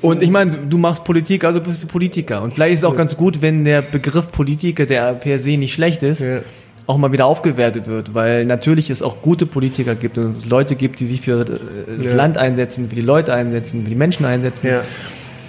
Und 0.00 0.22
ich 0.22 0.30
meine, 0.30 0.52
du 0.52 0.78
machst 0.78 1.04
Politik, 1.04 1.42
also 1.44 1.60
bist 1.60 1.82
du 1.82 1.86
Politiker. 1.86 2.42
Und 2.42 2.54
vielleicht 2.54 2.74
ist 2.74 2.80
es 2.80 2.84
auch 2.84 2.94
ganz 2.94 3.16
gut, 3.16 3.42
wenn 3.42 3.64
der 3.64 3.82
Begriff 3.82 4.30
Politiker, 4.30 4.86
der 4.86 5.14
per 5.14 5.40
se 5.40 5.56
nicht 5.56 5.74
schlecht 5.74 6.02
ist, 6.02 6.20
ja 6.20 6.42
auch 6.88 6.96
mal 6.96 7.12
wieder 7.12 7.26
aufgewertet 7.26 7.86
wird, 7.86 8.14
weil 8.14 8.46
natürlich 8.46 8.88
es 8.88 9.02
auch 9.02 9.20
gute 9.20 9.44
Politiker 9.44 9.94
gibt 9.94 10.16
und 10.16 10.38
es 10.38 10.46
Leute 10.46 10.74
gibt, 10.74 11.00
die 11.00 11.06
sich 11.06 11.20
für 11.20 11.42
äh, 11.42 11.98
das 11.98 12.08
ja. 12.08 12.16
Land 12.16 12.38
einsetzen, 12.38 12.88
für 12.88 12.94
die 12.94 13.02
Leute 13.02 13.34
einsetzen, 13.34 13.84
für 13.84 13.90
die 13.90 13.94
Menschen 13.94 14.24
einsetzen. 14.24 14.68
Ja. 14.68 14.80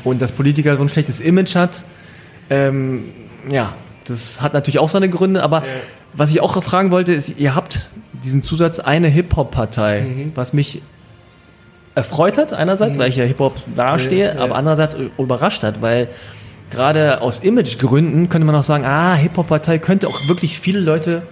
Und 0.04 0.22
dass 0.22 0.34
Politiker 0.34 0.76
so 0.76 0.84
ein 0.84 0.90
schlechtes 0.90 1.22
Image 1.22 1.56
hat, 1.56 1.84
ähm, 2.50 3.06
ja, 3.50 3.74
das 4.06 4.42
hat 4.42 4.54
natürlich 4.54 4.80
auch 4.80 4.90
seine 4.90 5.08
Gründe, 5.08 5.42
aber 5.42 5.60
ja. 5.60 5.68
was 6.14 6.30
ich 6.30 6.42
auch 6.42 6.62
fragen 6.62 6.92
wollte, 6.92 7.14
ist, 7.14 7.40
ihr 7.40 7.56
habt 7.56 7.90
diesen 8.22 8.44
Zusatz 8.44 8.80
eine 8.80 9.08
Hip-Hop-Partei, 9.08 10.02
mhm. 10.02 10.32
was 10.36 10.52
mich 10.52 10.82
erfreut 11.96 12.38
hat 12.38 12.52
einerseits, 12.52 12.98
mhm. 12.98 13.02
weil 13.02 13.10
ich 13.10 13.16
ja 13.16 13.24
Hip-Hop 13.24 13.62
dastehe, 13.78 14.38
aber 14.42 14.56
andererseits 14.56 14.98
überrascht 15.18 15.64
hat, 15.64 15.82
weil 15.82 16.10
gerade 16.70 17.22
aus 17.22 17.40
Imagegründen 17.40 18.30
könnte 18.30 18.46
man 18.46 18.56
auch 18.56 18.64
sagen, 18.64 18.86
ah, 18.86 19.16
Hip-Hop-Partei 19.16 19.80
könnte 19.80 20.08
auch 20.08 20.28
wirklich 20.28 20.60
viele 20.60 20.80
Leute 20.80 21.24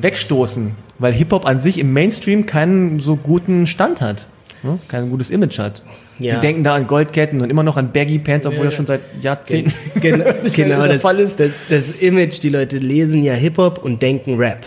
wegstoßen, 0.00 0.72
weil 0.98 1.12
Hip-Hop 1.12 1.46
an 1.46 1.60
sich 1.60 1.78
im 1.78 1.92
Mainstream 1.92 2.46
keinen 2.46 3.00
so 3.00 3.16
guten 3.16 3.66
Stand 3.66 4.00
hat, 4.00 4.26
ne? 4.62 4.78
kein 4.88 5.10
gutes 5.10 5.30
Image 5.30 5.58
hat. 5.58 5.82
Ja. 6.18 6.34
Die 6.34 6.40
denken 6.40 6.64
da 6.64 6.74
an 6.74 6.86
Goldketten 6.86 7.40
und 7.40 7.48
immer 7.48 7.62
noch 7.62 7.78
an 7.78 7.92
Baggy 7.92 8.18
Pants, 8.18 8.46
obwohl 8.46 8.58
ja. 8.58 8.64
das 8.66 8.74
schon 8.74 8.86
seit 8.86 9.00
Jahrzehnten 9.22 9.72
Gen 10.00 10.22
genau 10.54 10.86
das, 10.86 11.00
Fall 11.00 11.18
ist. 11.18 11.40
Das, 11.40 11.52
das, 11.70 11.92
Image, 11.92 12.42
die 12.42 12.50
Leute 12.50 12.76
lesen 12.76 13.24
ja 13.24 13.32
Hip-Hop 13.32 13.82
und 13.82 14.02
denken 14.02 14.36
Rap. 14.36 14.66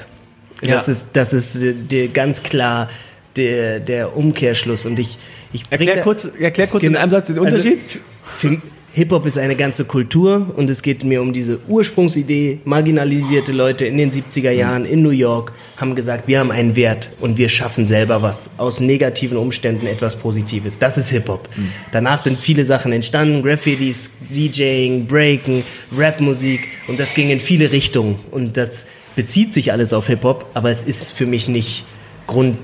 Das, 0.62 0.88
ja. 0.88 0.94
ist, 0.94 1.08
das 1.14 1.34
ist 1.34 1.62
äh, 1.62 2.08
ganz 2.08 2.42
klar 2.42 2.90
der, 3.36 3.80
der 3.80 4.18
Umkehrschluss. 4.18 4.86
Und 4.86 4.98
ich, 4.98 5.18
ich 5.52 5.64
erklär 5.70 6.02
kurz, 6.02 6.26
erklär 6.26 6.68
kurz 6.68 6.84
in 6.84 6.96
einem 6.96 7.12
Satz 7.12 7.28
den 7.28 7.38
also 7.38 7.56
Unterschied. 7.56 7.80
Also, 7.84 8.00
für, 8.24 8.62
Hip-Hop 8.96 9.26
ist 9.26 9.40
eine 9.40 9.56
ganze 9.56 9.86
Kultur 9.86 10.54
und 10.56 10.70
es 10.70 10.84
geht 10.84 11.04
mir 11.04 11.20
um 11.24 11.34
diese 11.34 11.60
Ursprungsidee. 11.68 12.60
Marginalisierte 12.64 13.52
Leute 13.52 13.86
in 13.86 13.98
den 13.98 14.12
70er 14.12 14.52
Jahren 14.52 14.86
in 14.86 15.02
New 15.02 15.10
York 15.10 15.52
haben 15.78 15.96
gesagt, 15.96 16.28
wir 16.28 16.38
haben 16.38 16.52
einen 16.52 16.76
Wert 16.76 17.10
und 17.20 17.40
wir 17.40 17.50
schaffen 17.50 17.88
selber 17.88 18.22
was 18.22 18.52
aus 18.58 18.82
negativen 18.82 19.40
Umständen 19.40 19.88
etwas 19.88 20.16
Positives. 20.16 20.78
Das 20.78 21.00
ist 21.00 21.10
Hip-Hop. 21.10 21.50
Mhm. 21.56 21.70
Danach 21.92 22.22
sind 22.22 22.40
viele 22.40 22.66
Sachen 22.66 22.94
entstanden, 22.94 23.42
Graffitis, 23.42 24.12
DJing, 24.30 25.08
Breaken, 25.08 25.64
Rapmusik 25.98 26.60
und 26.88 27.00
das 27.00 27.16
ging 27.16 27.32
in 27.32 27.40
viele 27.40 27.72
Richtungen 27.72 28.20
und 28.30 28.58
das 28.58 28.86
bezieht 29.16 29.56
sich 29.56 29.72
alles 29.72 29.92
auf 29.94 30.06
Hip-Hop, 30.06 30.46
aber 30.54 30.70
es 30.70 30.84
ist 30.84 31.14
für 31.14 31.26
mich 31.26 31.48
nicht 31.48 31.84
Grund 32.28 32.58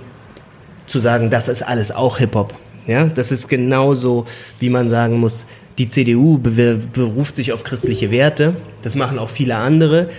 zu 0.86 1.00
sagen, 1.00 1.32
das 1.32 1.50
ist 1.50 1.64
alles 1.64 1.92
auch 1.92 2.20
Hip-Hop. 2.20 2.54
Ja, 2.90 3.06
das 3.06 3.32
ist 3.32 3.48
genauso, 3.48 4.26
wie 4.60 4.70
man 4.70 4.90
sagen 4.90 5.20
muss, 5.20 5.46
die 5.80 5.88
CDU 5.88 6.38
beruft 6.38 7.38
sich 7.38 7.54
auf 7.54 7.64
christliche 7.64 8.12
Werte. 8.12 8.56
Das 8.82 8.96
machen 8.96 9.18
auch 9.18 9.30
viele 9.30 9.56
andere. 9.56 10.10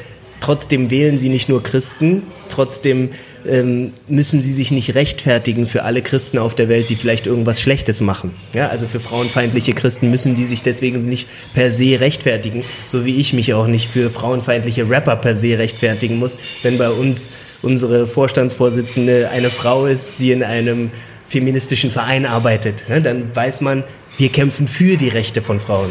Trotzdem 0.40 0.90
wählen 0.90 1.18
sie 1.18 1.28
nicht 1.28 1.50
nur 1.50 1.62
Christen. 1.62 2.22
Trotzdem 2.48 3.10
ähm, 3.46 3.92
müssen 4.08 4.40
sie 4.40 4.54
sich 4.54 4.70
nicht 4.70 4.94
rechtfertigen 4.94 5.66
für 5.66 5.82
alle 5.82 6.00
Christen 6.00 6.38
auf 6.38 6.54
der 6.54 6.70
Welt, 6.70 6.88
die 6.88 6.96
vielleicht 6.96 7.26
irgendwas 7.26 7.60
Schlechtes 7.60 8.00
machen. 8.00 8.32
Ja, 8.54 8.68
also 8.68 8.88
für 8.88 9.00
frauenfeindliche 9.00 9.74
Christen 9.74 10.10
müssen 10.10 10.34
die 10.34 10.46
sich 10.46 10.62
deswegen 10.62 11.06
nicht 11.06 11.28
per 11.52 11.70
se 11.70 12.00
rechtfertigen, 12.00 12.64
so 12.86 13.04
wie 13.04 13.16
ich 13.16 13.34
mich 13.34 13.52
auch 13.52 13.66
nicht 13.66 13.90
für 13.90 14.08
frauenfeindliche 14.08 14.88
Rapper 14.88 15.16
per 15.16 15.36
se 15.36 15.58
rechtfertigen 15.58 16.16
muss, 16.16 16.38
wenn 16.62 16.78
bei 16.78 16.88
uns 16.88 17.28
unsere 17.60 18.06
Vorstandsvorsitzende 18.06 19.28
eine 19.30 19.50
Frau 19.50 19.84
ist, 19.84 20.22
die 20.22 20.32
in 20.32 20.42
einem 20.42 20.90
feministischen 21.28 21.90
Verein 21.90 22.24
arbeitet. 22.24 22.84
Ja, 22.88 22.98
dann 23.00 23.34
weiß 23.34 23.60
man, 23.60 23.84
wir 24.18 24.28
kämpfen 24.30 24.68
für 24.68 24.96
die 24.96 25.08
Rechte 25.08 25.42
von 25.42 25.60
Frauen. 25.60 25.90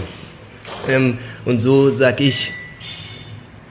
Ähm, 0.88 1.18
und 1.46 1.60
so 1.60 1.90
sage 1.90 2.24
ich, 2.24 2.54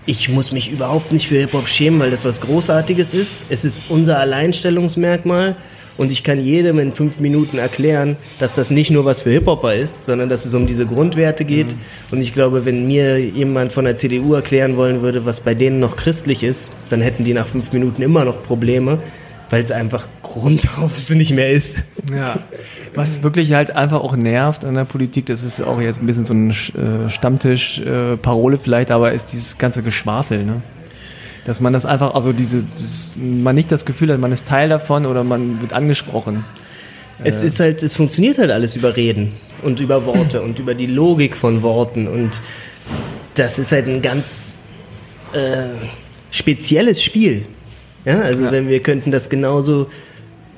ich 0.06 0.28
muss 0.28 0.52
mich 0.52 0.70
überhaupt 0.70 1.12
nicht 1.12 1.28
für 1.28 1.38
Hip-Hop 1.38 1.68
schämen, 1.68 2.00
weil 2.00 2.10
das 2.10 2.24
was 2.24 2.40
Großartiges 2.40 3.12
ist. 3.12 3.42
Es 3.50 3.64
ist 3.64 3.82
unser 3.90 4.18
Alleinstellungsmerkmal 4.18 5.56
und 5.98 6.12
ich 6.12 6.22
kann 6.22 6.42
jedem 6.42 6.78
in 6.78 6.92
fünf 6.94 7.18
Minuten 7.18 7.58
erklären, 7.58 8.16
dass 8.38 8.54
das 8.54 8.70
nicht 8.70 8.90
nur 8.90 9.04
was 9.04 9.22
für 9.22 9.30
Hip-Hopper 9.30 9.74
ist, 9.74 10.06
sondern 10.06 10.28
dass 10.28 10.46
es 10.46 10.54
um 10.54 10.66
diese 10.66 10.86
Grundwerte 10.86 11.44
geht. 11.44 11.74
Mhm. 11.74 11.78
Und 12.12 12.20
ich 12.20 12.32
glaube, 12.32 12.64
wenn 12.64 12.86
mir 12.86 13.18
jemand 13.20 13.72
von 13.72 13.84
der 13.84 13.96
CDU 13.96 14.32
erklären 14.34 14.76
wollen 14.76 15.02
würde, 15.02 15.26
was 15.26 15.40
bei 15.40 15.54
denen 15.54 15.80
noch 15.80 15.96
christlich 15.96 16.42
ist, 16.42 16.70
dann 16.88 17.02
hätten 17.02 17.24
die 17.24 17.34
nach 17.34 17.48
fünf 17.48 17.72
Minuten 17.72 18.00
immer 18.00 18.24
noch 18.24 18.42
Probleme. 18.42 19.00
Weil 19.50 19.62
es 19.62 19.70
einfach 19.70 20.08
grundauf 20.22 21.10
nicht 21.10 21.32
mehr 21.32 21.50
ist. 21.50 21.76
Ja. 22.12 22.40
Was 22.94 23.22
wirklich 23.22 23.52
halt 23.52 23.70
einfach 23.70 24.00
auch 24.00 24.16
nervt 24.16 24.64
an 24.64 24.74
der 24.74 24.84
Politik, 24.84 25.26
das 25.26 25.42
ist 25.42 25.60
auch 25.60 25.80
jetzt 25.80 26.00
ein 26.02 26.06
bisschen 26.06 26.26
so 26.26 26.34
ein 26.34 26.50
äh, 26.50 27.10
Stammtisch-Parole 27.10 28.56
äh, 28.56 28.60
vielleicht, 28.60 28.90
aber 28.90 29.12
ist 29.12 29.32
dieses 29.32 29.58
ganze 29.58 29.82
Geschwafel, 29.82 30.44
ne? 30.44 30.62
Dass 31.44 31.60
man 31.60 31.72
das 31.72 31.86
einfach, 31.86 32.14
also 32.14 32.34
diese, 32.34 32.66
das, 32.76 33.12
man 33.16 33.54
nicht 33.54 33.72
das 33.72 33.86
Gefühl 33.86 34.12
hat, 34.12 34.20
man 34.20 34.32
ist 34.32 34.46
Teil 34.46 34.68
davon 34.68 35.06
oder 35.06 35.24
man 35.24 35.62
wird 35.62 35.72
angesprochen. 35.72 36.44
Es 37.24 37.42
ist 37.42 37.58
halt, 37.58 37.82
es 37.82 37.96
funktioniert 37.96 38.38
halt 38.38 38.50
alles 38.50 38.76
über 38.76 38.96
Reden 38.96 39.32
und 39.62 39.80
über 39.80 40.04
Worte 40.04 40.42
und 40.42 40.58
über 40.58 40.74
die 40.74 40.86
Logik 40.86 41.36
von 41.36 41.62
Worten 41.62 42.06
und 42.06 42.40
das 43.34 43.58
ist 43.58 43.72
halt 43.72 43.88
ein 43.88 44.02
ganz 44.02 44.58
äh, 45.32 45.68
spezielles 46.30 47.02
Spiel. 47.02 47.46
Ja, 48.04 48.20
also 48.20 48.44
ja. 48.44 48.52
wenn 48.52 48.68
wir 48.68 48.80
könnten 48.80 49.10
das 49.10 49.28
genauso 49.28 49.88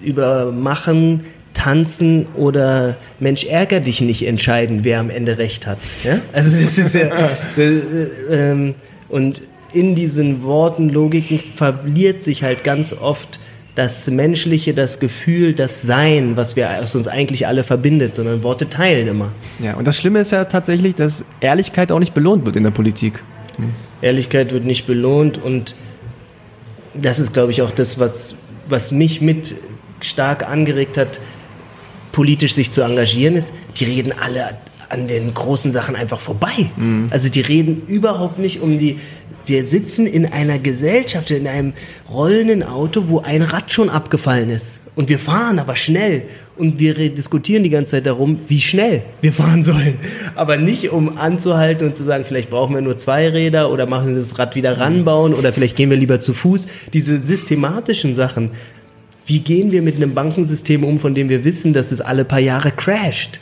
über 0.03 0.53
Machen, 0.53 1.25
Tanzen 1.55 2.27
oder 2.35 2.97
Mensch 3.19 3.45
ärger 3.45 3.81
dich 3.81 4.01
nicht 4.01 4.27
entscheiden, 4.27 4.81
wer 4.85 5.01
am 5.01 5.11
Ende 5.11 5.39
recht 5.39 5.67
hat. 5.67 5.79
Ja? 6.05 6.21
Also 6.33 6.51
das 6.51 6.79
ist 6.79 6.95
ja 6.95 7.11
äh, 7.59 8.53
äh, 8.53 8.75
und 9.09 9.43
in 9.73 9.95
diesen 9.95 10.43
Worten, 10.43 10.89
Logiken 10.89 11.41
verliert 11.57 12.23
sich 12.23 12.43
halt 12.43 12.65
ganz 12.65 12.93
oft 12.93 13.39
das 13.75 14.11
Menschliche, 14.11 14.75
das 14.75 14.99
Gefühl, 14.99 15.55
das 15.55 15.83
Sein, 15.83 16.37
was 16.37 16.57
wir 16.57 16.69
was 16.81 16.95
uns 16.97 17.09
eigentlich 17.09 17.47
alle 17.47 17.63
verbindet, 17.63 18.15
sondern 18.15 18.43
Worte 18.43 18.69
teilen 18.69 19.09
immer. 19.09 19.33
Ja, 19.61 19.75
und 19.75 19.87
das 19.87 19.97
Schlimme 19.97 20.21
ist 20.21 20.33
ja 20.33 20.45
tatsächlich, 20.45 20.97
dass 20.97 21.25
Ehrlichkeit 21.41 21.93
auch 21.93 22.01
nicht 22.01 22.15
belohnt 22.15 22.47
wird 22.47 22.57
in 22.57 22.65
der 22.65 22.73
Politik. 22.73 23.23
Hm. 23.57 23.71
Ehrlichkeit 24.03 24.53
wird 24.53 24.65
nicht 24.65 24.87
belohnt 24.87 25.39
und 25.43 25.75
das 27.01 27.19
ist, 27.19 27.33
glaube 27.33 27.53
ich, 27.53 27.63
auch 27.63 27.71
das, 27.71 27.99
was, 27.99 28.35
was 28.69 28.93
mich 28.93 29.21
mit 29.21 29.57
stark 30.01 30.49
angeregt 30.49 30.97
hat, 30.97 31.21
politisch 32.13 32.55
sich 32.55 32.71
zu 32.71 32.83
engagieren, 32.83 33.37
ist, 33.37 33.55
die 33.77 33.85
reden 33.85 34.13
alle 34.19 34.57
an 34.89 35.07
den 35.07 35.33
großen 35.33 35.73
Sachen 35.73 35.95
einfach 35.95 36.21
vorbei. 36.21 36.71
Mhm. 36.77 37.09
Also 37.11 37.29
die 37.29 37.41
reden 37.41 37.83
überhaupt 37.87 38.39
nicht 38.39 38.61
um 38.61 38.79
die. 38.79 38.99
Wir 39.47 39.67
sitzen 39.67 40.07
in 40.07 40.27
einer 40.27 40.59
Gesellschaft, 40.59 41.31
in 41.31 41.47
einem 41.47 41.73
rollenden 42.11 42.63
Auto, 42.63 43.05
wo 43.07 43.21
ein 43.21 43.43
Rad 43.43 43.73
schon 43.73 43.89
abgefallen 43.89 44.51
ist. 44.51 44.81
Und 44.95 45.09
wir 45.09 45.19
fahren 45.19 45.59
aber 45.59 45.77
schnell. 45.77 46.27
Und 46.61 46.79
wir 46.79 46.93
diskutieren 46.95 47.63
die 47.63 47.71
ganze 47.71 47.93
Zeit 47.93 48.05
darum, 48.05 48.41
wie 48.47 48.61
schnell 48.61 49.01
wir 49.23 49.33
fahren 49.33 49.63
sollen. 49.63 49.97
Aber 50.35 50.59
nicht, 50.59 50.93
um 50.93 51.17
anzuhalten 51.17 51.87
und 51.87 51.97
zu 51.97 52.05
sagen, 52.05 52.27
vielleicht 52.29 52.51
brauchen 52.51 52.75
wir 52.75 52.83
nur 52.83 52.99
zwei 52.99 53.31
Räder 53.31 53.71
oder 53.71 53.87
machen 53.87 54.09
wir 54.09 54.17
das 54.17 54.39
Rad 54.39 54.57
wieder 54.57 54.77
ranbauen 54.77 55.33
oder 55.33 55.55
vielleicht 55.55 55.75
gehen 55.75 55.89
wir 55.89 55.97
lieber 55.97 56.21
zu 56.21 56.35
Fuß. 56.35 56.67
Diese 56.93 57.19
systematischen 57.19 58.15
Sachen. 58.15 58.51
Wie 59.25 59.41
gehen 59.41 59.73
wir 59.73 59.81
mit 59.81 59.97
einem 59.97 60.13
Bankensystem 60.13 60.85
um, 60.85 61.01
von 61.01 61.15
dem 61.15 61.31
wir 61.31 61.45
wissen, 61.45 61.73
dass 61.73 61.93
es 61.93 62.03
alle 62.03 62.27
paar 62.27 62.41
Jahre 62.41 62.73
crasht? 62.73 63.41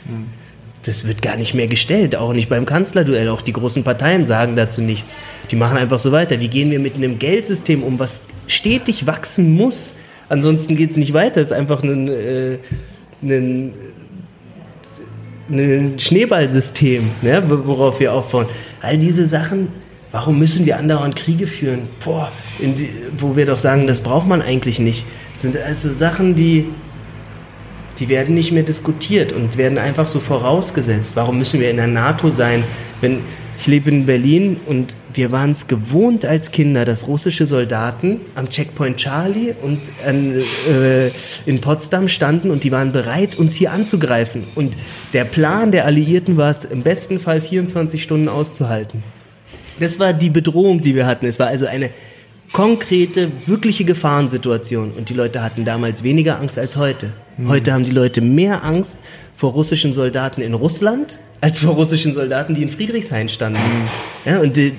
Das 0.83 1.05
wird 1.05 1.21
gar 1.21 1.35
nicht 1.35 1.53
mehr 1.53 1.67
gestellt, 1.67 2.15
auch 2.15 2.31
nicht 2.31 2.47
beim 2.47 2.65
Kanzlerduell. 2.65 3.27
Auch 3.27 3.41
die 3.41 3.51
großen 3.51 3.83
Parteien 3.83 4.27
sagen 4.27 4.55
dazu 4.55 4.81
nichts. 4.81 5.17
Die 5.51 5.57
machen 5.57 5.77
einfach 5.77 5.99
so 5.99 6.13
weiter. 6.13 6.39
Wie 6.39 6.47
gehen 6.47 6.71
wir 6.71 6.79
mit 6.79 6.95
einem 6.95 7.19
Geldsystem 7.19 7.83
um, 7.83 7.99
was 7.99 8.21
stetig 8.47 9.07
wachsen 9.07 9.57
muss? 9.57 9.93
Ansonsten 10.29 10.77
geht 10.77 10.91
es 10.91 10.97
nicht 10.97 11.13
weiter. 11.13 11.41
Es 11.41 11.47
ist 11.47 11.53
einfach 11.53 11.83
ein, 11.83 12.07
äh, 12.07 12.59
ein, 13.21 13.73
ein 15.49 15.99
Schneeballsystem, 15.99 17.11
ne, 17.21 17.43
worauf 17.47 17.99
wir 17.99 18.13
aufbauen. 18.13 18.47
All 18.81 18.97
diese 18.97 19.27
Sachen, 19.27 19.69
warum 20.11 20.39
müssen 20.39 20.65
wir 20.65 20.77
andauernd 20.77 21.15
Kriege 21.15 21.47
führen? 21.47 21.81
Boah, 22.03 22.31
die, 22.59 22.89
wo 23.17 23.35
wir 23.35 23.45
doch 23.45 23.57
sagen, 23.57 23.87
das 23.87 23.99
braucht 23.99 24.27
man 24.27 24.41
eigentlich 24.41 24.79
nicht. 24.79 25.05
Das 25.33 25.41
sind 25.41 25.57
also 25.57 25.91
Sachen, 25.91 26.35
die 26.35 26.67
die 27.99 28.07
werden 28.07 28.33
nicht 28.33 28.51
mehr 28.51 28.63
diskutiert 28.63 29.33
und 29.33 29.57
werden 29.57 29.77
einfach 29.77 30.07
so 30.07 30.19
vorausgesetzt. 30.19 31.15
Warum 31.15 31.37
müssen 31.37 31.59
wir 31.59 31.69
in 31.69 31.77
der 31.77 31.87
NATO 31.87 32.29
sein, 32.29 32.63
wenn 33.01 33.19
ich 33.59 33.67
lebe 33.67 33.89
in 33.89 34.05
Berlin 34.05 34.57
und 34.65 34.95
wir 35.13 35.33
waren 35.33 35.51
es 35.51 35.67
gewohnt 35.67 36.23
als 36.23 36.51
Kinder, 36.51 36.85
dass 36.85 37.07
russische 37.07 37.45
Soldaten 37.45 38.21
am 38.35 38.49
Checkpoint 38.49 38.95
Charlie 38.95 39.53
und 39.61 39.81
an, 40.07 40.41
äh, 40.65 41.11
in 41.45 41.59
Potsdam 41.59 42.07
standen 42.07 42.51
und 42.51 42.63
die 42.63 42.71
waren 42.71 42.93
bereit, 42.93 43.35
uns 43.35 43.53
hier 43.55 43.73
anzugreifen. 43.73 44.45
Und 44.55 44.77
der 45.11 45.25
Plan 45.25 45.73
der 45.73 45.85
Alliierten 45.85 46.37
war 46.37 46.51
es, 46.51 46.63
im 46.63 46.83
besten 46.83 47.19
Fall 47.19 47.41
24 47.41 48.01
Stunden 48.01 48.29
auszuhalten. 48.29 49.03
Das 49.81 49.99
war 49.99 50.13
die 50.13 50.29
Bedrohung, 50.29 50.81
die 50.81 50.95
wir 50.95 51.05
hatten. 51.05 51.25
Es 51.25 51.37
war 51.37 51.47
also 51.47 51.65
eine 51.65 51.89
konkrete, 52.51 53.31
wirkliche 53.45 53.85
Gefahrensituation. 53.85 54.91
Und 54.91 55.09
die 55.09 55.13
Leute 55.13 55.43
hatten 55.43 55.65
damals 55.65 56.03
weniger 56.03 56.39
Angst 56.39 56.57
als 56.57 56.75
heute. 56.75 57.11
Mhm. 57.37 57.49
Heute 57.49 57.73
haben 57.73 57.85
die 57.85 57.91
Leute 57.91 58.21
mehr 58.21 58.63
Angst 58.63 58.99
vor 59.35 59.51
russischen 59.51 59.93
Soldaten 59.93 60.41
in 60.41 60.53
Russland 60.53 61.19
als 61.41 61.59
vor 61.61 61.75
russischen 61.75 62.13
Soldaten, 62.13 62.55
die 62.55 62.63
in 62.63 62.69
Friedrichshain 62.69 63.29
standen. 63.29 63.59
Mhm. 63.59 64.29
Ja, 64.29 64.39
und 64.39 64.57
die, 64.57 64.73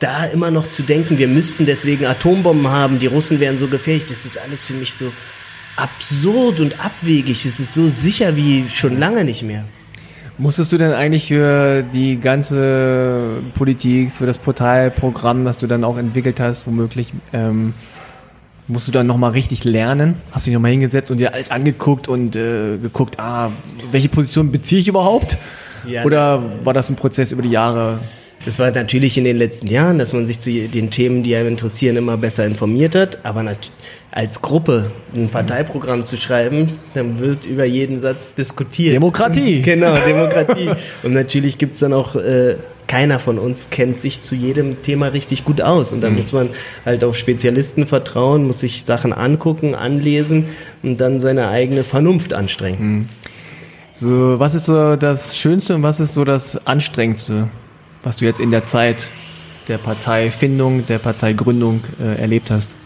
da 0.00 0.26
immer 0.26 0.50
noch 0.50 0.66
zu 0.66 0.82
denken, 0.82 1.18
wir 1.18 1.28
müssten 1.28 1.66
deswegen 1.66 2.04
Atombomben 2.04 2.68
haben, 2.68 2.98
die 2.98 3.06
Russen 3.06 3.40
wären 3.40 3.58
so 3.58 3.68
gefährlich, 3.68 4.06
das 4.06 4.26
ist 4.26 4.38
alles 4.38 4.66
für 4.66 4.74
mich 4.74 4.92
so 4.92 5.12
absurd 5.76 6.60
und 6.60 6.84
abwegig. 6.84 7.46
Es 7.46 7.58
ist 7.58 7.74
so 7.74 7.88
sicher 7.88 8.36
wie 8.36 8.68
schon 8.68 8.98
lange 8.98 9.24
nicht 9.24 9.42
mehr. 9.42 9.64
Musstest 10.36 10.72
du 10.72 10.78
denn 10.78 10.92
eigentlich 10.92 11.28
für 11.28 11.82
die 11.82 12.18
ganze 12.18 13.40
Politik, 13.54 14.10
für 14.10 14.26
das 14.26 14.38
Portalprogramm, 14.38 15.44
das 15.44 15.58
du 15.58 15.68
dann 15.68 15.84
auch 15.84 15.96
entwickelt 15.96 16.40
hast, 16.40 16.66
womöglich, 16.66 17.12
ähm, 17.32 17.72
musst 18.66 18.88
du 18.88 18.92
dann 18.92 19.06
nochmal 19.06 19.30
richtig 19.30 19.62
lernen? 19.62 20.16
Hast 20.32 20.46
du 20.46 20.50
dich 20.50 20.54
nochmal 20.54 20.72
hingesetzt 20.72 21.12
und 21.12 21.18
dir 21.18 21.34
alles 21.34 21.52
angeguckt 21.52 22.08
und 22.08 22.34
äh, 22.34 22.78
geguckt, 22.78 23.20
ah, 23.20 23.52
welche 23.92 24.08
Position 24.08 24.50
beziehe 24.50 24.80
ich 24.80 24.88
überhaupt? 24.88 25.38
Ja, 25.86 26.02
Oder 26.02 26.42
war 26.64 26.72
das 26.72 26.90
ein 26.90 26.96
Prozess 26.96 27.30
über 27.30 27.42
die 27.42 27.50
Jahre? 27.50 28.00
Es 28.46 28.58
war 28.58 28.70
natürlich 28.70 29.16
in 29.16 29.24
den 29.24 29.38
letzten 29.38 29.68
Jahren, 29.68 29.98
dass 29.98 30.12
man 30.12 30.26
sich 30.26 30.38
zu 30.38 30.50
den 30.50 30.90
Themen, 30.90 31.22
die 31.22 31.34
einem 31.34 31.48
interessieren, 31.48 31.96
immer 31.96 32.18
besser 32.18 32.44
informiert 32.44 32.94
hat. 32.94 33.24
Aber 33.24 33.44
als 34.10 34.42
Gruppe 34.42 34.90
ein 35.14 35.30
Parteiprogramm 35.30 36.04
zu 36.04 36.18
schreiben, 36.18 36.78
dann 36.92 37.18
wird 37.18 37.46
über 37.46 37.64
jeden 37.64 37.98
Satz 37.98 38.34
diskutiert. 38.34 38.94
Demokratie. 38.94 39.62
Genau, 39.74 39.96
Demokratie. 39.96 40.70
Und 41.02 41.14
natürlich 41.14 41.58
gibt 41.58 41.74
es 41.74 41.80
dann 41.80 41.92
auch, 41.92 42.16
äh, 42.16 42.56
keiner 42.86 43.18
von 43.18 43.38
uns 43.38 43.70
kennt 43.70 43.96
sich 43.96 44.20
zu 44.20 44.34
jedem 44.34 44.82
Thema 44.82 45.08
richtig 45.08 45.44
gut 45.44 45.62
aus. 45.62 45.92
Und 45.92 46.02
da 46.02 46.10
mhm. 46.10 46.16
muss 46.16 46.32
man 46.32 46.50
halt 46.84 47.02
auf 47.02 47.16
Spezialisten 47.16 47.86
vertrauen, 47.86 48.46
muss 48.46 48.60
sich 48.60 48.84
Sachen 48.84 49.14
angucken, 49.14 49.74
anlesen 49.74 50.46
und 50.82 51.00
dann 51.00 51.18
seine 51.18 51.48
eigene 51.48 51.82
Vernunft 51.82 52.34
anstrengen. 52.34 52.78
Mhm. 52.80 53.08
So, 53.92 54.38
was 54.38 54.54
ist 54.54 54.66
so 54.66 54.96
das 54.96 55.38
Schönste 55.38 55.76
und 55.76 55.82
was 55.82 56.00
ist 56.00 56.14
so 56.14 56.24
das 56.24 56.66
Anstrengendste? 56.66 57.48
Was 58.04 58.16
du 58.16 58.26
jetzt 58.26 58.40
in 58.40 58.50
der 58.50 58.66
Zeit 58.66 59.10
der 59.66 59.78
Parteifindung, 59.78 60.86
der 60.86 60.98
Parteigründung 60.98 61.82
äh, 62.00 62.20
erlebt 62.20 62.50
hast? 62.50 62.76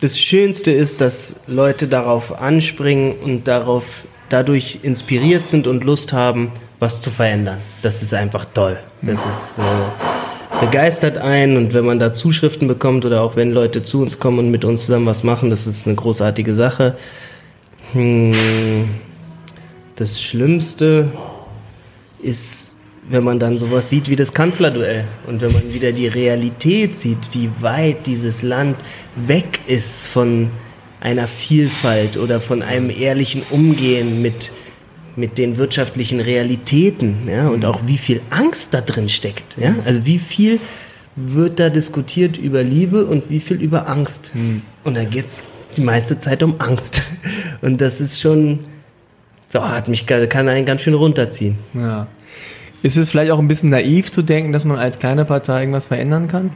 Das 0.00 0.18
Schönste 0.18 0.70
ist, 0.70 1.00
dass 1.00 1.34
Leute 1.48 1.88
darauf 1.88 2.40
anspringen 2.40 3.16
und 3.16 3.48
darauf 3.48 4.04
dadurch 4.28 4.78
inspiriert 4.82 5.48
sind 5.48 5.66
und 5.66 5.82
Lust 5.82 6.12
haben, 6.12 6.52
was 6.78 7.02
zu 7.02 7.10
verändern. 7.10 7.58
Das 7.82 8.02
ist 8.02 8.14
einfach 8.14 8.44
toll. 8.44 8.78
Das 9.02 9.26
ist 9.26 9.58
äh, 9.58 9.62
begeistert 10.60 11.18
einen 11.18 11.56
und 11.56 11.74
wenn 11.74 11.84
man 11.84 11.98
da 11.98 12.12
Zuschriften 12.12 12.68
bekommt 12.68 13.04
oder 13.04 13.22
auch 13.22 13.34
wenn 13.34 13.50
Leute 13.50 13.82
zu 13.82 14.00
uns 14.00 14.20
kommen 14.20 14.38
und 14.38 14.50
mit 14.52 14.64
uns 14.64 14.86
zusammen 14.86 15.06
was 15.06 15.24
machen, 15.24 15.50
das 15.50 15.66
ist 15.66 15.86
eine 15.86 15.96
großartige 15.96 16.54
Sache. 16.54 16.96
Hm, 17.92 18.90
das 19.96 20.22
Schlimmste 20.22 21.10
ist, 22.22 22.76
wenn 23.08 23.24
man 23.24 23.38
dann 23.38 23.58
sowas 23.58 23.88
sieht 23.88 24.08
wie 24.08 24.16
das 24.16 24.32
Kanzlerduell 24.32 25.04
und 25.26 25.40
wenn 25.40 25.52
man 25.52 25.72
wieder 25.72 25.92
die 25.92 26.08
Realität 26.08 26.98
sieht, 26.98 27.18
wie 27.32 27.50
weit 27.60 28.06
dieses 28.06 28.42
Land 28.42 28.76
weg 29.16 29.60
ist 29.66 30.06
von 30.06 30.50
einer 31.00 31.28
Vielfalt 31.28 32.16
oder 32.16 32.40
von 32.40 32.62
einem 32.62 32.90
ehrlichen 32.90 33.42
Umgehen 33.50 34.20
mit, 34.20 34.52
mit 35.16 35.38
den 35.38 35.56
wirtschaftlichen 35.56 36.20
Realitäten 36.20 37.28
ja, 37.28 37.48
und 37.48 37.64
auch 37.64 37.80
wie 37.86 37.98
viel 37.98 38.20
Angst 38.30 38.74
da 38.74 38.80
drin 38.80 39.08
steckt. 39.08 39.56
Ja? 39.58 39.74
Also 39.84 40.04
wie 40.04 40.18
viel 40.18 40.60
wird 41.16 41.58
da 41.58 41.70
diskutiert 41.70 42.36
über 42.36 42.62
Liebe 42.62 43.04
und 43.04 43.30
wie 43.30 43.40
viel 43.40 43.60
über 43.60 43.88
Angst. 43.88 44.32
Mhm. 44.34 44.62
Und 44.84 44.96
da 44.96 45.04
geht 45.04 45.26
es 45.26 45.44
die 45.76 45.80
meiste 45.80 46.18
Zeit 46.18 46.42
um 46.42 46.60
Angst. 46.60 47.02
Und 47.60 47.80
das 47.80 48.00
ist 48.00 48.20
schon, 48.20 48.60
so, 49.50 49.66
hat 49.66 49.88
mich, 49.88 50.06
kann 50.06 50.48
einen 50.48 50.66
ganz 50.66 50.82
schön 50.82 50.94
runterziehen. 50.94 51.58
Ja. 51.74 52.06
Ist 52.82 52.96
es 52.96 53.10
vielleicht 53.10 53.32
auch 53.32 53.38
ein 53.38 53.48
bisschen 53.48 53.70
naiv 53.70 54.12
zu 54.12 54.22
denken, 54.22 54.52
dass 54.52 54.64
man 54.64 54.78
als 54.78 54.98
kleine 54.98 55.24
Partei 55.24 55.60
irgendwas 55.60 55.88
verändern 55.88 56.28
kann? 56.28 56.50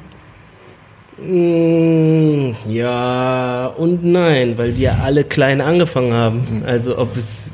Mm, 1.18 2.54
ja 2.68 3.66
und 3.76 4.04
nein, 4.04 4.56
weil 4.56 4.72
die 4.72 4.82
ja 4.82 4.98
alle 5.02 5.24
klein 5.24 5.60
angefangen 5.60 6.12
haben. 6.12 6.60
Mhm. 6.60 6.62
Also 6.66 6.98
ob 6.98 7.16
es 7.16 7.50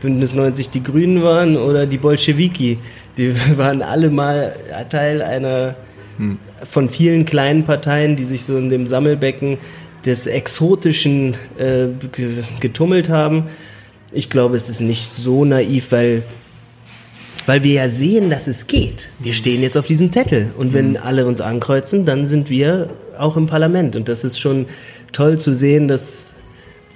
Bündnis 0.00 0.34
90 0.34 0.70
die 0.70 0.82
Grünen 0.82 1.22
waren 1.22 1.56
oder 1.56 1.86
die 1.86 1.98
Bolschewiki, 1.98 2.78
die 3.16 3.34
waren 3.56 3.82
alle 3.82 4.10
mal 4.10 4.54
Teil 4.88 5.22
einer 5.22 5.76
hm. 6.16 6.38
von 6.68 6.88
vielen 6.88 7.24
kleinen 7.24 7.64
Parteien, 7.64 8.16
die 8.16 8.24
sich 8.24 8.44
so 8.44 8.56
in 8.56 8.70
dem 8.70 8.86
Sammelbecken 8.86 9.58
des 10.04 10.26
Exotischen 10.26 11.34
äh, 11.58 11.88
getummelt 12.60 13.08
haben. 13.08 13.44
Ich 14.12 14.28
glaube, 14.28 14.56
es 14.56 14.68
ist 14.68 14.80
nicht 14.80 15.08
so 15.08 15.44
naiv, 15.44 15.92
weil, 15.92 16.22
weil 17.46 17.62
wir 17.62 17.74
ja 17.74 17.88
sehen, 17.88 18.30
dass 18.30 18.48
es 18.48 18.66
geht. 18.66 19.08
Wir 19.20 19.32
stehen 19.32 19.62
jetzt 19.62 19.76
auf 19.76 19.86
diesem 19.86 20.10
Zettel 20.10 20.52
und 20.56 20.72
wenn 20.72 20.90
mhm. 20.90 20.98
alle 21.02 21.26
uns 21.26 21.40
ankreuzen, 21.40 22.04
dann 22.04 22.26
sind 22.26 22.50
wir 22.50 22.88
auch 23.18 23.36
im 23.36 23.46
Parlament. 23.46 23.94
Und 23.94 24.08
das 24.08 24.24
ist 24.24 24.40
schon 24.40 24.66
toll 25.12 25.38
zu 25.38 25.54
sehen, 25.54 25.86
dass, 25.86 26.32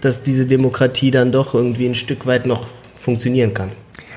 dass 0.00 0.22
diese 0.22 0.46
Demokratie 0.46 1.10
dann 1.10 1.30
doch 1.30 1.54
irgendwie 1.54 1.86
ein 1.86 1.94
Stück 1.94 2.26
weit 2.26 2.46
noch 2.46 2.66
funktionieren 2.96 3.54
kann. 3.54 3.70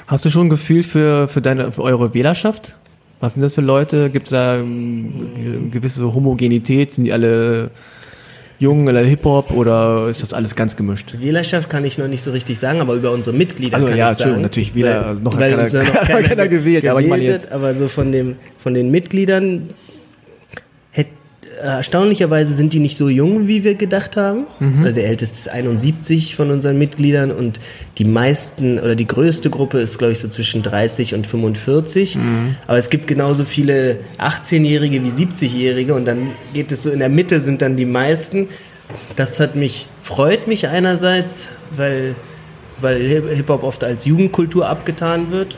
Hast 0.08 0.26
du 0.26 0.30
schon 0.30 0.48
ein 0.48 0.50
Gefühl 0.50 0.84
für, 0.84 1.28
für, 1.28 1.42
deine, 1.42 1.72
für 1.72 1.84
eure 1.84 2.14
Wählerschaft? 2.14 2.78
Was 3.20 3.34
sind 3.34 3.42
das 3.42 3.56
für 3.56 3.62
Leute? 3.62 4.10
Gibt 4.10 4.28
es 4.28 4.32
da 4.32 4.54
eine 4.54 4.64
ähm, 4.64 5.72
gewisse 5.72 6.14
Homogenität? 6.14 6.94
Sind 6.94 7.06
die 7.06 7.14
alle 7.14 7.72
jung 8.60 8.88
oder 8.88 9.02
Hip-Hop 9.02 9.52
oder 9.52 10.08
ist 10.10 10.24
das 10.24 10.34
alles 10.34 10.56
ganz 10.56 10.76
gemischt? 10.76 11.16
Wählerschaft 11.20 11.70
kann 11.70 11.86
ich 11.86 11.98
noch 11.98 12.08
nicht 12.08 12.24
so 12.24 12.32
richtig 12.32 12.60
sagen, 12.60 12.82
aber 12.82 12.96
über 12.96 13.12
unsere 13.12 13.36
Mitglieder 13.36 13.78
also, 13.78 13.88
kann 13.88 13.98
ja, 13.98 14.12
ich 14.12 14.18
sagen. 14.18 14.42
natürlich, 14.42 14.74
Wähler, 14.76 15.14
noch, 15.14 15.40
weil 15.40 15.52
keiner, 15.52 15.64
noch 15.64 15.94
keiner, 16.08 16.24
keiner 16.24 16.48
gewählt, 16.48 16.88
aber 16.88 17.02
ich 17.02 17.08
meine 17.08 17.24
jetzt. 17.24 17.52
Aber 17.52 17.74
so 17.74 17.88
von, 17.88 18.12
dem, 18.12 18.36
von 18.62 18.74
den 18.74 18.90
Mitgliedern 18.92 19.70
erstaunlicherweise 21.58 22.54
sind 22.54 22.74
die 22.74 22.80
nicht 22.80 22.98
so 22.98 23.10
jung, 23.10 23.48
wie 23.48 23.64
wir 23.64 23.76
gedacht 23.76 24.18
haben. 24.18 24.46
Mhm. 24.60 24.84
Also 24.84 24.96
der 24.96 25.08
älteste 25.08 25.38
ist 25.38 25.50
71 25.50 26.36
von 26.36 26.52
unseren 26.52 26.78
Mitgliedern 26.78 27.32
und 27.32 27.60
die 27.98 28.06
meisten 28.06 28.80
oder 28.80 28.96
die 28.96 29.08
größte 29.08 29.50
Gruppe 29.50 29.80
ist, 29.80 29.98
glaube 29.98 30.14
ich, 30.14 30.20
so 30.20 30.28
zwischen 30.28 30.64
30 30.64 31.14
und 31.14 31.28
45. 31.28 32.16
Mhm. 32.16 32.56
Aber 32.68 32.78
es 32.78 32.90
gibt 32.90 33.08
genauso 33.08 33.46
viele 33.46 34.00
18-Jährige 34.20 35.04
wie 35.04 35.10
70-Jährige 35.10 35.94
und 35.94 36.06
dann 36.06 36.32
geht 36.54 36.72
es 36.72 36.84
so 36.84 36.90
in 36.90 37.00
der 37.00 37.10
Mitte 37.10 37.42
sind 37.42 37.62
dann 37.62 37.76
die 37.76 37.86
meisten. 37.86 38.48
Das 39.16 39.40
hat 39.40 39.56
mich, 39.56 39.88
freut 40.02 40.48
mich 40.48 40.68
einerseits, 40.68 41.50
weil, 41.76 42.16
weil 42.80 43.02
Hip-Hop 43.02 43.64
oft 43.64 43.84
als 43.84 44.06
Jugendkultur 44.06 44.68
abgetan 44.68 45.32
wird. 45.32 45.58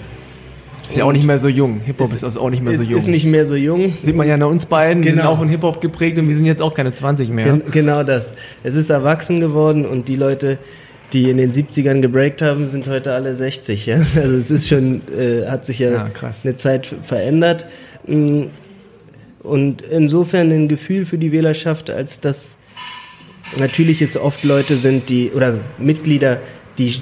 Ist 0.88 0.96
ja 0.96 1.04
auch 1.04 1.12
nicht 1.12 1.26
mehr 1.26 1.40
so 1.40 1.48
jung. 1.48 1.82
Hip-Hop 1.82 2.12
ist, 2.14 2.24
ist 2.24 2.38
auch 2.38 2.50
nicht 2.50 2.64
mehr 2.64 2.76
so 2.76 2.84
jung. 2.84 2.98
Ist 2.98 3.08
nicht 3.08 3.26
mehr 3.26 3.46
so 3.46 3.56
jung. 3.56 3.94
Sieht 4.02 4.16
man 4.16 4.28
ja 4.28 4.36
an 4.36 4.44
uns 4.44 4.66
beiden, 4.66 5.02
genau. 5.02 5.16
die 5.16 5.22
sind 5.22 5.28
auch 5.28 5.42
in 5.42 5.50
Hip-Hop 5.50 5.82
geprägt 5.82 6.18
und 6.18 6.28
wir 6.28 6.36
sind 6.36 6.46
jetzt 6.46 6.62
auch 6.62 6.74
keine 6.74 6.94
20 6.94 7.30
mehr. 7.30 7.46
Gen 7.46 7.64
genau 7.72 8.04
das. 8.04 8.34
Es 8.64 8.76
ist 8.76 8.90
erwachsen 8.90 9.40
geworden 9.40 9.86
und 9.86 10.08
die 10.08 10.16
Leute, 10.16 10.58
die 11.14 11.30
in 11.30 11.38
den 11.38 11.52
70ern 11.52 12.02
gebreakt 12.02 12.42
haben, 12.42 12.68
sind 12.68 12.88
heute 12.88 13.14
alle 13.14 13.34
60. 13.34 13.86
Ja? 13.86 14.02
Also 14.16 14.36
es 14.36 14.52
ist 14.52 14.68
schon, 14.68 15.02
äh, 15.18 15.48
hat 15.48 15.66
sich 15.66 15.80
ja, 15.80 15.92
ja 15.92 16.12
eine 16.44 16.56
Zeit 16.56 16.96
verändert. 17.04 17.66
Mm, 18.08 18.46
und 19.44 19.82
insofern 19.82 20.52
ein 20.52 20.68
Gefühl 20.68 21.06
für 21.06 21.18
die 21.18 21.32
Wählerschaft, 21.32 21.90
als 21.90 22.20
dass 22.20 22.58
natürlich 23.58 24.02
es 24.02 24.18
oft 24.18 24.44
Leute 24.44 24.78
sind, 24.78 25.10
die, 25.10 25.32
oder 25.32 25.56
Mitglieder, 25.78 26.40
die 26.78 27.00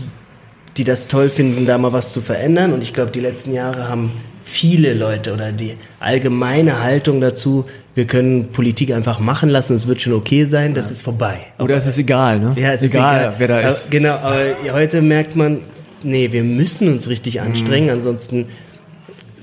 die 0.78 0.84
das 0.84 1.08
toll 1.08 1.30
finden, 1.30 1.66
da 1.66 1.78
mal 1.78 1.94
was 1.94 2.14
zu 2.14 2.22
verändern. 2.22 2.74
Und 2.74 2.84
ich 2.84 2.94
glaube, 2.94 3.12
die 3.12 3.20
letzten 3.20 3.54
Jahre 3.54 3.90
haben 3.90 4.12
viele 4.44 4.94
Leute 4.94 5.34
oder 5.34 5.52
die 5.52 5.76
allgemeine 6.00 6.82
Haltung 6.82 7.20
dazu, 7.20 7.66
wir 7.96 8.06
können 8.06 8.52
Politik 8.52 8.94
einfach 8.94 9.20
machen 9.20 9.50
lassen, 9.50 9.76
es 9.76 9.88
wird 9.88 10.02
schon 10.02 10.14
okay 10.14 10.46
sein, 10.46 10.74
das 10.74 10.86
ja. 10.86 10.92
ist 10.92 11.02
vorbei. 11.02 11.40
Oder 11.60 11.76
es 11.76 11.88
ist 11.88 11.98
egal, 11.98 12.40
ne? 12.40 12.54
Ja, 12.56 12.72
es 12.72 12.82
ist 12.82 12.94
egal, 12.94 13.20
egal. 13.20 13.34
wer 13.38 13.48
da 13.48 13.60
ist. 13.68 13.92
Genau, 13.92 14.14
aber 14.14 14.40
heute 14.72 15.02
merkt 15.02 15.36
man, 15.36 15.60
nee, 16.04 16.32
wir 16.32 16.44
müssen 16.44 16.88
uns 16.88 17.10
richtig 17.10 17.42
anstrengen, 17.42 17.88
mhm. 17.88 17.94
ansonsten 17.94 18.46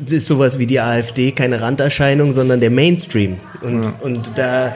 ist 0.09 0.27
sowas 0.27 0.59
wie 0.59 0.67
die 0.67 0.81
AfD 0.81 1.33
keine 1.33 1.61
Randerscheinung, 1.61 2.33
sondern 2.33 2.61
der 2.61 2.71
Mainstream. 2.71 3.37
Und, 3.61 3.85
ja. 3.85 3.95
und 4.01 4.33
da 4.37 4.75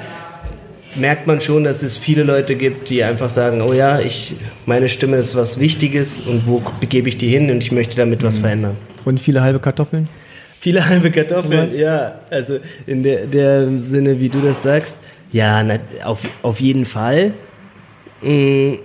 merkt 0.96 1.26
man 1.26 1.40
schon, 1.40 1.64
dass 1.64 1.82
es 1.82 1.96
viele 1.96 2.22
Leute 2.22 2.54
gibt, 2.54 2.88
die 2.90 3.04
einfach 3.04 3.30
sagen, 3.30 3.62
oh 3.62 3.72
ja, 3.72 4.00
ich, 4.00 4.34
meine 4.66 4.88
Stimme 4.88 5.16
ist 5.16 5.36
was 5.36 5.60
Wichtiges 5.60 6.20
und 6.20 6.46
wo 6.46 6.62
begebe 6.80 7.08
ich 7.08 7.18
die 7.18 7.28
hin 7.28 7.50
und 7.50 7.62
ich 7.62 7.72
möchte 7.72 7.96
damit 7.96 8.22
was 8.22 8.38
mhm. 8.38 8.42
verändern. 8.42 8.76
Und 9.04 9.20
viele 9.20 9.42
halbe 9.42 9.60
Kartoffeln? 9.60 10.08
Viele 10.60 10.86
halbe 10.88 11.10
Kartoffeln, 11.10 11.76
ja. 11.76 12.20
Also 12.30 12.58
in 12.86 13.02
der, 13.02 13.26
der 13.26 13.80
Sinne, 13.80 14.18
wie 14.18 14.28
du 14.28 14.40
das 14.40 14.62
sagst. 14.62 14.98
Ja, 15.30 15.62
na, 15.62 15.78
auf, 16.04 16.20
auf 16.42 16.60
jeden 16.60 16.84
Fall. 16.84 17.32
Mhm. 18.22 18.78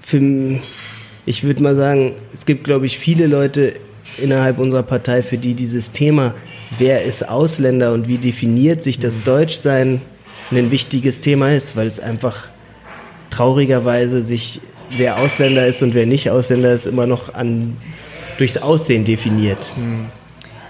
Für, 0.00 0.60
ich 1.26 1.44
würde 1.44 1.62
mal 1.62 1.74
sagen, 1.74 2.14
es 2.32 2.46
gibt, 2.46 2.64
glaube 2.64 2.86
ich, 2.86 2.98
viele 2.98 3.26
Leute 3.26 3.74
innerhalb 4.18 4.58
unserer 4.58 4.82
Partei, 4.82 5.22
für 5.22 5.38
die 5.38 5.54
dieses 5.54 5.92
Thema, 5.92 6.34
wer 6.78 7.04
ist 7.04 7.28
Ausländer 7.28 7.92
und 7.92 8.08
wie 8.08 8.18
definiert 8.18 8.82
sich 8.82 8.98
das 8.98 9.18
mhm. 9.18 9.24
Deutschsein, 9.24 10.00
ein 10.58 10.70
wichtiges 10.70 11.20
Thema 11.20 11.52
ist, 11.52 11.76
weil 11.76 11.86
es 11.86 12.00
einfach 12.00 12.48
traurigerweise 13.30 14.22
sich, 14.22 14.60
wer 14.96 15.18
Ausländer 15.18 15.66
ist 15.66 15.82
und 15.82 15.94
wer 15.94 16.06
nicht 16.06 16.30
Ausländer 16.30 16.72
ist, 16.72 16.86
immer 16.86 17.06
noch 17.06 17.34
an, 17.34 17.76
durchs 18.38 18.56
Aussehen 18.56 19.04
definiert. 19.04 19.72
Hm. 19.76 20.06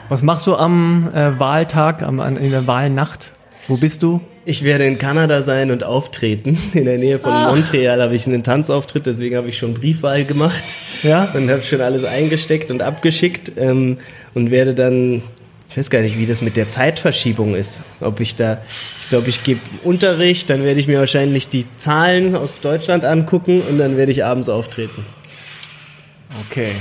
Was 0.09 0.23
machst 0.23 0.47
du 0.47 0.57
am 0.57 1.09
äh, 1.15 1.39
Wahltag, 1.39 2.02
am, 2.02 2.20
an, 2.20 2.36
in 2.36 2.51
der 2.51 2.66
Wahlnacht? 2.66 3.32
Wo 3.69 3.77
bist 3.77 4.02
du? 4.02 4.20
Ich 4.44 4.65
werde 4.65 4.85
in 4.85 4.98
Kanada 4.98 5.43
sein 5.43 5.70
und 5.70 5.85
auftreten. 5.85 6.59
In 6.74 6.86
der 6.86 6.98
Nähe 6.98 7.19
von 7.19 7.31
Ach. 7.31 7.55
Montreal 7.55 8.02
habe 8.02 8.15
ich 8.15 8.27
einen 8.27 8.43
Tanzauftritt, 8.43 9.07
deswegen 9.07 9.36
habe 9.36 9.48
ich 9.48 9.59
schon 9.59 9.74
Briefwahl 9.74 10.24
gemacht. 10.24 10.65
Ja. 11.02 11.28
Und 11.35 11.48
habe 11.48 11.62
schon 11.62 11.81
alles 11.81 12.05
eingesteckt 12.05 12.70
und 12.70 12.82
abgeschickt 12.82 13.52
ähm, 13.57 13.98
und 14.35 14.51
werde 14.51 14.74
dann 14.74 15.23
ich 15.70 15.76
weiß 15.76 15.88
gar 15.88 16.01
nicht, 16.01 16.18
wie 16.18 16.26
das 16.26 16.42
mit 16.42 16.56
der 16.56 16.68
Zeitverschiebung 16.68 17.55
ist. 17.55 17.80
Ob 18.01 18.18
ich 18.18 18.34
da, 18.34 18.59
ich 19.02 19.09
glaube, 19.09 19.28
ich 19.28 19.44
gebe 19.44 19.60
Unterricht, 19.84 20.51
dann 20.51 20.64
werde 20.64 20.80
ich 20.80 20.88
mir 20.88 20.98
wahrscheinlich 20.98 21.48
die 21.48 21.64
Zahlen 21.76 22.34
aus 22.34 22.60
Deutschland 22.60 23.05
angucken 23.05 23.62
und 23.62 23.78
dann 23.78 23.97
werde 23.97 24.10
ich 24.10 24.24
abends 24.24 24.48
auftreten. 24.48 25.05
Okay. 26.48 26.72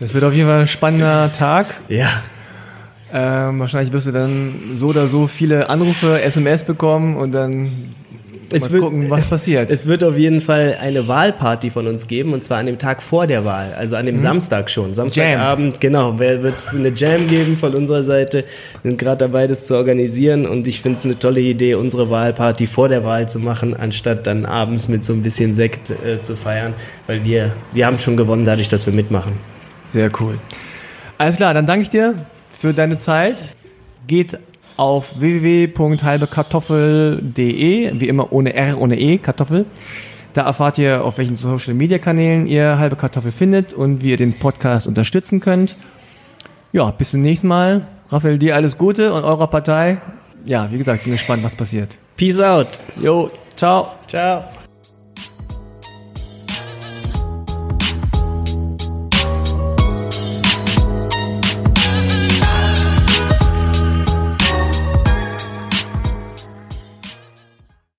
Das 0.00 0.12
wird 0.12 0.24
auf 0.24 0.32
jeden 0.32 0.48
Fall 0.48 0.62
ein 0.62 0.66
spannender 0.66 1.32
Tag. 1.32 1.80
Ja. 1.88 2.22
Ähm, 3.12 3.60
wahrscheinlich 3.60 3.92
wirst 3.92 4.08
du 4.08 4.12
dann 4.12 4.72
so 4.74 4.88
oder 4.88 5.06
so 5.06 5.28
viele 5.28 5.68
Anrufe, 5.68 6.20
SMS 6.20 6.64
bekommen 6.64 7.16
und 7.16 7.30
dann 7.30 7.94
es 8.52 8.62
Mal 8.62 8.70
wird, 8.72 8.82
gucken, 8.82 9.10
was 9.10 9.24
passiert. 9.26 9.70
Es 9.70 9.86
wird 9.86 10.04
auf 10.04 10.16
jeden 10.16 10.40
Fall 10.40 10.76
eine 10.80 11.06
Wahlparty 11.08 11.70
von 11.70 11.86
uns 11.86 12.06
geben 12.06 12.32
und 12.32 12.42
zwar 12.44 12.58
an 12.58 12.66
dem 12.66 12.78
Tag 12.78 13.02
vor 13.02 13.26
der 13.26 13.44
Wahl, 13.44 13.74
also 13.74 13.96
an 13.96 14.06
dem 14.06 14.16
mhm. 14.16 14.20
Samstag 14.20 14.70
schon. 14.70 14.92
Samstagabend, 14.94 15.72
Jam. 15.74 15.80
genau, 15.80 16.18
wird 16.18 16.44
es 16.44 16.68
eine 16.74 16.90
Jam 16.90 17.28
geben 17.28 17.56
von 17.56 17.74
unserer 17.74 18.04
Seite. 18.04 18.44
Wir 18.82 18.90
sind 18.90 18.98
gerade 18.98 19.18
dabei, 19.18 19.46
das 19.46 19.66
zu 19.66 19.74
organisieren 19.76 20.46
und 20.46 20.66
ich 20.66 20.82
finde 20.82 20.98
es 20.98 21.04
eine 21.04 21.18
tolle 21.18 21.40
Idee, 21.40 21.74
unsere 21.74 22.10
Wahlparty 22.10 22.66
vor 22.66 22.88
der 22.88 23.04
Wahl 23.04 23.28
zu 23.28 23.38
machen, 23.38 23.74
anstatt 23.74 24.26
dann 24.26 24.46
abends 24.46 24.88
mit 24.88 25.04
so 25.04 25.12
ein 25.12 25.22
bisschen 25.22 25.54
Sekt 25.54 25.90
äh, 25.90 26.20
zu 26.20 26.36
feiern, 26.36 26.74
weil 27.06 27.24
wir, 27.24 27.52
wir 27.72 27.86
haben 27.86 27.98
schon 27.98 28.16
gewonnen 28.16 28.44
dadurch, 28.44 28.68
dass 28.68 28.86
wir 28.86 28.92
mitmachen. 28.92 29.32
Sehr 29.88 30.10
cool. 30.20 30.36
Alles 31.18 31.36
klar, 31.36 31.54
dann 31.54 31.66
danke 31.66 31.82
ich 31.84 31.90
dir 31.90 32.14
für 32.58 32.74
deine 32.74 32.98
Zeit. 32.98 33.54
Geht 34.06 34.38
auf 34.76 35.20
www.halbekartoffel.de, 35.20 38.00
wie 38.00 38.08
immer 38.08 38.32
ohne 38.32 38.54
R, 38.54 38.80
ohne 38.80 38.98
E, 38.98 39.18
Kartoffel. 39.18 39.66
Da 40.32 40.42
erfahrt 40.42 40.78
ihr, 40.78 41.04
auf 41.04 41.18
welchen 41.18 41.36
Social 41.36 41.74
Media 41.74 41.98
Kanälen 41.98 42.46
ihr 42.46 42.78
halbe 42.78 42.96
Kartoffel 42.96 43.30
findet 43.30 43.72
und 43.72 44.02
wie 44.02 44.10
ihr 44.10 44.16
den 44.16 44.36
Podcast 44.38 44.88
unterstützen 44.88 45.40
könnt. 45.40 45.76
Ja, 46.72 46.90
bis 46.90 47.12
zum 47.12 47.22
nächsten 47.22 47.46
Mal. 47.46 47.86
Raphael, 48.10 48.38
dir 48.38 48.56
alles 48.56 48.76
Gute 48.76 49.12
und 49.12 49.22
eurer 49.22 49.46
Partei. 49.46 49.98
Ja, 50.44 50.70
wie 50.72 50.78
gesagt, 50.78 51.04
bin 51.04 51.12
gespannt, 51.12 51.44
was 51.44 51.54
passiert. 51.54 51.96
Peace 52.16 52.40
out. 52.40 52.80
Jo, 53.00 53.30
ciao. 53.56 53.90
Ciao. 54.08 54.44